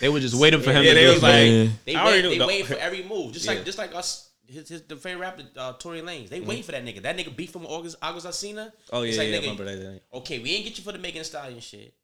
They 0.00 0.08
were 0.08 0.20
just 0.20 0.34
waiting 0.34 0.60
for 0.60 0.72
him 0.72 0.82
Yeah, 0.82 0.90
to 0.90 0.94
they 0.94 1.04
do 1.04 1.08
was 1.12 1.18
it. 1.18 1.22
like, 1.22 1.46
Yeah. 1.50 1.68
They 1.84 1.94
I 1.94 2.04
wait, 2.06 2.22
they 2.22 2.38
the- 2.38 2.46
wait 2.46 2.66
for 2.66 2.74
every 2.74 3.02
move, 3.04 3.32
just 3.32 3.46
Yeah. 3.46 3.52
like 3.52 3.64
just 3.64 3.78
like 3.78 3.94
us. 3.94 4.28
His, 4.46 4.68
his 4.68 4.82
the 4.82 4.96
favorite 4.96 5.20
rapper 5.20 5.42
uh, 5.56 5.74
Tory 5.74 6.00
Lanez. 6.02 6.28
They 6.28 6.40
wait 6.40 6.64
for 6.64 6.72
that 6.72 6.84
nigga. 6.84 7.02
That 7.02 7.16
nigga 7.16 7.34
beef 7.36 7.52
from 7.52 7.64
August 7.66 7.94
August 8.02 8.26
Alsina. 8.26 8.72
Oh 8.92 9.02
yeah, 9.02 9.08
It's 9.10 9.18
like, 9.18 9.28
yeah, 9.28 9.36
I 9.36 9.38
nigga, 9.38 9.42
remember 9.42 9.64
that. 9.64 10.00
Okay, 10.14 10.40
we 10.40 10.50
ain't 10.56 10.64
get 10.64 10.76
you 10.76 10.82
for 10.82 10.90
the 10.90 10.98
Megan 10.98 11.20
Thee 11.20 11.24
Stallion 11.24 11.60
shit. 11.60 11.94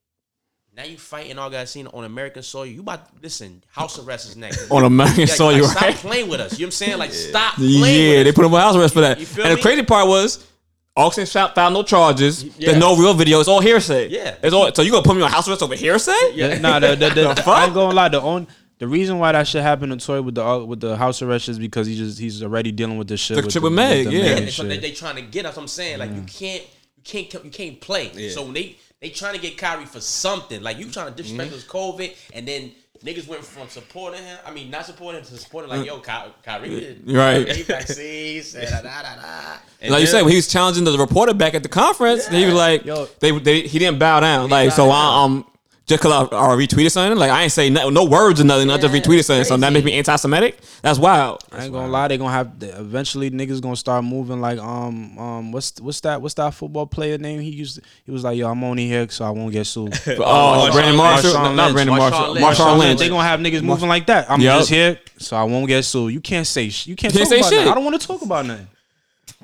Now 0.77 0.85
you 0.85 0.99
fighting 0.99 1.39
all 1.39 1.49
guys 1.49 1.75
Alsina 1.75 1.95
on 1.95 2.05
American 2.05 2.43
soil. 2.43 2.67
You 2.67 2.81
about 2.81 3.09
listen? 3.23 3.65
House 3.71 3.99
arrest 3.99 4.29
is 4.29 4.37
next. 4.37 4.71
on 4.71 4.85
American 4.85 5.21
Like, 5.21 5.29
soil, 5.31 5.63
like, 5.63 5.75
right? 5.75 5.95
Stop 5.95 6.11
playing 6.11 6.29
with 6.29 6.41
us. 6.41 6.53
You 6.53 6.59
know 6.59 6.67
what 6.67 6.67
I'm 6.67 6.71
saying? 6.73 6.99
Like 6.99 7.13
stop 7.13 7.55
playing 7.55 7.73
Yeah, 7.73 8.17
with 8.19 8.25
they 8.25 8.29
us. 8.29 8.35
put 8.37 8.45
him 8.45 8.55
on 8.55 8.61
house 8.61 8.77
arrest 8.77 8.93
for 8.93 9.01
that. 9.01 9.19
You 9.19 9.25
feel 9.25 9.47
and 9.47 9.57
the 9.57 9.63
crazy 9.63 9.83
part 9.85 10.07
was, 10.07 10.47
Austin 10.95 11.25
found 11.25 11.55
found 11.55 11.73
no 11.73 11.83
charges. 11.83 12.45
Yeah. 12.45 12.51
There's 12.73 12.77
no 12.79 12.95
real 12.95 13.15
video. 13.15 13.41
It's 13.41 13.49
all 13.49 13.61
hearsay. 13.63 14.09
Yeah. 14.09 14.37
It's 14.43 14.53
all. 14.53 14.71
So 14.75 14.83
you 14.83 14.91
gonna 14.91 15.03
put 15.03 15.17
me 15.17 15.23
on 15.23 15.31
house 15.31 15.49
arrest 15.49 15.63
over 15.63 15.75
hearsay? 15.75 16.13
Yeah, 16.35 16.59
nah, 16.59 16.79
the, 16.79 16.89
the, 16.89 17.09
the, 17.09 17.29
The 17.35 17.43
fuck? 17.43 17.49
I 17.49 17.65
ain't 17.65 17.75
gonna 17.75 17.95
lie. 17.95 18.11
The 18.11 18.21
on 18.21 18.47
the 18.79 18.87
reason 18.87 19.19
why 19.19 19.33
that 19.33 19.47
shit 19.47 19.63
happened 19.63 19.99
to 19.99 20.07
Toy 20.07 20.21
with 20.21 20.35
the 20.35 20.45
uh, 20.45 20.63
with 20.63 20.81
the 20.81 20.95
house 20.99 21.23
arrest 21.23 21.49
is 21.49 21.59
because 21.59 21.87
he 21.87 21.97
just 21.97 22.19
he's 22.19 22.43
already 22.43 22.71
dealing 22.71 22.99
with 22.99 23.09
this 23.09 23.21
shit. 23.21 23.39
The 23.39 23.45
with 23.45 23.53
shit 23.55 23.63
the, 23.63 23.71
with 23.71 23.73
Meg, 23.73 24.07
the 24.07 24.13
yeah. 24.13 24.23
Megan 24.25 24.45
Yeah, 24.45 24.51
so 24.51 24.65
they, 24.65 24.77
they 24.79 24.93
trying 24.93 25.17
to 25.17 25.23
get 25.23 25.47
us. 25.47 25.57
I'm 25.57 25.69
saying 25.69 26.01
like 26.01 26.11
you 26.11 26.23
can't 26.23 26.63
you 26.97 27.03
can't 27.03 27.45
you 27.45 27.51
can't 27.51 27.81
play. 27.81 28.29
So 28.29 28.43
when 28.43 28.53
they 28.53 28.77
they 29.01 29.11
trying 29.11 29.35
to 29.35 29.41
get 29.41 29.59
Kyrie 29.59 29.85
for 29.87 30.01
something 30.01 30.63
like 30.63 30.79
you 30.79 30.91
trying 30.91 31.13
to 31.13 31.15
disrespect 31.23 31.53
us 31.53 31.65
COVID 31.65 32.15
and 32.35 32.47
then 32.49 32.73
niggas 33.05 33.29
went 33.29 33.45
from 33.45 33.69
supporting 33.69 34.23
him. 34.23 34.39
I 34.47 34.51
mean 34.53 34.71
not 34.71 34.87
supporting 34.87 35.21
him 35.21 35.27
to 35.27 35.37
supporting 35.37 35.71
like 35.71 35.87
yo 35.87 35.99
Ky- 36.01 36.33
Kyrie 36.43 36.99
Right. 37.07 37.47
He 37.55 37.63
vaccines 37.63 38.53
da 38.55 38.61
da 38.63 38.81
da 38.81 39.03
da. 39.17 39.57
And 39.83 39.91
like 39.93 40.01
you 40.01 40.07
then- 40.07 40.07
said, 40.07 40.23
when 40.23 40.31
he 40.31 40.37
was 40.37 40.49
challenging 40.49 40.85
the 40.85 40.97
reporter 40.99 41.35
back 41.35 41.55
at 41.55 41.63
the 41.63 41.69
conference, 41.69 42.27
he 42.29 42.45
was 42.47 42.55
like, 42.55 42.85
Yo. 42.85 43.07
they, 43.21 43.39
they 43.39 43.61
he 43.63 43.79
didn't 43.79 43.99
bow 43.99 44.21
down. 44.21 44.49
Like, 44.51 44.73
so 44.73 44.87
down. 44.87 44.95
I, 44.95 45.25
um, 45.25 45.45
just 45.87 46.03
cause 46.03 46.13
I, 46.13 46.37
I 46.37 46.57
retweeted 46.57 46.91
something, 46.91 47.17
like 47.17 47.31
I 47.31 47.45
ain't 47.45 47.53
say 47.53 47.71
no, 47.71 47.91
no 47.91 48.05
words 48.05 48.41
or 48.41 48.45
nothing. 48.45 48.71
I 48.71 48.77
just 48.77 48.93
retweeted 48.93 49.25
something, 49.25 49.45
so 49.45 49.57
that 49.57 49.67
crazy. 49.67 49.75
make 49.75 49.85
me 49.85 49.93
anti-Semitic. 49.99 50.59
That's 50.83 50.99
wild. 50.99 51.45
I 51.53 51.65
ain't 51.65 51.73
gonna 51.73 51.87
lie, 51.87 52.09
they 52.09 52.19
gonna 52.19 52.33
have 52.33 52.59
the, 52.59 52.77
eventually 52.81 53.31
niggas 53.31 53.61
gonna 53.63 53.77
start 53.77 54.03
moving 54.05 54.41
like 54.41 54.59
um 54.59 55.17
um 55.17 55.53
what's 55.53 55.81
what's 55.81 56.01
that 56.01 56.21
what's 56.21 56.35
that 56.35 56.55
football 56.55 56.87
player 56.87 57.19
name 57.19 57.41
he 57.41 57.51
used 57.51 57.77
to, 57.77 57.83
he 58.05 58.11
was 58.11 58.25
like 58.25 58.37
yo 58.37 58.51
I'm 58.51 58.65
only 58.65 58.87
here 58.89 59.09
so 59.09 59.25
I 59.25 59.31
won't 59.31 59.53
get 59.53 59.65
sued. 59.67 59.95
Oh, 60.19 60.73
Brandon 60.73 60.97
Marshall, 60.97 61.33
Marshawn 61.33 61.43
no, 61.45 61.55
not 61.55 61.73
Brandon 61.73 61.95
Marshawn 61.95 62.11
Marshall, 62.11 62.33
Lynch. 62.33 62.45
Marshawn 62.47 62.55
Marshawn 62.57 62.79
Lynch. 62.79 63.01
They 63.01 63.09
gonna 63.09 63.23
have 63.23 63.41
niggas 63.41 63.63
moving 63.63 63.89
like 63.89 64.07
that. 64.07 64.29
I'm 64.31 64.41
Yup. 64.41 64.59
just 64.59 64.71
here 64.71 64.99
so 65.19 65.37
I 65.37 65.45
won't 65.45 65.69
get 65.69 65.85
sued. 65.85 66.13
You 66.13 66.21
can't 66.21 66.47
say 66.47 66.69
sh- 66.69 66.89
you 66.89 66.97
can't, 66.97 67.13
Can't 67.13 67.25
talk 67.25 67.33
say 67.33 67.39
about 67.39 67.51
shit. 67.51 67.65
That. 67.65 67.71
I 67.71 67.75
don't 67.75 67.85
want 67.85 68.01
to 68.01 68.07
talk 68.07 68.23
about 68.23 68.45
nothing. 68.45 68.67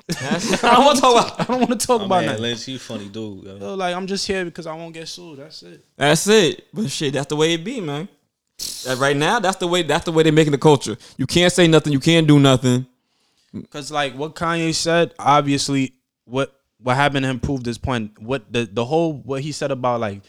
I 0.21 0.39
don't 0.61 0.85
want 0.85 0.95
to 0.97 1.01
talk 1.01 1.13
about. 1.13 1.39
I 1.39 1.43
don't 1.45 1.59
want 1.69 1.79
to 1.79 1.87
talk 1.87 2.01
Oh, 2.01 2.05
about 2.05 2.17
man, 2.21 2.25
nothing. 2.27 2.41
Lynch, 2.41 2.65
he 2.65 2.77
funny 2.77 3.07
dude. 3.07 3.43
Yo. 3.45 3.57
Yo, 3.57 3.73
like 3.75 3.95
I'm 3.95 4.05
just 4.07 4.27
here 4.27 4.43
because 4.43 4.67
I 4.67 4.75
won't 4.75 4.93
get 4.93 5.07
sued. 5.07 5.39
That's 5.39 5.63
it. 5.63 5.85
That's 5.95 6.27
it. 6.27 6.67
But 6.73 6.89
shit, 6.89 7.13
that's 7.13 7.27
the 7.27 7.35
way 7.37 7.53
it 7.53 7.63
be, 7.63 7.79
man. 7.79 8.09
That 8.85 8.97
right 8.97 9.15
now, 9.15 9.39
that's 9.39 9.57
the 9.57 9.67
way. 9.67 9.81
That's 9.83 10.03
the 10.05 10.11
way 10.11 10.23
they're 10.23 10.33
making 10.33 10.51
the 10.51 10.57
culture. 10.57 10.97
You 11.17 11.25
can't 11.25 11.51
say 11.53 11.67
nothing. 11.67 11.93
You 11.93 11.99
can't 11.99 12.27
do 12.27 12.37
nothing. 12.39 12.85
Cause 13.69 13.91
like 13.91 14.13
what 14.15 14.35
Kanye 14.35 14.73
said, 14.73 15.13
obviously 15.19 15.93
what 16.25 16.53
what 16.79 16.95
happened 16.95 17.23
to 17.23 17.29
him 17.29 17.39
proved 17.39 17.63
this 17.63 17.77
point. 17.77 18.19
What 18.21 18.51
the 18.51 18.65
the 18.65 18.83
whole 18.83 19.13
what 19.13 19.41
he 19.41 19.51
said 19.51 19.71
about 19.71 19.99
like 20.01 20.21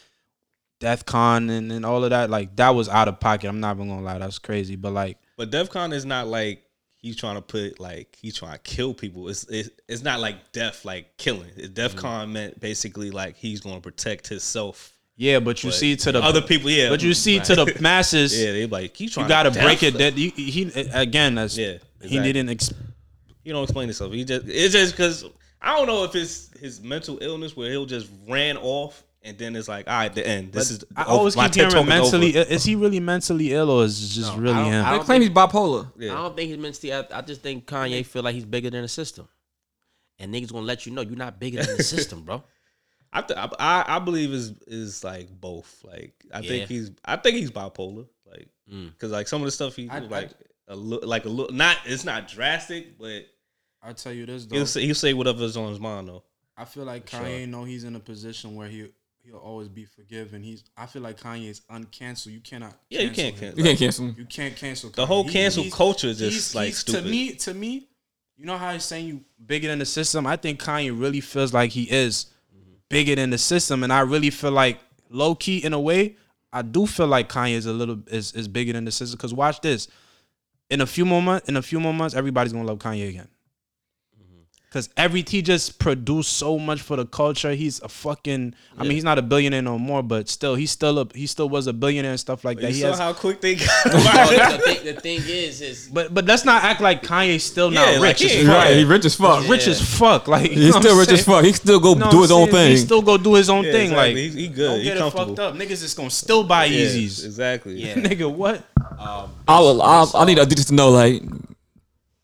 Death 0.78 1.06
Con 1.06 1.48
and, 1.50 1.72
and 1.72 1.86
all 1.86 2.04
of 2.04 2.10
that, 2.10 2.28
like 2.30 2.54
that 2.56 2.70
was 2.70 2.88
out 2.88 3.08
of 3.08 3.18
pocket. 3.20 3.48
I'm 3.48 3.60
not 3.60 3.76
even 3.76 3.88
gonna 3.88 4.02
lie, 4.02 4.18
that's 4.18 4.38
crazy. 4.38 4.76
But 4.76 4.92
like 4.92 5.18
But 5.36 5.50
DefCon 5.50 5.92
is 5.94 6.04
not 6.04 6.26
like 6.28 6.62
he's 7.04 7.16
trying 7.16 7.36
to 7.36 7.42
put 7.42 7.78
like 7.78 8.16
he's 8.20 8.34
trying 8.36 8.52
to 8.54 8.58
kill 8.58 8.94
people. 8.94 9.28
It's 9.28 9.44
it, 9.44 9.80
it's 9.88 10.02
not 10.02 10.18
like 10.20 10.52
death 10.52 10.84
like 10.84 11.16
killing. 11.18 11.50
DefCon 11.50 11.94
Mm-hmm. 11.94 12.32
meant 12.32 12.60
basically 12.60 13.10
like 13.10 13.36
he's 13.36 13.60
going 13.60 13.76
to 13.76 13.80
protect 13.80 14.26
himself. 14.28 14.92
yeah, 15.16 15.38
but 15.38 15.62
you 15.62 15.68
But 15.70 15.76
see 15.76 15.96
to 15.96 16.12
the 16.12 16.20
other 16.22 16.42
people, 16.42 16.70
yeah. 16.70 16.88
but 16.88 17.02
you 17.02 17.14
see 17.24 17.38
to 17.40 17.54
the 17.54 17.76
masses, 17.80 18.36
yeah, 18.36 18.52
they 18.52 18.66
like 18.66 18.98
you 19.00 19.08
gotta 19.10 19.50
break 19.50 19.82
it. 19.82 19.94
That 19.98 20.14
he, 20.14 20.30
he 20.30 20.70
again, 20.92 21.34
that's 21.36 21.56
Yeah, 21.56 21.78
he 22.00 22.18
didn't. 22.20 22.48
Ex- 22.48 22.72
He 23.44 23.50
don't 23.52 23.62
explain 23.64 23.88
himself. 23.88 24.12
He 24.12 24.24
just 24.24 24.46
it's 24.48 24.72
just 24.74 24.92
because 24.94 25.24
I 25.60 25.76
don't 25.76 25.86
know 25.86 26.04
if 26.04 26.14
it's 26.14 26.50
his 26.58 26.80
mental 26.82 27.18
illness 27.22 27.56
where 27.56 27.70
he'll 27.70 27.86
just 27.86 28.08
ran 28.28 28.56
off 28.56 29.04
and 29.24 29.36
then 29.38 29.56
it's 29.56 29.66
like 29.68 29.88
all 29.88 29.94
right, 29.94 30.14
the 30.14 30.26
end. 30.26 30.52
This 30.52 30.70
is 30.70 30.84
I 30.96 31.04
always 31.04 31.34
My 31.36 31.44
keep 31.46 31.52
TED 31.54 31.72
hearing 31.72 31.86
talk 31.86 31.94
is 31.94 32.14
over. 32.14 32.18
mentally. 32.20 32.54
Is 32.54 32.64
he 32.64 32.76
really 32.76 33.00
mentally 33.00 33.52
ill 33.52 33.70
or 33.70 33.84
is 33.84 34.02
it 34.04 34.14
just 34.20 34.36
really 34.36 34.54
I 34.58 34.64
him? 34.64 34.84
I 34.84 34.90
don't 34.92 35.04
claim 35.04 35.22
he's 35.22 35.30
bipolar. 35.30 35.90
Yeah. 35.98 36.12
I 36.12 36.16
don't 36.16 36.36
think 36.36 36.50
he's 36.50 36.58
meant 36.58 36.74
to. 36.76 36.92
I, 36.92 37.18
I 37.18 37.22
just 37.22 37.40
think 37.42 37.66
Kanye 37.66 38.04
feel 38.06 38.22
like 38.22 38.34
he's 38.34 38.44
bigger 38.44 38.70
than 38.70 38.82
the 38.82 38.88
system, 38.88 39.26
and 40.18 40.32
niggas 40.34 40.52
gonna 40.52 40.66
let 40.66 40.86
you 40.86 40.92
know 40.92 41.00
you're 41.02 41.16
not 41.16 41.38
bigger 41.40 41.62
than 41.62 41.76
the 41.76 41.82
system, 41.82 42.22
bro. 42.22 42.42
I, 43.12 43.20
th- 43.22 43.38
I 43.38 43.48
I 43.58 43.96
I 43.96 43.98
believe 44.00 44.32
is 44.32 44.50
is 44.66 45.04
like 45.04 45.28
both. 45.40 45.84
Like 45.84 46.14
I 46.32 46.40
Yeah. 46.40 46.48
think 46.48 46.68
he's 46.68 46.90
I 47.04 47.16
think 47.16 47.36
he's 47.36 47.50
bipolar. 47.50 48.06
Like 48.26 48.48
Mm. 48.72 48.92
because 48.92 49.10
like 49.12 49.28
some 49.28 49.42
of 49.42 49.46
the 49.46 49.50
stuff 49.52 49.76
he 49.76 49.88
I- 49.90 49.98
like 49.98 50.30
a 50.68 50.74
look 50.74 51.04
like 51.04 51.26
a 51.26 51.28
look 51.28 51.52
not 51.52 51.76
it's 51.84 52.04
not 52.04 52.26
drastic, 52.28 52.98
but 52.98 53.26
I'll 53.82 53.92
tell 53.94 54.12
you 54.12 54.24
this 54.26 54.46
he'll 54.50 54.64
say 54.66 54.80
he'll 54.86 54.94
say 54.94 55.12
whatever's 55.12 55.56
on 55.56 55.68
his 55.68 55.78
mind 55.78 56.08
though. 56.08 56.24
I 56.56 56.64
feel 56.64 56.84
like 56.84 57.08
sure. 57.08 57.20
Kanye 57.20 57.46
know 57.48 57.64
he's 57.64 57.84
in 57.84 57.94
a 57.94 58.00
position 58.00 58.54
where 58.56 58.68
he 58.68 58.88
he'll 59.24 59.36
always 59.36 59.68
be 59.68 59.84
forgiven. 59.84 60.42
He's 60.42 60.64
I 60.76 60.86
feel 60.86 61.02
like 61.02 61.18
Kanye 61.18 61.48
is 61.50 61.60
uncancel. 61.70 62.26
You 62.32 62.40
cannot. 62.40 62.74
Yeah, 62.90 63.00
you 63.02 63.10
can't 63.10 63.34
him. 63.36 63.54
cancel. 63.54 63.58
You 63.58 63.64
can't 63.64 63.78
cancel 63.78 64.04
him. 64.06 64.14
You 64.18 64.24
can't 64.26 64.56
cancel 64.56 64.90
The 64.90 65.06
whole 65.06 65.28
cancel 65.28 65.62
he's- 65.64 65.74
culture 65.74 66.08
is 66.08 66.18
he's- 66.20 66.32
just 66.34 66.54
like 66.54 66.66
he's- 66.66 66.78
stupid. 66.78 67.04
To 67.04 67.10
me, 67.10 67.32
to 67.34 67.54
me, 67.54 67.88
you 68.36 68.44
know 68.44 68.58
how 68.58 68.72
he's 68.72 68.84
saying 68.84 69.06
you 69.06 69.24
bigger 69.46 69.68
than 69.68 69.78
the 69.78 69.86
system. 69.86 70.26
I 70.26 70.36
think 70.36 70.60
Kanye 70.60 70.98
really 70.98 71.20
feels 71.20 71.52
like 71.52 71.70
he 71.70 71.84
is 71.90 72.26
bigger 72.88 73.14
than 73.14 73.30
the 73.30 73.38
system, 73.38 73.82
and 73.82 73.92
I 73.92 74.00
really 74.00 74.30
feel 74.30 74.50
like 74.52 74.80
low 75.08 75.34
key 75.34 75.58
in 75.64 75.72
a 75.72 75.80
way. 75.80 76.16
I 76.52 76.62
do 76.62 76.86
feel 76.86 77.06
like 77.06 77.28
Kanye 77.28 77.54
is 77.54 77.66
a 77.66 77.72
little 77.72 78.00
is, 78.08 78.32
is 78.32 78.46
bigger 78.48 78.72
than 78.72 78.84
the 78.84 78.92
system. 78.92 79.18
Cause 79.18 79.32
watch 79.34 79.60
this, 79.60 79.88
in 80.70 80.80
a 80.80 80.86
few 80.86 81.04
more 81.04 81.22
months, 81.22 81.48
in 81.48 81.56
a 81.56 81.62
few 81.62 81.80
more 81.80 81.94
months, 81.94 82.14
everybody's 82.14 82.52
gonna 82.52 82.66
love 82.66 82.78
Kanye 82.78 83.08
again. 83.08 83.28
Cause 84.74 84.88
every 84.96 85.22
he 85.28 85.40
just 85.40 85.78
produced 85.78 86.32
so 86.32 86.58
much 86.58 86.82
for 86.82 86.96
the 86.96 87.06
culture. 87.06 87.52
He's 87.52 87.80
a 87.82 87.88
fucking. 87.88 88.56
I 88.76 88.82
mean, 88.82 88.90
he's 88.90 89.04
not 89.04 89.20
a 89.20 89.22
billionaire 89.22 89.62
no 89.62 89.78
more, 89.78 90.02
but 90.02 90.28
still, 90.28 90.56
he's 90.56 90.72
still 90.72 90.98
a 90.98 91.06
he 91.14 91.28
still 91.28 91.48
was 91.48 91.68
a 91.68 91.72
billionaire 91.72 92.10
and 92.10 92.18
stuff 92.18 92.44
like 92.44 92.58
that. 92.58 92.70
you 92.70 92.74
He 92.74 92.80
saw 92.80 92.88
has, 92.88 92.98
how 92.98 93.12
quick 93.12 93.40
they 93.40 93.54
got. 93.54 93.68
The, 93.84 94.60
thing, 94.64 94.84
the 94.84 95.00
thing 95.00 95.20
is, 95.28 95.60
is 95.60 95.88
but 95.92 96.12
but 96.12 96.24
let's 96.24 96.44
not 96.44 96.64
act 96.64 96.80
like 96.80 97.04
Kanye's 97.04 97.44
still 97.44 97.72
Yeah, 97.72 97.84
not 97.84 98.00
like, 98.00 98.18
rich 98.18 98.32
he 98.32 98.40
as. 98.40 98.46
Right, 98.48 98.76
he 98.76 98.82
rich 98.84 99.04
as 99.04 99.14
fuck. 99.14 99.48
Rich 99.48 99.68
as 99.68 99.80
fuck. 99.80 100.26
Like 100.26 100.50
you 100.50 100.58
He's 100.60 100.74
know 100.74 100.80
still 100.80 100.98
rich 100.98 101.08
I'm 101.10 101.14
as 101.14 101.24
fuck. 101.24 101.44
He 101.44 101.52
still 101.52 101.78
go 101.78 101.90
saying? 101.94 102.00
Know 102.00 102.10
do 102.10 102.22
his 102.22 102.32
own 102.32 102.48
thing. 102.50 102.70
He 102.70 102.76
thing. 102.76 102.84
still 102.86 103.02
go 103.02 103.16
do 103.16 103.34
his 103.34 103.48
own 103.48 103.62
Yeah, 103.64 103.70
thing. 103.72 103.90
exactly. 103.92 104.24
Like 104.28 104.34
He- 104.34 104.40
he 104.42 104.48
good. 104.48 104.66
Don't 104.70 104.78
He 104.78 104.84
get 104.86 104.96
it 104.96 105.10
fucked 105.12 105.38
up. 105.38 105.54
Niggas 105.54 105.68
just 105.82 105.96
gonna 105.96 106.10
still 106.10 106.42
buy 106.42 106.64
Yeah, 106.64 106.80
Yeezys. 106.86 107.24
exactly. 107.24 107.74
Yeah. 107.80 107.94
Nigga, 108.08 108.28
what? 108.28 108.64
um, 108.98 109.30
I, 109.46 109.60
will, 109.60 109.80
I, 109.80 110.04
I 110.16 110.24
need 110.24 110.38
Adidas 110.38 110.66
to 110.66 110.74
know 110.74 110.90
like 110.90 111.22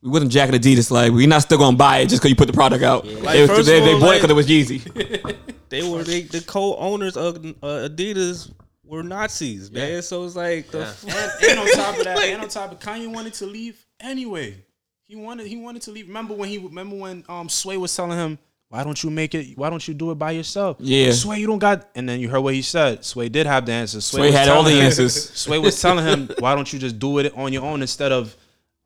we 0.01 0.09
wasn't 0.09 0.31
jacking 0.31 0.55
Adidas. 0.59 0.89
Like 0.91 1.11
we're 1.11 1.27
not 1.27 1.41
still 1.43 1.57
gonna 1.57 1.77
buy 1.77 1.99
it 1.99 2.07
just 2.09 2.21
because 2.21 2.29
you 2.29 2.35
put 2.35 2.47
the 2.47 2.53
product 2.53 2.83
out. 2.83 3.05
Like, 3.05 3.35
They, 3.35 3.47
was- 3.47 3.65
they, 3.65 3.79
of 3.79 3.85
they 3.85 3.93
all, 3.93 3.99
bought 3.99 4.15
it 4.15 4.21
because 4.21 4.31
it 4.31 4.33
was 4.33 4.47
Yeezy. 4.47 5.37
They 5.69 5.89
were 5.89 6.03
they, 6.03 6.23
the 6.23 6.41
co-owners 6.41 7.15
of 7.15 7.37
uh, 7.63 7.87
Adidas 7.87 8.51
were 8.83 9.03
Nazis, 9.03 9.71
man. 9.71 10.01
So 10.01 10.25
it's 10.25 10.35
like 10.35 10.69
the 10.69 10.79
Yeah. 10.79 10.85
fuck? 10.91 11.41
and, 11.43 11.49
and 11.51 11.59
on 11.61 11.67
top 11.71 11.97
of 11.97 12.03
that, 12.09 12.19
and 12.25 12.41
on 12.41 12.49
top 12.49 12.71
of 12.73 12.79
Kanye 12.79 13.07
wanted 13.13 13.33
to 13.35 13.45
leave 13.45 13.85
anyway. 14.01 14.55
He 15.07 15.15
wanted 15.15 15.47
he 15.47 15.55
wanted 15.55 15.81
to 15.83 15.91
leave. 15.91 16.07
Remember 16.09 16.33
when 16.33 16.49
he 16.49 16.57
remember 16.57 16.97
when 16.97 17.23
um 17.29 17.47
Sway 17.47 17.77
was 17.77 17.95
telling 17.95 18.17
him, 18.17 18.37
"Why 18.67 18.83
don't 18.83 19.01
you 19.01 19.09
make 19.09 19.33
it? 19.33 19.57
Why 19.57 19.69
don't 19.69 19.85
you 19.87 19.93
do 19.93 20.11
it 20.11 20.15
by 20.15 20.31
yourself?" 20.31 20.75
Yeah. 20.81 21.11
Sway, 21.13 21.39
you 21.39 21.47
don't 21.47 21.59
got. 21.59 21.87
And 21.95 22.07
then 22.07 22.19
you 22.19 22.27
heard 22.27 22.41
what 22.41 22.53
he 22.53 22.61
said. 22.61 23.05
Sway 23.05 23.29
did 23.29 23.45
have 23.47 23.65
the 23.65 23.71
answers. 23.71 24.03
Sway 24.05 24.27
was 24.27 24.35
had 24.35 24.49
all 24.49 24.63
telling 24.63 24.73
the 24.75 24.79
him- 24.81 24.85
answers. 24.87 25.29
Sway 25.37 25.57
was 25.59 25.79
telling 25.81 26.05
him, 26.05 26.29
"Why 26.39 26.53
don't 26.55 26.71
you 26.73 26.79
just 26.79 26.99
do 26.99 27.19
it 27.19 27.33
on 27.37 27.53
your 27.53 27.63
own 27.63 27.81
instead 27.81 28.11
of, 28.11 28.35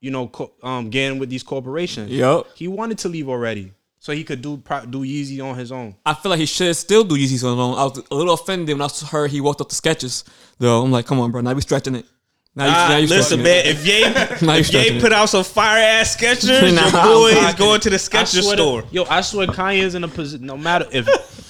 you 0.06 0.12
know, 0.12 0.28
co- 0.28 0.53
um, 0.64 0.89
getting 0.89 1.20
with 1.20 1.30
these 1.30 1.43
corporations?" 1.43 2.10
Yup. 2.12 2.47
He 2.56 2.68
wanted 2.68 2.97
to 3.03 3.10
leave 3.10 3.28
already. 3.36 3.66
so 4.06 4.14
he 4.14 4.24
could 4.24 4.41
do 4.47 4.51
pro- 4.58 4.86
do 4.86 4.99
Yeezy 5.12 5.38
on 5.43 5.58
his 5.58 5.72
own. 5.72 5.95
I 6.06 6.14
feel 6.14 6.30
like 6.30 6.39
he 6.39 6.45
should 6.45 6.76
still 6.76 7.03
do 7.03 7.16
Yeezy 7.16 7.41
on 7.43 7.53
his 7.58 7.62
own. 7.66 7.74
I 7.82 7.84
was 7.89 7.97
a 8.12 8.16
little 8.16 8.36
offended 8.39 8.78
when 8.78 8.88
I 8.88 9.08
heard 9.14 9.32
he 9.32 9.41
walked 9.41 9.62
up 9.62 9.70
the 9.70 9.76
Skechers. 9.84 10.24
Though 10.60 10.84
I'm 10.84 10.91
like, 10.91 11.06
come 11.08 11.20
on, 11.20 11.32
bro, 11.32 11.41
now 11.41 11.53
we 11.53 11.62
stretching 11.62 11.95
it. 11.95 12.06
Now 12.58 12.66
you, 12.68 12.72
now 12.72 12.97
you 12.97 13.08
listen, 13.08 13.41
man. 13.43 13.66
it. 13.66 13.72
If 13.74 13.86
Ye, 13.88 14.01
Now 14.47 14.56
if 14.56 14.72
Ye 14.72 15.01
put 15.01 15.12
out 15.12 15.28
some 15.28 15.43
fire 15.43 15.82
ass 15.84 16.16
Skechers, 16.16 16.74
Nah, 16.76 16.84
your 16.84 16.91
boy 17.16 17.47
is 17.49 17.56
going 17.56 17.82
to 17.82 17.89
the 17.89 17.95
I 17.95 18.08
Skechers 18.08 18.43
swear 18.43 18.56
to- 18.56 18.62
store. 18.62 18.84
yo, 18.91 19.03
I 19.10 19.22
swear 19.22 19.47
Kanye's 19.47 19.95
in 19.95 20.03
a 20.03 20.08
position. 20.08 20.45
No 20.45 20.56
matter 20.56 20.86
if 20.91 21.06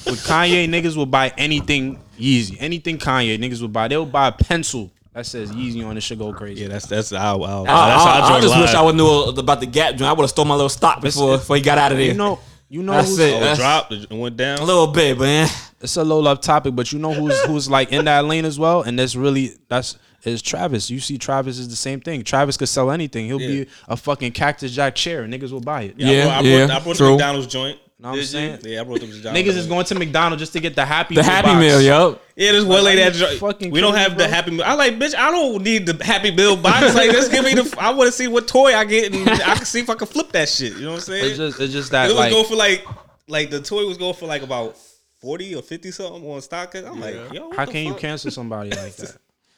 with 0.07 0.23
Kanye 0.25 0.67
niggas 0.67 0.95
will 0.95 1.05
buy 1.05 1.31
anything 1.37 1.99
Yeezy, 2.17 2.55
anything 2.59 2.97
Kanye 2.97 3.37
niggas 3.37 3.59
will 3.61 3.67
buy. 3.67 3.87
They'll 3.89 4.05
buy 4.19 4.29
a 4.29 4.31
pencil 4.31 4.89
that 5.15 5.25
says 5.25 5.51
Yeezy 5.51 5.83
on 5.83 5.97
it. 5.97 6.01
Should 6.01 6.19
go 6.19 6.31
crazy. 6.33 6.61
Yeah, 6.61 6.67
that's 6.67 6.85
that's 6.85 7.09
how. 7.09 7.41
how 7.41 7.63
I, 7.63 7.65
that's 7.65 8.03
how 8.03 8.11
I- 8.11 8.15
I 8.23 8.27
draw 8.27 8.35
the 8.35 8.41
just 8.47 8.59
wish. 8.59 8.73
I 8.75 8.81
would 8.83 8.95
knew 8.95 9.07
about 9.07 9.59
the 9.61 9.65
Gap 9.65 9.95
joint. 9.95 10.03
I 10.03 10.13
would 10.13 10.21
have 10.21 10.29
stole 10.29 10.45
my 10.45 10.53
little 10.55 10.69
stock 10.69 11.01
before 11.01 11.37
before 11.37 11.55
he 11.55 11.61
got 11.63 11.77
out 11.79 11.91
of 11.91 11.97
there. 11.97 12.07
You 12.07 12.13
know, 12.13 12.39
you 12.69 12.83
know, 12.83 12.91
That's 12.91 13.09
who's, 13.09 13.19
it. 13.19 13.33
Oh, 13.35 13.39
That's- 13.39 13.57
dropped. 13.57 13.91
It 13.93 14.11
went 14.11 14.37
down. 14.37 14.59
a 14.59 14.63
little 14.63 14.87
bit, 14.87 15.17
but 15.17 15.27
eh. 15.27 15.47
it's 15.81 15.97
a 15.97 16.03
low 16.03 16.23
up 16.25 16.41
topic, 16.41 16.75
but 16.75 16.91
you 16.91 16.99
know 16.99 17.13
who's 17.13 17.39
who's 17.45 17.69
like 17.69 17.91
in 17.91 18.05
that 18.05 18.25
lane 18.25 18.45
as 18.45 18.59
well, 18.59 18.81
and 18.83 18.99
that's 18.99 19.15
really 19.15 19.51
that's 19.69 19.97
is 20.25 20.41
Travis. 20.41 20.89
You 20.89 20.99
see, 20.99 21.19
Travis 21.19 21.59
is 21.59 21.69
the 21.69 21.75
same 21.75 22.01
thing. 22.01 22.23
Travis 22.23 22.57
could 22.57 22.67
sell 22.67 22.89
anything. 22.89 23.27
He'll 23.27 23.37
be 23.37 23.67
a 23.87 23.95
fucking 23.95 24.31
cactus 24.31 24.71
jack 24.73 24.95
chair. 24.95 25.23
Niggas 25.27 25.51
will 25.51 25.61
buy 25.61 25.83
it. 25.83 25.95
Yeah, 25.97 26.07
I 26.07 26.11
Yeah, 26.11 26.25
I 26.25 26.41
yeah, 26.41 26.65
brought, 26.65 26.81
I 26.81 26.83
brought 26.83 26.95
true. 26.95 27.05
the 27.05 27.11
McDonald's 27.11 27.47
joint. 27.47 27.79
Know 27.97 28.09
what 28.09 28.15
I'm 28.15 28.15
Did 28.15 28.21
you? 28.21 28.27
saying? 28.27 28.59
Yeah, 28.63 28.81
I 28.81 28.83
brought 28.83 28.99
the 28.99 29.07
McDonald's. 29.07 29.39
Niggas 29.41 29.57
is 29.57 29.67
going 29.67 29.85
to 29.85 29.95
McDonald's 29.95 30.41
just 30.41 30.51
to 30.53 30.59
get 30.59 30.75
the 30.75 30.85
happy 30.85 31.15
the 31.15 31.21
Meal 31.21 31.31
Happy 31.31 31.47
box. 31.47 31.59
Meal, 31.61 31.81
yo. 31.81 32.19
Yeah, 32.35 32.51
this 32.51 32.65
one 32.65 32.83
Like, 32.83 32.83
lady 32.83 33.01
are 33.03 33.05
at 33.05 33.13
you 33.15 33.27
the 33.27 33.35
fucking 33.37 33.71
We 33.71 33.79
don't 33.79 33.95
have 33.95 34.11
me, 34.11 34.17
the? 34.17 34.27
Happy 34.27 34.51
Meal. 34.51 34.63
I 34.65 34.73
like, 34.73 34.95
bitch. 34.95 35.15
I 35.15 35.31
don't 35.31 35.63
need 35.63 35.85
the 35.85 36.03
Happy 36.03 36.31
Meal 36.31 36.57
box. 36.57 36.93
Like, 36.93 37.11
just 37.11 37.31
give 37.31 37.45
me 37.45 37.53
the. 37.53 37.73
I 37.79 37.91
want 37.93 38.07
to 38.07 38.11
see 38.11 38.27
what 38.27 38.49
toy 38.49 38.75
I 38.75 38.83
get, 38.83 39.13
and 39.15 39.29
I 39.29 39.55
can 39.55 39.63
see 39.65 39.79
if 39.79 39.89
I 39.89 39.95
can 39.95 40.07
flip 40.07 40.33
that 40.33 40.49
shit. 40.49 40.73
You 40.73 40.81
know 40.81 40.89
what 40.91 40.95
I'm 40.95 41.01
saying? 41.03 41.25
It's 41.25 41.37
just 41.37 41.59
it's 41.61 41.71
just 41.71 41.91
that 41.91 42.05
it 42.05 42.07
that 42.09 42.15
was 42.15 42.19
like 42.19 42.31
going 42.31 42.45
for 42.45 42.55
like, 42.55 42.85
like 43.29 43.49
the 43.49 43.61
toy 43.61 43.85
was 43.85 43.97
going 43.97 44.13
for 44.13 44.25
like 44.25 44.41
about 44.41 44.75
forty 45.21 45.55
or 45.55 45.61
fifty 45.61 45.91
something 45.91 46.21
on 46.29 46.41
StockX. 46.41 46.85
I'm 46.85 46.99
like, 46.99 47.15
yo, 47.31 47.47
what 47.47 47.55
how 47.55 47.65
the 47.65 47.71
can 47.71 47.85
you 47.85 47.95
cancel 47.95 48.29
somebody 48.29 48.71
like 48.71 48.93
that? 48.97 49.15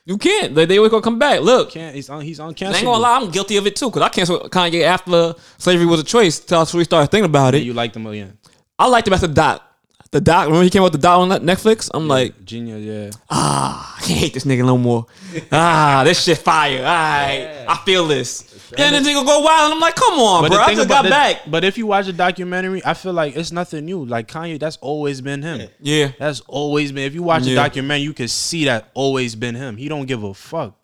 You 0.07 0.17
can't. 0.17 0.55
They, 0.55 0.63
they 0.63 0.77
always 0.77 0.89
gonna 0.89 1.01
come 1.03 1.19
back. 1.19 1.41
Look, 1.41 1.71
Can't 1.71 1.93
he's 1.93 2.09
on 2.09 2.21
he's 2.21 2.39
I 2.39 2.47
ain't 2.47 2.55
uncancelable. 2.57 2.81
gonna 2.83 2.97
lie, 2.99 3.17
I'm 3.19 3.29
guilty 3.29 3.57
of 3.57 3.67
it 3.67 3.75
too. 3.75 3.91
Cause 3.91 4.01
I 4.01 4.07
canceled 4.07 4.49
Kanye 4.49 4.83
after 4.83 5.35
slavery 5.57 5.85
was 5.85 5.99
a 5.99 6.03
choice. 6.05 6.39
Till 6.39 6.65
we 6.75 6.85
started 6.85 7.11
thinking 7.11 7.25
about 7.25 7.55
it. 7.55 7.63
You 7.63 7.73
liked 7.73 7.93
him 7.93 8.07
again. 8.07 8.37
I 8.79 8.87
liked 8.87 9.05
him 9.05 9.13
as 9.15 9.19
the 9.21 9.27
doc. 9.27 9.63
The 10.11 10.21
doc. 10.21 10.45
Remember 10.45 10.63
he 10.63 10.69
came 10.69 10.81
out 10.81 10.85
with 10.85 10.93
the 10.93 10.99
doc 10.99 11.19
on 11.19 11.29
Netflix. 11.41 11.91
I'm 11.93 12.07
like, 12.07 12.45
Genius, 12.45 12.81
yeah. 12.81 13.09
ah, 13.29 13.97
I 13.97 14.01
can't 14.05 14.17
hate 14.17 14.33
this 14.33 14.45
nigga 14.45 14.65
no 14.65 14.77
more. 14.77 15.07
ah, 15.51 16.03
this 16.05 16.23
shit 16.23 16.37
fire. 16.37 16.77
All 16.77 16.83
right, 16.85 17.65
I 17.67 17.75
feel 17.83 18.07
this. 18.07 18.56
And 18.77 18.93
then 18.95 19.03
the 19.03 19.09
nigga 19.09 19.25
go 19.25 19.39
wild, 19.41 19.65
and 19.65 19.73
I'm 19.75 19.79
like, 19.79 19.95
come 19.95 20.13
on, 20.19 20.49
bro. 20.49 20.57
I 20.59 20.73
just 20.75 20.89
got 20.89 21.03
the- 21.03 21.09
back. 21.09 21.41
But 21.49 21.63
if 21.63 21.77
you 21.77 21.85
watch 21.87 22.05
the 22.07 22.13
documentary, 22.13 22.81
I 22.85 22.93
feel 22.93 23.13
like 23.13 23.35
it's 23.35 23.51
nothing 23.51 23.85
new. 23.85 24.03
Like 24.05 24.27
Kanye, 24.27 24.59
that's 24.59 24.77
always 24.77 25.21
been 25.21 25.41
him. 25.41 25.69
Yeah, 25.79 26.11
That's 26.19 26.41
always 26.41 26.91
been. 26.91 27.03
If 27.05 27.13
you 27.13 27.23
watch 27.23 27.43
the 27.43 27.51
Yeah. 27.51 27.63
documentary, 27.63 28.03
you 28.03 28.13
can 28.13 28.27
see 28.27 28.65
that 28.65 28.89
always 28.93 29.35
been 29.35 29.55
him. 29.55 29.77
He 29.77 29.87
don't 29.87 30.05
give 30.05 30.23
a 30.23 30.33
fuck. 30.33 30.75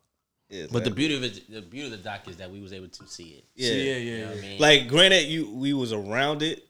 Yeah, 0.50 0.66
But 0.72 0.84
the 0.84 0.92
beauty 0.92 1.16
of 1.16 1.24
it, 1.24 1.52
the 1.52 1.62
beauty 1.64 1.86
of 1.88 1.92
the 1.92 1.98
doc 1.98 2.28
is 2.30 2.38
that 2.38 2.52
we 2.52 2.62
was 2.62 2.74
able 2.74 2.88
to 2.88 3.08
see 3.08 3.24
it. 3.40 3.44
yeah, 3.56 3.72
yeah, 3.74 3.98
You 3.98 4.18
know 4.20 4.28
what 4.30 4.38
I 4.38 4.42
mean? 4.42 4.60
Like, 4.60 4.88
granted, 4.88 5.24
you 5.28 5.50
we 5.50 5.74
was 5.74 5.92
around 5.94 6.44
it, 6.44 6.64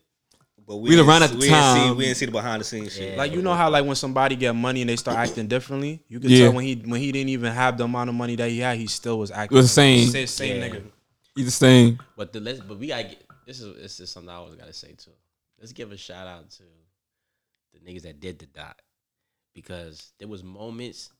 but 0.66 0.78
we, 0.78 0.84
We 0.84 0.89
was 0.89 0.95
didn't- 0.99 1.09
around 1.09 1.24
at 1.24 1.30
the 1.32 1.36
we 1.36 1.41
didn't 1.41 1.55
see 1.74 1.80
time. 1.80 1.97
we 1.97 2.03
didn't 2.05 2.18
see 2.18 2.26
the 2.26 2.32
behind 2.32 2.61
the 2.61 2.64
scenes 2.66 2.93
shit. 2.95 3.18
Like 3.18 3.34
you 3.34 3.41
know 3.41 3.53
how 3.53 3.70
like 3.70 3.84
when 3.86 3.97
somebody 3.97 4.38
get 4.38 4.55
money 4.55 4.80
and 4.82 4.89
they 4.89 4.95
start 4.95 5.18
acting 5.18 5.47
differently, 5.47 5.99
you 6.07 6.22
can 6.22 6.30
Yeah. 6.30 6.45
tell 6.45 6.53
when 6.53 6.64
he 6.64 6.76
when 6.76 7.01
he 7.01 7.11
didn't 7.11 7.28
even 7.30 7.51
have 7.51 7.78
the 7.78 7.84
amount 7.84 8.09
of 8.09 8.16
money 8.16 8.38
that 8.38 8.49
he 8.49 8.59
had, 8.59 8.78
he 8.78 8.88
still 8.88 9.20
was 9.20 9.30
acting. 9.32 9.57
It 9.57 9.59
was 9.59 9.66
the 9.70 9.74
same. 9.74 10.07
Same, 10.07 10.28
same 10.28 10.57
Yeah. 10.61 10.70
nigga. 10.70 10.82
He's 11.36 11.45
the 11.45 11.51
same. 11.51 11.99
But 12.17 12.34
the 12.34 12.39
let's 12.39 12.59
but 12.59 12.77
we 12.79 12.88
gotta 12.88 13.03
get 13.03 13.23
this 13.45 13.61
is 13.61 13.75
this 13.81 13.99
is 13.99 14.09
something 14.11 14.29
I 14.29 14.36
always 14.36 14.55
gotta 14.55 14.73
say 14.73 14.93
too. 14.97 15.11
Let's 15.59 15.71
give 15.73 15.91
a 15.91 15.97
shout 15.97 16.27
out 16.27 16.49
to 16.51 16.63
the 17.73 17.79
niggas 17.79 18.03
that 18.03 18.19
did 18.19 18.39
the 18.39 18.45
dot. 18.47 18.81
Because 19.53 20.11
there 20.17 20.27
was 20.27 20.43
moments 20.43 21.11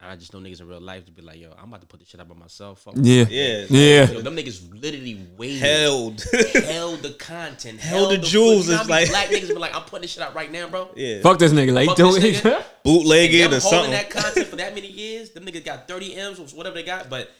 and 0.00 0.10
I 0.10 0.16
just 0.16 0.32
know 0.34 0.40
niggas 0.40 0.60
in 0.60 0.66
real 0.66 0.80
life 0.80 1.04
to 1.06 1.12
be 1.12 1.22
like, 1.22 1.38
yo, 1.38 1.52
I'm 1.56 1.68
about 1.68 1.82
to 1.82 1.86
put 1.86 2.00
this 2.00 2.08
shit 2.08 2.18
out 2.20 2.28
by 2.28 2.34
myself. 2.34 2.80
Fuck 2.80 2.94
Yeah, 2.96 3.26
yeah, 3.30 3.64
yeah. 3.68 4.10
Yo, 4.10 4.22
them 4.22 4.34
niggas 4.34 4.68
literally 4.82 5.24
waited. 5.38 5.58
held. 5.60 6.24
held 6.54 7.00
the 7.02 7.14
content, 7.18 7.78
Held 7.80 8.10
held, 8.10 8.12
the 8.12 8.26
jewels, 8.26 8.66
footage. 8.66 8.68
You 8.68 8.74
know 8.74 8.80
it's 8.80 8.88
like- 8.90 9.08
black 9.10 9.28
niggas 9.28 9.48
be 9.48 9.54
like, 9.54 9.74
I'm 9.74 9.82
putting 9.82 10.02
this 10.02 10.10
shit 10.12 10.22
out 10.22 10.34
right 10.34 10.50
now, 10.50 10.68
bro. 10.68 10.88
yeah, 10.96 11.20
Fuck 11.22 11.38
this 11.38 11.52
nigga. 11.52 11.72
Like, 11.72 11.94
do 11.96 12.12
this 12.12 12.24
it. 12.24 12.42
nigga. 12.44 12.64
bootleg 12.84 13.26
And 13.34 13.34
it 13.34 13.50
them 13.50 13.58
or 13.58 13.60
holding 13.60 13.78
something. 13.78 13.90
that 13.92 14.10
content 14.10 14.46
for 14.48 14.56
that 14.56 14.74
many 14.74 14.88
years, 14.88 15.30
them 15.30 15.44
niggas 15.44 15.64
got 15.64 15.86
30 15.86 16.16
M's 16.16 16.38
or 16.40 16.56
whatever 16.56 16.74
they 16.74 16.82
got, 16.82 17.08
but 17.08 17.30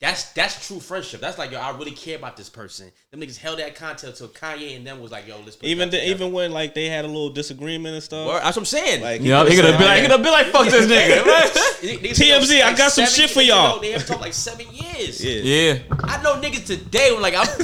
that's 0.00 0.32
that's 0.32 0.66
true 0.66 0.80
friendship. 0.80 1.20
That's 1.20 1.36
like, 1.36 1.50
yo, 1.50 1.58
I 1.60 1.76
really 1.76 1.90
care 1.90 2.16
about 2.16 2.34
this 2.36 2.48
person. 2.48 2.90
Them 3.10 3.20
niggas 3.20 3.36
held 3.36 3.58
that 3.58 3.74
content 3.74 4.16
till 4.16 4.28
Kanye 4.28 4.74
and 4.76 4.86
them 4.86 5.00
was 5.00 5.10
like, 5.12 5.28
yo, 5.28 5.38
let's 5.44 5.56
put 5.56 5.68
even 5.68 5.90
the, 5.90 6.08
even 6.08 6.32
when 6.32 6.52
like 6.52 6.72
they 6.74 6.86
had 6.86 7.04
a 7.04 7.08
little 7.08 7.28
disagreement 7.28 7.94
and 7.94 8.02
stuff. 8.02 8.26
Word, 8.26 8.40
that's 8.42 8.56
what 8.56 8.62
I'm 8.62 8.64
saying. 8.66 9.02
Like, 9.02 9.20
Yeah, 9.20 9.46
he 9.46 9.56
gonna 9.56 9.76
be 9.76 9.84
like, 9.84 10.00
he 10.02 10.08
gonna 10.08 10.22
be 10.22 10.30
like, 10.30 10.46
fuck 10.46 10.64
this 10.68 10.86
nigga. 10.86 11.80
They- 11.82 11.96
they 11.96 12.08
TMZ, 12.10 12.58
yo, 12.58 12.66
I 12.66 12.74
got 12.74 12.92
some 12.92 13.06
shit 13.06 13.28
for 13.30 13.42
y'all. 13.42 13.72
ago, 13.74 13.80
They 13.82 13.92
have 13.92 14.06
talked 14.06 14.20
like 14.22 14.32
seven 14.34 14.66
years. 14.72 15.22
yeah, 15.22 15.42
yeah, 15.42 15.78
I 16.04 16.22
know 16.22 16.40
niggas 16.40 16.64
today 16.66 17.12
were 17.12 17.20
like, 17.20 17.34
I'm 17.36 17.46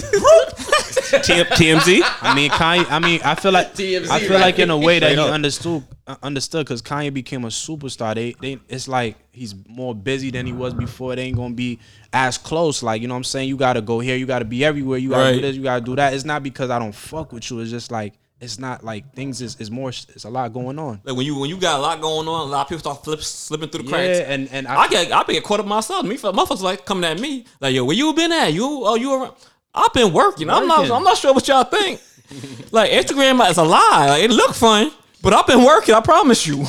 T- 1.06 1.44
TMZ. 1.44 2.00
I 2.22 2.34
mean, 2.34 2.50
Kanye. 2.50 2.86
I 2.90 2.98
mean, 2.98 3.20
I 3.24 3.34
feel 3.34 3.52
like 3.52 3.72
TMZ, 3.74 4.10
I 4.10 4.20
feel 4.20 4.38
like 4.40 4.58
in 4.58 4.70
a 4.70 4.76
way 4.78 4.98
that 4.98 5.10
he 5.10 5.16
Straight 5.16 5.30
understood 5.32 5.84
Uh, 6.08 6.14
understood 6.22 6.64
because 6.64 6.82
Kanye 6.82 7.12
became 7.12 7.44
a 7.44 7.48
superstar. 7.48 8.14
They 8.14 8.34
they 8.40 8.60
it's 8.68 8.86
like 8.86 9.16
he's 9.32 9.54
more 9.66 9.92
busy 9.92 10.30
than 10.30 10.46
he 10.46 10.52
was 10.52 10.72
before. 10.72 11.12
It 11.12 11.18
ain't 11.18 11.36
gonna 11.36 11.54
be 11.54 11.80
as 12.12 12.38
close. 12.38 12.80
Like 12.82 13.02
you 13.02 13.08
know 13.08 13.14
what 13.14 13.18
I'm 13.18 13.24
saying. 13.24 13.48
You 13.48 13.56
gotta 13.56 13.80
go 13.80 13.98
here. 13.98 14.14
You 14.16 14.24
gotta 14.24 14.44
be 14.44 14.64
everywhere. 14.64 14.98
You 14.98 15.10
gotta 15.10 15.30
do 15.32 15.36
Right. 15.38 15.42
this. 15.42 15.56
You 15.56 15.62
gotta 15.64 15.84
do 15.84 15.96
that. 15.96 16.14
It's 16.14 16.24
not 16.24 16.44
because 16.44 16.70
I 16.70 16.78
don't 16.78 16.94
fuck 16.94 17.32
with 17.32 17.50
you. 17.50 17.58
It's 17.58 17.70
just 17.72 17.90
like 17.90 18.14
it's 18.40 18.58
not 18.58 18.84
like 18.84 19.14
things 19.14 19.40
is 19.42 19.56
is 19.58 19.68
more. 19.68 19.88
It's 19.88 20.22
a 20.24 20.30
lot 20.30 20.52
going 20.52 20.78
on. 20.78 21.00
like 21.02 21.16
when 21.16 21.26
you 21.26 21.36
when 21.40 21.50
you 21.50 21.56
got 21.56 21.80
a 21.80 21.82
lot 21.82 22.00
going 22.00 22.28
on, 22.28 22.48
a 22.48 22.50
lot 22.52 22.60
of 22.62 22.68
people 22.68 22.78
start 22.80 23.02
flip, 23.02 23.20
slipping 23.20 23.68
through 23.70 23.82
the 23.82 23.88
cracks. 23.88 24.18
Yeah, 24.20 24.32
and 24.32 24.48
and 24.52 24.68
I 24.68 24.86
get 24.86 25.10
I 25.10 25.24
be 25.24 25.32
get 25.32 25.42
caught 25.42 25.58
up 25.58 25.66
myself. 25.66 26.04
Me, 26.06 26.16
motherfuckers 26.16 26.60
like 26.62 26.84
coming 26.84 27.02
at 27.04 27.18
me 27.18 27.46
like, 27.60 27.74
yo, 27.74 27.84
where 27.84 27.96
you 27.96 28.12
been 28.12 28.30
at? 28.30 28.52
You 28.52 28.64
oh 28.64 28.94
you 28.94 29.12
around? 29.12 29.32
I've 29.74 29.92
been 29.92 30.12
working. 30.12 30.50
I'm 30.50 30.68
not 30.68 30.88
I'm 30.88 31.02
not 31.02 31.16
sure 31.16 31.34
what 31.34 31.48
y'all 31.48 31.64
think. 31.64 32.00
like 32.70 32.92
Instagram 32.92 33.48
is 33.50 33.56
a 33.58 33.64
lie. 33.64 34.06
Like, 34.10 34.22
it 34.22 34.30
look 34.30 34.54
fun, 34.54 34.90
but 35.26 35.34
I've 35.34 35.46
been 35.46 35.64
working. 35.64 35.94
I 35.94 36.00
promise 36.00 36.46
you. 36.46 36.64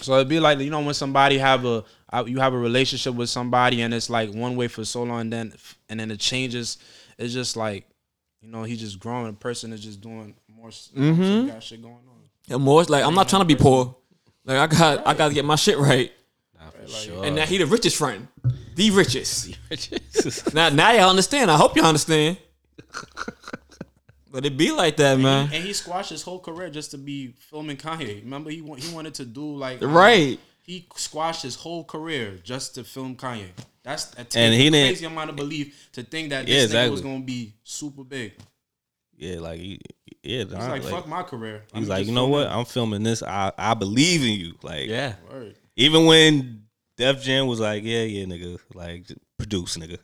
So 0.00 0.14
it'd 0.16 0.28
be 0.28 0.40
like 0.40 0.58
you 0.58 0.70
know 0.70 0.80
when 0.80 0.94
somebody 0.94 1.38
have 1.38 1.64
a 1.64 1.84
uh, 2.12 2.24
you 2.26 2.38
have 2.40 2.52
a 2.52 2.58
relationship 2.58 3.14
with 3.14 3.30
somebody 3.30 3.80
and 3.82 3.94
it's 3.94 4.10
like 4.10 4.32
one 4.34 4.56
way 4.56 4.68
for 4.68 4.84
so 4.84 5.04
long 5.04 5.20
and 5.20 5.32
then 5.32 5.52
and 5.88 6.00
then 6.00 6.10
it 6.10 6.18
changes. 6.20 6.78
It's 7.18 7.32
just 7.32 7.56
like 7.56 7.86
you 8.40 8.48
know 8.50 8.64
he's 8.64 8.80
just 8.80 8.98
growing. 8.98 9.26
The 9.26 9.32
person 9.34 9.72
is 9.72 9.80
just 9.82 10.00
doing 10.00 10.34
more. 10.54 10.68
s- 10.68 10.90
Mm-hmm. 10.96 11.48
got 11.48 11.62
shit 11.62 11.80
going 11.80 11.94
on. 11.94 12.00
And 12.54 12.62
more, 12.62 12.80
it's 12.80 12.90
like 12.90 13.04
I'm 13.04 13.14
not 13.14 13.28
trying 13.28 13.42
to 13.42 13.46
be 13.46 13.54
poor. 13.56 13.96
Like 14.44 14.58
I 14.58 14.66
got 14.78 15.06
I 15.06 15.14
got 15.14 15.28
to 15.28 15.34
get 15.34 15.44
my 15.44 15.54
shit 15.56 15.78
right. 15.78 16.10
Nah, 16.58 16.86
sure. 16.88 17.24
And 17.24 17.36
now 17.36 17.46
he 17.46 17.58
the 17.58 17.66
richest 17.66 17.96
friend, 17.96 18.26
the 18.74 18.90
richest. 18.90 19.56
now 20.52 20.68
now 20.68 20.90
y'all 20.92 21.10
understand. 21.10 21.48
I 21.50 21.56
hope 21.56 21.76
y'all 21.76 21.86
understand. 21.86 22.38
But 24.32 24.46
it 24.46 24.56
be 24.56 24.72
like 24.72 24.96
that, 24.96 25.18
man. 25.20 25.50
And 25.52 25.62
he 25.62 25.72
squashed 25.74 26.08
his 26.10 26.22
whole 26.22 26.40
career 26.40 26.70
just 26.70 26.90
to 26.92 26.98
be 26.98 27.34
filming 27.50 27.76
Kanye. 27.76 28.22
Remember 28.24 28.50
he 28.50 28.62
wa- 28.62 28.76
he 28.76 28.92
wanted 28.94 29.12
to 29.14 29.24
do 29.26 29.54
like 29.56 29.82
um, 29.82 29.92
Right. 29.92 30.40
He 30.62 30.86
squashed 30.96 31.42
his 31.42 31.54
whole 31.54 31.84
career 31.84 32.38
just 32.42 32.74
to 32.76 32.84
film 32.84 33.14
Kanye. 33.16 33.48
That's 33.82 34.12
a 34.14 34.20
And 34.38 34.54
he 34.54 34.70
didn't- 34.70 34.88
crazy 34.88 35.04
amount 35.04 35.28
of 35.30 35.36
belief 35.36 35.90
to 35.92 36.02
think 36.02 36.30
that 36.30 36.48
Yeah, 36.48 36.62
this 36.62 36.72
nigga 36.72 36.90
was 36.90 37.02
gonna 37.02 37.20
be 37.20 37.52
super 37.62 38.04
big. 38.04 38.32
Yeah, 39.18 39.40
like 39.40 39.60
he, 39.60 39.80
yeah, 40.22 40.44
He's 40.44 40.52
like, 40.54 40.82
fuck 40.84 41.06
my 41.06 41.22
career. 41.22 41.64
He's 41.74 41.88
like, 41.88 42.06
you 42.06 42.12
know 42.12 42.28
what? 42.28 42.46
I'm 42.46 42.64
filming 42.64 43.02
this. 43.02 43.22
I 43.22 43.52
I 43.58 43.74
believe 43.74 44.22
in 44.22 44.32
you. 44.40 44.54
Like, 44.62 44.88
yeah. 44.88 45.14
Word. 45.30 45.56
even 45.76 46.06
when 46.06 46.62
Def 46.96 47.22
Jam 47.22 47.46
was 47.48 47.60
like, 47.60 47.82
yeah, 47.84 48.02
yeah, 48.02 48.24
nigga, 48.24 48.58
like 48.74 49.06
produce, 49.36 49.76
nigga. 49.76 49.98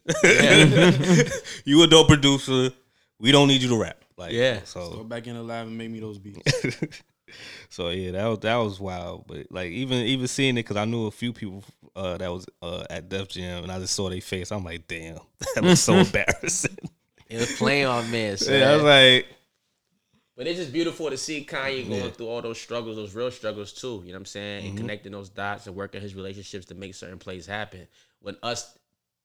you 1.64 1.83
a 1.83 1.87
dope 1.87 2.09
producer. 2.09 2.70
We 3.18 3.33
don't 3.33 3.49
need 3.49 3.62
you 3.62 3.68
to 3.70 3.76
rap. 3.81 4.05
Like, 4.18 4.32
Yeah. 4.32 4.56
Go 4.58 4.64
So, 4.64 5.04
back 5.04 5.26
in 5.26 5.34
the 5.36 5.42
lab 5.42 5.66
and 5.68 5.78
make 5.78 5.90
me 5.90 6.00
those 6.00 6.18
beats. 6.18 6.42
so 7.70 7.90
yeah, 7.90 8.10
that 8.12 8.26
was 8.26 8.38
that 8.40 8.56
was 8.56 8.80
wild. 8.80 9.24
But 9.26 9.46
like, 9.50 9.70
even 9.70 9.98
even 9.98 10.26
seeing 10.28 10.56
it, 10.58 10.64
because 10.64 10.76
I 10.76 10.84
knew 10.84 11.06
a 11.06 11.10
few 11.10 11.32
people 11.32 11.64
uh, 11.96 12.18
that 12.18 12.30
was 12.32 12.46
uh, 12.62 12.84
at 12.90 13.08
Def 13.08 13.28
Jam, 13.28 13.62
and 13.62 13.72
I 13.72 13.78
just 13.78 13.94
saw 13.94 14.10
their 14.10 14.20
face. 14.20 14.50
I'm 14.52 14.64
like, 14.64 14.86
damn, 14.88 15.18
that 15.54 15.62
was 15.64 15.80
so 15.80 15.94
embarrassing. 15.98 16.76
It 17.28 17.38
was 17.38 17.52
playing 17.56 17.86
on 17.86 18.10
man. 18.10 18.36
son. 18.38 18.54
yeah, 18.54 18.70
I 18.70 18.74
was 18.74 18.82
like, 18.84 19.26
But 20.36 20.46
it's 20.46 20.58
just 20.58 20.72
beautiful 20.72 21.10
to 21.10 21.16
see 21.18 21.44
Kanye 21.44 21.86
going 21.88 22.04
Yeah. 22.04 22.10
through 22.10 22.28
all 22.28 22.40
those 22.42 22.58
struggles, 22.60 22.96
those 22.96 23.14
real 23.14 23.30
struggles 23.30 23.72
too. 23.72 24.02
You 24.04 24.12
know 24.12 24.14
what 24.14 24.20
I'm 24.20 24.24
saying? 24.26 24.66
And 24.68 24.78
connecting 24.78 25.12
those 25.12 25.28
dots 25.28 25.66
and 25.66 25.76
working 25.76 26.00
his 26.00 26.14
relationships 26.14 26.64
to 26.66 26.74
make 26.74 26.94
certain 26.94 27.18
plays 27.18 27.44
happen. 27.46 27.86
When 28.20 28.36
us, 28.42 28.78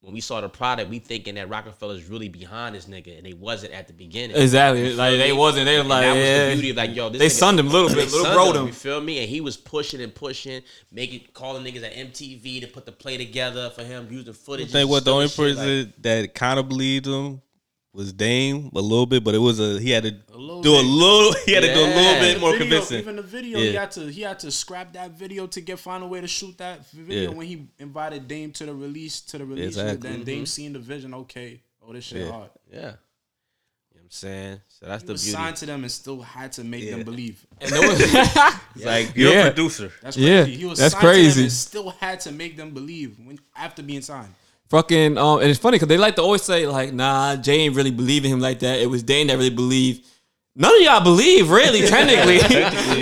when 0.04 0.14
we 0.14 0.20
saw 0.20 0.42
the 0.42 0.50
product, 0.50 0.90
we 0.90 1.00
thinking 1.00 1.36
that 1.36 1.48
Rockefeller's 1.48 2.10
really 2.10 2.28
behind 2.28 2.76
this 2.76 2.88
nigga, 2.88 3.16
and 3.18 3.26
they 3.26 3.32
wasn't 3.32 3.72
at 3.72 3.88
the 3.88 3.94
beginning. 3.94 4.36
Exactly. 4.36 4.90
You 4.90 4.96
Like 4.96 5.12
feel 5.12 5.18
they 5.20 5.32
me? 5.32 5.38
wasn't. 5.38 5.66
They 5.66 5.76
was 5.76 5.80
And 5.82 5.90
like, 5.90 6.02
that 6.04 6.14
was 6.14 6.20
yeah. 6.26 6.48
the 6.50 6.54
beauty 6.56 6.70
of 6.72 6.76
like, 6.76 6.96
yo, 6.96 7.10
this 7.10 7.20
They 7.20 7.28
nigga- 7.28 7.32
sunned 7.32 7.60
him 7.62 7.68
a 7.68 7.70
little 7.70 7.88
bit, 7.88 7.96
little 8.12 8.24
sunned 8.26 8.36
rode 8.36 8.56
him, 8.58 8.62
him. 8.64 8.68
You 8.68 8.74
feel 8.74 9.00
me? 9.00 9.20
And 9.20 9.30
he 9.30 9.40
was 9.40 9.56
pushing 9.56 10.02
and 10.02 10.14
pushing, 10.14 10.62
making 10.92 11.22
calling 11.34 11.64
niggas 11.64 11.84
at 11.84 11.94
MTV 11.96 12.60
to 12.62 12.68
put 12.68 12.86
the 12.86 12.92
play 12.92 13.16
together 13.18 13.70
for 13.70 13.84
him, 13.86 14.10
using 14.12 14.34
footage. 14.34 14.70
I 14.70 14.72
think 14.74 14.90
what 14.90 15.06
the 15.06 15.14
only 15.14 15.30
shit, 15.30 15.56
like- 15.56 15.56
person 15.58 15.94
that 16.02 16.34
kind 16.36 16.60
of 16.60 16.68
believed 16.68 17.08
him 17.08 17.42
was 17.94 18.12
Dame 18.12 18.72
a 18.76 18.80
little 18.82 19.06
bit, 19.06 19.24
but 19.24 19.36
it 19.36 19.40
was 19.40 19.60
a 19.60 19.80
he 19.80 19.92
had 19.92 20.04
to 20.04 20.16
little 20.36 20.62
do 20.64 20.72
a 20.74 20.82
little. 20.82 21.34
He 21.46 21.54
had 21.54 21.62
to 21.64 21.74
do 21.74 21.80
a 21.80 21.86
little 21.86 22.20
bit 22.22 22.40
more 22.40 22.52
video, 22.52 22.64
convincing. 22.68 23.00
Even 23.00 23.16
the 23.18 23.22
video, 23.22 23.60
he 23.60 23.74
had 23.76 23.92
to 23.92 24.08
he 24.12 24.22
had 24.22 24.40
to 24.40 24.52
scrap 24.52 24.94
that 24.94 25.12
video 25.12 25.46
to 25.48 25.62
get 25.62 25.78
find 25.80 26.04
a 26.04 26.08
way 26.08 26.20
to 26.20 26.28
shoot 26.28 26.58
that 26.58 26.88
video 26.90 27.30
Yeah. 27.32 27.38
when 27.38 27.46
he 27.48 27.68
invited 27.78 28.28
Dame 28.28 28.52
to 28.54 28.66
the 28.66 28.74
release 28.74 29.22
to 29.22 29.38
the 29.38 29.46
release. 29.46 29.78
Exactly. 29.78 30.10
Then 30.10 30.24
Dame 30.24 30.38
mm-hmm. 30.40 30.46
seen 30.46 30.74
the 30.74 30.80
vision. 30.80 31.14
Okay, 31.14 31.62
oh 31.88 31.94
this 31.94 32.06
shit 32.06 32.26
Yeah. 32.26 32.32
hard. 32.32 32.50
Yeah. 32.72 32.78
You 32.80 32.86
know 32.86 32.92
what 33.94 34.02
I'm 34.06 34.10
saying? 34.12 34.62
So 34.70 34.86
that's 34.88 35.04
He 35.04 35.08
the 35.08 35.14
was 35.14 35.24
beauty. 35.24 35.38
signed 35.38 35.56
to 35.58 35.66
them 35.68 35.84
and 35.84 35.92
still 35.92 36.22
had 36.22 36.52
to 36.54 36.64
make 36.64 36.90
them 36.90 37.04
believe. 37.04 37.46
And 37.62 37.70
there 37.72 37.88
was- 37.88 38.00
It's 38.76 38.86
like 38.86 39.16
you're 39.16 39.32
Yeah. 39.34 39.42
a 39.42 39.52
producer. 39.52 39.92
That's 40.02 40.18
Yeah, 40.18 40.46
he 40.46 40.66
was 40.66 40.80
that's 40.80 40.94
signed 40.94 41.02
to 41.02 41.08
them 41.08 41.14
crazy. 41.16 41.42
and 41.44 41.52
still 41.52 41.90
had 41.92 42.20
to 42.22 42.32
make 42.32 42.58
them 42.58 42.72
believe 42.72 43.20
when 43.20 43.38
after 43.56 43.84
being 43.84 44.02
signed. 44.02 44.34
Fucking 44.74 45.20
um 45.20 45.40
and 45.40 45.50
it's 45.52 45.60
funny 45.60 45.76
because 45.76 45.88
they 45.88 46.00
like 46.00 46.16
to 46.16 46.24
always 46.24 46.42
say 46.42 46.66
like 46.66 46.94
nah 46.94 47.36
Jay 47.36 47.60
ain't 47.60 47.76
really 47.76 47.92
believing 47.92 48.32
him 48.32 48.40
like 48.40 48.58
that 48.66 48.80
it 48.80 48.88
was 48.90 49.04
Dame 49.04 49.28
that 49.28 49.38
really 49.38 49.52
believed 49.52 50.04
none 50.56 50.74
of 50.76 50.82
y'all 50.82 51.00
believe 51.04 51.52
really 51.52 51.82
technically 51.88 52.40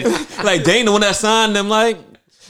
like 0.43 0.65
Dame 0.65 0.85
the 0.87 0.91
one 0.91 0.99
that 0.99 1.15
signed 1.15 1.55
them 1.55 1.69
like 1.69 1.97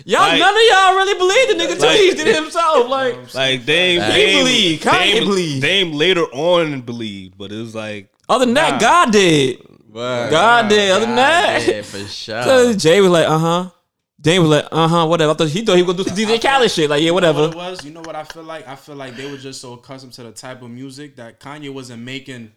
y'all 0.05 0.21
Like- 0.21 0.39
none 0.39 0.55
of 0.55 0.61
y'all 0.71 0.95
really 0.95 1.13
believe 1.19 1.47
the 1.49 1.53
nigga 1.63 1.79
till 1.79 1.87
Like- 1.89 1.99
he 1.99 2.11
did 2.15 2.27
it 2.29 2.35
himself 2.35 2.89
like 2.97 3.31
Like 3.35 3.63
Dame, 3.63 4.01
He 4.01 4.07
Dame, 4.11 4.37
believed. 4.39 4.83
Kanye 4.85 5.13
Dame, 5.13 5.23
believed. 5.23 5.61
Dame 5.61 5.91
later 5.93 6.23
on 6.33 6.81
believed, 6.81 7.37
but 7.37 7.51
it 7.51 7.57
was 7.59 7.75
like 7.75 8.09
other 8.27 8.45
than 8.45 8.55
that 8.55 8.71
Nah. 8.73 8.79
God 8.79 9.11
did 9.11 9.59
God 9.93 10.67
did 10.67 10.89
other 10.89 11.05
than 11.05 11.15
that 11.15 11.67
Yeah, 11.67 11.81
for 11.83 11.99
sure. 12.07 12.41
So 12.41 12.73
Jay 12.73 13.01
was 13.01 13.11
like 13.11 13.27
uh 13.27 13.37
huh 13.37 13.69
Dame 14.21 14.43
was 14.43 14.51
like 14.51 14.67
uh 14.71 14.87
huh 14.87 15.05
whatever 15.07 15.31
I 15.31 15.33
thought 15.35 15.49
he 15.49 15.65
thought 15.65 15.77
he 15.77 15.81
was 15.83 15.95
gonna 15.95 16.03
do 16.03 16.09
some 16.15 16.17
DJ 16.17 16.39
Khaled 16.41 16.69
shit 16.69 16.89
like 16.89 17.01
yeah 17.01 17.09
What 17.11 17.23
whatever 17.23 17.45
it 17.45 17.55
was, 17.55 17.83
you 17.83 17.91
know 17.91 18.01
what 18.01 18.15
I 18.15 18.23
feel 18.23 18.43
like? 18.43 18.67
I 18.67 18.75
feel 18.75 18.95
like 18.95 19.15
they 19.15 19.29
were 19.29 19.37
just 19.37 19.59
so 19.61 19.73
accustomed 19.73 20.13
to 20.13 20.23
the 20.23 20.31
type 20.31 20.61
of 20.61 20.69
music 20.69 21.15
that 21.15 21.39
Kanye 21.39 21.73
wasn't 21.73 22.03
making. 22.03 22.51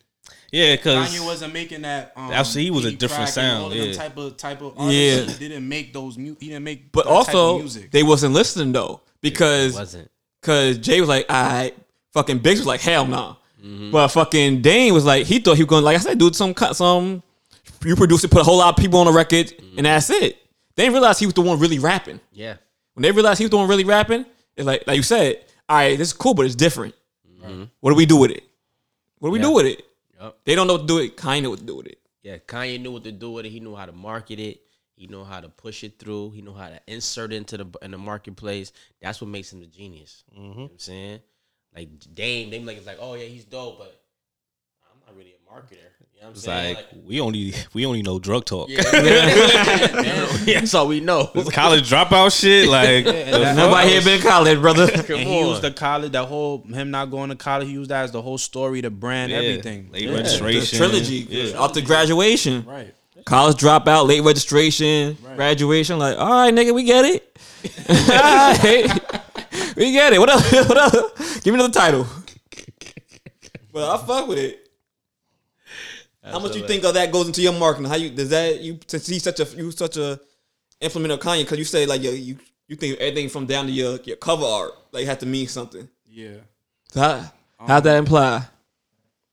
yeah, 0.52 0.76
because 0.76 1.08
Kanye 1.14 1.24
wasn't 1.24 1.52
making 1.54 1.82
that. 1.82 2.12
Um, 2.16 2.30
Actually, 2.32 2.64
he 2.64 2.70
was 2.70 2.84
a 2.84 2.92
different 2.92 3.28
sound, 3.30 3.62
all 3.64 3.72
of 3.72 3.76
them 3.78 3.88
yeah. 3.88 3.94
type 3.94 4.16
of 4.16 4.36
type 4.36 4.60
of 4.62 4.74
Yeah. 4.92 5.20
He 5.22 5.48
didn't 5.48 5.66
make 5.68 5.92
those. 5.92 6.18
Mu- 6.18 6.36
he 6.38 6.48
didn't 6.48 6.64
make. 6.64 6.92
but 6.92 7.04
that 7.06 7.10
type 7.24 7.34
of 7.34 7.40
also 7.40 7.58
music. 7.58 7.90
they 7.90 8.02
wasn't 8.02 8.34
listening 8.34 8.72
though 8.72 9.00
because 9.22 9.74
wasn't. 9.74 10.10
Cause 10.42 10.76
Jay 10.78 11.00
was 11.00 11.08
like, 11.08 11.24
all 11.30 11.42
right. 11.46 11.74
Fucking 12.12 12.38
Biggs 12.40 12.60
was 12.60 12.66
like, 12.66 12.80
hell 12.82 13.06
no. 13.06 13.38
Mm-hmm. 13.64 13.90
But 13.90 14.08
fucking 14.08 14.60
Dame 14.60 14.92
was 14.92 15.06
like, 15.06 15.24
he 15.26 15.38
thought 15.38 15.56
he 15.56 15.62
was 15.62 15.70
going, 15.70 15.82
like 15.84 15.96
I 15.96 16.00
said, 16.00 16.18
do 16.18 16.30
some 16.34 16.52
cut, 16.52 16.76
some. 16.76 17.22
You 17.82 17.96
produce 17.96 18.22
it, 18.24 18.30
put 18.30 18.42
a 18.42 18.44
whole 18.44 18.58
lot 18.58 18.68
of 18.68 18.76
people 18.76 19.00
on 19.00 19.06
the 19.06 19.12
record, 19.12 19.46
Mm-hmm. 19.46 19.78
and 19.78 19.86
that's 19.86 20.10
it. 20.10 20.36
They 20.76 20.84
didn't 20.84 20.94
realize 20.94 21.18
he 21.18 21.26
was 21.26 21.34
the 21.34 21.40
one 21.42 21.58
really 21.58 21.78
rapping. 21.78 22.20
Yeah. 22.32 22.56
When 22.94 23.02
they 23.02 23.10
realized 23.12 23.38
he 23.38 23.44
was 23.44 23.50
the 23.50 23.56
one 23.56 23.68
really 23.68 23.84
rapping, 23.84 24.24
it's 24.56 24.66
like, 24.66 24.84
like 24.86 24.96
you 24.96 25.02
said, 25.02 25.44
all 25.68 25.76
right, 25.78 25.96
this 25.98 26.08
is 26.08 26.12
cool, 26.14 26.34
but 26.34 26.46
it's 26.46 26.54
different. 26.54 26.94
What 27.80 27.90
do 27.90 27.96
we 27.96 28.06
do 28.06 28.16
with 28.16 28.30
it? 28.30 28.42
What 29.18 29.28
do 29.28 29.32
we 29.32 29.38
do 29.38 29.46
Mm-hmm. 29.46 29.54
With 29.56 29.66
it? 29.66 29.84
Yup. 30.18 30.38
They 30.44 30.54
don't 30.54 30.66
know 30.66 30.74
what 30.74 30.82
to 30.82 30.86
do 30.86 30.98
it. 30.98 31.16
Kanye 31.16 31.42
know 31.42 31.50
what 31.50 31.58
to 31.58 31.64
do 31.64 31.76
with 31.76 31.86
it. 31.86 31.98
Yeah, 32.22 32.38
Kanye 32.38 32.80
knew 32.80 32.92
what 32.92 33.04
to 33.04 33.12
do 33.12 33.32
with 33.32 33.44
it. 33.44 33.50
He 33.50 33.60
knew 33.60 33.74
how 33.74 33.84
to 33.84 33.92
market 33.92 34.38
it. 34.38 34.62
He 34.96 35.06
knew 35.08 35.24
how 35.24 35.40
to 35.40 35.48
push 35.50 35.84
it 35.84 35.98
through. 35.98 36.30
He 36.30 36.40
knew 36.40 36.54
how 36.54 36.68
to 36.70 36.80
insert 36.86 37.32
it 37.32 37.36
into 37.36 37.58
the 37.58 37.66
in 37.82 37.90
the 37.90 37.98
marketplace. 37.98 38.72
That's 39.02 39.20
what 39.20 39.28
makes 39.28 39.52
him 39.52 39.60
the 39.60 39.66
genius. 39.66 40.24
You 40.32 40.42
know 40.42 40.48
what 40.54 40.70
I'm 40.70 40.78
saying? 40.78 41.20
Like 41.74 41.88
Dame, 42.14 42.48
Dame 42.50 42.64
like 42.64 42.78
it's 42.78 42.86
like, 42.86 42.98
oh 43.00 43.14
yeah, 43.14 43.24
he's 43.24 43.44
dope, 43.44 43.78
but 43.78 44.00
I'm 44.90 45.00
not 45.06 45.16
really 45.16 45.34
a 45.34 45.52
marketer. 45.52 45.90
You 46.24 46.30
know 46.30 46.32
what 46.32 46.36
I'm 46.36 46.36
it's 46.36 46.44
saying? 46.44 46.74
like 46.76 47.06
we 47.06 47.20
only 47.20 47.54
we 47.74 47.84
only 47.84 48.00
know 48.00 48.18
drug 48.18 48.46
talk. 48.46 48.70
yeah, 48.70 48.80
man, 48.92 50.46
that's 50.46 50.72
all 50.72 50.88
we 50.88 51.00
know. 51.00 51.30
This 51.34 51.50
college 51.50 51.90
dropout 51.90 52.40
shit, 52.40 52.66
like 52.78 53.04
the 53.04 53.52
Nobody 53.54 53.90
here 53.90 54.00
fuck? 54.00 54.10
been 54.10 54.20
college, 54.22 54.58
brother. 54.58 54.88
And 54.90 55.06
he 55.06 55.38
on. 55.42 55.48
used 55.50 55.60
the 55.60 55.70
college, 55.70 56.12
that 56.12 56.24
whole 56.24 56.62
him 56.62 56.90
not 56.90 57.10
going 57.10 57.28
to 57.28 57.36
college. 57.36 57.66
He 57.68 57.74
used 57.74 57.90
that 57.90 58.04
as 58.04 58.12
the 58.12 58.22
whole 58.22 58.38
story, 58.38 58.80
the 58.80 58.88
brand, 58.90 59.32
Yeah. 59.32 59.38
everything. 59.38 59.90
late 59.92 60.02
Yeah. 60.04 60.10
The 60.12 60.16
registration, 60.16 60.78
trilogy, 60.78 61.26
Yeah. 61.28 61.62
after 61.62 61.82
graduation. 61.82 62.64
Right. 62.64 62.94
college 63.26 63.56
dropout, 63.58 64.06
late 64.08 64.22
registration, 64.22 65.18
Right. 65.22 65.36
graduation. 65.36 65.98
Like, 65.98 66.16
all 66.18 66.30
right, 66.30 66.54
nigga, 66.54 66.74
we 66.74 66.84
get 66.84 67.04
it. 67.04 67.38
all 67.90 67.96
right. 67.96 69.76
We 69.76 69.92
get 69.92 70.14
it. 70.14 70.20
What 70.20 70.30
up? 70.30 70.40
What 70.68 70.78
else? 70.78 71.40
Give 71.40 71.52
me 71.52 71.60
another 71.60 71.72
title. 71.72 72.06
But 73.72 73.90
I 73.90 74.06
fuck 74.06 74.26
with 74.28 74.38
it. 74.38 74.63
How 76.24 76.38
much 76.38 76.56
you 76.56 76.66
think 76.66 76.84
of 76.84 76.94
that 76.94 77.12
goes 77.12 77.26
into 77.26 77.42
your 77.42 77.52
marketing? 77.52 77.88
How 77.88 77.96
you 77.96 78.10
does 78.10 78.30
that 78.30 78.60
you 78.60 78.78
since 78.86 79.06
he's 79.06 79.22
such 79.22 79.40
a 79.40 79.44
you 79.56 79.70
such 79.70 79.96
a 79.96 80.18
implement 80.80 81.12
of 81.12 81.20
Kanye 81.20 81.42
because 81.42 81.58
you 81.58 81.64
say 81.64 81.86
like 81.86 82.02
you 82.02 82.10
you 82.10 82.38
you 82.66 82.76
think 82.76 82.98
everything 82.98 83.28
from 83.28 83.46
down 83.46 83.66
to 83.66 83.72
your 83.72 83.98
your 84.04 84.16
cover 84.16 84.44
art 84.44 84.72
like 84.92 85.06
have 85.06 85.18
to 85.18 85.26
mean 85.26 85.46
something. 85.48 85.88
Yeah. 86.06 86.36
So 86.90 87.00
how 87.00 87.32
how 87.66 87.80
that 87.80 87.96
imply? 87.96 88.46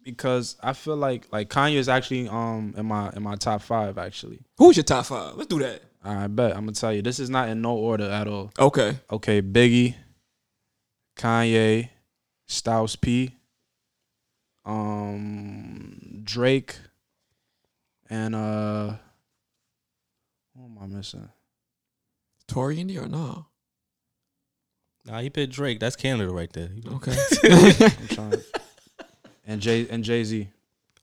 Because 0.04 0.58
I 0.62 0.74
feel 0.74 0.98
like 0.98 1.28
like 1.32 1.50
Kanye 1.50 1.76
is 1.76 1.88
actually 1.88 2.28
um 2.28 2.74
in 2.78 2.86
my 2.86 3.12
in 3.16 3.24
my 3.24 3.36
top 3.36 3.62
five 3.62 3.98
actually. 3.98 4.40
Who's 4.58 4.76
your 4.76 4.84
top 4.84 5.06
five? 5.06 5.36
Let's 5.36 5.48
do 5.48 5.60
that. 5.60 5.82
I 6.04 6.28
bet 6.28 6.52
I'm 6.52 6.62
gonna 6.66 6.74
tell 6.74 6.92
you 6.92 7.02
this 7.02 7.20
is 7.20 7.30
not 7.30 7.50
in 7.50 7.62
no 7.62 7.76
order 7.76 8.10
at 8.10 8.28
all. 8.28 8.52
Okay. 8.58 8.98
Okay, 9.12 9.42
Biggie, 9.42 9.96
Kanye, 11.16 11.90
Styles 12.48 12.96
P, 12.96 13.32
um, 14.66 16.11
Drake, 16.24 16.76
and 18.10 18.36
uh, 18.36 18.94
who 20.56 20.66
am 20.66 20.78
I 20.82 20.86
missing? 20.88 21.30
Tory 22.48 22.80
in 22.80 22.88
there 22.88 23.04
or 23.04 23.08
no? 23.08 23.46
Nah, 25.06 25.22
he 25.22 25.30
picked 25.30 25.54
Drake. 25.54 25.80
That's 25.80 25.96
Canada 25.96 26.32
right 26.32 26.52
there. 26.54 26.70
Okay. 26.94 27.16
I'm 28.00 28.08
trying. 28.08 28.34
and 29.46 29.62
Jay 29.62 29.88
and 29.90 30.04
Jay 30.04 30.24
Z. 30.24 30.48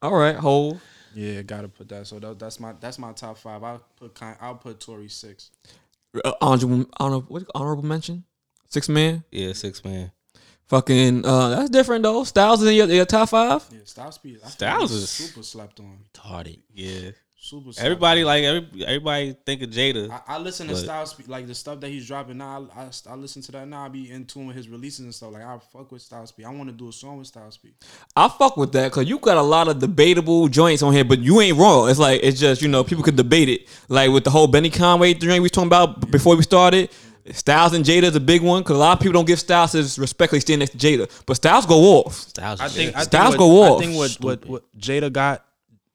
All 0.03 0.14
right. 0.14 0.37
Hold. 0.37 0.81
Yeah, 1.14 1.43
gotta 1.43 1.69
put 1.69 1.89
that. 1.89 2.07
So 2.07 2.19
that, 2.21 2.39
that's 2.39 2.61
my 2.61 2.75
that's 2.79 2.99
my 2.99 3.12
top 3.12 3.39
five. 3.39 3.62
I'll 3.64 3.83
put 3.97 4.14
Kanye, 4.14 4.37
I'll 4.41 4.55
put 4.55 4.79
Tory 4.79 5.09
six. 5.09 5.51
uh, 6.25 6.33
honorable, 6.41 6.85
honorable, 6.99 7.43
honorable 7.55 7.85
mention, 7.85 8.25
six 8.69 8.89
man. 8.89 9.25
Yeah, 9.33 9.53
six 9.55 9.83
man. 9.85 10.12
Fucking, 10.69 11.25
uh, 11.25 11.49
that's 11.51 11.71
different 11.71 12.03
though. 12.03 12.25
Styles 12.25 12.62
is 12.62 12.69
in 12.69 12.75
your, 12.75 12.87
your 12.89 13.07
top 13.07 13.31
five. 13.31 13.64
Yeah, 13.73 13.79
Styles 13.85 14.19
P. 14.19 14.37
I 14.37 14.39
feel 14.41 14.51
Styles 14.51 14.93
is- 14.93 15.09
super 15.11 15.43
slapped 15.43 15.81
on. 15.81 15.99
Retarded. 16.12 16.59
Yeah, 16.75 17.11
Super. 17.41 17.73
Slept 17.73 17.87
everybody 17.87 18.21
on. 18.21 18.27
like 18.27 18.45
every, 18.45 18.85
everybody 18.85 19.37
think 19.47 19.62
of 19.62 19.71
Jada. 19.71 20.11
I, 20.11 20.35
I 20.35 20.39
listen 20.39 20.66
to 20.66 20.75
But- 20.75 20.81
Styles 20.81 21.14
P, 21.14 21.23
like 21.27 21.47
the 21.47 21.55
stuff 21.55 21.81
that 21.81 21.89
he's 21.89 22.07
dropping 22.07 22.37
now. 22.37 22.69
I, 22.77 22.83
I, 22.83 22.91
I 23.09 23.14
listen 23.14 23.41
to 23.43 23.53
that 23.53 23.66
now. 23.66 23.87
I 23.87 23.89
be 23.89 24.11
in 24.11 24.27
tune 24.27 24.49
with 24.49 24.57
his 24.57 24.69
releases 24.69 25.01
and 25.07 25.14
stuff. 25.14 25.33
Like 25.33 25.43
I 25.45 25.59
fuck 25.73 25.91
with 25.91 26.03
Styles 26.03 26.33
P. 26.33 26.45
I 26.45 26.51
want 26.51 26.69
to 26.69 26.75
do 26.77 26.91
a 26.91 26.93
song 26.93 27.16
with 27.16 27.29
Styles 27.29 27.57
P. 27.57 27.73
I 28.14 28.29
fuck 28.29 28.59
with 28.59 28.73
that 28.73 28.91
because 28.91 29.09
you 29.09 29.19
got 29.21 29.39
a 29.39 29.43
lot 29.43 29.69
of 29.69 29.79
debatable 29.79 30.49
joints 30.49 30.83
on 30.83 30.93
here, 30.93 31.05
but 31.05 31.21
you 31.21 31.41
ain't 31.41 31.57
wrong. 31.57 31.89
It's 31.89 31.99
like 31.99 32.21
it's 32.23 32.39
just 32.39 32.61
you 32.61 32.69
know 32.69 32.85
people 32.85 33.03
could 33.05 33.16
debate 33.16 33.49
it. 33.49 33.69
Like 33.89 34.11
with 34.11 34.25
the 34.25 34.31
whole 34.31 34.49
Benny 34.49 34.69
Conway 34.69 35.14
thing 35.14 35.31
we 35.31 35.41
was 35.41 35.51
talking 35.53 35.69
about 35.69 36.03
b- 36.03 36.09
before 36.11 36.37
we 36.37 36.43
started. 36.43 36.91
Styles 37.33 37.73
and 37.75 37.85
Jada 37.85 38.05
is 38.05 38.16
a 38.16 38.21
big 38.21 38.43
one 38.43 38.62
because 38.62 38.77
a 38.77 38.79
lot 38.79 38.93
of 38.93 39.01
people 39.01 39.12
don't 39.12 39.27
give 39.27 39.39
Styles 39.39 39.73
his 39.73 39.99
respect. 39.99 40.31
'cause 40.31 40.39
He 40.39 40.41
stand 40.41 40.61
next 40.61 40.73
to 40.73 40.79
Jada, 40.79 41.11
but 41.26 41.34
Styles 41.34 41.67
go 41.67 41.79
off. 41.99 42.14
Styles 42.14 42.61
I 42.61 42.68
think 42.68 42.92
good. 42.92 43.01
I 43.01 43.03
Styles 43.05 43.29
think 43.30 43.38
go 43.38 43.63
off. 43.63 43.80
I 43.80 43.84
think 43.84 43.97
what, 43.97 44.17
what 44.21 44.47
what 44.47 44.79
Jada 44.79 45.13
got, 45.13 45.45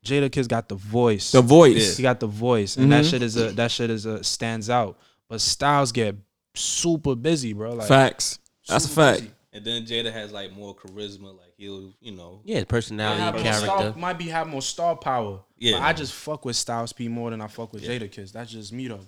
Jadakiss 0.06 0.48
got 0.48 0.70
the 0.70 0.76
voice. 0.76 1.32
The 1.32 1.42
voice. 1.42 1.98
He 1.98 2.04
got 2.04 2.20
the 2.20 2.28
voice, 2.28 2.78
and 2.78 2.92
that 2.92 3.04
mm-hmm. 3.04 3.12
shit 3.12 3.22
is 3.24 3.38
a 3.38 3.52
that 3.52 3.72
shit 3.72 3.90
is 3.90 4.06
a 4.06 4.24
stands 4.24 4.70
out. 4.70 4.98
But 5.30 5.42
Styles 5.42 5.92
get 5.92 6.16
super 6.54 7.16
busy, 7.16 7.54
bro. 7.54 7.74
Like 7.74 7.88
Facts. 7.88 8.40
That's 8.68 8.86
a 8.86 8.90
fact. 8.90 9.22
busy. 9.22 9.32
And 9.54 9.64
then 9.64 9.86
Jada 9.86 10.12
has 10.12 10.32
like 10.32 10.52
more 10.52 10.76
charisma. 10.76 11.38
Like 11.38 11.54
he'll, 11.58 11.94
you 12.02 12.12
know, 12.12 12.42
yeah, 12.44 12.64
personality, 12.64 13.22
Have 13.22 13.36
more 13.36 13.44
character. 13.44 13.66
star, 13.66 13.94
might 13.96 14.18
be 14.18 14.28
have 14.30 14.48
more 14.48 14.62
star 14.64 14.96
power. 14.96 15.42
Yeah. 15.58 15.78
but 15.78 15.84
I 15.84 15.94
just 15.94 16.14
fuck 16.14 16.44
with 16.44 16.56
Styles 16.56 16.92
P 16.92 17.08
more 17.08 17.30
than 17.30 17.40
I 17.40 17.48
fuck 17.48 17.72
with 17.72 17.84
Jadakiss. 17.84 18.32
That's 18.32 18.52
just 18.52 18.74
me 18.74 18.88
though. 18.88 19.02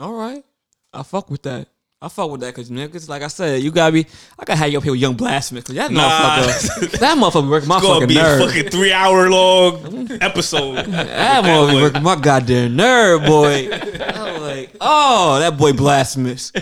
That's 0.00 0.06
just 0.06 0.06
me. 0.06 0.06
All 0.06 0.12
right, 0.14 0.44
I 0.92 1.02
fuck 1.02 1.30
with 1.30 1.42
that. 1.42 1.68
I 2.02 2.08
fuck 2.08 2.30
with 2.30 2.40
that 2.40 2.54
because 2.54 2.70
niggas, 2.70 3.10
like 3.10 3.20
I 3.20 3.28
said, 3.28 3.62
you 3.62 3.70
gotta 3.70 3.92
be. 3.92 4.06
I 4.38 4.44
gotta 4.46 4.56
have 4.58 4.70
you 4.72 4.78
up 4.78 4.84
here 4.84 4.92
with 4.92 5.00
Young 5.02 5.16
Blasphemous 5.16 5.64
because 5.64 5.74
that 5.76 5.90
Nah. 5.92 6.00
motherfucker, 6.00 6.98
that 6.98 7.18
motherfucker 7.18 7.50
working 7.50 7.68
my 7.68 7.76
it's 7.76 7.82
gonna 7.86 7.94
fucking 8.00 8.08
be 8.08 8.14
nerve. 8.14 8.40
a 8.40 8.46
fucking 8.46 8.70
three 8.70 8.92
hour 8.92 9.28
long 9.28 10.08
episode. 10.22 10.76
That 10.86 11.42
boy. 11.44 11.82
working 11.82 12.02
my 12.02 12.16
goddamn 12.16 12.76
nerve, 12.76 13.20
boy. 13.26 13.68
I 13.70 14.32
was 14.32 14.40
like, 14.40 14.76
oh, 14.80 15.40
that 15.40 15.58
boy 15.58 15.74
blasphemous. 15.74 16.52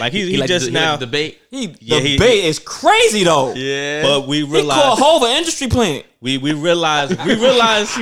Like 0.00 0.12
he, 0.12 0.22
he, 0.22 0.30
He 0.32 0.36
like 0.38 0.48
just 0.48 0.66
the, 0.66 0.72
now, 0.72 0.96
debate. 0.96 1.38
He, 1.50 1.76
Yeah, 1.80 2.00
the 2.00 2.08
he- 2.08 2.18
bait 2.18 2.44
is 2.46 2.58
crazy 2.58 3.22
though. 3.24 3.52
Yeah, 3.54 4.02
but 4.02 4.26
we 4.26 4.42
realized 4.42 4.54
He 4.54 4.62
called 4.82 4.98
realized 4.98 5.02
Hove 5.02 5.22
an 5.22 5.36
industry 5.36 5.68
plant. 5.68 6.06
we 6.22 6.38
we 6.38 6.52
realized 6.52 7.16
we 7.24 7.34
realized 7.34 7.96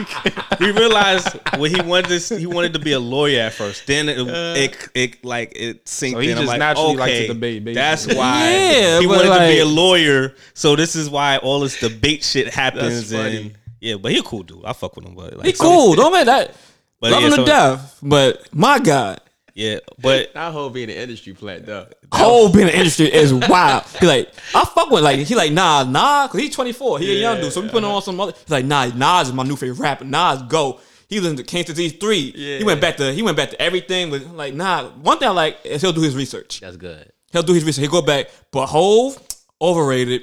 we 0.60 0.70
realized 0.70 1.28
when 1.58 1.74
he 1.74 1.80
wanted 1.80 2.20
to 2.20 2.38
he 2.38 2.46
wanted 2.46 2.72
to 2.74 2.78
be 2.78 2.92
a 2.92 3.00
lawyer 3.00 3.40
at 3.42 3.52
first. 3.54 3.86
Then 3.86 4.08
it 4.08 4.18
uh. 4.18 4.54
it, 4.56 4.88
it 4.94 5.24
like 5.24 5.52
it 5.56 5.84
synced 5.84 6.12
So 6.12 6.18
he 6.20 6.30
in. 6.30 6.36
Just 6.38 6.48
like, 6.48 6.58
naturally 6.60 6.96
likes 6.96 7.12
to 7.18 7.26
debate, 7.28 7.64
basically. 7.64 7.74
that's 7.74 8.06
why 8.06 8.50
Yeah, 8.50 9.00
he 9.00 9.06
but 9.06 9.16
wanted 9.16 9.34
to 9.40 9.52
be 9.52 9.58
a 9.58 9.66
lawyer. 9.66 10.34
So 10.54 10.76
this 10.76 10.94
is 10.96 11.10
why 11.10 11.38
all 11.38 11.60
this 11.60 11.78
debate 11.80 12.22
shit 12.24 12.48
happens. 12.48 13.10
That's 13.10 13.22
funny. 13.22 13.36
And 13.38 13.54
yeah, 13.80 13.96
but 13.96 14.12
he 14.12 14.18
a 14.18 14.22
cool 14.22 14.42
dude. 14.42 14.64
I 14.64 14.72
fuck 14.72 14.94
with 14.96 15.04
him. 15.04 15.14
But 15.14 15.36
like, 15.36 15.46
He 15.46 15.52
cool. 15.52 15.94
Don't 15.94 16.12
make 16.12 16.26
that. 16.26 16.54
But 17.00 17.12
Love 17.12 17.22
yeah, 17.22 17.28
him 17.28 17.36
to 17.36 17.44
death. 17.44 17.98
But 18.02 18.52
my 18.54 18.78
God. 18.80 19.20
Yeah, 19.58 19.80
but 20.00 20.32
not 20.36 20.52
whole 20.52 20.70
being 20.70 20.88
an 20.88 20.96
industry 20.96 21.32
plant 21.34 21.66
though. 21.66 21.88
Cole 22.10 22.48
being 22.52 22.68
an 22.68 22.74
industry 22.74 23.12
is 23.12 23.34
wild. 23.34 23.82
He 23.98 24.06
like, 24.06 24.32
I 24.54 24.64
fuck 24.64 24.88
with 24.88 25.02
like 25.02 25.18
he 25.18 25.34
like 25.34 25.50
nah 25.50 25.82
nah 25.82 26.28
because 26.28 26.40
he's 26.42 26.54
24. 26.54 27.00
He 27.00 27.16
a 27.16 27.20
young 27.20 27.40
dude, 27.40 27.52
so 27.52 27.60
we 27.60 27.68
putting 27.68 27.90
on 27.90 28.00
some 28.00 28.20
other. 28.20 28.32
He's 28.38 28.50
like 28.50 28.64
nah 28.64 28.84
Nas 28.86 29.28
is 29.28 29.34
my 29.34 29.42
new 29.42 29.56
favorite 29.56 29.80
rapper. 29.80 30.04
Nas 30.04 30.42
go. 30.42 30.78
He 31.08 31.18
listened 31.18 31.38
to 31.38 31.44
King 31.44 31.64
Disease 31.64 31.94
three. 31.94 32.30
He 32.30 32.62
went 32.62 32.80
back 32.80 32.98
to 32.98 33.12
he 33.12 33.22
went 33.22 33.36
back 33.36 33.50
to 33.50 33.60
everything. 33.60 34.10
With 34.10 34.30
like 34.30 34.54
nah. 34.54 34.90
One 34.90 35.18
thing 35.18 35.26
I 35.26 35.32
like 35.32 35.58
is 35.64 35.82
he'll 35.82 35.92
do 35.92 36.02
his 36.02 36.14
research. 36.14 36.60
That's 36.60 36.76
good. 36.76 37.10
He'll 37.32 37.42
do 37.42 37.52
his 37.52 37.64
research. 37.64 37.82
He'll 37.82 37.90
go 37.90 38.02
back. 38.02 38.30
But 38.52 38.66
Hove 38.66 39.18
overrated. 39.60 40.22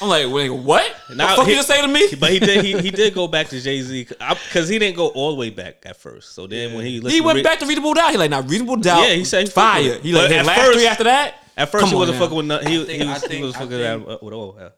I'm 0.00 0.08
like, 0.08 0.28
wait, 0.32 0.50
what? 0.50 0.94
Now, 1.14 1.30
the 1.30 1.36
fuck 1.36 1.44
he- 1.46 1.52
you 1.52 1.56
just 1.58 1.68
say 1.68 1.80
to 1.82 1.88
me? 1.88 2.08
But 2.20 2.30
he 2.32 2.38
did 2.38 2.64
he, 2.64 2.78
he 2.80 2.90
did 2.90 3.14
go 3.14 3.26
back 3.28 3.48
to 3.48 3.60
Jay 3.60 3.80
Z 3.82 4.04
because 4.08 4.68
he 4.68 4.78
didn't 4.78 4.96
go 4.96 5.08
all 5.08 5.32
the 5.32 5.36
way 5.38 5.50
back 5.50 5.82
at 5.84 5.96
first. 5.96 6.34
So 6.34 6.46
then 6.46 6.74
when 6.74 6.84
he 6.84 7.00
He 7.00 7.20
went 7.20 7.36
Re- 7.36 7.42
back 7.42 7.58
to 7.60 7.66
Reasonable 7.66 7.94
Doubt. 7.94 8.10
He 8.12 8.16
like, 8.16 8.30
nah, 8.30 8.42
Reasonable 8.44 8.76
Doubt. 8.76 9.08
Yeah, 9.08 9.14
he 9.14 9.24
said 9.24 9.44
he 9.44 9.50
fire. 9.50 9.82
with. 9.82 10.02
He 10.02 10.12
like, 10.12 10.22
But 10.24 10.30
his 10.30 10.38
at 10.40 10.46
last 10.46 10.60
first- 10.60 10.78
three 10.78 10.86
after 10.86 11.04
that. 11.04 11.34
At 11.56 11.68
first 11.70 11.82
Come 11.82 11.90
he 11.90 11.96
wasn't 11.96 12.16
now. 12.18 12.24
fucking 12.24 12.36
with 12.36 12.46
nothing. 12.46 12.68
He, 12.68 12.84
think- 12.84 13.02
he 13.02 13.08
I 13.08 13.12
was, 13.12 13.22
he 13.22 13.28
think- 13.28 13.44
was 13.44 13.54
fucking 13.54 13.68
think- 13.70 14.06
that 14.06 14.22
with 14.22 14.32
all. 14.34 14.56
Oh, 14.58 14.70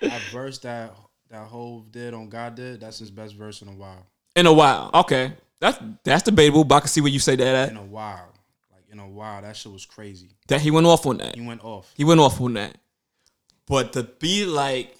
yeah. 0.00 0.08
that 0.08 0.20
verse 0.32 0.58
that 0.60 0.94
that 1.30 1.46
whole 1.46 1.80
did 1.80 2.14
on 2.14 2.28
God 2.28 2.54
did, 2.54 2.80
that's 2.80 2.98
his 2.98 3.10
best 3.10 3.34
verse 3.34 3.62
in 3.62 3.68
a 3.68 3.72
while. 3.72 4.06
In 4.36 4.46
a 4.46 4.52
while. 4.52 4.90
Okay. 4.94 5.32
That's 5.60 5.78
that's 6.04 6.22
debatable, 6.24 6.64
but 6.64 6.76
I 6.76 6.80
can 6.80 6.88
see 6.88 7.00
where 7.00 7.10
you 7.12 7.18
say 7.20 7.36
that 7.36 7.70
In 7.70 7.76
a 7.76 7.82
while, 7.82 8.32
like 8.72 8.84
in 8.90 8.98
a 8.98 9.08
while, 9.08 9.42
that 9.42 9.56
shit 9.56 9.70
was 9.72 9.84
crazy. 9.86 10.30
That 10.48 10.60
he 10.60 10.70
went 10.70 10.86
off 10.86 11.06
on 11.06 11.18
that. 11.18 11.34
He 11.36 11.40
went 11.46 11.62
off. 11.64 11.92
He 11.96 12.02
went 12.04 12.18
off 12.20 12.40
on 12.40 12.54
that. 12.54 12.76
But 13.72 13.94
to 13.94 14.02
be 14.02 14.44
like 14.44 14.94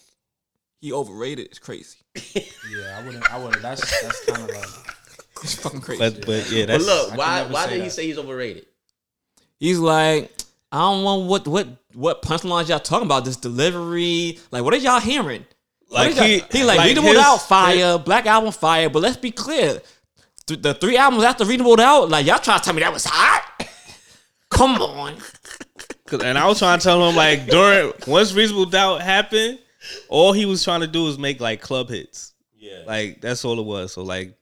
he 0.81 0.93
overrated 0.95 1.49
is 1.53 1.59
crazy. 1.59 1.99
Yeah, 2.75 2.99
I 2.99 3.05
wouldn't. 3.05 3.31
I 3.31 3.37
wouldn't. 3.39 3.61
That's 3.61 4.03
that's 4.03 4.25
kind 4.25 4.49
of 4.49 4.57
like. 4.57 4.69
It's 5.43 5.57
fucking 5.57 5.81
crazy. 5.83 5.99
But 5.99 6.25
but 6.25 6.51
yeah, 6.51 6.63
But 6.65 6.69
that's 6.73 6.87
look, 6.87 7.17
why 7.19 7.43
why 7.51 7.65
say 7.67 7.71
did 7.71 7.77
he 7.77 7.83
that. 7.85 7.91
say 7.91 8.07
he's 8.07 8.17
overrated? 8.19 8.65
He's 9.61 9.79
like, 9.79 10.33
I 10.71 10.79
don't 10.79 11.05
know 11.05 11.17
what 11.19 11.47
what 11.47 11.69
what 11.93 12.23
punchlines 12.23 12.69
y'all 12.71 12.79
talking 12.79 13.05
about. 13.07 13.27
This 13.27 13.37
delivery, 13.37 14.39
like, 14.51 14.63
what 14.65 14.73
are 14.73 14.79
y'all 14.79 15.01
hearing? 15.01 15.45
What 15.89 15.99
Like 15.99 16.11
is 16.13 16.17
y'all- 16.17 16.27
he- 16.27 16.43
he 16.59 16.65
like, 16.65 16.79
like 16.79 16.87
Reasonable 16.89 17.09
his- 17.11 17.19
Doubt 17.19 17.43
fire, 17.43 17.99
Black 17.99 18.25
Album 18.25 18.53
fire. 18.53 18.89
But 18.89 19.03
let's 19.03 19.19
be 19.19 19.33
clear, 19.33 19.83
th- 20.47 20.63
the 20.63 20.73
three 20.73 20.97
albums 20.97 21.25
after 21.25 21.45
Reasonable 21.45 21.77
Doubt, 21.77 22.09
like 22.09 22.25
y'all 22.25 22.39
trying 22.39 22.61
to 22.61 22.65
tell 22.65 22.73
me 22.75 22.81
that 22.81 22.93
was 22.93 23.05
hot? 23.05 23.69
Come 24.51 24.81
on, 24.81 25.17
'cause- 25.17 25.33
and 26.13 26.37
I 26.39 26.47
was 26.47 26.59
trying 26.59 26.79
to 26.79 26.83
tell 26.85 27.09
him 27.09 27.17
like 27.17 27.47
during 27.47 27.93
once 28.07 28.33
Reasonable 28.33 28.67
Doubt 28.67 29.01
happened, 29.03 29.59
all 30.09 30.33
he 30.33 30.47
was 30.47 30.63
trying 30.65 30.81
to 30.81 30.87
do 30.87 31.05
was 31.05 31.19
make 31.19 31.41
like 31.41 31.61
club 31.61 31.89
hits. 31.89 32.33
Yeah, 32.57 32.83
like 32.87 33.21
that's 33.21 33.45
all 33.45 33.59
it 33.59 33.65
was. 33.65 33.93
So 33.93 34.03
like, 34.03 34.37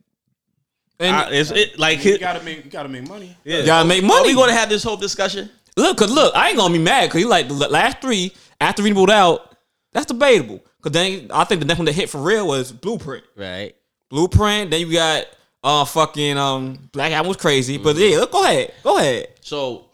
and 0.99 1.17
I, 1.17 1.31
it's 1.31 1.51
it 1.51 1.79
like 1.79 2.05
You 2.05 2.19
gotta 2.19 2.43
make. 2.45 2.65
You 2.65 2.71
gotta 2.71 2.89
make 2.89 3.09
money. 3.09 3.37
yeah. 3.45 3.61
y'all 3.61 3.85
make 3.85 4.03
Are 4.03 4.07
money. 4.07 4.29
we 4.29 4.35
going 4.35 4.51
to 4.51 4.55
have 4.55 4.69
this 4.69 4.83
whole 4.83 4.97
discussion? 4.97 5.51
Look, 5.77 5.97
cause 5.99 6.11
look, 6.13 6.35
I 6.35 6.49
ain't 6.49 6.59
gonna 6.59 6.73
be 6.73 6.81
mad 6.81 7.07
because 7.09 7.21
he 7.23 7.27
like 7.27 7.49
the 7.49 7.55
last 7.55 8.01
three 8.01 8.33
after 8.61 8.83
reasonable 8.83 9.07
Doubt. 9.07 9.57
That's 9.93 10.07
debatable. 10.07 10.61
Cause 10.83 10.93
then 10.93 11.31
I 11.33 11.45
think 11.45 11.61
the 11.61 11.67
next 11.67 11.79
one 11.79 11.87
that 11.87 11.95
hit 11.95 12.11
for 12.11 12.21
real 12.21 12.47
was 12.47 12.73
Blueprint. 12.73 13.25
Right. 13.37 13.75
Blueprint. 14.09 14.71
Then 14.71 14.81
you 14.81 14.93
got 14.93 15.27
uh 15.63 15.85
fucking 15.85 16.37
um 16.39 16.89
Black 16.93 17.13
Album 17.13 17.29
was 17.29 17.37
crazy. 17.37 17.79
But 17.79 17.97
yeah, 17.97 18.19
look, 18.19 18.33
go 18.33 18.45
ahead, 18.45 18.73
go 18.83 18.99
ahead. 18.99 19.29
So, 19.41 19.90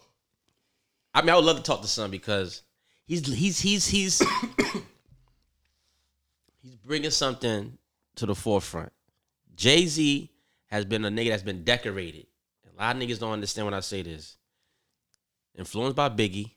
I 1.17 1.21
mean, 1.21 1.31
I 1.31 1.35
would 1.35 1.45
love 1.45 1.57
to 1.57 1.63
talk 1.63 1.81
to 1.81 1.87
Son 1.87 2.11
because 2.11 2.61
he's 3.07 3.25
he's 3.25 3.59
he's 3.59 3.87
he's 3.87 4.19
he's 6.61 6.75
bringing 6.85 7.09
something 7.09 7.75
to 8.17 8.27
the 8.27 8.35
forefront. 8.35 8.91
Jay 9.55 9.87
Z 9.87 10.29
has 10.67 10.85
been 10.85 11.03
a 11.05 11.09
nigga 11.09 11.29
that's 11.29 11.41
been 11.41 11.63
decorated. 11.63 12.27
A 12.71 12.79
lot 12.79 12.95
of 12.95 13.01
niggas 13.01 13.19
don't 13.19 13.31
understand 13.31 13.65
when 13.65 13.73
I 13.73 13.79
say 13.79 14.03
this. 14.03 14.37
Influenced 15.55 15.95
by 15.95 16.09
Biggie, 16.09 16.51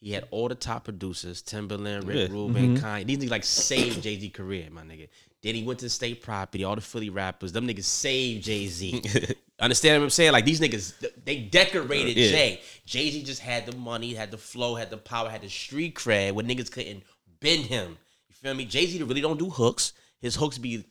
he 0.00 0.12
had 0.12 0.28
all 0.30 0.46
the 0.46 0.54
top 0.54 0.84
producers: 0.84 1.42
Timbaland, 1.42 2.06
Rick 2.06 2.16
Yeah. 2.16 2.36
Rubin, 2.36 2.76
mm-hmm. 2.76 2.86
Kanye. 2.86 3.06
These 3.06 3.18
niggas 3.18 3.30
like 3.30 3.44
saved 3.44 4.04
Jay 4.04 4.20
Z 4.20 4.30
career, 4.30 4.68
my 4.70 4.82
nigga. 4.82 5.08
Then 5.42 5.56
he 5.56 5.64
went 5.64 5.80
to 5.80 5.86
the 5.86 5.90
state 5.90 6.22
property. 6.22 6.62
All 6.62 6.76
the 6.76 6.80
Philly 6.80 7.10
rappers, 7.10 7.50
them 7.50 7.66
niggas 7.66 7.82
saved 7.82 8.44
Jay 8.44 8.68
Z. 8.68 9.02
Understand 9.60 10.00
what 10.00 10.04
I'm 10.06 10.10
saying? 10.10 10.32
Like 10.32 10.44
these 10.44 10.60
niggas, 10.60 10.92
they 11.24 11.38
decorated 11.40 12.16
Yeah. 12.16 12.30
Jay. 12.30 12.60
Jay 12.86 13.10
Z 13.10 13.24
just 13.24 13.40
had 13.40 13.66
the 13.66 13.76
money, 13.76 14.14
had 14.14 14.30
the 14.30 14.38
flow, 14.38 14.76
had 14.76 14.90
the 14.90 14.96
power, 14.96 15.28
had 15.28 15.42
the 15.42 15.48
street 15.48 15.94
cred 15.96 16.32
where 16.32 16.44
niggas 16.44 16.70
couldn't 16.70 17.02
bend 17.40 17.66
him. 17.66 17.98
You 18.28 18.34
feel 18.34 18.54
me? 18.54 18.64
Jay 18.64 18.86
Z 18.86 19.02
really 19.02 19.20
don't 19.20 19.38
do 19.38 19.50
hooks. 19.50 19.92
His 20.20 20.36
hooks 20.36 20.58
be 20.58 20.84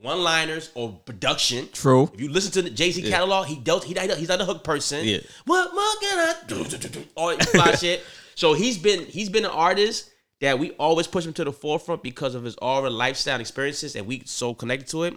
one 0.00 0.22
liners 0.22 0.70
or 0.74 0.92
production. 1.04 1.68
True. 1.72 2.10
If 2.14 2.20
you 2.20 2.28
listen 2.28 2.52
to 2.52 2.62
the 2.62 2.70
Jay 2.70 2.92
Z 2.92 3.08
catalog, 3.08 3.46
he 3.46 3.56
does. 3.56 3.82
He 3.84 3.94
he's 3.94 4.28
not 4.28 4.40
a 4.40 4.44
hook 4.44 4.62
person. 4.62 5.04
Yeah. 5.04 5.18
What 5.46 5.74
more 5.74 5.84
can 6.00 6.18
I 6.18 6.34
do? 6.46 7.04
All 7.16 7.36
fly 7.36 7.74
shit. 7.76 8.02
So 8.36 8.52
he's 8.52 8.78
been 8.78 9.06
he's 9.06 9.28
been 9.28 9.44
an 9.44 9.50
artist 9.50 10.10
that 10.40 10.58
we 10.58 10.72
always 10.72 11.06
push 11.06 11.24
him 11.24 11.32
to 11.32 11.44
the 11.44 11.52
forefront 11.52 12.02
because 12.02 12.34
of 12.34 12.44
his 12.44 12.54
aura, 12.60 12.90
lifestyle, 12.90 13.40
experiences, 13.40 13.96
and 13.96 14.06
we 14.06 14.22
so 14.26 14.52
connected 14.54 14.88
to 14.88 15.04
it. 15.04 15.16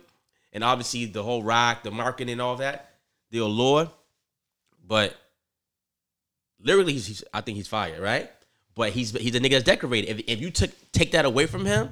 And 0.58 0.64
obviously 0.64 1.06
the 1.06 1.22
whole 1.22 1.44
rock, 1.44 1.84
the 1.84 1.92
marketing, 1.92 2.32
and 2.32 2.42
all 2.42 2.56
that, 2.56 2.90
the 3.30 3.38
allure. 3.38 3.92
But 4.88 5.16
literally, 6.60 6.94
he's, 6.94 7.06
he's 7.06 7.24
I 7.32 7.42
think 7.42 7.58
he's 7.58 7.68
fire, 7.68 8.02
right? 8.02 8.28
But 8.74 8.90
he's 8.90 9.12
he's 9.12 9.36
a 9.36 9.40
nigga 9.40 9.52
that's 9.52 9.66
decorated. 9.66 10.10
If, 10.10 10.24
if 10.28 10.42
you 10.42 10.50
took 10.50 10.72
take 10.92 11.12
that 11.12 11.26
away 11.26 11.46
from 11.46 11.64
him, 11.64 11.90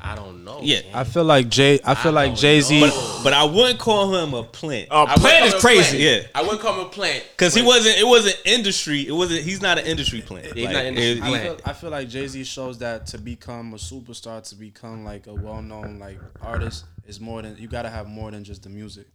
I 0.00 0.14
don't 0.14 0.42
know. 0.42 0.60
Yeah. 0.62 0.80
man. 0.84 0.94
I 0.94 1.04
feel 1.04 1.24
like 1.24 1.50
Jay. 1.50 1.80
I 1.84 1.94
feel 1.94 2.12
like 2.12 2.34
Jay 2.34 2.62
Z. 2.62 2.80
know. 2.80 3.20
But 3.22 3.34
I 3.34 3.44
wouldn't 3.44 3.78
call 3.78 4.14
him 4.14 4.32
a 4.32 4.42
plant. 4.42 4.88
Uh, 4.90 5.14
Plant 5.18 5.54
is 5.54 5.60
crazy. 5.60 5.98
plant. 5.98 6.22
Yeah. 6.24 6.28
I 6.34 6.40
wouldn't 6.40 6.60
call 6.62 6.80
him 6.80 6.86
a 6.86 6.88
plant 6.88 7.24
Cause 7.36 7.54
he 7.54 7.60
wasn't. 7.60 7.98
It 7.98 8.06
wasn't 8.06 8.40
industry. 8.46 9.06
It 9.06 9.12
wasn't. 9.12 9.42
He's 9.42 9.60
not 9.60 9.78
an 9.78 9.84
industry 9.84 10.22
plant. 10.22 10.46
He's 10.54 10.64
Like, 10.64 10.72
not 10.72 10.84
industry 10.86 11.18
it- 11.18 11.22
I 11.22 11.42
feel, 11.44 11.60
I 11.66 11.72
feel 11.74 11.90
like 11.90 12.08
Jay 12.08 12.26
Z 12.26 12.42
shows 12.44 12.78
that 12.78 13.04
to 13.08 13.18
become 13.18 13.74
a 13.74 13.76
superstar, 13.76 14.42
to 14.48 14.54
become 14.54 15.04
like 15.04 15.26
a 15.26 15.34
well 15.34 15.60
known 15.60 15.98
like 15.98 16.18
artist, 16.40 16.84
is 17.06 17.20
more 17.20 17.42
than 17.42 17.56
you 17.56 17.68
got 17.68 17.82
to 17.82 17.90
have 17.90 18.06
more 18.06 18.30
than 18.30 18.44
just 18.44 18.62
the 18.62 18.68
music. 18.68 19.06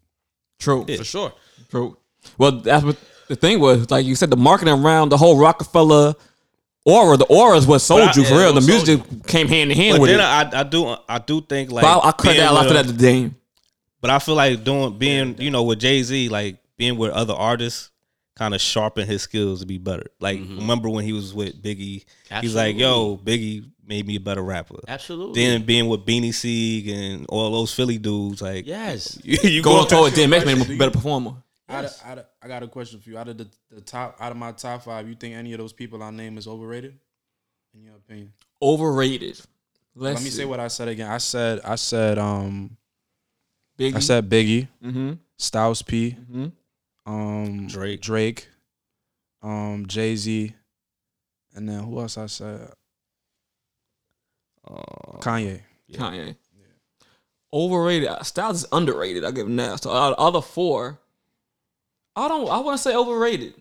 True. 0.60 0.86
for 0.86 1.04
sure. 1.04 1.34
True. 1.70 1.98
Well, 2.38 2.52
that's 2.52 2.84
what 2.84 2.98
the 3.28 3.36
thing 3.36 3.60
was. 3.60 3.90
Like 3.92 4.06
you 4.06 4.16
said, 4.16 4.30
the 4.30 4.38
marketing 4.38 4.74
around 4.74 5.10
the 5.10 5.18
whole 5.18 5.38
Rockefeller 5.38 6.16
aura, 6.86 7.18
the 7.18 7.26
aura 7.26 7.58
is 7.58 7.68
what 7.68 7.80
sold 7.80 8.02
I- 8.02 8.14
you 8.16 8.24
for 8.24 8.34
yeah, 8.34 8.40
real. 8.40 8.54
The 8.54 8.56
what 8.56 8.64
sold 8.64 8.88
music 8.88 9.28
came 9.28 9.48
hand 9.48 9.72
in 9.72 9.78
hand 9.78 9.96
But 9.96 10.02
with 10.02 10.10
then 10.12 10.20
it. 10.20 10.24
I, 10.24 10.62
I 10.62 10.64
do. 10.64 10.96
I 11.08 11.20
do 11.20 11.42
think 11.42 11.72
like. 11.72 11.84
but 11.84 12.00
I, 12.00 12.10
I 12.10 12.12
cut 12.12 12.36
that 12.36 12.52
off 12.52 12.68
of 12.68 12.74
that 12.74 12.88
the 12.88 12.94
game. 12.94 13.36
But 14.00 14.12
I 14.12 14.20
feel 14.20 14.36
like 14.36 14.64
doing 14.64 14.98
being 14.98 15.40
you 15.40 15.52
know 15.52 15.64
with 15.64 15.80
Jay 15.80 16.02
Z 16.04 16.30
like 16.30 16.58
being 16.78 16.98
with 16.98 17.12
other 17.12 17.34
artists 17.34 17.92
kind 18.36 18.54
of 18.54 18.62
sharpen 18.62 19.08
his 19.08 19.24
skills 19.24 19.62
to 19.62 19.66
be 19.66 19.78
better. 19.78 20.06
Like 20.20 20.40
mm-hmm. 20.40 20.60
remember 20.60 20.90
when 20.90 21.04
he 21.04 21.14
was 21.14 21.34
with 21.34 21.62
Biggie, 21.62 22.06
he's 22.42 22.56
like, 22.56 22.78
"Yo, 22.78 23.18
Biggie 23.18 23.66
made 23.88 24.06
me 24.06 24.16
a 24.18 24.20
better 24.20 24.42
rapper." 24.44 24.76
Absolutely. 24.88 25.42
Then 25.44 25.64
being 25.64 25.88
with 25.88 26.06
Beanie 26.06 26.34
Sigel 26.34 26.94
and 26.94 27.26
all 27.30 27.52
those 27.52 27.74
Philly 27.74 27.98
dudes, 27.98 28.42
like 28.42 28.66
yes. 28.68 29.20
you, 29.24 29.38
you 29.44 29.62
Going 29.64 29.84
go 29.84 29.88
toward 29.88 30.14
DMX 30.14 30.46
made 30.46 30.58
him 30.58 30.72
a 30.72 30.78
better 30.78 30.92
performer. 30.92 31.36
Out 31.70 31.84
of, 31.86 31.92
out 32.06 32.18
of, 32.20 32.26
I 32.42 32.48
got 32.48 32.64
a 32.64 32.68
question 32.68 33.00
for 33.02 33.10
you. 33.10 33.18
Out 33.18 33.28
of 33.28 33.38
the, 33.38 33.48
the 33.70 33.82
top, 33.82 34.16
out 34.22 34.32
of 34.32 34.38
my 34.38 34.54
top 34.54 34.84
five, 34.84 35.08
you 35.08 35.16
think 35.16 35.36
any 35.36 35.52
of 35.54 35.60
those 35.60 35.74
people 35.74 36.02
I 36.02 36.12
name 36.12 36.38
is 36.38 36.48
overrated? 36.48 36.98
In 37.74 37.84
your 37.84 37.96
opinion? 37.96 38.32
Overrated. 38.62 39.42
Let's 39.94 40.20
Let 40.20 40.24
me 40.24 40.30
say 40.30 40.46
what 40.46 40.60
I 40.62 40.70
said 40.70 40.88
again. 40.88 41.10
I 41.12 41.18
said, 41.18 41.60
I 41.66 41.76
said, 41.76 42.18
um, 42.18 42.78
Biggie. 43.78 43.96
I 43.96 44.00
said 44.00 44.30
Biggie, 44.30 44.68
mm-hmm. 44.84 45.14
Styles 45.38 45.82
P, 45.82 46.16
Mhm. 46.32 46.52
um, 47.06 47.68
Drake. 47.68 48.00
Drake, 48.02 48.48
um, 49.42 49.86
Jay 49.88 50.16
Z, 50.16 50.54
and 51.54 51.68
then 51.68 51.84
who 51.84 52.00
else 52.00 52.18
I 52.18 52.28
said? 52.28 52.72
Uh, 54.70 55.18
Kanye. 55.20 55.62
Kanye. 55.94 56.36
Overrated. 57.54 58.10
Styles 58.26 58.64
is 58.64 58.70
underrated. 58.72 59.24
I 59.24 59.32
give 59.32 59.48
him 59.48 59.56
that. 59.56 59.82
So 59.82 59.92
out 59.92 60.12
of 60.12 60.18
the 60.18 60.22
other 60.22 60.42
four, 60.42 61.00
I 62.16 62.28
don't. 62.28 62.50
I 62.50 62.60
want 62.60 62.76
to 62.78 62.82
say 62.84 62.94
overrated. 62.96 63.54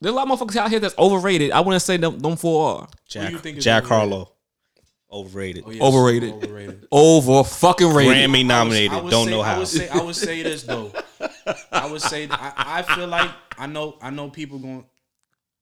There's 0.00 0.12
a 0.12 0.16
lot 0.16 0.30
of 0.30 0.38
motherfuckers 0.38 0.56
out 0.56 0.70
here 0.70 0.78
that's 0.78 0.96
overrated. 0.98 1.50
I 1.50 1.60
wouldn't 1.60 1.82
say 1.82 1.96
them, 1.96 2.18
them 2.20 2.36
four 2.36 2.82
are 2.82 2.88
Jack, 3.08 3.32
you 3.32 3.38
think 3.38 3.56
is 3.58 3.64
Jack 3.64 3.84
overrated? 3.84 4.10
Harlow, 4.10 4.32
overrated, 5.10 5.64
Oh, 5.66 5.70
yeah, 5.72 5.82
Overrated. 5.82 6.32
Overrated. 6.34 6.88
over 6.92 7.42
fucking 7.42 7.92
rated. 7.94 8.14
Grammy 8.30 8.46
nominated. 8.46 8.92
I 8.92 9.00
would 9.00 9.10
Don't 9.10 9.24
say, 9.26 9.30
know 9.32 9.40
I 9.40 9.58
would 9.58 9.66
say 9.68 9.88
I 9.88 10.00
would 10.02 10.14
say 10.14 10.42
this 10.42 10.62
though. 10.64 10.92
I 11.72 11.90
would 11.90 12.02
say 12.02 12.28
I, 12.30 12.52
I 12.56 12.82
feel 12.94 13.08
like 13.08 13.30
I 13.58 13.66
know 13.66 13.96
I 14.02 14.10
know 14.10 14.28
people 14.30 14.58
going. 14.58 14.84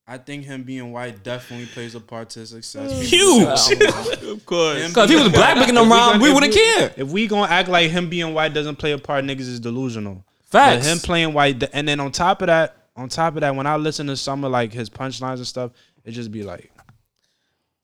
I 0.09 0.19
think 0.19 0.45
him 0.45 0.63
being 0.63 0.93
white 0.93 1.25
definitely 1.25 1.67
plays 1.67 1.97
a 1.97 2.01
part 2.01 2.31
to 2.31 2.41
his 2.41 2.51
success. 2.51 2.93
Mm. 2.93 3.03
Huge. 3.03 4.23
of 4.31 4.47
course. 4.47 4.87
Because 4.89 5.11
if 5.11 5.17
he 5.19 5.23
was 5.25 5.33
black 5.33 5.59
making 5.59 5.75
them 5.75 5.91
rhyme, 5.91 6.21
we 6.21 6.33
wouldn't 6.33 6.55
care. 6.55 6.93
If 6.97 7.09
we 7.09 7.27
gonna 7.27 7.51
act 7.51 7.69
like 7.69 7.91
him 7.91 8.09
being 8.09 8.33
white 8.33 8.55
doesn't 8.55 8.77
play 8.77 8.93
a 8.93 8.99
part, 8.99 9.25
niggas 9.25 9.41
is 9.41 9.59
delusional. 9.61 10.25
Facts. 10.45 10.85
But 10.87 10.93
him 10.93 10.99
playing 11.01 11.33
white, 11.35 11.63
and 11.73 11.89
then 11.89 11.99
on 11.99 12.13
top 12.13 12.41
of 12.41 12.47
that, 12.47 12.77
on 12.95 13.09
top 13.09 13.35
of 13.35 13.41
that, 13.41 13.55
when 13.57 13.67
I 13.67 13.77
listen 13.77 14.07
to 14.07 14.17
some 14.17 14.45
of 14.45 14.53
like 14.53 14.73
his 14.73 14.89
punchlines 14.89 15.37
and 15.37 15.47
stuff, 15.47 15.73
it 16.05 16.13
just 16.13 16.31
be 16.31 16.45
like, 16.45 16.71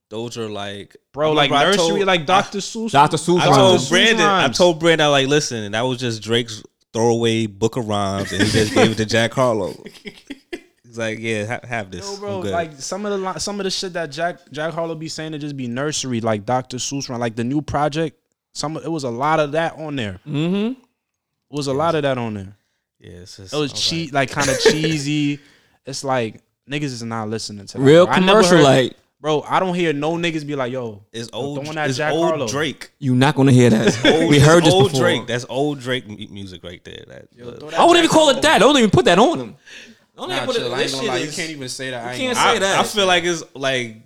Those 0.09 0.39
are 0.39 0.49
like, 0.49 0.97
bro, 1.12 1.32
like 1.32 1.51
nursery, 1.51 1.77
told- 1.77 2.01
like 2.05 2.24
Dr. 2.24 2.59
Seuss. 2.59 2.93
Dr. 2.93 3.16
Seuss 3.16 3.40
I 3.40 3.47
told 3.47 3.81
Seuss 3.81 3.89
Brandon, 3.90 4.20
I 4.27 4.49
told 4.49 4.78
Brandon, 4.78 5.11
like, 5.11 5.27
listen, 5.27 5.73
that 5.73 5.81
was 5.82 5.99
just 5.99 6.23
Drake's 6.23 6.62
throwaway 6.93 7.47
book 7.47 7.77
of 7.77 7.89
rhymes, 7.89 8.31
and 8.32 8.43
he 8.43 8.49
just 8.51 8.74
gave 8.74 8.93
it 8.93 8.97
to 8.99 9.07
Jack 9.07 9.32
Harlow. 9.32 9.74
He's 10.93 10.98
like, 10.98 11.19
yeah, 11.20 11.47
ha- 11.47 11.66
have 11.66 11.90
this. 11.90 12.06
Yo, 12.06 12.12
I'm 12.14 12.20
bro, 12.20 12.43
good. 12.43 12.51
like 12.52 12.73
some 12.78 13.06
of 13.06 13.12
the 13.12 13.19
li- 13.32 13.39
some 13.39 13.59
of 13.59 13.64
the 13.64 13.70
shit 13.70 13.94
that 13.94 14.10
Jack 14.10 14.40
Jack 14.51 14.74
Harlow 14.74 14.94
be 14.94 15.09
saying 15.09 15.32
to 15.32 15.39
just 15.39 15.56
be 15.56 15.66
nursery, 15.66 16.20
like 16.20 16.44
Dr. 16.44 16.77
Seuss 16.77 17.09
run, 17.09 17.19
like 17.19 17.35
the 17.35 17.44
new 17.44 17.62
project. 17.62 18.19
Some 18.52 18.77
it 18.77 18.90
was 18.93 19.05
a 19.05 19.10
lot 19.10 19.40
of 19.40 19.52
that 19.52 19.78
on 19.78 19.97
there. 19.97 20.20
Mm-hmm. 20.28 20.73
It 20.73 20.77
was 21.48 21.66
a 21.69 21.73
lot 21.73 21.94
of 21.94 22.02
that 22.02 22.19
on 22.19 22.35
there. 22.35 22.56
yeah, 22.98 23.10
it's 23.23 23.39
just, 23.39 23.55
It 23.55 23.56
was 23.56 23.73
I'm 23.73 23.78
cheap, 23.78 24.12
like 24.12 24.31
kind 24.31 24.51
of 24.51 24.59
cheesy. 24.60 25.40
It's 25.86 26.05
like 26.05 26.43
niggas 26.69 26.82
is 26.85 27.02
not 27.02 27.31
listening 27.31 27.64
to 27.66 27.78
that. 27.78 27.82
Real 27.82 28.05
bro. 28.05 28.14
I 28.14 28.19
commercial, 28.19 28.56
heard- 28.59 28.62
like 28.64 28.97
bro. 29.19 29.40
I 29.48 29.60
don't 29.60 29.74
hear 29.74 29.94
no 29.94 30.12
niggas 30.16 30.47
be 30.47 30.55
like, 30.56 30.73
yo, 30.73 31.02
It's 31.10 31.31
old. 31.32 31.59
throwing 31.62 31.74
that 31.77 31.89
It's 31.89 31.97
Jack 31.97 32.12
old 32.12 32.27
Harlow. 32.28 32.48
Drake. 32.48 32.90
you 32.98 33.14
not 33.14 33.35
gonna 33.35 33.52
hear 33.52 33.70
that. 33.70 34.05
Old, 34.05 34.28
we 34.28 34.39
heard 34.39 34.62
this 34.64 34.74
old 34.74 34.90
before. 34.93 35.01
Drake. 35.06 35.27
That's 35.27 35.47
old 35.48 35.81
Drake 35.81 36.06
music 36.31 36.62
right 36.62 36.85
there. 36.85 37.05
That, 37.09 37.23
uh, 37.40 37.52
throw 37.59 37.70
that 37.70 37.81
I 37.81 37.85
wouldn't 37.86 38.05
Jack 38.05 38.05
even 38.05 38.09
call 38.10 38.28
it 38.28 38.43
that. 38.43 38.56
I 38.56 38.59
Don't 38.59 38.77
even 38.77 38.90
put 38.90 39.06
that 39.06 39.19
on 39.19 39.39
him. 39.39 39.56
Don't 40.17 40.27
even 40.31 40.37
Nah, 40.37 40.47
put 40.47 40.57
it. 40.57 40.59
chill, 40.61 40.75
I 40.75 40.77
ain't 40.77 40.83
This 40.85 40.93
gonna 40.93 41.03
shit 41.05 41.11
lie. 41.13 41.19
You 41.19 41.33
can't 41.33 41.51
even 41.51 41.69
say 41.69 41.91
that. 41.91 42.05
I 42.05 42.15
you 42.15 42.29
ain't 42.29 42.37
can't 42.37 42.37
say 42.37 42.57
I, 42.57 42.59
that. 42.61 42.79
I 42.81 42.83
feel 42.85 43.07
like 43.07 43.25
it's 43.25 43.43
like 43.55 43.97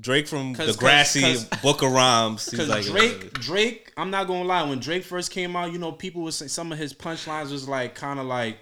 Drake 0.00 0.28
from 0.28 0.54
Cause- 0.54 0.66
the 0.66 0.72
'cause- 0.72 0.76
grassy 0.76 1.20
'cause- 1.22 1.44
Book 1.62 1.82
of 1.82 1.90
Rhymes. 1.92 2.44
He's 2.44 2.50
Because 2.52 2.68
like, 2.68 2.84
Drake, 2.84 3.32
Drake, 3.34 3.92
I'm 3.96 4.10
not 4.10 4.26
gonna 4.26 4.44
lie. 4.44 4.62
When 4.68 4.78
Drake 4.78 5.04
first 5.04 5.30
came 5.30 5.56
out, 5.56 5.72
you 5.72 5.78
know, 5.78 5.92
people 5.92 6.22
would 6.22 6.34
saying 6.34 6.50
some 6.50 6.70
of 6.72 6.78
his 6.78 6.92
punchlines 6.92 7.50
was 7.50 7.68
like 7.68 7.94
kind 7.94 8.20
of 8.20 8.26
like, 8.26 8.58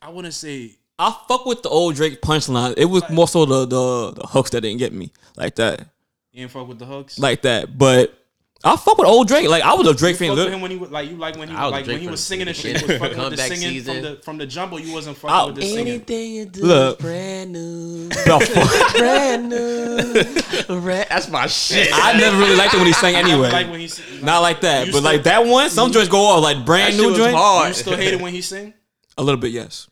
I 0.00 0.08
wouldn't 0.10 0.34
say 0.34 0.76
I 0.98 1.14
fuck 1.28 1.46
with 1.46 1.62
the 1.62 1.68
old 1.68 1.94
Drake 1.96 2.20
punchline. 2.20 2.74
It 2.76 2.84
was 2.86 3.02
more 3.10 3.28
so 3.28 3.44
the, 3.44 3.66
the 3.66 4.12
the 4.20 4.26
hooks 4.26 4.50
that 4.50 4.60
didn't 4.62 4.78
get 4.78 4.92
me 4.92 5.12
like 5.36 5.54
that, 5.56 5.86
you 6.32 6.42
ain't 6.42 6.50
fuck 6.50 6.66
with 6.68 6.78
the 6.78 6.86
hooks. 6.86 7.18
like 7.18 7.42
that. 7.42 7.76
But 7.78 8.18
I 8.64 8.76
fuck 8.76 8.96
with 8.96 9.08
old 9.08 9.26
Drake. 9.26 9.48
Like 9.48 9.62
I 9.64 9.74
was 9.74 9.86
a 9.88 9.94
Drake 9.94 10.16
fan. 10.16 10.28
fuck 10.28 10.36
with 10.36 10.44
Look, 10.46 10.54
him 10.54 10.60
when 10.60 10.70
he 10.70 10.76
was 10.76 10.90
like 10.90 11.10
you 11.10 11.16
like 11.16 11.36
when 11.36 11.48
he 11.48 11.54
I 11.54 11.64
was 11.64 11.70
a 11.72 11.74
like 11.76 11.86
when 11.86 12.00
he 12.00 12.06
was 12.06 12.22
singing 12.22 12.46
and 12.46 12.56
shit. 12.56 12.80
You 12.80 12.86
was 12.86 12.98
fucking 13.00 13.18
with 13.18 13.30
the 13.30 13.36
singing 13.38 13.58
season. 13.70 13.94
from 13.94 14.02
the 14.02 14.16
from 14.22 14.38
the 14.38 14.46
jumbo. 14.46 14.76
You 14.76 14.92
wasn't 14.92 15.16
oh, 15.16 15.20
fucking 15.28 15.36
Oh, 15.36 15.46
with 15.46 15.56
the 15.56 15.62
singing. 15.62 15.88
Anything 15.88 16.32
you 16.32 16.44
do 16.46 16.62
Look. 16.64 16.98
is 17.00 17.04
brand 17.04 17.52
new. 17.52 18.08
the 18.08 18.50
fuck? 18.54 18.96
brand 18.96 19.48
new. 19.48 20.80
Brand- 20.80 21.06
That's 21.10 21.28
my 21.28 21.46
shit. 21.48 21.88
I 21.92 22.16
never 22.18 22.38
really 22.38 22.56
liked 22.56 22.74
it 22.74 22.78
when 22.78 22.86
he 22.86 22.92
sang 22.92 23.14
anyway. 23.16 23.50
Like 23.50 23.68
when 23.70 23.80
he 23.80 23.88
sing- 23.88 24.24
Not 24.24 24.40
like 24.40 24.60
that, 24.62 24.84
but 24.86 24.90
still- 24.92 25.02
like 25.02 25.24
that 25.24 25.44
one. 25.44 25.68
Some 25.70 25.90
joints 25.92 26.08
go 26.08 26.18
off 26.20 26.42
like 26.42 26.64
brand 26.64 26.94
shit 26.94 27.02
new 27.02 27.08
was 27.08 27.18
joint. 27.18 27.36
you 27.68 27.74
still 27.74 27.96
hate 27.96 28.14
it 28.14 28.20
when 28.20 28.32
he 28.32 28.40
sing. 28.42 28.74
A 29.18 29.22
little 29.22 29.40
bit, 29.40 29.50
yes. 29.52 29.88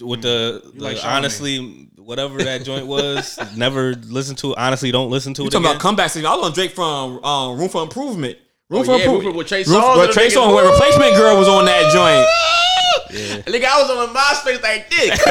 with 0.00 0.22
the, 0.22 0.62
the 0.74 0.82
like 0.82 0.96
Charlamagne. 0.96 1.04
honestly, 1.16 1.88
whatever 2.04 2.38
that 2.42 2.64
joint 2.64 2.86
was, 2.86 3.38
never 3.56 3.94
listen 3.94 4.36
to 4.36 4.52
it. 4.52 4.58
Honestly, 4.58 4.90
don't 4.92 5.10
listen 5.10 5.34
to 5.34 5.42
You 5.42 5.48
it. 5.48 5.50
talking 5.52 5.64
again. 5.66 5.76
about 5.76 5.82
comeback 5.82 6.10
season? 6.10 6.26
I 6.26 6.34
was 6.36 6.46
on 6.46 6.52
Drake 6.52 6.72
from 6.72 7.22
um, 7.24 7.58
Room 7.58 7.68
for 7.68 7.82
Improvement. 7.82 8.38
Room 8.68 8.82
Oh, 8.82 8.84
for 8.84 8.96
yeah, 8.96 9.04
Improvement 9.04 9.36
with 9.36 9.46
Trey 9.48 9.64
Room- 9.64 9.82
Songz 9.82 9.96
with 9.98 10.04
and 10.16 10.30
Trey 10.32 10.54
where 10.54 10.70
Replacement 10.70 11.14
Girl 11.16 11.36
was 11.38 11.48
on 11.48 11.64
that 11.66 11.92
joint. 11.92 12.26
Yeah. 13.12 13.42
Nigga, 13.42 13.64
I 13.66 13.82
was 13.82 13.90
on 13.90 14.14
MySpace 14.14 14.62
like 14.62 14.88
dick. 14.88 15.12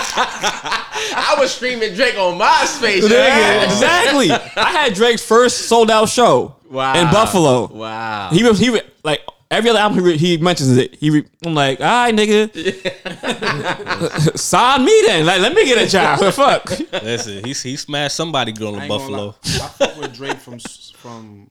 I 0.00 1.34
was 1.38 1.52
streaming 1.52 1.94
Drake 1.94 2.16
on 2.16 2.38
MySpace. 2.38 3.00
Nigga, 3.00 3.10
man. 3.10 3.64
exactly. 3.64 4.30
I 4.56 4.70
had 4.70 4.94
Drake's 4.94 5.24
first 5.24 5.62
sold 5.68 5.90
out 5.90 6.08
show 6.08 6.54
Wow. 6.70 6.94
in 7.00 7.10
Buffalo. 7.10 7.66
Wow. 7.66 8.28
He 8.32 8.44
was 8.44 8.58
he 8.60 8.70
was 8.70 8.82
like 9.02 9.20
every 9.50 9.70
other 9.70 9.78
album 9.78 9.98
he, 9.98 10.04
re- 10.04 10.16
he 10.18 10.36
mentions 10.38 10.76
it. 10.76 10.94
He 10.96 11.10
re- 11.10 11.24
I'm 11.44 11.54
like, 11.54 11.80
all 11.80 11.86
right, 11.86 12.14
nigga, 12.14 12.50
sign 14.38 14.84
me 14.84 15.02
then. 15.06 15.26
Like, 15.26 15.40
let 15.40 15.54
me 15.54 15.64
get 15.64 15.78
a 15.86 15.90
job. 15.90 16.18
Fuck. 16.34 16.70
Listen, 17.02 17.44
he 17.44 17.52
he 17.52 17.76
smashed 17.76 18.16
somebody 18.16 18.52
girl 18.52 18.76
in 18.78 18.88
Buffalo. 18.88 19.34
I 19.44 19.68
fuck 19.68 19.96
with 19.98 20.14
Drake 20.14 20.38
from 20.38 20.58
from 20.96 21.50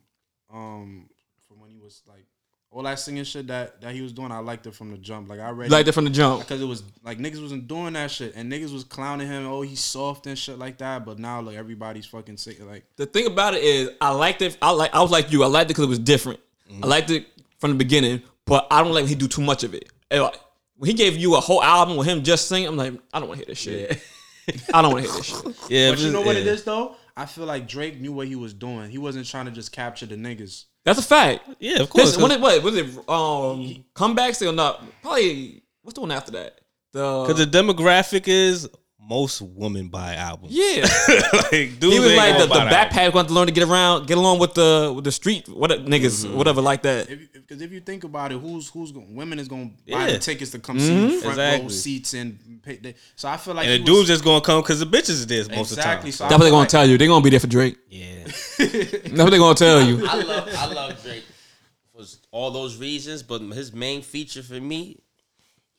um 0.53 1.09
from 1.47 1.59
when 1.59 1.69
he 1.69 1.77
was 1.79 2.01
like 2.07 2.25
all 2.71 2.83
that 2.83 2.99
singing 2.99 3.23
shit 3.23 3.47
that 3.47 3.81
that 3.81 3.93
he 3.93 4.01
was 4.01 4.13
doing. 4.13 4.31
I 4.31 4.39
liked 4.39 4.67
it 4.67 4.75
from 4.75 4.91
the 4.91 4.97
jump. 4.97 5.29
Like 5.29 5.39
I 5.39 5.49
read 5.49 5.71
Like 5.71 5.85
that 5.85 5.93
from 5.93 6.05
the 6.05 6.09
jump. 6.11 6.41
because 6.41 6.61
it 6.61 6.65
was 6.65 6.83
like 7.03 7.17
niggas 7.17 7.41
wasn't 7.41 7.67
doing 7.67 7.93
that 7.93 8.11
shit 8.11 8.35
and 8.35 8.51
niggas 8.51 8.71
was 8.73 8.83
clowning 8.83 9.27
him. 9.27 9.45
Oh, 9.47 9.61
he's 9.61 9.79
soft 9.79 10.27
and 10.27 10.37
shit 10.37 10.59
like 10.59 10.77
that. 10.79 11.05
But 11.05 11.19
now 11.19 11.41
like 11.41 11.55
everybody's 11.57 12.05
fucking 12.05 12.37
sick. 12.37 12.63
Like 12.63 12.85
The 12.97 13.05
thing 13.05 13.25
about 13.27 13.53
it 13.55 13.63
is, 13.63 13.89
I 14.01 14.11
liked 14.11 14.41
it. 14.41 14.57
I 14.61 14.71
like. 14.71 14.93
I 14.93 15.01
was 15.01 15.11
like 15.11 15.31
you. 15.31 15.43
I 15.43 15.47
liked 15.47 15.65
it 15.71 15.73
because 15.73 15.85
it 15.85 15.89
was 15.89 15.99
different. 15.99 16.39
I 16.83 16.85
liked 16.87 17.09
it 17.11 17.25
from 17.59 17.71
the 17.71 17.77
beginning, 17.77 18.21
but 18.45 18.67
I 18.71 18.83
don't 18.83 18.93
like 18.93 19.03
when 19.03 19.09
he 19.09 19.15
do 19.15 19.27
too 19.27 19.41
much 19.41 19.63
of 19.63 19.73
it. 19.73 19.89
When 20.09 20.87
he 20.87 20.93
gave 20.93 21.17
you 21.17 21.35
a 21.35 21.39
whole 21.39 21.63
album 21.63 21.97
with 21.97 22.07
him 22.07 22.23
just 22.23 22.47
singing, 22.47 22.67
I'm 22.67 22.77
like, 22.77 22.93
I 23.13 23.19
don't 23.19 23.29
want 23.29 23.39
to 23.39 23.45
hear 23.45 23.53
this 23.53 23.59
shit. 23.59 24.01
I 24.73 24.81
don't 24.81 24.93
want 24.93 25.05
to 25.05 25.11
hear 25.11 25.19
this 25.19 25.25
shit. 25.25 25.69
Yeah, 25.69 25.89
But 25.91 25.99
you 25.99 26.11
know 26.11 26.21
what 26.21 26.35
it 26.35 26.45
yeah. 26.45 26.53
is 26.53 26.63
though? 26.63 26.95
I 27.15 27.25
feel 27.25 27.45
like 27.45 27.67
Drake 27.67 27.99
knew 27.99 28.13
what 28.13 28.27
he 28.27 28.35
was 28.35 28.53
doing. 28.53 28.91
He 28.91 28.99
wasn't 28.99 29.25
trying 29.25 29.45
to 29.45 29.51
just 29.51 29.71
capture 29.71 30.05
the 30.05 30.15
niggas. 30.15 30.65
That's 30.85 30.99
a 30.99 31.03
fact. 31.03 31.49
Yeah, 31.59 31.81
of 31.81 31.89
course. 31.89 32.13
His, 32.13 32.17
when 32.17 32.31
it, 32.31 32.39
what 32.39 32.61
was 32.61 32.75
it? 32.75 32.85
Um, 33.09 33.83
comebacks 33.95 34.47
or 34.47 34.53
not? 34.53 34.83
Probably. 35.01 35.63
What's 35.81 35.95
the 35.95 36.01
one 36.01 36.11
after 36.11 36.31
that? 36.33 36.61
The 36.93 37.23
Because 37.27 37.43
the 37.43 37.57
demographic 37.57 38.27
is 38.27 38.69
most 39.07 39.41
women 39.41 39.87
buy 39.89 40.15
albums. 40.15 40.51
yeah. 40.53 40.81
like, 41.33 41.79
dudes 41.79 41.93
He 41.93 41.99
was 41.99 42.13
like 42.15 42.37
the, 42.37 42.43
the 42.43 42.49
buy 42.49 42.69
backpack 42.69 43.13
going 43.13 43.25
to 43.27 43.33
learn 43.33 43.47
to 43.47 43.53
get 43.53 43.63
around, 43.67 44.07
get 44.07 44.17
along 44.17 44.39
with 44.39 44.53
the 44.53 44.91
with 44.95 45.05
the 45.05 45.11
street, 45.11 45.47
what 45.47 45.71
niggas, 45.71 46.25
mm-hmm. 46.25 46.35
whatever 46.37 46.61
like 46.61 46.81
that. 46.83 47.07
Because 47.07 47.61
if 47.61 47.71
you 47.71 47.79
think 47.79 48.03
about 48.03 48.31
it, 48.31 48.39
who's 48.39 48.69
who's 48.69 48.91
going, 48.91 49.15
women 49.15 49.39
is 49.39 49.47
gonna 49.47 49.65
buy 49.65 50.05
Yeah. 50.07 50.11
the 50.13 50.19
tickets 50.19 50.51
to 50.51 50.59
come 50.59 50.79
see 50.79 50.93
you 50.93 51.21
front 51.21 51.37
row 51.37 51.43
Exactly. 51.43 51.69
seats 51.69 52.13
and 52.13 52.59
pay. 52.61 52.77
They, 52.77 52.95
so 53.15 53.29
I 53.29 53.37
feel 53.37 53.53
like 53.53 53.65
And 53.65 53.73
he 53.73 53.79
the 53.79 53.85
dude's 53.85 53.99
was, 53.99 54.07
just 54.09 54.23
gonna 54.23 54.41
come 54.41 54.61
because 54.61 54.79
the 54.79 54.85
bitches 54.85 55.09
is 55.09 55.27
there 55.27 55.45
most 55.55 55.71
exactly. 55.71 56.09
of 56.11 56.17
the 56.17 56.25
I 56.25 56.27
time. 56.27 56.29
That's 56.29 56.29
what 56.29 56.29
feel 56.29 56.39
they 56.39 56.49
gonna 56.49 56.59
like- 56.59 56.69
tell 56.69 56.85
you. 56.89 56.97
they're 56.97 57.07
gonna 57.07 57.23
be 57.23 57.29
there 57.29 57.39
for 57.39 57.47
Drake. 57.47 57.77
yeah. 57.89 58.23
That's 58.57 59.17
what 59.19 59.29
they 59.29 59.37
gonna 59.37 59.55
tell 59.55 59.81
you. 59.81 60.05
I 60.07 60.15
love 60.21 60.49
I 60.55 60.65
love 60.73 61.03
Drake 61.03 61.23
for 61.95 62.03
all 62.31 62.51
those 62.51 62.77
reasons, 62.77 63.23
but 63.23 63.41
his 63.41 63.73
main 63.73 64.01
feature 64.01 64.43
for 64.43 64.59
me, 64.59 64.99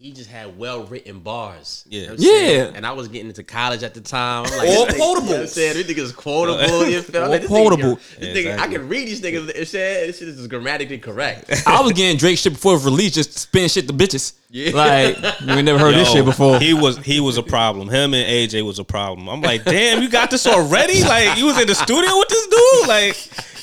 he 0.00 0.12
just 0.12 0.30
had 0.30 0.56
well 0.56 0.84
written 0.84 1.18
bars. 1.18 1.84
Yeah. 1.88 1.98
You 2.02 2.06
know 2.06 2.12
what 2.12 2.18
I'm 2.20 2.24
saying? 2.24 2.60
Yeah. 2.70 2.76
And 2.76 2.86
I 2.86 2.92
was 2.92 3.08
getting 3.08 3.26
into 3.30 3.42
college 3.42 3.82
at 3.82 3.94
the 3.94 4.00
time. 4.00 4.46
I'm 4.46 4.56
like, 4.56 4.68
All 4.68 4.86
this 4.86 4.94
nigga- 4.94 4.98
You 4.98 4.98
know 4.98 5.12
what 5.32 5.40
I'm 5.40 5.46
saying? 5.48 5.74
This 5.74 5.86
nigga 5.88 5.98
is 5.98 6.12
quotable. 6.12 6.86
You 6.86 7.02
feel 7.02 7.22
All 7.24 7.30
me? 7.32 7.38
This 7.38 7.46
nigga- 7.46 7.48
quotable. 7.48 7.94
This 7.96 8.44
Yeah, 8.44 8.52
nigga, 8.54 8.58
I 8.60 8.68
can 8.68 8.88
read 8.88 9.08
these 9.08 9.20
niggas. 9.20 9.32
You 9.32 9.40
know 9.40 9.46
what 9.46 9.56
I'm 9.58 9.64
saying? 9.64 10.06
This 10.06 10.18
shit 10.20 10.28
is 10.28 10.46
grammatically 10.46 10.98
correct. 10.98 11.50
I 11.66 11.80
was 11.82 11.94
getting 11.94 12.16
Drake 12.16 12.38
shit 12.38 12.52
before 12.52 12.74
it 12.74 12.76
was 12.76 12.84
released, 12.84 13.16
just 13.16 13.36
spitting 13.36 13.68
shit 13.68 13.88
to 13.88 13.92
bitches. 13.92 14.34
Yeah. 14.50 14.70
Like 14.72 15.16
you 15.40 15.50
ain't 15.52 15.64
never 15.64 15.80
heard 15.80 15.96
this 15.96 16.12
shit 16.12 16.24
before. 16.24 16.60
He 16.60 16.74
was 16.74 16.98
he 16.98 17.18
was 17.18 17.36
a 17.36 17.42
problem. 17.42 17.88
Him 17.88 18.14
and 18.14 18.24
AJ 18.30 18.64
was 18.64 18.78
a 18.78 18.84
problem. 18.84 19.28
I'm 19.28 19.40
like, 19.42 19.64
damn, 19.64 20.00
you 20.00 20.08
got 20.08 20.30
this 20.30 20.46
already? 20.46 21.02
Like, 21.02 21.36
you 21.36 21.46
was 21.46 21.60
in 21.60 21.66
the 21.66 21.74
studio 21.74 22.16
with 22.18 22.28
this 22.28 22.46
dude? 22.46 22.88
Like, 22.88 23.14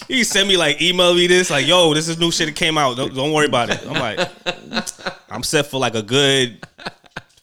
he 0.07 0.23
sent 0.23 0.47
me 0.47 0.57
like 0.57 0.79
email 0.83 1.15
me 1.15 1.25
this, 1.25 1.49
like, 1.49 1.65
yo, 1.65 1.93
this 1.95 2.07
is 2.07 2.19
new 2.19 2.31
shit 2.31 2.47
that 2.47 2.55
came 2.55 2.77
out. 2.77 2.97
Don't, 2.97 3.15
don't 3.15 3.31
worry 3.33 3.47
about 3.47 3.71
it. 3.71 3.81
I'm 3.87 3.93
like, 3.93 4.84
I'm 5.35 5.43
set 5.43 5.67
for 5.67 5.79
like 5.79 5.95
a 5.95 6.01
good 6.01 6.49
used 6.79 6.91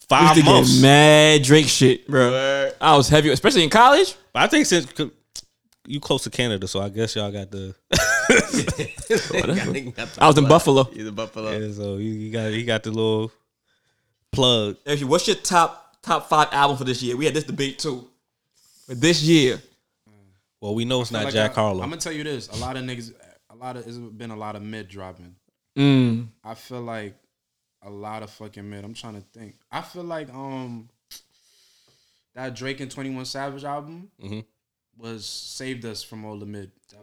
five 0.08 0.36
to 0.36 0.42
months. 0.44 0.74
get 0.74 0.82
mad 0.82 1.42
Drake 1.42 1.68
shit, 1.68 2.06
bro. 2.08 2.30
Word. 2.30 2.74
I 2.80 2.96
was 2.96 3.08
heavy, 3.08 3.30
especially 3.30 3.64
in 3.64 3.70
college. 3.70 4.14
But 4.32 4.42
I 4.42 4.46
think 4.46 4.66
since 4.66 4.86
you 5.86 6.00
close 6.00 6.22
to 6.24 6.30
Canada, 6.30 6.66
so 6.66 6.80
I 6.80 6.88
guess 6.88 7.14
y'all 7.16 7.30
got 7.30 7.50
the 7.50 7.74
I 10.18 10.26
was 10.28 10.38
in 10.38 10.48
Buffalo. 10.48 10.84
He's 10.84 11.06
in 11.06 11.14
Buffalo. 11.14 11.50
yeah, 11.56 11.72
so 11.72 11.96
you, 11.96 12.10
you 12.10 12.32
got 12.32 12.50
he 12.50 12.64
got 12.64 12.82
the 12.82 12.90
little 12.90 13.32
plug. 14.30 14.76
Actually, 14.86 15.06
what's 15.06 15.26
your 15.26 15.36
top 15.36 15.96
top 16.02 16.28
five 16.28 16.48
album 16.52 16.76
for 16.76 16.84
this 16.84 17.02
year? 17.02 17.16
We 17.16 17.24
had 17.24 17.34
this 17.34 17.44
debate 17.44 17.78
too. 17.78 18.08
For 18.86 18.94
this 18.94 19.22
year, 19.22 19.60
Well, 20.60 20.74
we 20.74 20.84
know 20.84 21.02
it's 21.02 21.12
not 21.12 21.24
like 21.24 21.34
Jack 21.34 21.52
I, 21.52 21.54
Harlow. 21.54 21.82
I'm 21.82 21.90
gonna 21.90 22.00
tell 22.00 22.12
you 22.12 22.24
this: 22.24 22.48
a 22.48 22.56
lot 22.56 22.76
of 22.76 22.84
niggas, 22.84 23.12
a 23.50 23.56
lot 23.56 23.76
of 23.76 23.86
it's 23.86 23.96
been 23.98 24.30
a 24.30 24.36
lot 24.36 24.56
of 24.56 24.62
mid 24.62 24.88
dropping. 24.88 25.34
mm, 25.76 26.26
I 26.44 26.54
feel 26.54 26.80
like 26.80 27.14
a 27.82 27.90
lot 27.90 28.22
of 28.22 28.30
fucking 28.30 28.68
mid. 28.68 28.84
I'm 28.84 28.94
trying 28.94 29.14
to 29.14 29.24
think. 29.38 29.56
I 29.70 29.80
feel 29.82 30.04
like 30.04 30.32
um 30.32 30.88
that 32.34 32.54
Drake 32.54 32.80
and 32.80 32.90
Twenty 32.90 33.10
One 33.10 33.24
Savage 33.24 33.64
album 33.64 34.10
Mhm. 34.22 34.44
was 34.96 35.26
saved 35.26 35.84
us 35.84 36.02
from 36.02 36.24
all 36.24 36.38
the 36.38 36.46
mid. 36.46 36.70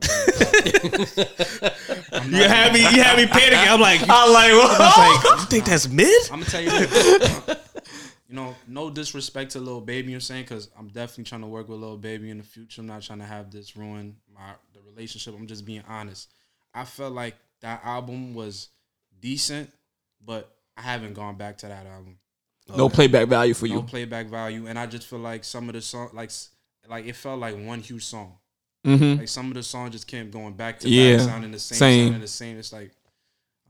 you 2.26 2.44
had 2.44 2.74
me, 2.74 2.80
you 2.82 3.02
had 3.04 3.18
me 3.18 3.26
panicking. 3.26 3.68
I'm 3.68 3.82
like, 3.82 4.02
I'm 4.08 4.32
like 4.34 4.52
I 4.52 4.56
was 4.56 5.24
like, 5.24 5.40
you 5.40 5.46
think 5.48 5.66
that's 5.66 5.88
mid? 5.90 6.10
I'm 6.32 6.40
gonna 6.40 6.46
tell 6.46 6.62
you 6.62 6.70
this. 6.70 7.58
you 8.30 8.36
know, 8.36 8.56
no 8.68 8.90
disrespect 8.90 9.52
to 9.52 9.60
Lil 9.60 9.82
Baby, 9.82 10.14
I'm 10.14 10.20
saying, 10.22 10.44
because 10.44 10.70
I'm 10.78 10.88
definitely 10.90 11.24
trying 11.26 11.42
to 11.42 11.48
work 11.48 11.68
with 11.70 11.80
Lil 11.80 11.98
Baby 11.98 12.30
in 12.30 12.38
the 12.38 12.44
future. 12.44 12.82
I'm 12.82 12.88
not 12.88 13.02
trying 13.02 13.20
to 13.20 13.26
have 13.26 13.52
this 13.52 13.76
ruin 13.76 14.16
my 14.34 14.54
the 14.74 14.80
relationship. 14.82 15.34
I'm 15.36 15.48
just 15.48 15.66
being 15.66 15.84
honest. 15.88 16.32
I 16.74 16.86
felt 16.86 17.14
like 17.14 17.36
that 17.62 17.82
album 17.84 18.34
was 18.36 18.70
decent, 19.20 19.72
but 20.24 20.56
I 20.80 20.84
haven't 20.84 21.14
gone 21.14 21.36
back 21.36 21.58
to 21.60 21.68
that 21.68 21.86
album. 21.86 22.18
no 22.76 22.88
playback 22.90 23.28
value 23.28 23.54
for 23.54 23.68
No 23.68 23.74
you. 23.74 23.80
No 23.82 23.84
playback 23.86 24.28
value, 24.28 24.66
and 24.68 24.80
I 24.80 24.86
just 24.86 25.08
feel 25.08 25.20
like 25.20 25.44
some 25.44 25.68
of 25.70 25.74
the 25.74 25.82
song, 25.82 26.10
like, 26.14 26.32
like 26.90 27.06
it 27.06 27.16
felt 27.16 27.40
like 27.40 27.56
one 27.58 27.80
huge 27.82 28.06
song. 28.06 28.34
Mm-hmm. 28.88 29.20
Like 29.20 29.28
some 29.28 29.48
of 29.50 29.56
the 29.56 29.64
songs 29.64 29.92
just 29.92 30.08
kept 30.08 30.32
going 30.32 30.54
back 30.54 30.80
to 30.80 30.90
Yeah, 30.90 31.18
back, 31.18 31.26
sounding 31.28 31.52
the 31.52 31.60
same, 31.60 31.78
same. 31.78 32.04
sounding 32.06 32.22
the 32.22 32.28
same. 32.28 32.58
It's 32.58 32.72
like 32.74 32.92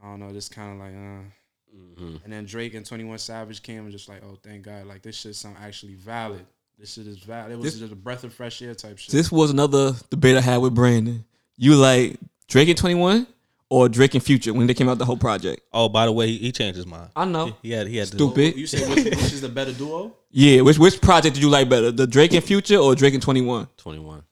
I 0.02 0.06
don't 0.06 0.20
know, 0.20 0.32
just 0.32 0.54
kind 0.54 0.74
of 0.74 0.80
like. 0.80 0.94
uh 0.96 1.30
Mm-hmm. 1.72 2.16
and 2.24 2.34
then 2.34 2.46
Drake 2.46 2.74
and 2.74 2.84
Twenty 2.84 3.04
One 3.04 3.20
Savage 3.20 3.62
came 3.62 3.84
and 3.84 3.92
just 3.92 4.10
like, 4.10 4.24
oh, 4.24 4.38
thank 4.44 4.64
God, 4.64 4.88
like 4.88 5.04
this 5.04 5.16
shit 5.18 5.36
sound 5.36 5.56
actually 5.62 5.94
valid. 5.94 6.44
This 6.80 6.94
shit 6.94 7.06
is 7.06 7.20
valid. 7.20 7.52
It 7.52 7.58
was 7.60 7.66
This- 7.74 7.80
just 7.82 7.94
a 7.94 7.96
breath 7.96 8.24
of 8.24 8.34
fresh 8.34 8.60
air 8.64 8.74
type 8.74 8.98
shit. 8.98 9.12
This 9.12 9.32
was 9.32 9.52
another 9.52 9.94
debate 10.10 10.36
I 10.36 10.42
had 10.42 10.58
with 10.58 10.74
Brandon. 10.74 11.24
You 11.58 11.76
like 11.76 12.18
Drake 12.48 12.70
and 12.70 12.78
Twenty 12.78 12.96
One 12.96 13.28
or 13.70 13.88
Drake 13.90 14.16
and 14.16 14.24
Future 14.24 14.54
when 14.54 14.68
they 14.68 14.74
came 14.74 14.90
out 14.90 14.98
the 14.98 15.06
whole 15.06 15.18
project? 15.18 15.62
Oh, 15.72 15.90
by 15.90 16.06
the 16.06 16.12
way, 16.12 16.28
he, 16.28 16.38
he 16.38 16.52
changed 16.52 16.76
his 16.78 16.86
mind. 16.86 17.10
I 17.16 17.26
know. 17.26 17.46
He, 17.46 17.54
he 17.70 17.72
had 17.72 17.88
he 17.88 17.98
had 17.98 18.08
to- 18.10 18.16
Stupid. 18.16 18.56
You 18.56 18.68
say 18.68 18.88
which, 18.90 19.06
which 19.06 19.34
is 19.34 19.42
the 19.42 19.50
better 19.50 19.72
duo? 19.74 20.16
Yeah, 20.32 20.62
which 20.62 20.78
which 20.80 21.00
project 21.02 21.36
did 21.36 21.44
you 21.44 21.50
like 21.50 21.70
better, 21.70 21.92
the 21.92 22.08
Drake 22.08 22.34
and 22.34 22.44
Future 22.44 22.78
or 22.78 22.96
Drake 22.96 23.14
and 23.14 23.24
Twenty 23.24 23.42
One? 23.42 23.68
21. 23.78 24.24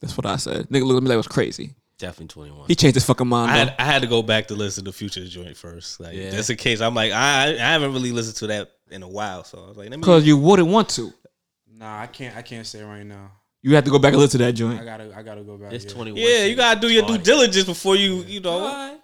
That's 0.00 0.16
what 0.16 0.26
I 0.26 0.36
said. 0.36 0.68
Nigga 0.68 0.84
looked 0.84 0.98
at 0.98 1.02
me 1.02 1.08
like 1.08 1.14
it 1.14 1.16
was 1.18 1.26
crazy. 1.28 1.74
Definitely 1.98 2.28
21. 2.28 2.68
He 2.68 2.76
changed 2.76 2.94
his 2.94 3.04
fucking 3.04 3.26
mind. 3.26 3.50
I 3.50 3.56
had 3.56 3.74
I 3.80 3.84
had 3.84 4.02
to 4.02 4.08
go 4.08 4.22
back 4.22 4.46
to 4.48 4.54
listen 4.54 4.84
to 4.84 4.92
Future 4.92 5.24
joint 5.26 5.56
first. 5.56 5.98
Like 5.98 6.14
Yeah. 6.14 6.30
just 6.30 6.48
in 6.50 6.56
case. 6.56 6.80
I'm 6.80 6.94
like 6.94 7.10
I 7.12 7.54
I 7.54 7.56
haven't 7.56 7.92
really 7.92 8.12
listened 8.12 8.36
to 8.36 8.46
that 8.48 8.70
in 8.90 9.02
a 9.02 9.08
while, 9.08 9.42
so 9.42 9.58
I 9.64 9.68
was 9.68 9.76
like. 9.76 9.90
Because 9.90 10.24
you 10.24 10.36
wouldn't 10.36 10.68
want 10.68 10.88
to. 10.90 11.12
Nah, 11.74 12.00
I 12.02 12.06
can't. 12.06 12.36
I 12.36 12.42
can't 12.42 12.66
say 12.66 12.82
right 12.82 13.04
now. 13.04 13.32
You 13.62 13.74
have 13.74 13.84
to 13.84 13.90
go 13.90 13.98
back 13.98 14.12
and 14.12 14.20
listen 14.20 14.38
to 14.38 14.46
that 14.46 14.52
joint. 14.52 14.74
I 14.74 14.84
joint. 14.84 14.86
gotta. 14.86 15.16
I 15.16 15.22
gotta 15.22 15.42
go 15.42 15.56
back. 15.56 15.70
This 15.70 15.84
yeah. 15.84 15.90
21. 15.90 16.20
Yeah, 16.20 16.44
you 16.44 16.56
gotta 16.56 16.80
do 16.80 16.88
your 16.88 17.06
due 17.06 17.18
diligence 17.18 17.66
before 17.66 17.96
you 17.96 18.22
you 18.24 18.40
know. 18.40 18.98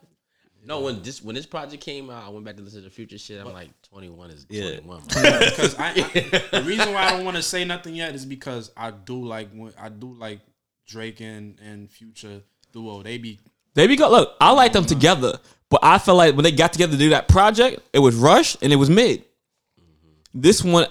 No, 0.67 0.81
when 0.81 1.03
this 1.03 1.23
when 1.23 1.35
this 1.35 1.45
project 1.45 1.83
came 1.83 2.09
out, 2.09 2.25
I 2.25 2.31
went 2.31 2.45
back 2.45 2.57
to 2.57 2.63
listen 2.63 2.81
to 2.81 2.89
the 2.89 2.95
future 2.95 3.19
shit. 3.19 3.41
I'm 3.41 3.53
like, 3.53 3.71
21 3.83 4.31
is 4.31 4.47
Yeah. 4.49 4.81
21. 4.81 5.03
because 5.09 5.79
I, 5.79 5.91
I 5.91 6.59
the 6.59 6.65
reason 6.65 6.93
why 6.95 7.05
I 7.05 7.11
don't 7.11 7.25
want 7.25 7.37
to 7.37 7.43
say 7.43 7.65
nothing 7.65 7.95
yet 7.95 8.15
is 8.15 8.25
because 8.25 8.71
I 8.77 8.91
do 8.91 9.23
like 9.23 9.51
when 9.53 9.73
I 9.79 9.91
do 9.91 10.15
like 10.15 10.41
Drake 10.87 11.21
and 11.21 11.59
and 11.61 11.91
Future 11.91 12.41
duo. 12.73 13.03
They 13.03 13.19
be 13.19 13.41
they 13.75 13.87
be 13.87 13.97
go. 13.97 14.11
Look, 14.11 14.37
I 14.41 14.53
like 14.53 14.73
them 14.73 14.87
together, 14.87 15.39
but 15.69 15.81
I 15.83 15.99
feel 15.99 16.15
like 16.15 16.35
when 16.35 16.45
they 16.45 16.53
got 16.53 16.73
together 16.73 16.93
to 16.93 16.99
do 16.99 17.11
that 17.11 17.29
project, 17.29 17.81
it 17.93 17.99
was 17.99 18.15
rushed 18.15 18.63
and 18.63 18.73
it 18.73 18.77
was 18.77 18.89
mid. 18.89 19.21
Mm-hmm. 19.21 20.41
This 20.41 20.65
one 20.65 20.87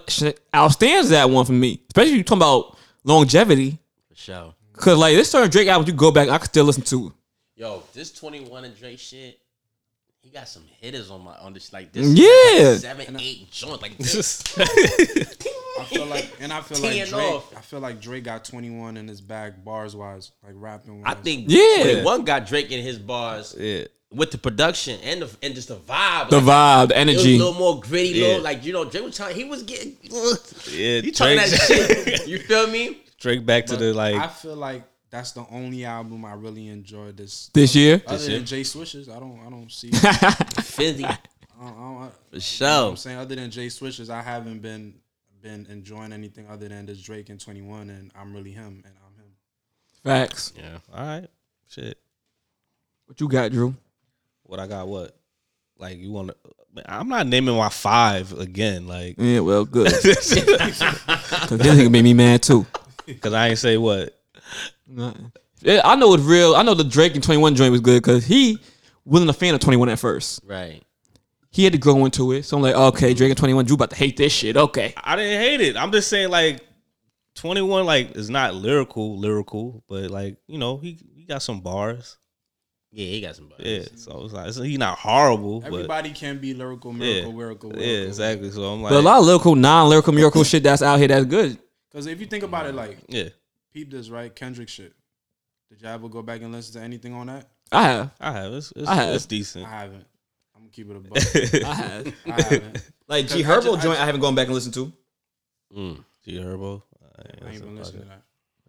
outstands 0.53 1.09
that 1.09 1.29
one 1.29 1.45
for 1.45 1.53
me, 1.53 1.81
especially 1.89 2.17
you 2.17 2.23
talking 2.23 2.39
about 2.39 2.72
longevity. 3.03 3.77
For 4.09 4.15
sure. 4.15 4.53
Cause 4.73 4.97
like 4.97 5.15
this 5.15 5.29
certain 5.29 5.49
Drake 5.51 5.67
album, 5.67 5.87
you 5.87 5.93
go 5.93 6.11
back, 6.11 6.29
I 6.29 6.37
could 6.39 6.49
still 6.49 6.65
listen 6.65 6.83
to. 6.83 7.13
Yo, 7.55 7.83
this 7.93 8.11
21 8.11 8.65
and 8.65 8.75
Drake 8.77 8.97
shit, 8.99 9.39
he 10.21 10.29
got 10.29 10.47
some 10.47 10.63
hitters 10.81 11.11
on 11.11 11.23
my 11.23 11.35
on 11.37 11.53
this 11.53 11.71
like 11.71 11.91
this. 11.91 12.07
Yeah. 12.07 12.69
like 12.69 12.79
seven, 12.79 13.17
eight 13.19 13.51
joints 13.51 13.81
like 13.81 13.97
this. 13.99 14.41
I 14.57 15.83
feel 15.85 16.05
like 16.05 16.31
and 16.39 16.51
I 16.53 16.61
feel 16.61 16.79
like 16.81 17.07
Drake. 17.09 17.13
off. 17.13 17.55
I 17.55 17.61
feel 17.61 17.79
like 17.79 17.99
Drake 18.01 18.23
got 18.23 18.45
twenty 18.45 18.69
one 18.71 18.97
in 18.97 19.07
his 19.07 19.21
bag 19.21 19.63
bars 19.63 19.95
wise, 19.95 20.31
like 20.43 20.53
rapping. 20.55 21.03
I 21.05 21.13
think 21.13 21.45
Yeah. 21.49 21.83
21 21.83 22.23
got 22.25 22.45
Drake 22.47 22.71
in 22.71 22.81
his 22.81 22.97
bars 22.97 23.55
Yeah. 23.59 23.83
With 24.13 24.31
the 24.31 24.37
production 24.37 24.99
and 25.03 25.21
the 25.23 25.29
and 25.41 25.55
just 25.55 25.67
the 25.69 25.75
vibe. 25.75 26.29
The 26.29 26.39
Like, 26.39 26.45
vibe, 26.45 26.87
the 26.89 26.99
It 27.01 27.07
was 27.07 27.15
a 27.15 27.19
energy. 27.19 27.37
little 27.37 27.53
more 27.53 27.79
gritty, 27.79 28.09
Yeah. 28.19 28.27
little 28.27 28.41
like 28.43 28.63
you 28.65 28.73
know 28.73 28.85
Drake 28.85 29.03
was 29.03 29.15
trying. 29.17 29.35
He 29.35 29.43
was 29.45 29.63
getting. 29.63 29.97
Yeah, 30.71 31.01
He 31.01 31.11
talking 31.11 31.37
that 31.37 31.49
shit. 31.49 32.27
You 32.27 32.39
feel 32.39 32.67
me? 32.67 32.99
Drake 33.19 33.45
back 33.45 33.65
to 33.67 33.77
the 33.77 33.93
like 33.93 34.15
I 34.15 34.27
feel 34.27 34.55
like 34.55 34.83
that's 35.09 35.31
the 35.31 35.45
only 35.51 35.85
album 35.85 36.25
I 36.25 36.33
really 36.33 36.67
enjoyed 36.69 37.15
this. 37.17 37.49
This 37.53 37.75
year, 37.75 38.01
Other 38.07 38.23
year? 38.25 38.37
than 38.39 38.45
Jay 38.45 38.63
Swishes, 38.63 39.07
I 39.09 39.19
don't. 39.19 39.39
I 39.45 39.49
don't 39.49 39.71
see. 39.71 39.91
Fizzy 40.63 41.05
I 41.05 41.17
don't, 41.59 41.67
I 41.67 41.69
don't, 41.69 42.11
for 42.29 42.35
I'm 42.35 42.39
sure. 42.41 42.97
saying 42.97 43.17
other 43.19 43.35
than 43.35 43.49
Jay 43.51 43.69
Swishes, 43.69 44.09
I 44.09 44.21
haven't 44.21 44.59
been 44.61 44.95
been 45.41 45.67
enjoying 45.69 46.13
anything 46.13 46.47
other 46.49 46.67
than 46.67 46.85
this 46.85 47.01
Drake 47.01 47.29
and 47.29 47.39
Twenty 47.39 47.61
One, 47.61 47.89
and 47.89 48.11
I'm 48.15 48.33
really 48.33 48.51
him, 48.51 48.81
and 48.85 48.93
I'm 49.05 49.15
him. 49.23 49.31
facts. 50.03 50.53
Yeah. 50.57 50.77
all 50.93 51.05
right, 51.05 51.27
shit. 51.69 51.97
What 53.05 53.19
you 53.21 53.27
got, 53.27 53.51
Drew? 53.51 53.75
What 54.43 54.59
I 54.59 54.67
got? 54.67 54.87
What? 54.87 55.15
Like 55.77 55.97
you 55.97 56.11
want 56.11 56.29
to? 56.29 56.35
I'm 56.85 57.07
not 57.09 57.27
naming 57.27 57.55
my 57.55 57.69
five 57.69 58.31
again, 58.33 58.87
like 58.87 59.15
Yeah, 59.17 59.41
well, 59.41 59.65
good. 59.65 59.91
Cause 59.91 60.01
this 60.03 60.33
nigga 61.67 61.91
made 61.91 62.03
me 62.03 62.13
mad 62.13 62.41
too. 62.41 62.65
because 63.05 63.33
I 63.33 63.49
ain't 63.49 63.59
say 63.59 63.77
what. 63.77 64.17
Nothing. 64.87 65.31
Yeah, 65.61 65.81
I 65.83 65.95
know 65.95 66.13
it's 66.13 66.23
real. 66.23 66.55
I 66.55 66.63
know 66.63 66.73
the 66.73 66.83
Drake 66.83 67.15
and 67.15 67.23
Twenty 67.23 67.41
One 67.41 67.55
joint 67.55 67.71
was 67.71 67.81
good 67.81 68.01
because 68.01 68.25
he 68.25 68.57
wasn't 69.05 69.29
a 69.29 69.33
fan 69.33 69.53
of 69.55 69.61
Twenty 69.61 69.77
One 69.77 69.89
at 69.89 69.99
first. 69.99 70.41
Right. 70.45 70.83
He 71.51 71.63
had 71.63 71.73
to 71.73 71.79
grow 71.79 72.03
into 72.05 72.31
it. 72.31 72.43
So 72.43 72.57
I'm 72.57 72.63
like, 72.63 72.75
okay, 72.75 73.13
Drake 73.13 73.29
and 73.29 73.37
Twenty 73.37 73.53
One, 73.53 73.65
Drew 73.65 73.75
about 73.75 73.91
to 73.91 73.95
hate 73.95 74.17
this 74.17 74.33
shit. 74.33 74.57
Okay, 74.57 74.93
I 74.97 75.15
didn't 75.15 75.39
hate 75.41 75.61
it. 75.61 75.77
I'm 75.77 75.91
just 75.91 76.09
saying 76.09 76.29
like 76.29 76.61
21 77.35 77.85
like 77.85 78.15
is 78.15 78.29
not 78.29 78.55
lyrical, 78.55 79.17
lyrical, 79.17 79.83
but 79.87 80.09
like 80.11 80.37
you 80.47 80.57
know 80.57 80.77
he 80.77 80.97
he 81.15 81.23
got 81.25 81.41
some 81.41 81.61
bars. 81.61 82.17
Yeah, 82.95 83.07
he 83.07 83.21
got 83.21 83.35
some 83.35 83.47
bars. 83.47 83.61
Yeah, 83.63 83.85
so 83.95 84.23
it's 84.23 84.33
like 84.33 84.47
it's, 84.47 84.57
he 84.57 84.77
not 84.77 84.99
horrible, 84.99 85.61
but 85.61 85.73
Everybody 85.73 86.11
can 86.11 86.37
be 86.37 86.53
lyrical, 86.53 86.93
miracle, 86.93 87.31
yeah, 87.31 87.37
miracle, 87.37 87.71
yeah, 87.75 88.05
exactly. 88.05 88.51
So 88.51 88.63
I'm 88.65 88.83
like, 88.83 88.91
but 88.91 88.99
a 88.99 89.01
lot 89.01 89.19
of 89.19 89.25
lyrical, 89.25 89.55
non-lyrical, 89.55 90.13
miracle 90.13 90.43
shit 90.43 90.61
that's 90.61 90.83
out 90.83 90.99
here 90.99 91.07
that's 91.07 91.25
good. 91.25 91.57
Because 91.89 92.05
if 92.05 92.19
you 92.19 92.27
think 92.27 92.43
about 92.43 92.67
it, 92.67 92.75
like 92.75 92.99
yeah, 93.07 93.29
peep 93.73 93.89
this 93.89 94.09
right, 94.09 94.33
Kendrick 94.33 94.69
shit. 94.69 94.93
Did 95.69 95.81
y'all 95.81 95.91
ever 95.91 96.07
go 96.07 96.21
back 96.21 96.41
and 96.43 96.51
listen 96.51 96.79
to 96.79 96.85
anything 96.85 97.15
on 97.15 97.27
that? 97.27 97.49
I 97.71 97.81
have, 97.81 98.11
I 98.19 98.31
have 98.31 98.53
it's 98.53 98.71
it's, 98.75 98.87
I 98.87 98.95
have. 98.95 99.15
it's 99.15 99.25
decent. 99.25 99.65
I 99.65 99.69
haven't. 99.71 100.05
I'm 100.55 100.61
gonna 100.61 100.71
keep 100.71 100.91
it 100.91 100.95
a 100.95 100.99
buck. 100.99 101.17
I 101.65 101.73
have. 101.73 102.15
I 102.27 102.41
haven't. 102.43 102.91
Like 103.07 103.27
G 103.27 103.37
Because 103.39 103.65
I 103.65 103.69
Herbo 103.69 103.73
ju- 103.73 103.79
I 103.79 103.81
joint, 103.81 103.99
I 104.01 104.05
haven't 104.05 104.21
gone 104.21 104.35
back 104.35 104.45
and 104.45 104.53
listened 104.53 104.75
to. 104.75 104.93
Mm. 105.75 106.03
G 106.23 106.37
Herbo. 106.37 106.83
I 107.17 107.49
ain't 107.49 107.61
been 107.61 107.75
listening 107.75 108.03
to 108.03 108.07
that. 108.09 108.21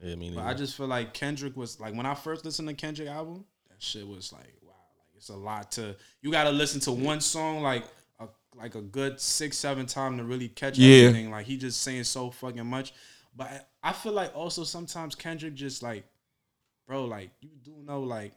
Yeah, 0.02 0.14
me 0.16 0.32
But. 0.34 0.44
I 0.44 0.54
just 0.54 0.76
feel 0.76 0.86
like 0.86 1.12
Kendrick 1.12 1.56
was 1.58 1.78
like 1.78 1.94
when 1.94 2.06
I 2.06 2.14
first 2.14 2.46
listened 2.46 2.68
to 2.68 2.74
Kendrick 2.74 3.08
album, 3.08 3.36
that 3.36 3.53
shit 3.84 4.06
was 4.06 4.32
like 4.32 4.52
wow, 4.62 4.72
like 4.98 5.08
it's 5.16 5.28
a 5.28 5.36
lot 5.36 5.70
to. 5.72 5.94
You 6.22 6.30
got 6.32 6.44
to 6.44 6.50
listen 6.50 6.80
to 6.82 6.92
one 6.92 7.20
song 7.20 7.62
like 7.62 7.84
a 8.18 8.26
like 8.56 8.74
a 8.74 8.80
good 8.80 9.20
six 9.20 9.56
seven 9.56 9.86
time 9.86 10.16
to 10.18 10.24
really 10.24 10.48
catch 10.48 10.78
Yeah. 10.78 11.06
everything. 11.08 11.30
Like 11.30 11.46
he 11.46 11.56
just 11.56 11.82
saying 11.82 12.04
so 12.04 12.30
fucking 12.30 12.66
much. 12.66 12.92
But 13.36 13.46
I 13.82 13.90
I 13.90 13.92
feel 13.92 14.12
like 14.12 14.34
also 14.34 14.64
sometimes 14.64 15.14
Kendrick 15.14 15.54
just 15.54 15.82
like, 15.82 16.04
bro, 16.86 17.04
like 17.04 17.30
you 17.40 17.50
do 17.62 17.74
know 17.84 18.00
like. 18.02 18.32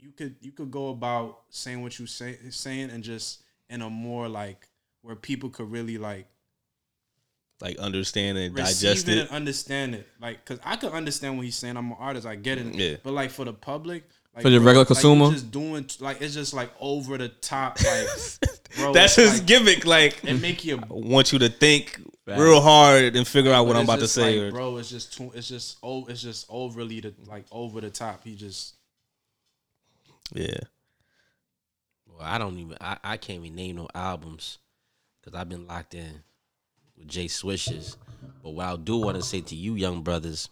You 0.00 0.12
could 0.12 0.36
you 0.40 0.52
could 0.52 0.70
go 0.70 0.90
about 0.90 1.40
saying 1.50 1.82
what 1.82 1.98
you 1.98 2.06
say 2.06 2.38
saying 2.50 2.90
and 2.90 3.02
just 3.02 3.42
in 3.68 3.82
a 3.82 3.90
more 3.90 4.28
like 4.28 4.68
where 5.02 5.16
people 5.16 5.50
could 5.50 5.70
really 5.72 5.98
like 5.98 6.28
like 7.60 7.76
understand 7.78 8.38
and 8.38 8.54
receive 8.56 8.88
digest 8.88 9.08
it 9.08 9.18
it. 9.18 9.20
and 9.22 9.30
understand 9.30 9.94
it. 9.94 10.06
Like, 10.20 10.44
cause 10.44 10.58
I 10.64 10.76
could 10.76 10.92
understand 10.92 11.36
what 11.36 11.44
he's 11.44 11.56
saying. 11.56 11.76
I'm 11.76 11.90
an 11.90 11.96
artist. 11.98 12.26
I 12.26 12.36
get 12.36 12.58
it. 12.58 12.74
Yeah. 12.74 12.96
But 13.02 13.12
like 13.14 13.30
for 13.30 13.44
the 13.44 13.52
public, 13.52 14.04
like, 14.34 14.42
For 14.42 14.50
the 14.50 14.60
regular 14.60 14.72
bro, 14.72 14.78
like, 14.80 14.86
consumer? 14.88 15.30
just 15.32 15.50
doing 15.50 15.88
like 16.00 16.20
it's 16.22 16.34
just 16.34 16.54
like 16.54 16.70
over 16.78 17.18
the 17.18 17.28
top. 17.28 17.78
Like, 17.82 18.06
bro, 18.76 18.92
That's 18.92 19.18
it's 19.18 19.30
his 19.30 19.38
like, 19.40 19.46
gimmick. 19.48 19.84
Like 19.86 20.22
It 20.24 20.40
make 20.40 20.64
you. 20.64 20.78
I 20.78 20.86
want 20.88 21.32
you 21.32 21.40
to 21.40 21.48
think 21.48 22.00
real 22.26 22.60
hard 22.60 23.16
and 23.16 23.26
figure 23.26 23.52
out 23.52 23.66
what 23.66 23.74
I'm 23.74 23.84
about 23.84 23.98
to 24.00 24.08
say. 24.08 24.38
like, 24.38 24.52
or- 24.52 24.56
bro. 24.56 24.76
It's 24.76 24.90
just 24.90 25.16
too. 25.16 25.32
It's 25.34 25.48
just 25.48 25.78
oh. 25.82 26.06
It's 26.06 26.22
just 26.22 26.46
overly 26.48 27.00
the 27.00 27.14
like 27.26 27.46
over 27.50 27.80
the 27.80 27.90
top. 27.90 28.22
He 28.22 28.36
just 28.36 28.74
yeah, 30.34 30.58
Well, 32.06 32.18
I 32.20 32.36
don't 32.38 32.58
even. 32.58 32.76
I, 32.80 32.98
I 33.02 33.16
can't 33.16 33.42
even 33.42 33.56
name 33.56 33.76
no 33.76 33.88
albums 33.94 34.58
because 35.20 35.38
I've 35.38 35.48
been 35.48 35.66
locked 35.66 35.94
in 35.94 36.22
with 36.98 37.08
Jay 37.08 37.28
Swishes. 37.28 37.96
But 38.42 38.50
what 38.50 38.66
I 38.66 38.76
do 38.76 38.96
want 38.98 39.16
to 39.16 39.22
say 39.22 39.40
to 39.40 39.54
you, 39.54 39.74
young 39.74 40.02
brothers, 40.02 40.48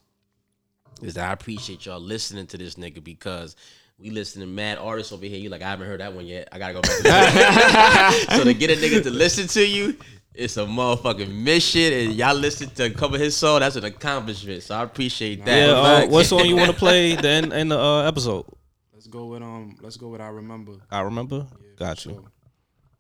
is 1.03 1.15
that 1.15 1.29
I 1.29 1.33
appreciate 1.33 1.87
y'all 1.87 2.01
listening 2.01 2.47
to 2.49 2.59
this 2.59 2.75
nigga 2.77 3.03
because 3.03 3.57
we 3.99 4.11
listen 4.11 4.41
to 4.41 4.47
mad 4.47 4.79
artists 4.79 5.13
over 5.13 5.25
here. 5.27 5.39
You 5.39 5.49
like 5.51 5.63
I 5.63 5.71
haven't 5.71 5.87
heard 5.87 6.01
that 6.01 6.13
one 6.15 6.27
yet. 6.27 6.49
I 6.53 6.59
gotta 6.59 6.75
go 6.75 6.83
back. 6.83 6.97
To 6.97 7.03
that. 7.05 8.27
so 8.37 8.45
to 8.45 8.55
get 8.55 8.71
a 8.71 8.75
nigga 8.75 9.03
to 9.03 9.11
listen 9.11 9.47
to 9.49 9.67
you. 9.67 9.97
It's 10.35 10.59
a 10.59 10.67
motherfucking 10.67 11.33
mission, 11.35 11.95
and 11.95 12.13
y'all 12.13 12.35
listen 12.35 12.69
to 12.71 12.91
cover 12.91 13.17
his 13.17 13.35
song. 13.35 13.61
That's 13.61 13.77
an 13.77 13.85
accomplishment. 13.87 14.63
So 14.63 14.75
I 14.75 14.83
appreciate 14.83 15.43
that. 15.47 15.57
yeah. 15.69 15.73
Uh, 15.73 16.07
what 16.09 16.27
song 16.27 16.45
you 16.45 16.57
want 16.57 16.71
to 16.71 16.77
play 16.79 17.17
then 17.17 17.53
in 17.53 17.69
the 17.71 17.79
uh, 17.79 18.03
episode? 18.07 18.45
let's 18.93 19.07
go 19.07 19.27
with 19.27 19.43
um. 19.43 19.79
Let's 19.81 19.97
go 19.97 20.09
with 20.09 20.21
I 20.21 20.29
remember. 20.29 20.73
I 20.91 21.01
remember. 21.01 21.47
Yeah, 21.51 21.69
Got 21.79 22.01
for 22.01 22.09
you. 22.11 22.15
sure. 22.17 22.25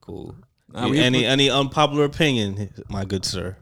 Cool. 0.00 0.34
Nah, 0.72 0.88
we- 0.88 0.98
any 0.98 1.24
any 1.24 1.48
unpopular 1.50 2.04
opinion, 2.04 2.70
my 2.88 3.04
good 3.04 3.24
sir? 3.24 3.56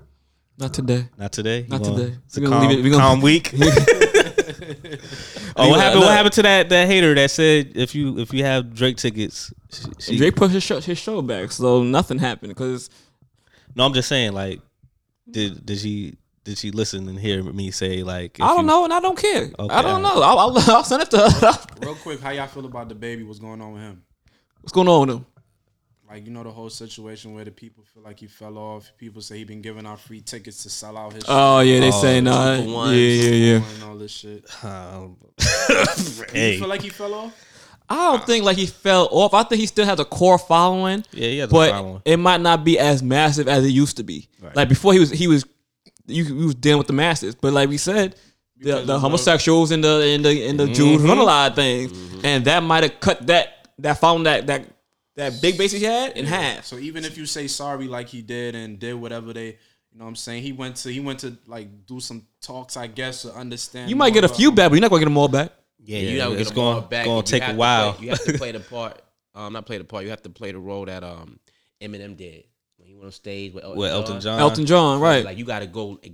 Not 0.59 0.72
today. 0.72 1.09
Not 1.18 1.32
today. 1.32 1.66
Not 1.68 1.81
You 1.81 1.86
gonna- 1.86 1.98
today. 2.05 2.18
It's 2.26 2.36
a 2.36 2.40
We 2.40 2.47
gonna 2.47 2.60
calm, 2.60 2.68
leave 2.68 2.78
it- 2.78 2.82
we 2.82 2.90
gonna- 2.90 3.02
calm 3.02 3.20
week. 3.20 3.51
oh, 5.56 5.68
what 5.68 5.81
happened? 5.81 6.01
look. 6.01 6.09
What 6.09 6.16
happened 6.16 6.32
to 6.35 6.43
that 6.43 6.68
that 6.68 6.86
hater 6.86 7.14
that 7.14 7.31
said 7.31 7.72
if 7.74 7.94
you 7.94 8.18
if 8.18 8.32
you 8.32 8.44
have 8.44 8.74
Drake 8.74 8.97
tickets, 8.97 9.52
she, 9.72 9.82
she- 9.98 10.16
Drake 10.16 10.36
pushed 10.36 10.55
his 10.55 10.62
show, 10.62 10.81
his 10.81 10.98
show 10.98 11.22
back, 11.22 11.52
so 11.52 11.82
nothing 11.82 12.18
happened 12.18 12.51
because 12.51 12.90
No, 13.74 13.85
I'm 13.85 13.93
just 13.93 14.09
saying 14.09 14.32
like, 14.32 14.60
did 15.31 15.64
did 15.66 15.78
she 15.78 16.16
did 16.44 16.59
she 16.59 16.70
listen 16.70 17.09
and 17.09 17.18
hear 17.18 17.43
me 17.43 17.70
say 17.70 18.02
like? 18.02 18.39
if 18.39 18.44
I 18.44 18.48
don't 18.48 18.59
you- 18.60 18.66
know 18.66 18.85
and 18.85 18.93
I 18.93 19.01
don't 19.01 19.18
care. 19.18 19.51
Okay. 19.59 19.74
I 19.74 19.82
don't 19.82 20.02
know. 20.02 20.22
I'll, 20.22 20.39
I'll, 20.39 20.59
I'll 20.76 20.85
send 20.85 21.02
it 21.02 21.10
to 21.10 21.18
her. 21.18 21.52
Real 21.81 21.94
quick, 21.97 22.20
how 22.20 22.31
y'all 22.31 22.47
feel 22.47 22.66
about 22.66 22.89
the 22.89 22.94
baby? 22.94 23.24
What's 23.24 23.39
going 23.40 23.60
on 23.60 23.72
with 23.72 23.82
him? 23.82 24.02
What's 24.60 24.72
going 24.72 24.89
on 24.89 25.01
with 25.06 25.16
him? 25.16 25.26
Like 26.15 26.27
you 26.27 26.31
know 26.31 26.45
the 26.45 26.51
whole 26.53 26.70
situation 26.70 27.35
where 27.35 27.45
the 27.45 27.51
people 27.51 27.82
feel 27.93 28.05
like 28.05 28.20
he 28.20 28.28
fell 28.28 28.57
off. 28.57 28.93
People 28.99 29.20
say 29.20 29.39
he 29.39 29.43
been 29.43 29.61
giving 29.61 29.85
out 29.85 29.99
free 29.99 30.20
tickets 30.20 30.62
to 30.62 30.70
sell 30.70 30.97
out 30.97 31.12
his. 31.12 31.24
Oh 31.27 31.59
yeah, 31.59 31.81
they 31.81 31.89
Oh, 31.89 32.01
say 32.03 32.20
no. 32.20 32.62
two 32.62 32.70
Yeah, 32.70 32.93
yeah, 32.93 33.31
yeah. 33.59 33.65
and 33.74 33.82
all 33.82 33.97
this 33.97 34.12
shit. 34.12 34.45
Um, 34.62 35.16
You 36.32 36.59
feel 36.61 36.69
like 36.69 36.82
he 36.82 36.91
fell 36.91 37.15
off? 37.15 37.32
I 37.89 37.97
don't 38.12 38.24
think 38.24 38.45
like 38.45 38.57
he 38.57 38.66
fell 38.66 39.09
off. 39.11 39.35
I 39.35 39.43
think 39.43 39.59
he 39.59 39.66
still 39.66 39.86
has 39.86 39.99
a 39.99 40.05
core 40.05 40.39
following, 40.39 41.05
yeah, 41.11 41.28
he 41.28 41.39
has 41.39 41.51
a 41.51 41.53
but 41.53 41.70
following. 41.73 42.03
it 42.05 42.16
might 42.19 42.41
not 42.41 42.62
be 42.62 42.78
as 42.78 43.03
massive 43.03 43.49
as 43.49 43.65
it 43.65 43.70
used 43.70 43.97
to 43.97 44.05
be. 44.05 44.28
Right. 44.41 44.55
Like 44.55 44.69
before, 44.69 44.93
he 44.93 45.01
was 45.01 45.11
he 45.11 45.27
was 45.27 45.45
you 46.07 46.24
he 46.27 46.32
was 46.32 46.55
dealing 46.55 46.78
with 46.78 46.86
the 46.86 46.93
masses, 46.93 47.35
but 47.35 47.53
like 47.53 47.69
we 47.69 47.77
said, 47.77 48.15
the, 48.61 48.82
the 48.82 49.01
homosexuals 49.01 49.73
and 49.73 49.82
the 49.82 50.12
and 50.15 50.24
the 50.24 50.47
and 50.47 50.61
the 50.61 50.69
Jews 50.69 51.03
run 51.03 51.19
a 51.19 51.24
lot 51.24 51.51
of 51.51 51.57
things, 51.57 51.91
and 52.23 52.45
that 52.45 52.62
might 52.62 52.85
have 52.85 53.01
cut 53.01 53.27
that 53.27 53.69
that 53.81 53.99
found 53.99 54.27
that 54.27 54.47
that 54.47 54.69
that 55.16 55.41
big 55.41 55.57
base 55.59 55.73
he 55.73 55.82
had 55.85 56.16
in 56.16 56.24
half. 56.24 56.65
So 56.65 56.78
even 56.78 57.05
if 57.05 57.16
you 57.16 57.27
say 57.27 57.47
sorry 57.47 57.86
like 57.89 58.09
he 58.09 58.23
did 58.23 58.55
and 58.55 58.78
did 58.78 58.95
whatever 58.95 59.32
they, 59.32 59.47
you 59.47 59.99
know 59.99 60.05
what 60.05 60.09
I'm 60.11 60.16
saying, 60.16 60.43
he 60.43 60.53
went 60.53 60.77
to 60.77 60.93
he 60.93 61.01
went 61.01 61.20
to 61.20 61.36
like 61.47 61.86
do 61.86 62.01
some 62.01 62.27
talks, 62.41 62.77
I 62.77 62.86
guess, 62.89 63.23
to 63.23 63.32
understand. 63.35 63.91
You 63.91 63.97
might 63.97 64.12
get 64.12 64.24
a 64.24 64.28
few 64.28 64.49
about- 64.49 64.57
back, 64.57 64.70
but 64.70 64.74
you're 64.77 64.81
not 64.82 64.91
gonna 64.91 65.01
get 65.01 65.07
them 65.07 65.19
all 65.19 65.28
back. 65.28 65.53
Yeah, 65.86 65.99
Yeah, 65.99 66.11
you 66.11 66.19
don't 66.19 66.32
it's 66.39 66.51
get 66.51 66.55
them 66.57 66.65
all 66.65 66.74
gonna- 66.77 66.86
back. 66.89 67.05
gonna 67.05 67.16
You 67.19 67.23
take 67.23 67.43
a 67.47 67.55
while. 67.55 67.93
play- 67.95 68.05
you 68.07 68.11
have 68.16 68.24
to 68.24 68.39
play 68.39 68.53
the 68.53 68.61
part. 68.61 69.01
Um, 69.35 69.53
not 69.53 69.66
play 69.66 69.78
the 69.78 69.85
part. 69.85 70.05
You 70.05 70.11
have 70.11 70.23
to 70.23 70.31
play 70.31 70.53
the 70.53 70.59
role 70.59 70.85
that 70.86 71.03
um 71.05 71.39
Eminem 71.82 72.16
did 72.16 72.45
when 72.78 72.89
he 72.89 72.95
went 72.95 73.07
on 73.07 73.12
stage 73.12 73.53
with 73.53 73.65
Elton, 73.65 73.78
With 73.78 73.91
Elton 73.93 74.20
John. 74.20 74.39
Elton 74.41 74.66
John, 74.66 75.01
right? 75.01 75.24
Like 75.24 75.39
you 75.39 75.45
got 75.45 75.61
to 75.61 75.66
go 75.66 75.99
like, 76.03 76.12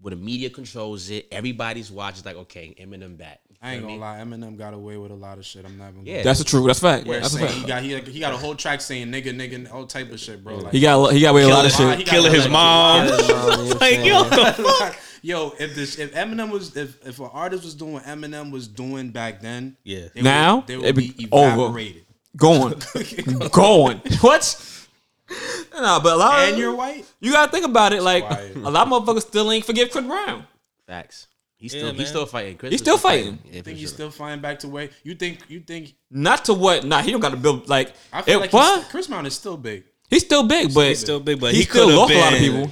where 0.00 0.10
the 0.10 0.16
media 0.16 0.48
controls 0.50 1.10
it. 1.10 1.26
Everybody's 1.32 1.90
watching. 1.90 2.24
Like 2.24 2.36
okay, 2.36 2.74
Eminem 2.80 3.16
back. 3.18 3.40
You 3.60 3.68
I 3.68 3.72
ain't 3.72 3.82
gonna 3.82 3.94
me? 3.94 3.98
lie, 3.98 4.18
Eminem 4.18 4.56
got 4.56 4.72
away 4.72 4.96
with 4.98 5.10
a 5.10 5.14
lot 5.16 5.36
of 5.38 5.44
shit. 5.44 5.64
I'm 5.64 5.76
not 5.78 5.90
even. 5.90 6.06
Yeah. 6.06 6.12
Gonna 6.14 6.24
That's 6.24 6.38
the 6.38 6.44
truth. 6.44 6.66
That's 6.66 6.78
a 6.78 6.82
fact. 6.82 7.06
Where 7.08 7.20
That's 7.20 7.34
a 7.34 7.38
fact. 7.40 7.52
he 7.54 7.66
got 7.66 7.82
he, 7.82 8.00
he 8.12 8.20
got 8.20 8.32
a 8.32 8.36
whole 8.36 8.54
track 8.54 8.80
saying 8.80 9.08
nigga 9.08 9.34
nigga 9.34 9.72
all 9.72 9.84
type 9.84 10.12
of 10.12 10.20
shit, 10.20 10.44
bro. 10.44 10.58
Like, 10.58 10.72
He 10.72 10.80
got 10.80 11.12
he 11.12 11.20
got 11.20 11.30
away 11.30 11.44
with 11.44 11.52
a 11.52 11.56
lot 11.56 11.66
of 11.66 11.72
Killing- 11.72 11.98
shit. 11.98 12.06
Killing 12.06 12.32
his 12.32 12.48
mom. 12.48 13.06
like 13.80 14.04
yo, 14.04 14.22
the 14.24 14.74
fuck? 14.78 14.96
Yo, 15.22 15.52
if 15.58 15.74
this 15.74 15.98
if 15.98 16.14
Eminem 16.14 16.50
was 16.50 16.76
if 16.76 17.04
if 17.04 17.18
an 17.18 17.30
artist 17.32 17.64
was 17.64 17.74
doing 17.74 17.94
what 17.94 18.04
Eminem 18.04 18.52
was 18.52 18.68
doing 18.68 19.10
back 19.10 19.40
then, 19.40 19.76
Yeah. 19.82 20.06
they 20.14 20.22
Now, 20.22 20.56
would, 20.58 20.66
they 20.68 20.76
would 20.76 20.84
it'd 20.84 20.96
be 20.96 21.10
be 21.10 21.28
over. 21.32 21.48
evaporated. 21.64 22.04
Going, 22.36 22.74
going. 23.52 24.00
What? 24.20 24.64
Nah, 25.74 26.00
but 26.00 26.12
a 26.12 26.16
lot 26.16 26.42
of 26.44 26.48
And 26.50 26.58
you're 26.58 26.74
white. 26.74 27.04
You 27.20 27.32
gotta 27.32 27.50
think 27.50 27.64
about 27.66 27.92
it. 27.92 28.02
Like 28.02 28.24
Quiet. 28.26 28.56
a 28.56 28.70
lot 28.70 28.86
of 28.86 28.92
motherfuckers 29.06 29.22
still 29.22 29.50
ain't 29.50 29.64
forgive 29.64 29.90
Chris 29.90 30.04
Brown. 30.06 30.46
Facts. 30.86 31.26
He's 31.58 31.72
still 31.72 31.86
man. 31.86 31.94
he's 31.96 32.08
still 32.08 32.24
fighting. 32.26 32.56
Chris 32.56 32.70
He's 32.70 32.80
is 32.80 32.84
still 32.84 32.98
fighting. 32.98 33.38
Yeah, 33.44 33.50
I 33.50 33.58
for 33.58 33.64
think 33.64 33.78
he's 33.78 33.88
sure. 33.88 33.94
still 33.94 34.10
flying 34.10 34.40
back 34.40 34.60
to 34.60 34.68
way. 34.68 34.90
You 35.02 35.14
think 35.16 35.40
you 35.48 35.60
think 35.60 35.94
Not 36.10 36.44
to 36.46 36.54
what? 36.54 36.84
Nah, 36.84 37.02
he 37.02 37.10
don't 37.10 37.20
got 37.20 37.30
to 37.30 37.36
build 37.36 37.68
like. 37.68 37.92
I 38.12 38.22
feel 38.22 38.38
it, 38.38 38.40
like 38.42 38.52
what? 38.52 38.88
Chris 38.88 39.08
Brown 39.08 39.26
is 39.26 39.34
still 39.34 39.56
big. 39.56 39.84
He's 40.08 40.24
still 40.24 40.46
big, 40.46 40.72
but 40.72 40.88
He's 40.88 41.00
still 41.00 41.20
big, 41.20 41.40
but 41.40 41.50
he, 41.52 41.58
he, 41.58 41.62
still 41.64 41.86
could 41.86 41.90
have 41.90 41.98
lost 41.98 42.08
been 42.10 42.18
a 42.18 42.20
lot 42.20 42.32
of 42.32 42.38
people. 42.38 42.70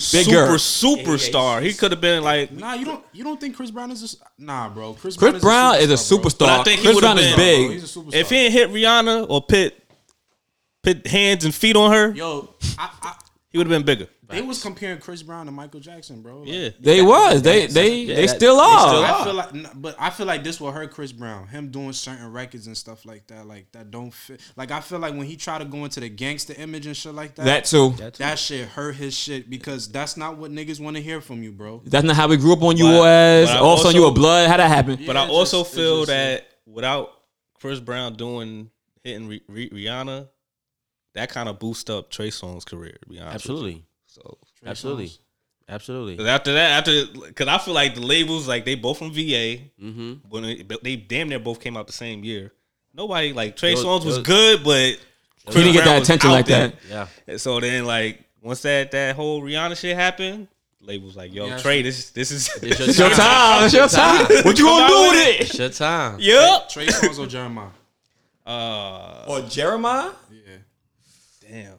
super 0.00 0.24
Bigger. 0.24 0.46
superstar. 0.54 1.62
He 1.62 1.72
could 1.74 1.90
have 1.92 2.00
been 2.00 2.24
like. 2.24 2.50
Nah, 2.50 2.72
you 2.74 2.84
don't 2.86 3.04
you 3.12 3.24
don't 3.24 3.38
think 3.40 3.54
Chris 3.56 3.70
Brown 3.70 3.90
is 3.92 4.00
a 4.02 4.04
s- 4.06 4.16
nah, 4.38 4.68
bro. 4.70 4.94
Chris, 4.94 5.16
Chris 5.16 5.40
Brown 5.40 5.76
is 5.76 5.84
a 5.84 5.86
bro. 5.88 5.96
superstar. 5.96 6.38
But 6.40 6.60
I 6.60 6.64
think 6.64 6.80
he 6.80 6.86
Chris 6.86 6.94
would've 6.96 7.06
Brown 7.14 7.18
is 7.18 7.26
been- 7.26 7.34
Bro, 7.36 7.44
big. 7.68 7.70
he's 7.72 7.96
a 7.96 7.98
superstar. 8.00 8.14
If 8.14 8.30
he 8.30 8.36
ain't 8.36 8.52
hit 8.54 8.70
Rihanna 8.70 9.26
or 9.28 9.42
put 9.42 9.74
put 10.82 11.06
hands 11.06 11.44
and 11.44 11.54
feet 11.54 11.76
on 11.76 11.92
her, 11.92 12.10
yo, 12.12 12.54
I, 12.78 12.90
I, 13.02 13.14
he 13.54 13.58
would 13.58 13.68
have 13.68 13.84
been 13.84 13.86
bigger. 13.86 14.10
they 14.28 14.42
was 14.42 14.60
comparing 14.60 14.98
Chris 14.98 15.22
Brown 15.22 15.46
to 15.46 15.52
Michael 15.52 15.78
Jackson, 15.78 16.22
bro. 16.22 16.40
Like, 16.40 16.48
Yeah. 16.48 16.68
They 16.80 17.02
was. 17.02 17.40
They 17.40 17.66
they 17.68 18.04
they 18.04 18.26
that- 18.26 18.34
still 18.36 18.56
they 18.56 18.62
are. 18.62 19.04
I 19.04 19.22
feel 19.24 19.34
like, 19.34 19.54
n- 19.54 19.68
but 19.76 19.94
I 19.96 20.10
feel 20.10 20.26
like 20.26 20.42
this 20.42 20.60
will 20.60 20.72
hurt 20.72 20.90
Chris 20.90 21.12
Brown. 21.12 21.46
Him 21.46 21.70
doing 21.70 21.92
certain 21.92 22.32
records 22.32 22.66
and 22.66 22.76
stuff 22.76 23.06
like 23.06 23.28
that, 23.28 23.46
like 23.46 23.70
that 23.70 23.92
don't 23.92 24.12
fit. 24.12 24.40
Like 24.56 24.72
I 24.72 24.80
feel 24.80 24.98
like 24.98 25.14
when 25.14 25.26
he 25.28 25.36
tried 25.36 25.58
to 25.60 25.66
go 25.66 25.84
into 25.84 26.00
the 26.00 26.08
gangster 26.08 26.52
image 26.58 26.86
and 26.86 26.96
shit 26.96 27.14
like 27.14 27.36
that, 27.36 27.44
that 27.44 27.64
too. 27.66 27.90
that 28.18 28.38
shit 28.40 28.66
hurt 28.66 28.96
his 28.96 29.16
shit 29.16 29.48
because 29.48 29.86
that's 29.88 30.16
not 30.16 30.36
what 30.36 30.50
niggas 30.50 30.80
want 30.80 30.96
to 30.96 31.02
hear 31.02 31.20
from 31.20 31.44
you, 31.44 31.52
bro. 31.52 31.80
That's 31.86 32.04
not 32.04 32.16
how 32.16 32.26
we 32.26 32.36
grew 32.36 32.54
up 32.54 32.62
on 32.62 32.76
you 32.76 32.86
But- 32.86 33.06
as. 33.06 33.48
but 33.50 33.56
I 33.56 33.60
Also, 33.60 33.88
on 33.90 33.94
you 33.94 34.00
also- 34.02 34.10
a 34.10 34.14
blood. 34.14 34.50
How 34.50 34.56
that 34.56 34.66
happen? 34.68 34.98
But 35.06 35.16
I 35.16 35.22
it's 35.26 35.32
also 35.32 35.58
just- 35.60 35.68
it's 35.70 35.76
feel 35.78 35.96
just, 36.00 36.08
that 36.08 36.46
without 36.66 37.12
Chris 37.60 37.78
Brown 37.78 38.14
doing 38.16 38.70
hitting 39.04 39.28
Ri- 39.28 39.42
Ri- 39.48 39.70
Rihanna, 39.70 40.28
that 41.14 41.30
kind 41.30 41.48
of 41.48 41.58
boost 41.58 41.90
up 41.90 42.10
Trey 42.10 42.28
Songz' 42.30 42.66
career. 42.66 42.96
To 43.02 43.08
be 43.08 43.18
honest, 43.18 43.34
with 43.34 43.34
Absolutely. 43.34 43.72
you. 43.74 43.82
So 44.06 44.38
Absolutely. 44.66 45.06
Songz. 45.08 45.18
Absolutely. 45.66 46.16
'cause 46.18 46.26
after 46.26 46.52
that, 46.54 46.70
after 46.86 47.06
because 47.26 47.48
I 47.48 47.56
feel 47.58 47.72
like 47.74 47.94
the 47.94 48.02
labels 48.02 48.46
like 48.46 48.64
they 48.66 48.74
both 48.74 48.98
from 48.98 49.12
VA. 49.12 49.70
Mm-hmm. 49.82 50.12
When 50.28 50.42
they, 50.42 50.62
but 50.62 50.84
they 50.84 50.96
damn 50.96 51.28
near 51.30 51.38
both 51.38 51.60
came 51.60 51.76
out 51.76 51.86
the 51.86 51.92
same 51.94 52.22
year. 52.22 52.52
Nobody 52.92 53.32
like 53.32 53.56
Trey 53.56 53.72
It 53.72 53.76
was- 53.76 53.84
Songz 53.84 54.04
was 54.04 54.18
was- 54.18 54.26
good, 54.26 54.62
but 54.62 54.98
He 55.48 55.52
didn't 55.62 55.72
get 55.72 55.84
that 55.86 56.02
attention 56.02 56.30
like 56.30 56.46
there. 56.46 56.68
that. 56.68 56.76
Yeah. 56.88 57.06
And 57.26 57.40
so 57.40 57.60
then 57.60 57.86
like 57.86 58.22
once 58.42 58.60
that 58.62 58.90
that 58.90 59.16
whole 59.16 59.40
Rihanna 59.40 59.78
shit 59.78 59.96
happened, 59.96 60.48
labels 60.82 61.16
like 61.16 61.32
yo 61.32 61.46
Yeah, 61.46 61.58
Trey, 61.58 61.80
this 61.80 62.10
this 62.10 62.30
is 62.30 62.50
It's 62.62 62.78
your 62.78 62.88
It's 62.90 62.98
your 62.98 63.10
time. 63.10 63.64
It's 63.64 63.72
your 63.74 63.88
time. 63.88 64.26
What 64.44 64.58
you 64.58 64.66
gonna 64.66 64.86
do 64.88 65.00
with 65.12 65.26
it? 65.28 65.40
It's 65.40 65.54
it? 65.54 65.58
your 65.60 65.68
time. 65.70 66.18
Yep. 66.20 66.68
Trey 66.68 66.86
Songz 66.88 67.18
or 67.18 67.26
Jeremiah? 67.26 67.68
Uh, 68.46 69.24
Or 69.26 69.40
Jeremiah? 69.48 70.10
Yeah. 71.48 71.62
damn. 71.62 71.78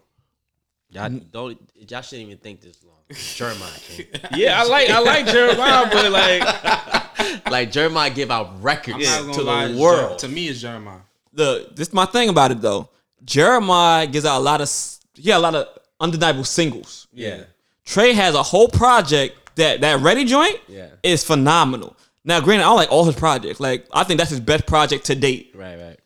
Y'all 0.89 1.09
mm. 1.09 1.31
don't. 1.31 1.57
Y'all 1.75 2.01
shouldn't 2.01 2.27
even 2.27 2.37
think 2.37 2.61
this 2.61 2.83
long. 2.83 2.95
Jeremiah, 3.35 3.69
King. 3.79 4.07
Yeah, 4.35 4.61
I 4.61 4.67
like 4.67 4.89
I 4.89 4.99
like 4.99 5.25
Jeremiah, 5.27 5.87
but 5.91 6.11
like 6.11 7.45
like 7.51 7.71
Jeremiah 7.71 8.09
give 8.09 8.31
out 8.31 8.61
records 8.63 8.97
I'm 8.97 9.03
not 9.03 9.21
gonna 9.21 9.33
to 9.33 9.41
lie. 9.43 9.67
the 9.67 9.77
world. 9.77 10.19
Jer- 10.19 10.27
to 10.27 10.33
me, 10.33 10.47
it's 10.47 10.61
Jeremiah. 10.61 10.99
the 11.33 11.69
this 11.75 11.89
is 11.89 11.93
my 11.93 12.05
thing 12.05 12.29
about 12.29 12.51
it 12.51 12.61
though. 12.61 12.89
Jeremiah 13.23 14.07
gives 14.07 14.25
out 14.25 14.39
a 14.39 14.43
lot 14.43 14.61
of 14.61 14.69
yeah, 15.15 15.37
a 15.37 15.39
lot 15.39 15.55
of 15.55 15.67
undeniable 15.99 16.43
singles. 16.43 17.07
yeah. 17.13 17.43
Trey 17.85 18.13
has 18.13 18.33
a 18.33 18.41
whole 18.41 18.67
project 18.67 19.55
that 19.55 19.81
that 19.81 19.99
Ready 20.01 20.25
joint 20.25 20.59
Yeah. 20.67 20.87
is 21.03 21.23
phenomenal. 21.23 21.95
Now, 22.23 22.39
granted, 22.41 22.63
I 22.63 22.67
don't 22.69 22.77
like 22.77 22.91
all 22.91 23.05
his 23.05 23.15
projects. 23.15 23.59
Like 23.59 23.85
I 23.93 24.03
think 24.03 24.17
that's 24.17 24.31
his 24.31 24.39
best 24.39 24.65
project 24.65 25.05
to 25.05 25.15
date. 25.15 25.51
Right. 25.55 25.77
Right. 25.79 25.99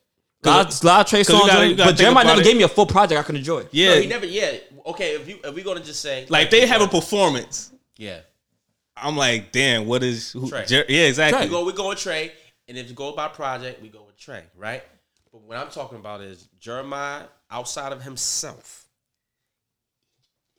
Lot, 0.44 0.82
a 0.84 0.86
lot 0.86 1.02
of 1.02 1.08
Trey 1.08 1.24
songs, 1.24 1.48
gotta- 1.48 1.60
on 1.60 1.68
you 1.68 1.74
it, 1.74 1.78
gotta 1.78 1.92
but 1.92 1.98
Jeremiah 1.98 2.24
never 2.26 2.42
it. 2.42 2.44
gave 2.46 2.56
me 2.58 2.64
a 2.64 2.68
full 2.70 2.86
project 2.86 3.20
I 3.20 3.24
could 3.24 3.36
enjoy. 3.36 3.66
yeah, 3.72 3.96
No, 3.96 4.02
he 4.02 4.08
never. 4.08 4.26
Yeah. 4.26 4.58
Okay. 4.86 5.16
If 5.16 5.28
you 5.28 5.40
if 5.44 5.54
we 5.54 5.64
gonna 5.64 5.82
just 5.84 6.02
say 6.02 6.26
like 6.30 6.50
they 6.50 6.66
have 6.66 6.82
a 6.82 6.88
performance. 6.88 7.72
yeah. 7.98 8.20
I'm 9.02 9.16
like, 9.16 9.52
damn, 9.54 9.86
what 9.86 10.04
is 10.04 10.32
who, 10.34 10.50
Trey. 10.50 10.66
Jer- 10.66 10.86
yeah, 10.90 11.04
exactly. 11.04 11.46
We 11.46 11.50
go. 11.52 11.64
We 11.66 11.72
go 11.74 11.88
with 11.90 12.00
Trey, 12.00 12.34
and 12.68 12.78
if 12.78 12.90
you 12.90 12.96
go 12.96 13.14
by 13.14 13.28
project, 13.30 13.82
we 13.82 13.88
go 13.90 14.04
with 14.04 14.18
Trey, 14.18 14.44
right? 14.58 14.84
But 15.32 15.42
what 15.42 15.58
I'm 15.58 15.70
talking 15.70 15.98
about 16.00 16.20
is 16.22 16.48
Jeremiah 16.60 17.24
outside 17.50 17.94
of 17.94 18.02
himself. 18.04 18.86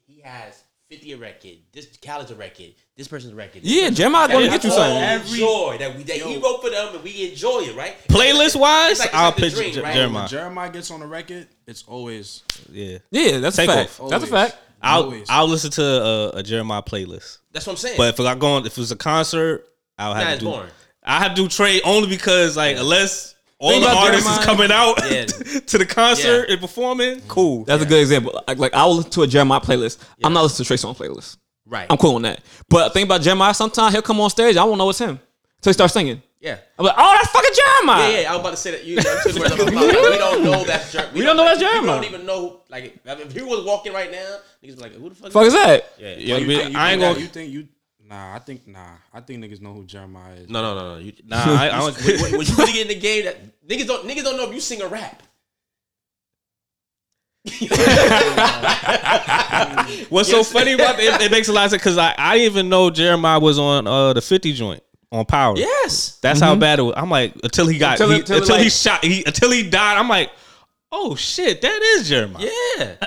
He 0.07 0.21
has 0.23 0.63
50 0.91 1.13
a 1.13 1.17
record. 1.19 1.53
This 1.73 1.87
Khaled's 2.03 2.33
a 2.33 2.35
record. 2.35 2.75
This 2.97 3.07
person's 3.07 3.33
a 3.33 3.37
record. 3.37 3.63
this 3.63 3.71
Yeah, 3.71 3.83
person's- 3.83 3.99
Jeremiah 3.99 4.29
gonna 4.29 4.49
get 4.49 4.65
you 4.65 4.71
something. 4.71 4.91
all 4.97 5.03
Every- 5.03 5.31
Enjoy 5.41 5.77
that 5.79 5.97
we 5.97 6.03
that 6.03 6.17
he 6.17 6.37
wrote 6.39 6.61
for 6.63 6.71
them, 6.71 6.95
and 6.97 7.05
we 7.05 7.31
enjoy 7.31 7.61
it, 7.61 7.77
right? 7.77 7.97
Playlist 8.09 8.57
wise, 8.57 8.99
like- 8.99 9.15
I'll 9.15 9.27
like 9.27 9.37
pitch 9.37 9.55
dream, 9.55 9.73
Jer- 9.73 9.83
right? 9.83 9.95
Jeremiah. 9.95 10.23
When 10.23 10.29
Jeremiah 10.29 10.71
gets 10.71 10.91
on 10.91 10.99
the 10.99 11.07
record, 11.07 11.47
it's 11.69 11.85
always 11.87 12.43
Yeah, 12.73 12.99
Yeah, 13.13 13.39
that's 13.39 13.55
Take 13.57 13.69
a 13.71 13.73
fact. 13.75 14.01
off. 14.01 14.11
That's 14.11 14.25
a 14.25 14.27
fact. 14.27 14.57
I'll 14.83 15.05
Always. 15.05 15.27
I'll 15.29 15.47
listen 15.47 15.71
to 15.73 15.85
a, 15.85 16.29
a 16.39 16.43
Jeremiah 16.43 16.83
playlist. 16.83 17.39
That's 17.53 17.67
what 17.67 17.75
I'm 17.75 17.77
saying. 17.77 17.97
But 17.97 18.19
if 18.19 18.21
I 18.27 18.35
go 18.35 18.49
on, 18.49 18.67
if 18.67 18.73
it 18.73 18.79
was 18.79 18.91
a 18.91 18.97
concert, 18.97 19.69
I'll 19.97 20.15
have 20.15 20.25
Nah, 20.27 20.35
to 20.35 20.39
do. 20.41 20.45
boring. 20.47 20.71
I 21.05 21.19
have 21.21 21.35
to 21.37 21.43
do 21.43 21.49
Trey 21.49 21.81
only 21.83 22.09
because 22.09 22.57
like 22.57 22.77
unless 22.79 23.37
all 23.61 23.71
Think 23.71 23.85
the 23.85 23.91
about 23.91 24.07
artists 24.07 24.31
is 24.31 24.45
coming 24.45 24.73
out 24.73 24.97
Yeah. 25.11 25.25
to 25.67 25.79
the 25.79 25.87
concert 25.87 26.47
Yeah. 26.49 26.53
and 26.55 26.61
performing, 26.61 27.21
cool. 27.29 27.65
That's 27.65 27.83
a 27.83 27.87
good 27.87 28.01
example. 28.01 28.43
Like, 28.49 28.59
like 28.59 28.75
I 28.75 28.85
will 28.87 28.97
listen 28.97 29.11
to 29.13 29.23
a 29.23 29.27
Jeremiah 29.27 29.61
playlist. 29.61 29.99
I'm 30.25 30.33
not 30.33 30.43
listening 30.45 30.65
to 30.65 30.69
Trey 30.69 30.77
Songz 30.77 30.97
playlist. 30.97 31.37
right. 31.67 31.87
I'm 31.91 31.99
cool 31.99 32.17
on 32.17 32.23
that. 32.23 32.41
But 32.69 32.93
think 32.95 33.05
about 33.07 33.21
Jeremiah. 33.21 33.53
Sometimes 33.55 33.93
he'll 33.93 34.03
come 34.03 34.19
on 34.21 34.31
stage. 34.31 34.57
I 34.57 34.65
won't 34.65 34.79
know 34.79 34.89
it's 34.91 34.99
him 34.99 35.21
until 35.59 35.71
he 35.71 35.73
starts 35.75 35.93
singing. 35.93 36.23
yeah. 36.41 36.57
I'm 36.79 36.87
like, 36.87 36.95
oh, 36.97 37.19
that's 37.21 37.31
fucking 37.33 37.51
Jeremiah. 37.55 38.11
Yeah, 38.13 38.21
yeah, 38.21 38.31
I 38.31 38.33
was 38.33 38.41
about 38.41 38.51
to 38.53 38.57
say 38.57 38.71
that. 38.71 38.85
You, 38.85 38.95
you 38.97 39.03
took 39.03 39.23
the 39.35 39.41
words 39.41 39.53
out 39.53 39.61
of 39.61 39.75
my 39.75 39.81
mouth. 39.83 39.93
Like, 39.95 40.11
we 40.11 40.17
don't 40.19 40.43
know 40.45 40.65
that's 40.65 40.93
Jer- 40.93 41.11
We 41.15 41.21
don't 41.23 41.37
know 41.37 41.45
that's 41.45 41.59
We 41.61 41.67
Jeremiah. 41.67 41.97
don't 42.01 42.05
even 42.05 42.25
know. 42.27 42.61
Like, 42.71 42.99
if 43.05 43.33
he 43.35 43.43
was 43.43 43.65
walking 43.67 43.93
right 43.93 44.11
now, 44.11 44.37
niggas 44.65 44.77
be 44.77 44.83
like, 44.83 44.95
"Who 44.95 45.11
the 45.11 45.15
fuck?" 45.15 45.33
Fuck 45.33 45.45
is 45.47 45.53
that? 45.53 45.93
Yeah. 45.99 46.15
Yeah, 46.17 46.37
you 46.39 46.47
but 46.47 46.57
think, 46.63 46.73
you 46.73 46.79
I 46.81 46.93
ain't 46.93 47.01
gonna. 47.03 47.19
You 47.19 47.27
think 47.27 47.53
you? 47.53 47.69
Nah, 48.11 48.35
I 48.35 48.41
think 48.41 48.67
nah. 48.67 48.81
I 49.15 49.21
think 49.21 49.43
niggas 49.43 49.61
know 49.61 49.73
who 49.73 49.85
Jeremiah 49.85 50.35
is. 50.35 50.51
No, 50.51 50.61
no, 50.61 50.75
no, 50.75 50.95
no. 50.95 50.99
You, 51.01 51.13
Nah, 51.25 51.37
I, 51.47 51.71
I 51.71 51.79
don't. 51.79 51.97
when, 52.05 52.33
when 52.39 52.47
you 52.47 52.55
really 52.57 52.73
get 52.73 52.83
in 52.83 52.89
the 52.89 52.99
game, 52.99 53.25
that 53.27 53.69
niggas 53.69 53.87
don't 53.87 54.07
niggas 54.07 54.25
don't 54.25 54.37
know 54.37 54.49
if 54.49 54.55
you 54.55 54.61
sing 54.61 54.83
a 54.83 54.89
rap. 54.89 55.23
What's 60.11 60.29
so 60.29 60.43
funny 60.45 60.73
about 60.73 60.99
it? 61.01 61.21
It 61.23 61.31
makes 61.31 61.49
a 61.49 61.53
lot 61.53 61.65
of 61.67 61.71
sense 61.71 61.83
because 61.83 61.97
I 61.99 62.15
I 62.19 62.37
didn't 62.37 62.53
even 62.53 62.69
know 62.69 62.91
Jeremiah 62.91 63.41
was 63.41 63.59
on 63.59 63.87
uh 63.87 64.13
the 64.13 64.21
Fifty 64.21 64.53
joint 64.53 64.83
on 65.13 65.25
Power. 65.25 65.57
Yes. 65.57 66.19
That's 66.21 66.41
how 66.41 66.55
bad 66.57 66.81
it 66.81 66.83
was. 66.83 66.95
I'm 66.97 67.11
like 67.11 67.35
until 67.43 67.67
he 67.67 67.79
got 67.79 67.93
Until 68.01 68.11
he- 68.11 68.21
until, 68.21 68.39
until 68.39 68.57
it, 68.57 68.63
he 68.63 68.71
shot 68.71 69.05
he 69.05 69.25
until 69.25 69.51
he 69.53 69.69
died. 69.69 69.97
I'm 69.99 70.09
like, 70.09 70.31
oh 70.93 71.15
shit, 71.15 71.61
that 71.63 71.81
is 71.83 72.09
Jeremiah. 72.09 72.49
Yeah. 72.79 72.95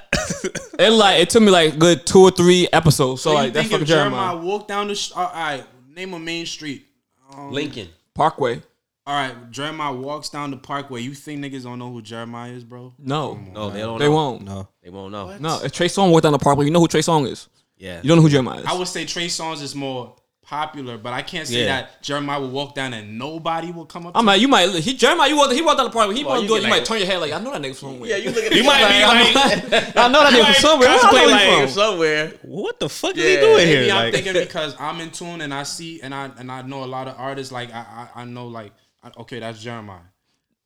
It 0.80 0.89
like 0.89 1.19
it 1.22 1.30
took 1.30 1.43
me 1.43 1.51
like 1.51 1.77
good 1.77 2.05
two 2.05 2.19
or 2.22 2.31
three 2.31 2.68
episodes. 2.73 3.22
So, 3.22 3.30
So 3.31 3.35
like 3.35 3.53
that's 3.53 3.69
fucking 3.69 3.85
Jeremiah. 3.85 4.31
Jeremiah 4.31 4.45
walked 4.45 4.68
down 4.68 4.88
the 4.88 4.95
sh- 4.95 5.11
all 5.15 5.30
right, 5.31 5.64
name 5.95 6.14
a 6.14 6.19
main 6.19 6.45
street. 6.47 6.88
Um, 7.31 7.51
Lincoln. 7.51 7.89
Parkway. 8.15 8.61
All 9.05 9.14
right, 9.14 9.51
Jeremiah 9.51 9.93
walks 9.93 10.30
down 10.30 10.49
the 10.49 10.57
Parkway. 10.57 11.01
You 11.01 11.14
think 11.14 11.43
niggas 11.45 11.64
don't 11.64 11.77
know 11.77 11.91
who 11.91 12.01
Jeremiah 12.01 12.51
is, 12.51 12.64
bro? 12.64 12.93
No, 12.97 13.35
No, 13.53 13.69
they 13.69 13.80
don't. 13.81 13.99
they 13.99 14.05
know. 14.05 14.11
won't. 14.11 14.43
No, 14.43 14.68
They 14.81 14.89
won't 14.89 15.11
know. 15.11 15.38
No, 15.38 15.60
if 15.64 15.72
Trey 15.73 15.88
Songz 15.88 16.11
walked 16.11 16.23
down 16.23 16.31
the 16.31 16.39
Parkway, 16.39 16.65
you 16.65 16.72
know 16.72 16.80
who 16.80 16.88
Trey 16.88 17.01
Songz 17.01 17.27
is. 17.31 17.49
Yeah. 17.77 17.97
You 18.01 18.07
don't 18.07 18.18
know 18.18 18.23
who 18.23 18.30
Jeremiah 18.30 18.60
is. 18.61 18.65
I 18.65 18.73
would 18.73 18.88
say 18.88 19.05
Trey 19.05 19.27
Songz 19.27 19.61
is 19.61 19.76
more 19.76 20.15
popular, 20.57 20.97
but 20.97 21.13
I 21.13 21.21
can't 21.23 21.47
say 21.47 21.61
Yeah. 21.61 21.65
that 21.81 22.01
Jeremiah 22.03 22.39
will 22.39 22.49
walk 22.59 22.75
down 22.75 22.93
and 22.93 23.17
nobody 23.17 23.71
will 23.71 23.85
come 23.85 24.05
up. 24.05 24.15
I'm 24.15 24.23
to 24.25 24.31
like, 24.31 24.41
you 24.41 24.47
might 24.47 24.69
he 24.69 24.93
Jeremiah, 24.93 25.30
you 25.30 25.38
walked 25.38 25.53
he 25.53 25.61
walked 25.61 25.77
down 25.80 25.88
the 25.88 25.91
party. 25.91 26.13
He 26.15 26.23
Well, 26.23 26.34
walked 26.35 26.43
you 26.43 26.47
do 26.49 26.55
it. 26.55 26.57
You 26.57 26.63
like- 26.63 26.69
might 26.81 26.85
turn 26.85 26.97
your 26.99 27.07
head 27.07 27.19
like 27.21 27.31
I 27.34 27.39
know 27.39 27.51
that 27.51 27.61
nigga 27.61 27.75
from 27.75 27.89
somewhere. 27.89 28.09
Yeah, 28.11 28.17
you 28.17 28.30
look 28.31 28.43
at 28.43 28.55
You 28.55 28.63
might 28.63 28.88
be 28.93 29.03
like, 29.03 29.97
I 29.97 30.07
know 30.09 30.19
that 30.23 30.34
nigga 30.34 30.45
from 30.53 30.61
somewhere. 30.61 30.89
I 30.89 30.95
know 30.95 31.01
contemplate 31.01 31.31
like- 31.31 31.59
from. 31.59 31.69
somewhere. 31.69 32.34
what 32.43 32.80
the 32.80 32.89
fuck 32.89 33.15
Yeah, 33.15 33.23
is 33.23 33.30
he 33.30 33.35
doing 33.41 33.55
Maybe 33.57 33.71
here? 33.85 33.93
I'm 33.93 34.03
Like, 34.05 34.13
thinking 34.13 34.34
because 34.34 34.75
I'm 34.80 34.99
in 35.01 35.09
tune 35.11 35.41
and 35.41 35.53
I 35.53 35.63
see 35.63 36.01
and 36.01 36.13
I 36.13 36.30
and 36.38 36.51
I 36.51 36.61
know 36.61 36.84
a 36.84 36.91
lot 36.97 37.07
of 37.07 37.15
artists. 37.17 37.51
Like 37.51 37.73
I 37.73 38.07
I, 38.15 38.21
I 38.21 38.25
know 38.25 38.47
like 38.47 38.71
I- 39.03 39.11
okay, 39.21 39.39
that's 39.39 39.59
Jeremiah. 39.61 40.07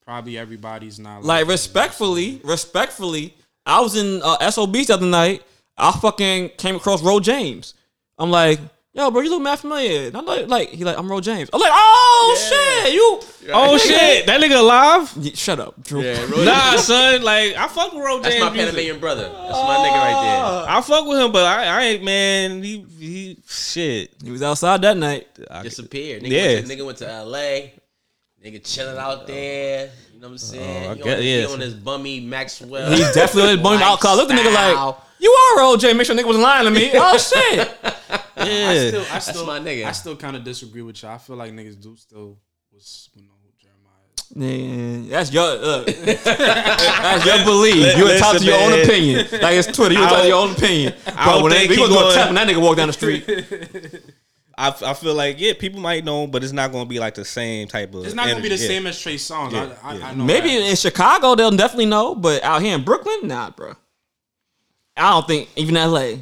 Probably 0.05 0.37
everybody's 0.37 0.99
not 0.99 1.23
Like 1.23 1.45
that. 1.45 1.51
respectfully, 1.51 2.39
respectfully, 2.43 3.35
I 3.65 3.81
was 3.81 3.95
in 3.95 4.21
uh, 4.23 4.49
SOBs 4.49 4.87
the 4.87 4.93
other 4.93 5.05
night. 5.05 5.43
I 5.77 5.91
fucking 5.91 6.49
came 6.57 6.75
across 6.77 7.03
Ro 7.03 7.19
James. 7.19 7.73
I'm 8.17 8.31
like, 8.31 8.59
yo, 8.97 9.11
bro, 9.11 9.21
you 9.21 9.29
look 9.29 9.41
mad 9.41 9.59
familiar. 9.59 10.07
And 10.07 10.17
I'm 10.17 10.25
like, 10.25 10.47
like 10.47 10.69
he 10.69 10.83
like, 10.83 10.97
I'm 10.97 11.09
Ro 11.09 11.21
James. 11.21 11.49
I'm 11.53 11.61
like, 11.61 11.71
oh 11.73 12.81
shit, 12.83 12.93
you. 12.93 13.53
oh 13.53 13.77
shit, 13.77 14.25
that 14.25 14.41
nigga 14.41 14.59
alive? 14.59 15.13
Yeah, 15.17 15.31
shut 15.35 15.59
up, 15.59 15.81
Drew. 15.83 16.01
Yeah, 16.01 16.25
Nah, 16.45 16.75
son. 16.77 17.21
Like 17.21 17.55
I 17.55 17.67
fuck 17.67 17.93
with 17.93 18.03
Ro 18.03 18.19
That's 18.19 18.35
James 18.35 18.43
That's 18.43 18.43
my 18.43 18.49
music. 18.49 18.65
Panamanian 18.71 18.99
brother. 18.99 19.29
That's 19.29 19.51
my 19.51 19.77
nigga 19.77 19.93
right 19.93 20.21
there. 20.21 20.41
Ah. 20.41 20.77
I 20.77 20.81
fuck 20.81 21.07
with 21.07 21.19
him, 21.19 21.31
but 21.31 21.45
I, 21.45 21.65
I 21.65 21.83
ain't 21.85 22.03
man. 22.03 22.63
He 22.63 22.85
he 22.99 23.37
shit. 23.47 24.15
He 24.23 24.31
was 24.31 24.41
outside 24.41 24.81
that 24.81 24.97
night. 24.97 25.27
I. 25.49 25.61
Disappeared. 25.63 26.23
Nigga, 26.23 26.29
Yeah. 26.29 26.53
went 26.55 26.67
to, 26.67 26.75
nigga 26.75 26.85
went 26.85 26.97
to 26.97 27.23
LA. 27.23 27.59
Nigga 28.43 28.63
chilling 28.63 28.97
out 28.97 29.21
oh. 29.23 29.25
there. 29.25 29.91
You 30.13 30.19
know 30.21 30.29
what 30.29 30.31
I'm 30.31 30.33
oh, 30.33 30.37
saying? 30.37 30.87
Oh, 30.87 30.91
I 30.91 30.95
he, 30.95 31.03
get- 31.03 31.17
on, 31.17 31.21
he 31.21 31.41
yeah. 31.41 31.47
on 31.47 31.59
his 31.59 31.73
bummy 31.75 32.19
Maxwell. 32.19 32.91
He 32.91 32.97
definitely 33.13 33.55
was 33.55 33.63
bumming 33.63 33.81
out. 33.81 33.99
Cause 33.99 34.11
I 34.11 34.15
looked 34.15 34.31
at 34.31 34.37
the 34.37 34.49
nigga 34.49 34.53
like, 34.53 34.95
you 35.19 35.31
are 35.31 35.59
Ro 35.59 35.77
James. 35.77 35.97
Make 35.97 36.07
sure 36.07 36.15
nigga 36.15 36.25
was 36.25 36.37
lying 36.37 36.65
to 36.65 36.71
me. 36.71 36.91
Oh 36.93 37.17
shit. 37.17 37.77
I 38.47 38.73
yeah. 38.73 38.87
still, 38.87 39.05
I 39.11 39.19
still, 39.19 39.45
my 39.45 39.59
nigga. 39.59 39.85
I 39.85 39.91
still 39.91 40.15
kind 40.15 40.35
of 40.35 40.43
disagree 40.43 40.81
with 40.81 41.01
you. 41.03 41.09
I 41.09 41.17
feel 41.17 41.35
like 41.35 41.51
niggas 41.51 41.81
do 41.81 41.95
still 41.95 42.37
was 42.73 43.09
you 43.15 43.23
know 43.23 43.33
who 43.43 43.49
Jeremiah 43.59 43.93
is. 44.15 44.35
Man, 44.35 45.09
that's 45.09 45.31
your 45.31 45.43
uh, 45.43 45.83
that's 45.85 47.25
your 47.25 47.43
belief. 47.45 47.97
You 47.97 48.17
talk 48.17 48.37
to 48.37 48.43
Listen, 48.43 48.47
your 48.47 48.59
own 48.59 48.81
opinion. 48.81 49.27
Like 49.41 49.55
it's 49.55 49.67
Twitter. 49.75 49.93
You 49.95 50.01
talk 50.01 50.21
to 50.21 50.27
your 50.27 50.41
own 50.41 50.51
opinion. 50.51 50.93
But 51.05 51.43
when 51.43 51.51
they, 51.51 51.67
think 51.67 51.69
we 51.71 51.75
he 51.77 51.81
gonna 51.81 51.93
do 51.93 51.99
a 51.99 52.03
going- 52.03 52.15
tap 52.15 52.25
when 52.33 52.35
that 52.35 52.47
nigga 52.47 52.61
walk 52.61 52.77
down 52.77 52.87
the 52.87 52.93
street. 52.93 53.25
I, 54.59 54.73
I 54.85 54.93
feel 54.95 55.13
like 55.13 55.39
yeah, 55.39 55.53
people 55.57 55.79
might 55.79 56.03
know, 56.03 56.25
but 56.25 56.43
it's 56.43 56.51
not 56.51 56.71
gonna 56.71 56.89
be 56.89 56.99
like 56.99 57.13
the 57.13 57.25
same 57.25 57.67
type 57.67 57.93
of. 57.93 58.05
It's 58.05 58.15
not 58.15 58.27
gonna 58.27 58.41
be 58.41 58.49
the. 58.49 58.55
Yeah. 58.55 58.67
same 58.67 58.87
as 58.87 58.99
Trey 58.99 59.15
Songz. 59.15 59.51
Yeah, 59.51 59.75
I, 59.83 59.91
I, 59.91 59.97
yeah. 59.97 60.07
I 60.07 60.13
know 60.15 60.23
Maybe 60.23 60.49
that. 60.49 60.69
in 60.69 60.75
Chicago 60.75 61.35
they'll 61.35 61.51
definitely 61.51 61.85
know, 61.85 62.15
but 62.15 62.43
out 62.43 62.61
here 62.61 62.73
in 62.73 62.83
Brooklyn, 62.83 63.27
nah, 63.27 63.51
bro. 63.51 63.73
I 64.95 65.11
don't 65.11 65.27
think 65.27 65.49
even 65.55 65.75
LA. 65.75 66.13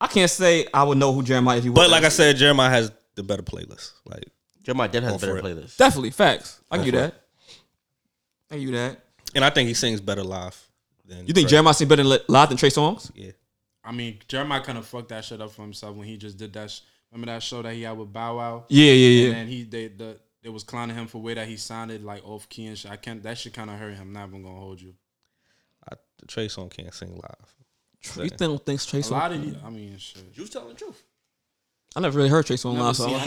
I 0.00 0.06
can't 0.06 0.30
say 0.30 0.66
I 0.72 0.84
would 0.84 0.98
know 0.98 1.12
who 1.12 1.22
Jeremiah 1.22 1.58
if 1.58 1.64
he 1.64 1.70
was. 1.70 1.76
But 1.76 1.90
like 1.90 2.04
I 2.04 2.08
said, 2.08 2.36
Jeremiah 2.36 2.70
has 2.70 2.92
the 3.16 3.22
better 3.22 3.42
playlist. 3.42 3.92
Like 4.04 4.28
Jeremiah 4.62 4.88
definitely 4.88 5.12
has 5.14 5.22
a 5.22 5.26
better 5.26 5.42
playlist. 5.42 5.76
definitely 5.76 6.10
facts. 6.10 6.60
I 6.70 6.76
give 6.78 6.86
you 6.86 6.92
that. 6.92 7.14
I 8.50 8.54
give 8.54 8.62
you 8.64 8.72
that. 8.72 9.00
and 9.34 9.44
I 9.44 9.50
think 9.50 9.68
he 9.68 9.74
sings 9.74 10.00
better 10.00 10.22
live. 10.24 10.56
Than 11.04 11.26
You 11.26 11.32
think 11.32 11.46
Trey. 11.46 11.50
Jeremiah 11.56 11.74
sings 11.74 11.88
better 11.88 12.04
live 12.04 12.48
than 12.48 12.58
Trey 12.58 12.68
Songz? 12.70 13.10
Yeah. 13.14 13.30
I 13.82 13.92
mean, 13.92 14.18
Jeremiah 14.28 14.60
kind 14.60 14.76
of 14.78 14.86
fucked 14.86 15.08
that 15.08 15.24
shit 15.24 15.40
up 15.40 15.50
for 15.52 15.62
himself 15.62 15.96
when 15.96 16.06
he 16.06 16.16
just 16.18 16.36
did 16.36 16.52
that. 16.52 16.70
Sh- 16.70 16.80
Remember 17.10 17.32
that 17.32 17.42
show 17.42 17.62
that 17.62 17.72
he 17.72 17.82
had 17.82 17.96
with 17.96 18.12
Bow 18.12 18.36
Wow? 18.36 18.64
Yeah, 18.68 18.92
yeah, 18.92 19.08
yeah. 19.22 19.26
And 19.28 19.34
then 19.36 19.46
he 19.46 19.62
they 19.64 19.88
the 19.88 20.18
it 20.42 20.50
was 20.50 20.62
clowning 20.62 20.94
him 20.94 21.06
for 21.06 21.18
way 21.22 21.32
that 21.34 21.48
he 21.48 21.56
sounded 21.56 22.04
like 22.04 22.22
off 22.26 22.48
key 22.50 22.66
and 22.66 22.76
shit. 22.76 22.90
I 22.90 22.96
can't. 22.96 23.22
That 23.22 23.38
shit 23.38 23.54
kind 23.54 23.70
of 23.70 23.78
hurt 23.78 23.94
him. 23.94 24.12
Not 24.12 24.28
even 24.28 24.42
gonna 24.42 24.60
hold 24.60 24.80
you. 24.80 24.92
I, 25.90 25.96
the 26.18 26.26
Trey 26.26 26.48
song 26.48 26.68
can't 26.68 26.92
sing 26.92 27.12
live. 27.14 27.54
You 28.16 28.30
don't 28.30 28.64
think 28.64 28.80
Trey 28.82 29.00
A 29.00 29.02
Songz? 29.02 29.10
lot 29.10 29.32
of 29.32 29.42
the, 29.42 29.66
I 29.66 29.70
mean, 29.70 29.96
shit. 29.98 30.22
You 30.34 30.42
was 30.42 30.50
telling 30.50 30.68
the 30.68 30.74
truth. 30.74 31.02
I 31.96 32.00
never 32.00 32.16
really 32.16 32.28
heard 32.28 32.46
Trey 32.46 32.56
Songz 32.56 32.78
live, 32.78 32.96
so 32.96 33.06
seen- 33.06 33.16
I, 33.16 33.20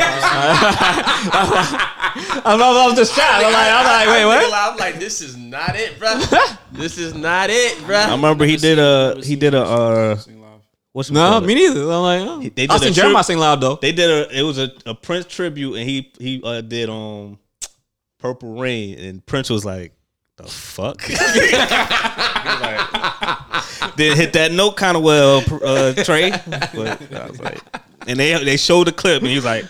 I, 2.45 2.53
I 2.56 2.85
was 2.88 2.95
just 2.95 3.14
shocked. 3.15 3.43
I'm 3.45 3.53
like, 3.53 3.72
I'm 3.72 3.85
like, 3.85 4.07
wait, 4.07 4.26
what? 4.49 4.53
I'm 4.72 4.77
like, 4.77 4.99
this 4.99 5.22
is 5.22 5.35
not 5.38 5.76
it, 5.76 5.99
bro. 5.99 6.19
this 6.72 6.98
is 6.98 7.14
not 7.14 7.49
it, 7.49 7.84
bro. 7.85 7.98
I 7.98 8.11
remember 8.11 8.45
he 8.45 8.57
did 8.57 8.80
a 8.80 9.19
he 9.23 9.35
did 9.35 9.53
a 9.53 9.61
uh 9.64 10.18
what's 10.93 11.10
it 11.10 11.14
No, 11.14 11.30
called? 11.31 11.45
me 11.45 11.56
neither. 11.56 11.81
I'm 11.91 12.02
like, 12.02 12.22
oh. 12.22 12.39
They 12.56 12.64
I 12.64 12.68
did 12.68 12.72
a 12.72 12.80
seen 12.80 12.93
Jeremiah 12.93 13.15
trip- 13.15 13.26
sing 13.26 13.38
loud 13.39 13.61
though. 13.61 13.76
They 13.76 13.91
did 13.91 14.10
a 14.10 14.38
it 14.39 14.43
was 14.43 14.57
a, 14.60 14.72
a 14.85 14.93
Prince 14.95 15.26
tribute 15.26 15.76
and 15.76 15.89
he 15.89 16.11
he 16.19 16.41
uh, 16.43 16.61
did 16.61 16.89
um 16.89 17.39
Purple 18.19 18.60
Rain 18.60 18.98
and 18.99 19.26
Prince 19.26 19.49
was 19.49 19.65
like 19.65 19.93
the 20.41 20.49
fuck 20.49 21.01
He 21.01 21.13
like, 22.61 23.95
didn't 23.95 24.18
hit 24.18 24.34
that 24.34 24.51
note 24.51 24.77
kind 24.77 24.97
of 24.97 25.03
well 25.03 25.43
uh, 25.63 25.93
Trey 26.03 26.31
but 26.73 27.13
I 27.13 27.27
was 27.27 27.39
like 27.39 27.61
and 28.07 28.19
they 28.19 28.43
they 28.43 28.57
showed 28.57 28.88
the 28.88 28.91
clip 28.91 29.22
and 29.22 29.30
he 29.30 29.35
was 29.35 29.45
like, 29.45 29.65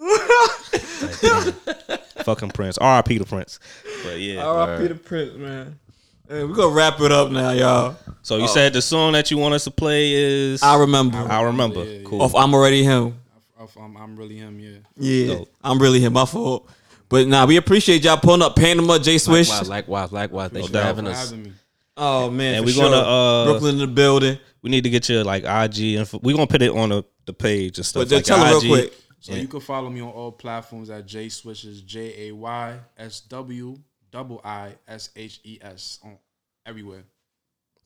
like, 0.00 1.94
fucking 2.24 2.50
Prince 2.50 2.78
R.I.P. 2.78 3.18
to 3.18 3.24
Prince 3.24 3.58
but 4.04 4.18
yeah 4.18 4.44
R.I.P. 4.44 4.88
the 4.88 4.94
Prince, 4.94 5.34
man. 5.34 5.78
Hey, 6.26 6.42
we 6.42 6.54
gonna 6.54 6.74
wrap 6.74 7.00
it 7.00 7.12
up 7.12 7.30
now, 7.30 7.50
y'all. 7.50 7.96
so 8.22 8.38
you 8.38 8.48
said 8.48 8.72
the 8.72 8.80
song 8.80 9.12
that 9.12 9.30
you 9.30 9.36
want 9.36 9.54
us 9.54 9.64
to 9.64 9.70
play 9.70 10.12
is 10.12 10.62
I 10.62 10.78
remember. 10.78 11.18
I 11.18 11.42
remember 11.42 11.84
Yeah, 11.84 11.98
yeah. 11.98 12.04
cool 12.04 12.22
Off 12.22 12.34
I'm 12.34 12.54
already 12.54 12.82
him. 12.82 13.18
Of, 13.58 13.76
um, 13.76 13.96
I'm 13.96 14.16
really 14.16 14.36
him. 14.36 14.58
Yeah. 14.58 14.78
Yeah, 14.96 15.34
Dope. 15.34 15.48
I'm 15.62 15.78
really 15.78 16.00
him. 16.00 16.14
My 16.14 16.24
fault. 16.24 16.68
But 17.14 17.28
nah, 17.28 17.46
we 17.46 17.58
appreciate 17.58 18.02
y'all 18.02 18.16
pulling 18.16 18.42
up 18.42 18.56
Panama, 18.56 18.98
J 18.98 19.18
Swish. 19.18 19.48
Likewise, 19.48 19.68
likewise, 19.68 20.10
likewise. 20.10 20.50
Thanks 20.50 20.68
for 20.68 20.78
having 20.82 21.06
us. 21.06 21.30
having 21.30 21.44
me. 21.44 21.52
Oh 21.96 22.28
man, 22.28 22.54
And 22.56 22.62
for 22.64 22.66
we 22.66 22.72
sure. 22.72 22.90
gonna, 22.90 22.96
uh, 22.96 23.44
Brooklyn 23.44 23.74
in 23.76 23.80
the 23.82 23.86
building. 23.86 24.36
we 24.62 24.70
need 24.70 24.82
to 24.82 24.90
get 24.90 25.08
your 25.08 25.22
like 25.22 25.44
IG 25.44 25.94
and 25.94 26.10
we're 26.24 26.34
gonna 26.34 26.48
put 26.48 26.60
it 26.60 26.72
on 26.72 26.88
the, 26.88 27.04
the 27.24 27.32
page 27.32 27.78
and 27.78 27.86
stuff 27.86 28.00
But 28.00 28.08
then 28.08 28.16
like 28.18 28.24
tell 28.24 28.38
your 28.38 28.46
her 28.48 28.52
real 28.66 28.68
quick. 28.68 28.94
So 29.20 29.32
Yeah. 29.32 29.42
you 29.42 29.46
can 29.46 29.60
follow 29.60 29.90
me 29.90 30.00
on 30.00 30.08
all 30.08 30.32
platforms 30.32 30.90
at 30.90 31.06
J 31.06 31.28
Swishes 31.28 31.82
J 31.82 32.30
A 32.30 32.34
Y 32.34 32.78
S 32.98 33.20
W 33.20 33.78
double 34.10 34.40
I 34.44 34.74
S 34.88 35.10
H 35.14 35.38
E 35.44 35.60
S 35.62 36.00
on 36.02 36.18
everywhere. 36.66 37.04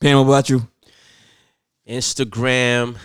Panama, 0.01 0.23
what 0.23 0.29
about 0.39 0.49
you? 0.49 0.67
Instagram, 1.87 2.97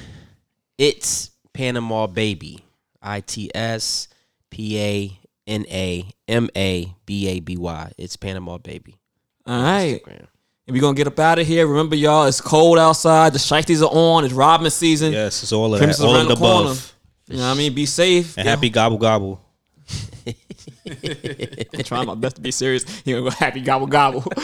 it's 0.78 1.32
Panama 1.52 2.08
Baby. 2.08 2.64
I 3.02 3.20
T 3.20 3.52
S 3.54 4.08
P 4.50 4.80
A 4.80 5.20
N 5.48 5.65
A 5.70 6.10
M 6.28 6.49
A 6.56 6.94
B 7.06 7.28
A 7.28 7.40
B 7.40 7.57
Y. 7.57 7.91
It's 7.98 8.15
Panama 8.15 8.57
Baby. 8.57 8.98
All 9.45 9.61
right. 9.61 10.02
Instagram. 10.03 10.28
And 10.65 10.74
we 10.74 10.80
gonna 10.80 10.95
get 10.95 11.07
up 11.07 11.20
out 11.20 11.40
of 11.40 11.45
here. 11.48 11.68
Remember, 11.68 11.95
y'all, 11.95 12.26
it's 12.26 12.40
cold 12.40 12.80
outside. 12.80 13.34
The 13.34 13.40
shites 13.40 13.82
are 13.82 13.86
on. 13.86 14.24
It's 14.24 14.34
Robin 14.34 14.70
season. 14.72 15.11
Yes, 15.11 15.44
it's 15.44 15.52
all 15.52 15.74
of 15.74 15.80
Christmas 15.80 15.98
that. 15.98 16.06
All 16.06 16.15
around 16.15 16.22
of 16.24 16.28
the 16.30 16.36
the 16.36 16.40
corner. 16.41 16.65
above. 16.68 16.95
You 17.28 17.38
know 17.38 17.44
what 17.49 17.56
I 17.56 17.57
mean? 17.57 17.74
Be 17.74 17.86
safe. 17.86 18.38
And 18.38 18.48
happy 18.48 18.70
gobble 18.70 18.98
gobble. 18.98 19.41
I'm 20.86 21.84
trying 21.84 22.07
my 22.07 22.15
best 22.15 22.36
to 22.38 22.41
be 22.41 22.52
serious. 22.52 22.86
You 23.06 23.15
gonna 23.15 23.30
go 23.30 23.36
happy 23.36 23.61
gobble 23.61 23.88
gobble. 23.88 24.24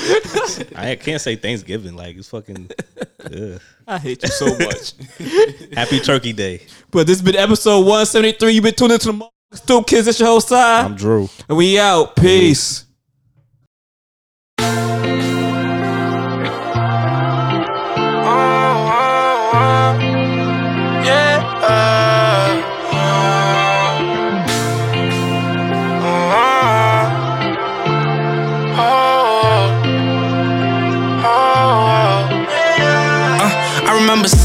I 0.75 0.97
can't 1.01 1.21
say 1.21 1.35
Thanksgiving 1.35 1.95
like 1.95 2.17
it's 2.17 2.29
fucking. 2.29 2.69
ugh. 3.25 3.61
I 3.87 3.97
hate 3.97 4.21
you 4.23 4.29
so 4.29 4.45
much. 4.57 4.93
Happy 5.73 5.99
Turkey 5.99 6.31
Day. 6.33 6.61
but 6.91 7.07
this 7.07 7.19
has 7.19 7.25
been 7.25 7.35
episode 7.35 7.79
173. 7.79 8.51
You've 8.53 8.63
been 8.63 8.73
tuning 8.75 8.93
into 8.95 9.07
the 9.07 9.13
Motherfucking 9.13 9.29
Stoop 9.51 9.87
Kids. 9.87 10.05
That's 10.05 10.19
your 10.19 10.29
whole 10.29 10.41
side. 10.41 10.85
I'm 10.85 10.95
Drew. 10.95 11.27
and 11.47 11.57
we 11.57 11.79
out. 11.79 12.15
Peace. 12.15 12.85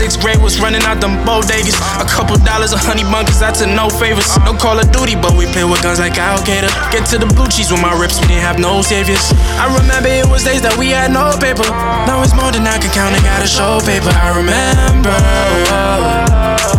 Sixth 0.05 0.21
grade 0.21 0.43
was 0.43 0.61
running 0.61 0.85
out 0.85 1.01
them 1.01 1.17
bodegas. 1.25 1.81
A 1.97 2.05
couple 2.05 2.37
dollars 2.45 2.77
of 2.77 2.81
honey 2.81 3.05
bunkers 3.05 3.41
out 3.41 3.55
to 3.57 3.67
no 3.67 3.89
favors. 3.89 4.37
No 4.45 4.53
Call 4.53 4.79
of 4.79 4.93
Duty, 4.93 5.17
but 5.17 5.33
we 5.33 5.47
play 5.47 5.65
with 5.65 5.83
guns 5.83 5.99
like 5.99 6.19
Al 6.19 6.37
Qaeda. 6.45 6.69
Get 6.93 7.09
to 7.09 7.17
the 7.17 7.25
blue 7.25 7.49
cheese 7.49 7.73
with 7.73 7.81
my 7.81 7.99
rips, 7.99 8.21
we 8.21 8.29
didn't 8.29 8.45
have 8.45 8.59
no 8.59 8.83
saviors. 8.83 9.33
I 9.57 9.65
remember 9.81 10.09
it 10.09 10.29
was 10.29 10.45
days 10.45 10.61
that 10.61 10.77
we 10.77 10.91
had 10.91 11.11
no 11.11 11.33
paper. 11.41 11.65
Now 12.05 12.23
it's 12.23 12.37
more 12.37 12.53
than 12.53 12.69
I 12.69 12.77
can 12.77 12.93
count, 12.93 13.17
I 13.17 13.21
gotta 13.25 13.49
show 13.49 13.81
paper. 13.81 14.13
I 14.13 14.37
remember. 14.37 16.74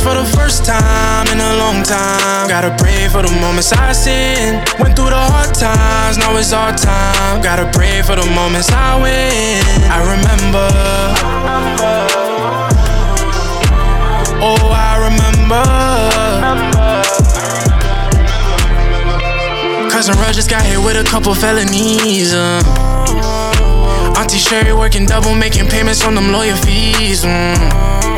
For 0.00 0.14
the 0.14 0.24
first 0.34 0.64
time 0.64 1.26
in 1.28 1.38
a 1.40 1.56
long 1.56 1.82
time. 1.82 2.48
Gotta 2.48 2.74
pray 2.82 3.06
for 3.08 3.20
the 3.20 3.30
moments 3.38 3.70
I 3.70 3.92
sin. 3.92 4.54
Went 4.80 4.96
through 4.96 5.10
the 5.10 5.22
hard 5.32 5.54
times, 5.54 6.16
now 6.16 6.34
it's 6.38 6.54
our 6.54 6.72
time. 6.72 7.42
Gotta 7.42 7.70
pray 7.70 8.00
for 8.00 8.16
the 8.16 8.24
moments 8.34 8.70
I 8.72 8.96
win. 8.96 9.62
I 9.92 10.00
remember. 10.00 10.68
Oh, 14.40 14.72
I 14.72 14.96
remember. 15.04 15.64
Cousin 19.90 20.14
Raj 20.16 20.34
just 20.34 20.48
got 20.48 20.62
hit 20.62 20.78
with 20.78 20.96
a 20.96 21.04
couple 21.04 21.34
felonies. 21.34 22.32
Uh. 22.32 22.62
Auntie 24.18 24.38
Sherry 24.38 24.72
working 24.72 25.04
double, 25.04 25.34
making 25.34 25.68
payments 25.68 26.02
on 26.06 26.14
them 26.14 26.32
lawyer 26.32 26.56
fees. 26.56 27.22
Mm. 27.22 28.09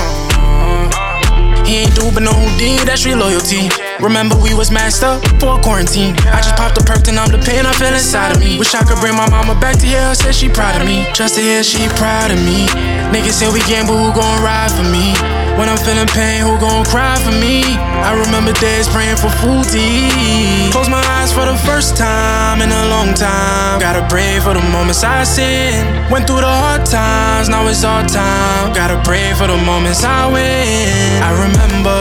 He 1.65 1.79
ain't 1.79 1.95
do 1.95 2.11
but 2.13 2.23
know 2.23 2.33
who 2.33 2.47
did 2.59 2.87
that 2.89 2.99
street 2.99 3.17
loyalty. 3.17 3.69
Remember 4.03 4.35
we 4.35 4.53
was 4.53 4.73
masked 4.73 5.05
up 5.05 5.23
for 5.39 5.63
quarantine. 5.63 6.19
I 6.35 6.43
just 6.43 6.57
popped 6.57 6.77
a 6.77 6.83
perk 6.83 7.07
and 7.07 7.19
I'm 7.19 7.31
the 7.31 7.39
pain 7.39 7.63
I 7.65 7.73
feel 7.73 7.95
inside 7.95 8.35
of 8.35 8.43
me. 8.43 8.59
Wish 8.59 8.75
I 8.75 8.83
could 8.83 8.99
bring 8.99 9.15
my 9.15 9.31
mama 9.31 9.55
back 9.55 9.79
to 9.79 9.87
hear 9.87 10.03
her 10.03 10.15
say 10.15 10.33
she 10.33 10.49
proud 10.49 10.83
of 10.83 10.89
me. 10.89 11.07
Just 11.15 11.37
to 11.37 11.41
hear 11.41 11.63
she 11.63 11.87
proud 11.95 12.35
of 12.35 12.39
me. 12.43 12.67
Niggas 13.15 13.39
say 13.39 13.47
we 13.47 13.63
gamble, 13.71 13.95
who 13.95 14.11
gon' 14.11 14.43
ride 14.43 14.75
for 14.75 14.83
me? 14.83 15.15
When 15.55 15.69
I'm 15.71 15.79
feeling 15.79 16.11
pain, 16.11 16.43
who 16.43 16.59
gon' 16.59 16.83
cry 16.91 17.15
for 17.23 17.31
me? 17.31 17.63
I 18.03 18.19
remember 18.19 18.51
days 18.59 18.89
praying 18.89 19.23
for 19.23 19.31
food 19.39 19.71
to 19.71 19.79
eat. 19.79 20.73
Close 20.75 20.91
my 20.91 20.99
eyes 21.23 21.31
for 21.31 21.47
the 21.47 21.55
first 21.63 21.97
time 21.97 22.59
in 22.59 22.75
a 22.75 22.89
long 22.91 23.15
time. 23.15 23.79
Gotta 23.79 24.03
pray 24.11 24.41
for 24.41 24.51
the 24.51 24.65
moments 24.75 25.05
I 25.05 25.23
sin. 25.23 25.87
Went 26.11 26.27
through 26.27 26.43
the 26.43 26.51
hard 26.51 26.85
times, 26.87 27.49
now 27.49 27.69
it's 27.69 27.85
our 27.85 28.03
time. 28.09 28.75
Gotta 28.75 28.99
pray 29.07 29.31
for 29.39 29.47
the 29.47 29.59
moments 29.63 30.03
I 30.03 30.27
win. 30.27 31.23
I 31.23 31.31
remember. 31.39 31.99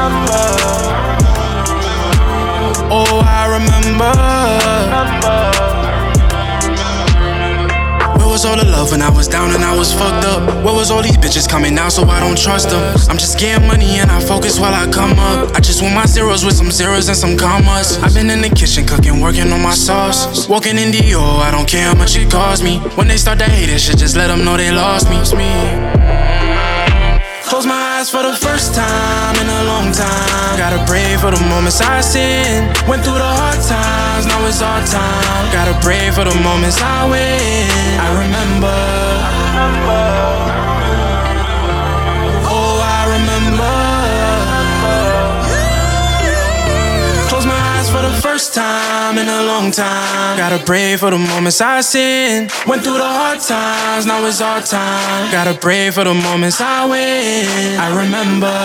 I 0.00 0.06
remember. 0.08 1.09
Where 8.16 8.28
was 8.28 8.44
all 8.44 8.56
the 8.56 8.64
love 8.64 8.90
when 8.92 9.02
I 9.02 9.10
was 9.10 9.28
down 9.28 9.50
and 9.50 9.64
I 9.64 9.76
was 9.76 9.92
fucked 9.92 10.24
up? 10.24 10.64
Where 10.64 10.72
was 10.72 10.90
all 10.90 11.02
these 11.02 11.16
bitches 11.16 11.48
coming 11.48 11.76
out 11.78 11.92
so 11.92 12.04
I 12.04 12.20
don't 12.20 12.38
trust 12.38 12.70
them? 12.70 12.80
I'm 13.10 13.18
just 13.18 13.38
getting 13.38 13.66
money 13.66 13.98
and 13.98 14.10
I 14.10 14.20
focus 14.20 14.58
while 14.60 14.72
I 14.72 14.90
come 14.90 15.18
up. 15.18 15.54
I 15.56 15.60
just 15.60 15.82
want 15.82 15.94
my 15.94 16.06
zeros 16.06 16.44
with 16.44 16.54
some 16.54 16.70
zeros 16.70 17.08
and 17.08 17.16
some 17.16 17.36
commas. 17.36 17.98
I've 18.02 18.14
been 18.14 18.30
in 18.30 18.40
the 18.40 18.48
kitchen 18.48 18.86
cooking, 18.86 19.20
working 19.20 19.50
on 19.52 19.60
my 19.60 19.74
sauce. 19.74 20.48
Walking 20.48 20.78
in 20.78 20.92
Dior, 20.92 21.40
I 21.40 21.50
don't 21.50 21.68
care 21.68 21.86
how 21.88 21.94
much 21.94 22.16
it 22.16 22.30
cost 22.30 22.62
me. 22.62 22.78
When 22.96 23.08
they 23.08 23.16
start 23.16 23.38
to 23.40 23.46
hate 23.46 23.68
it, 23.68 23.80
shit, 23.80 23.98
just 23.98 24.16
let 24.16 24.28
them 24.28 24.44
know 24.44 24.56
they 24.56 24.70
lost 24.70 25.10
me. 25.10 25.16
Close 27.50 27.66
my 27.66 27.98
eyes 27.98 28.08
for 28.08 28.22
the 28.22 28.32
first 28.32 28.76
time 28.76 29.34
in 29.42 29.48
a 29.48 29.64
long 29.64 29.90
time. 29.90 30.56
Gotta 30.56 30.84
pray 30.86 31.16
for 31.16 31.32
the 31.32 31.40
moments 31.50 31.80
I 31.80 32.00
sin. 32.00 32.70
Went 32.86 33.02
through 33.02 33.18
the 33.18 33.26
hard 33.26 33.58
times, 33.66 34.24
now 34.30 34.46
it's 34.46 34.62
our 34.62 34.78
time. 34.86 35.52
Gotta 35.52 35.74
pray 35.82 36.12
for 36.12 36.22
the 36.22 36.34
moments 36.46 36.80
I 36.80 37.10
win. 37.10 37.66
I 37.98 38.08
remember. 38.22 38.70
Oh, 39.90 40.59
first 48.40 48.54
time 48.54 49.18
in 49.18 49.28
a 49.28 49.42
long 49.42 49.70
time. 49.70 50.38
Gotta 50.38 50.64
pray 50.64 50.96
for 50.96 51.10
the 51.10 51.18
moments 51.18 51.60
I 51.60 51.82
sin. 51.82 52.48
Went 52.66 52.82
through 52.82 52.96
the 52.96 53.04
hard 53.04 53.38
times, 53.38 54.06
now 54.06 54.24
it's 54.24 54.40
our 54.40 54.62
time. 54.62 55.30
Gotta 55.30 55.52
pray 55.52 55.90
for 55.90 56.04
the 56.04 56.14
moments 56.14 56.58
I 56.58 56.86
win. 56.86 57.78
I 57.78 57.88
remember. 58.02 58.56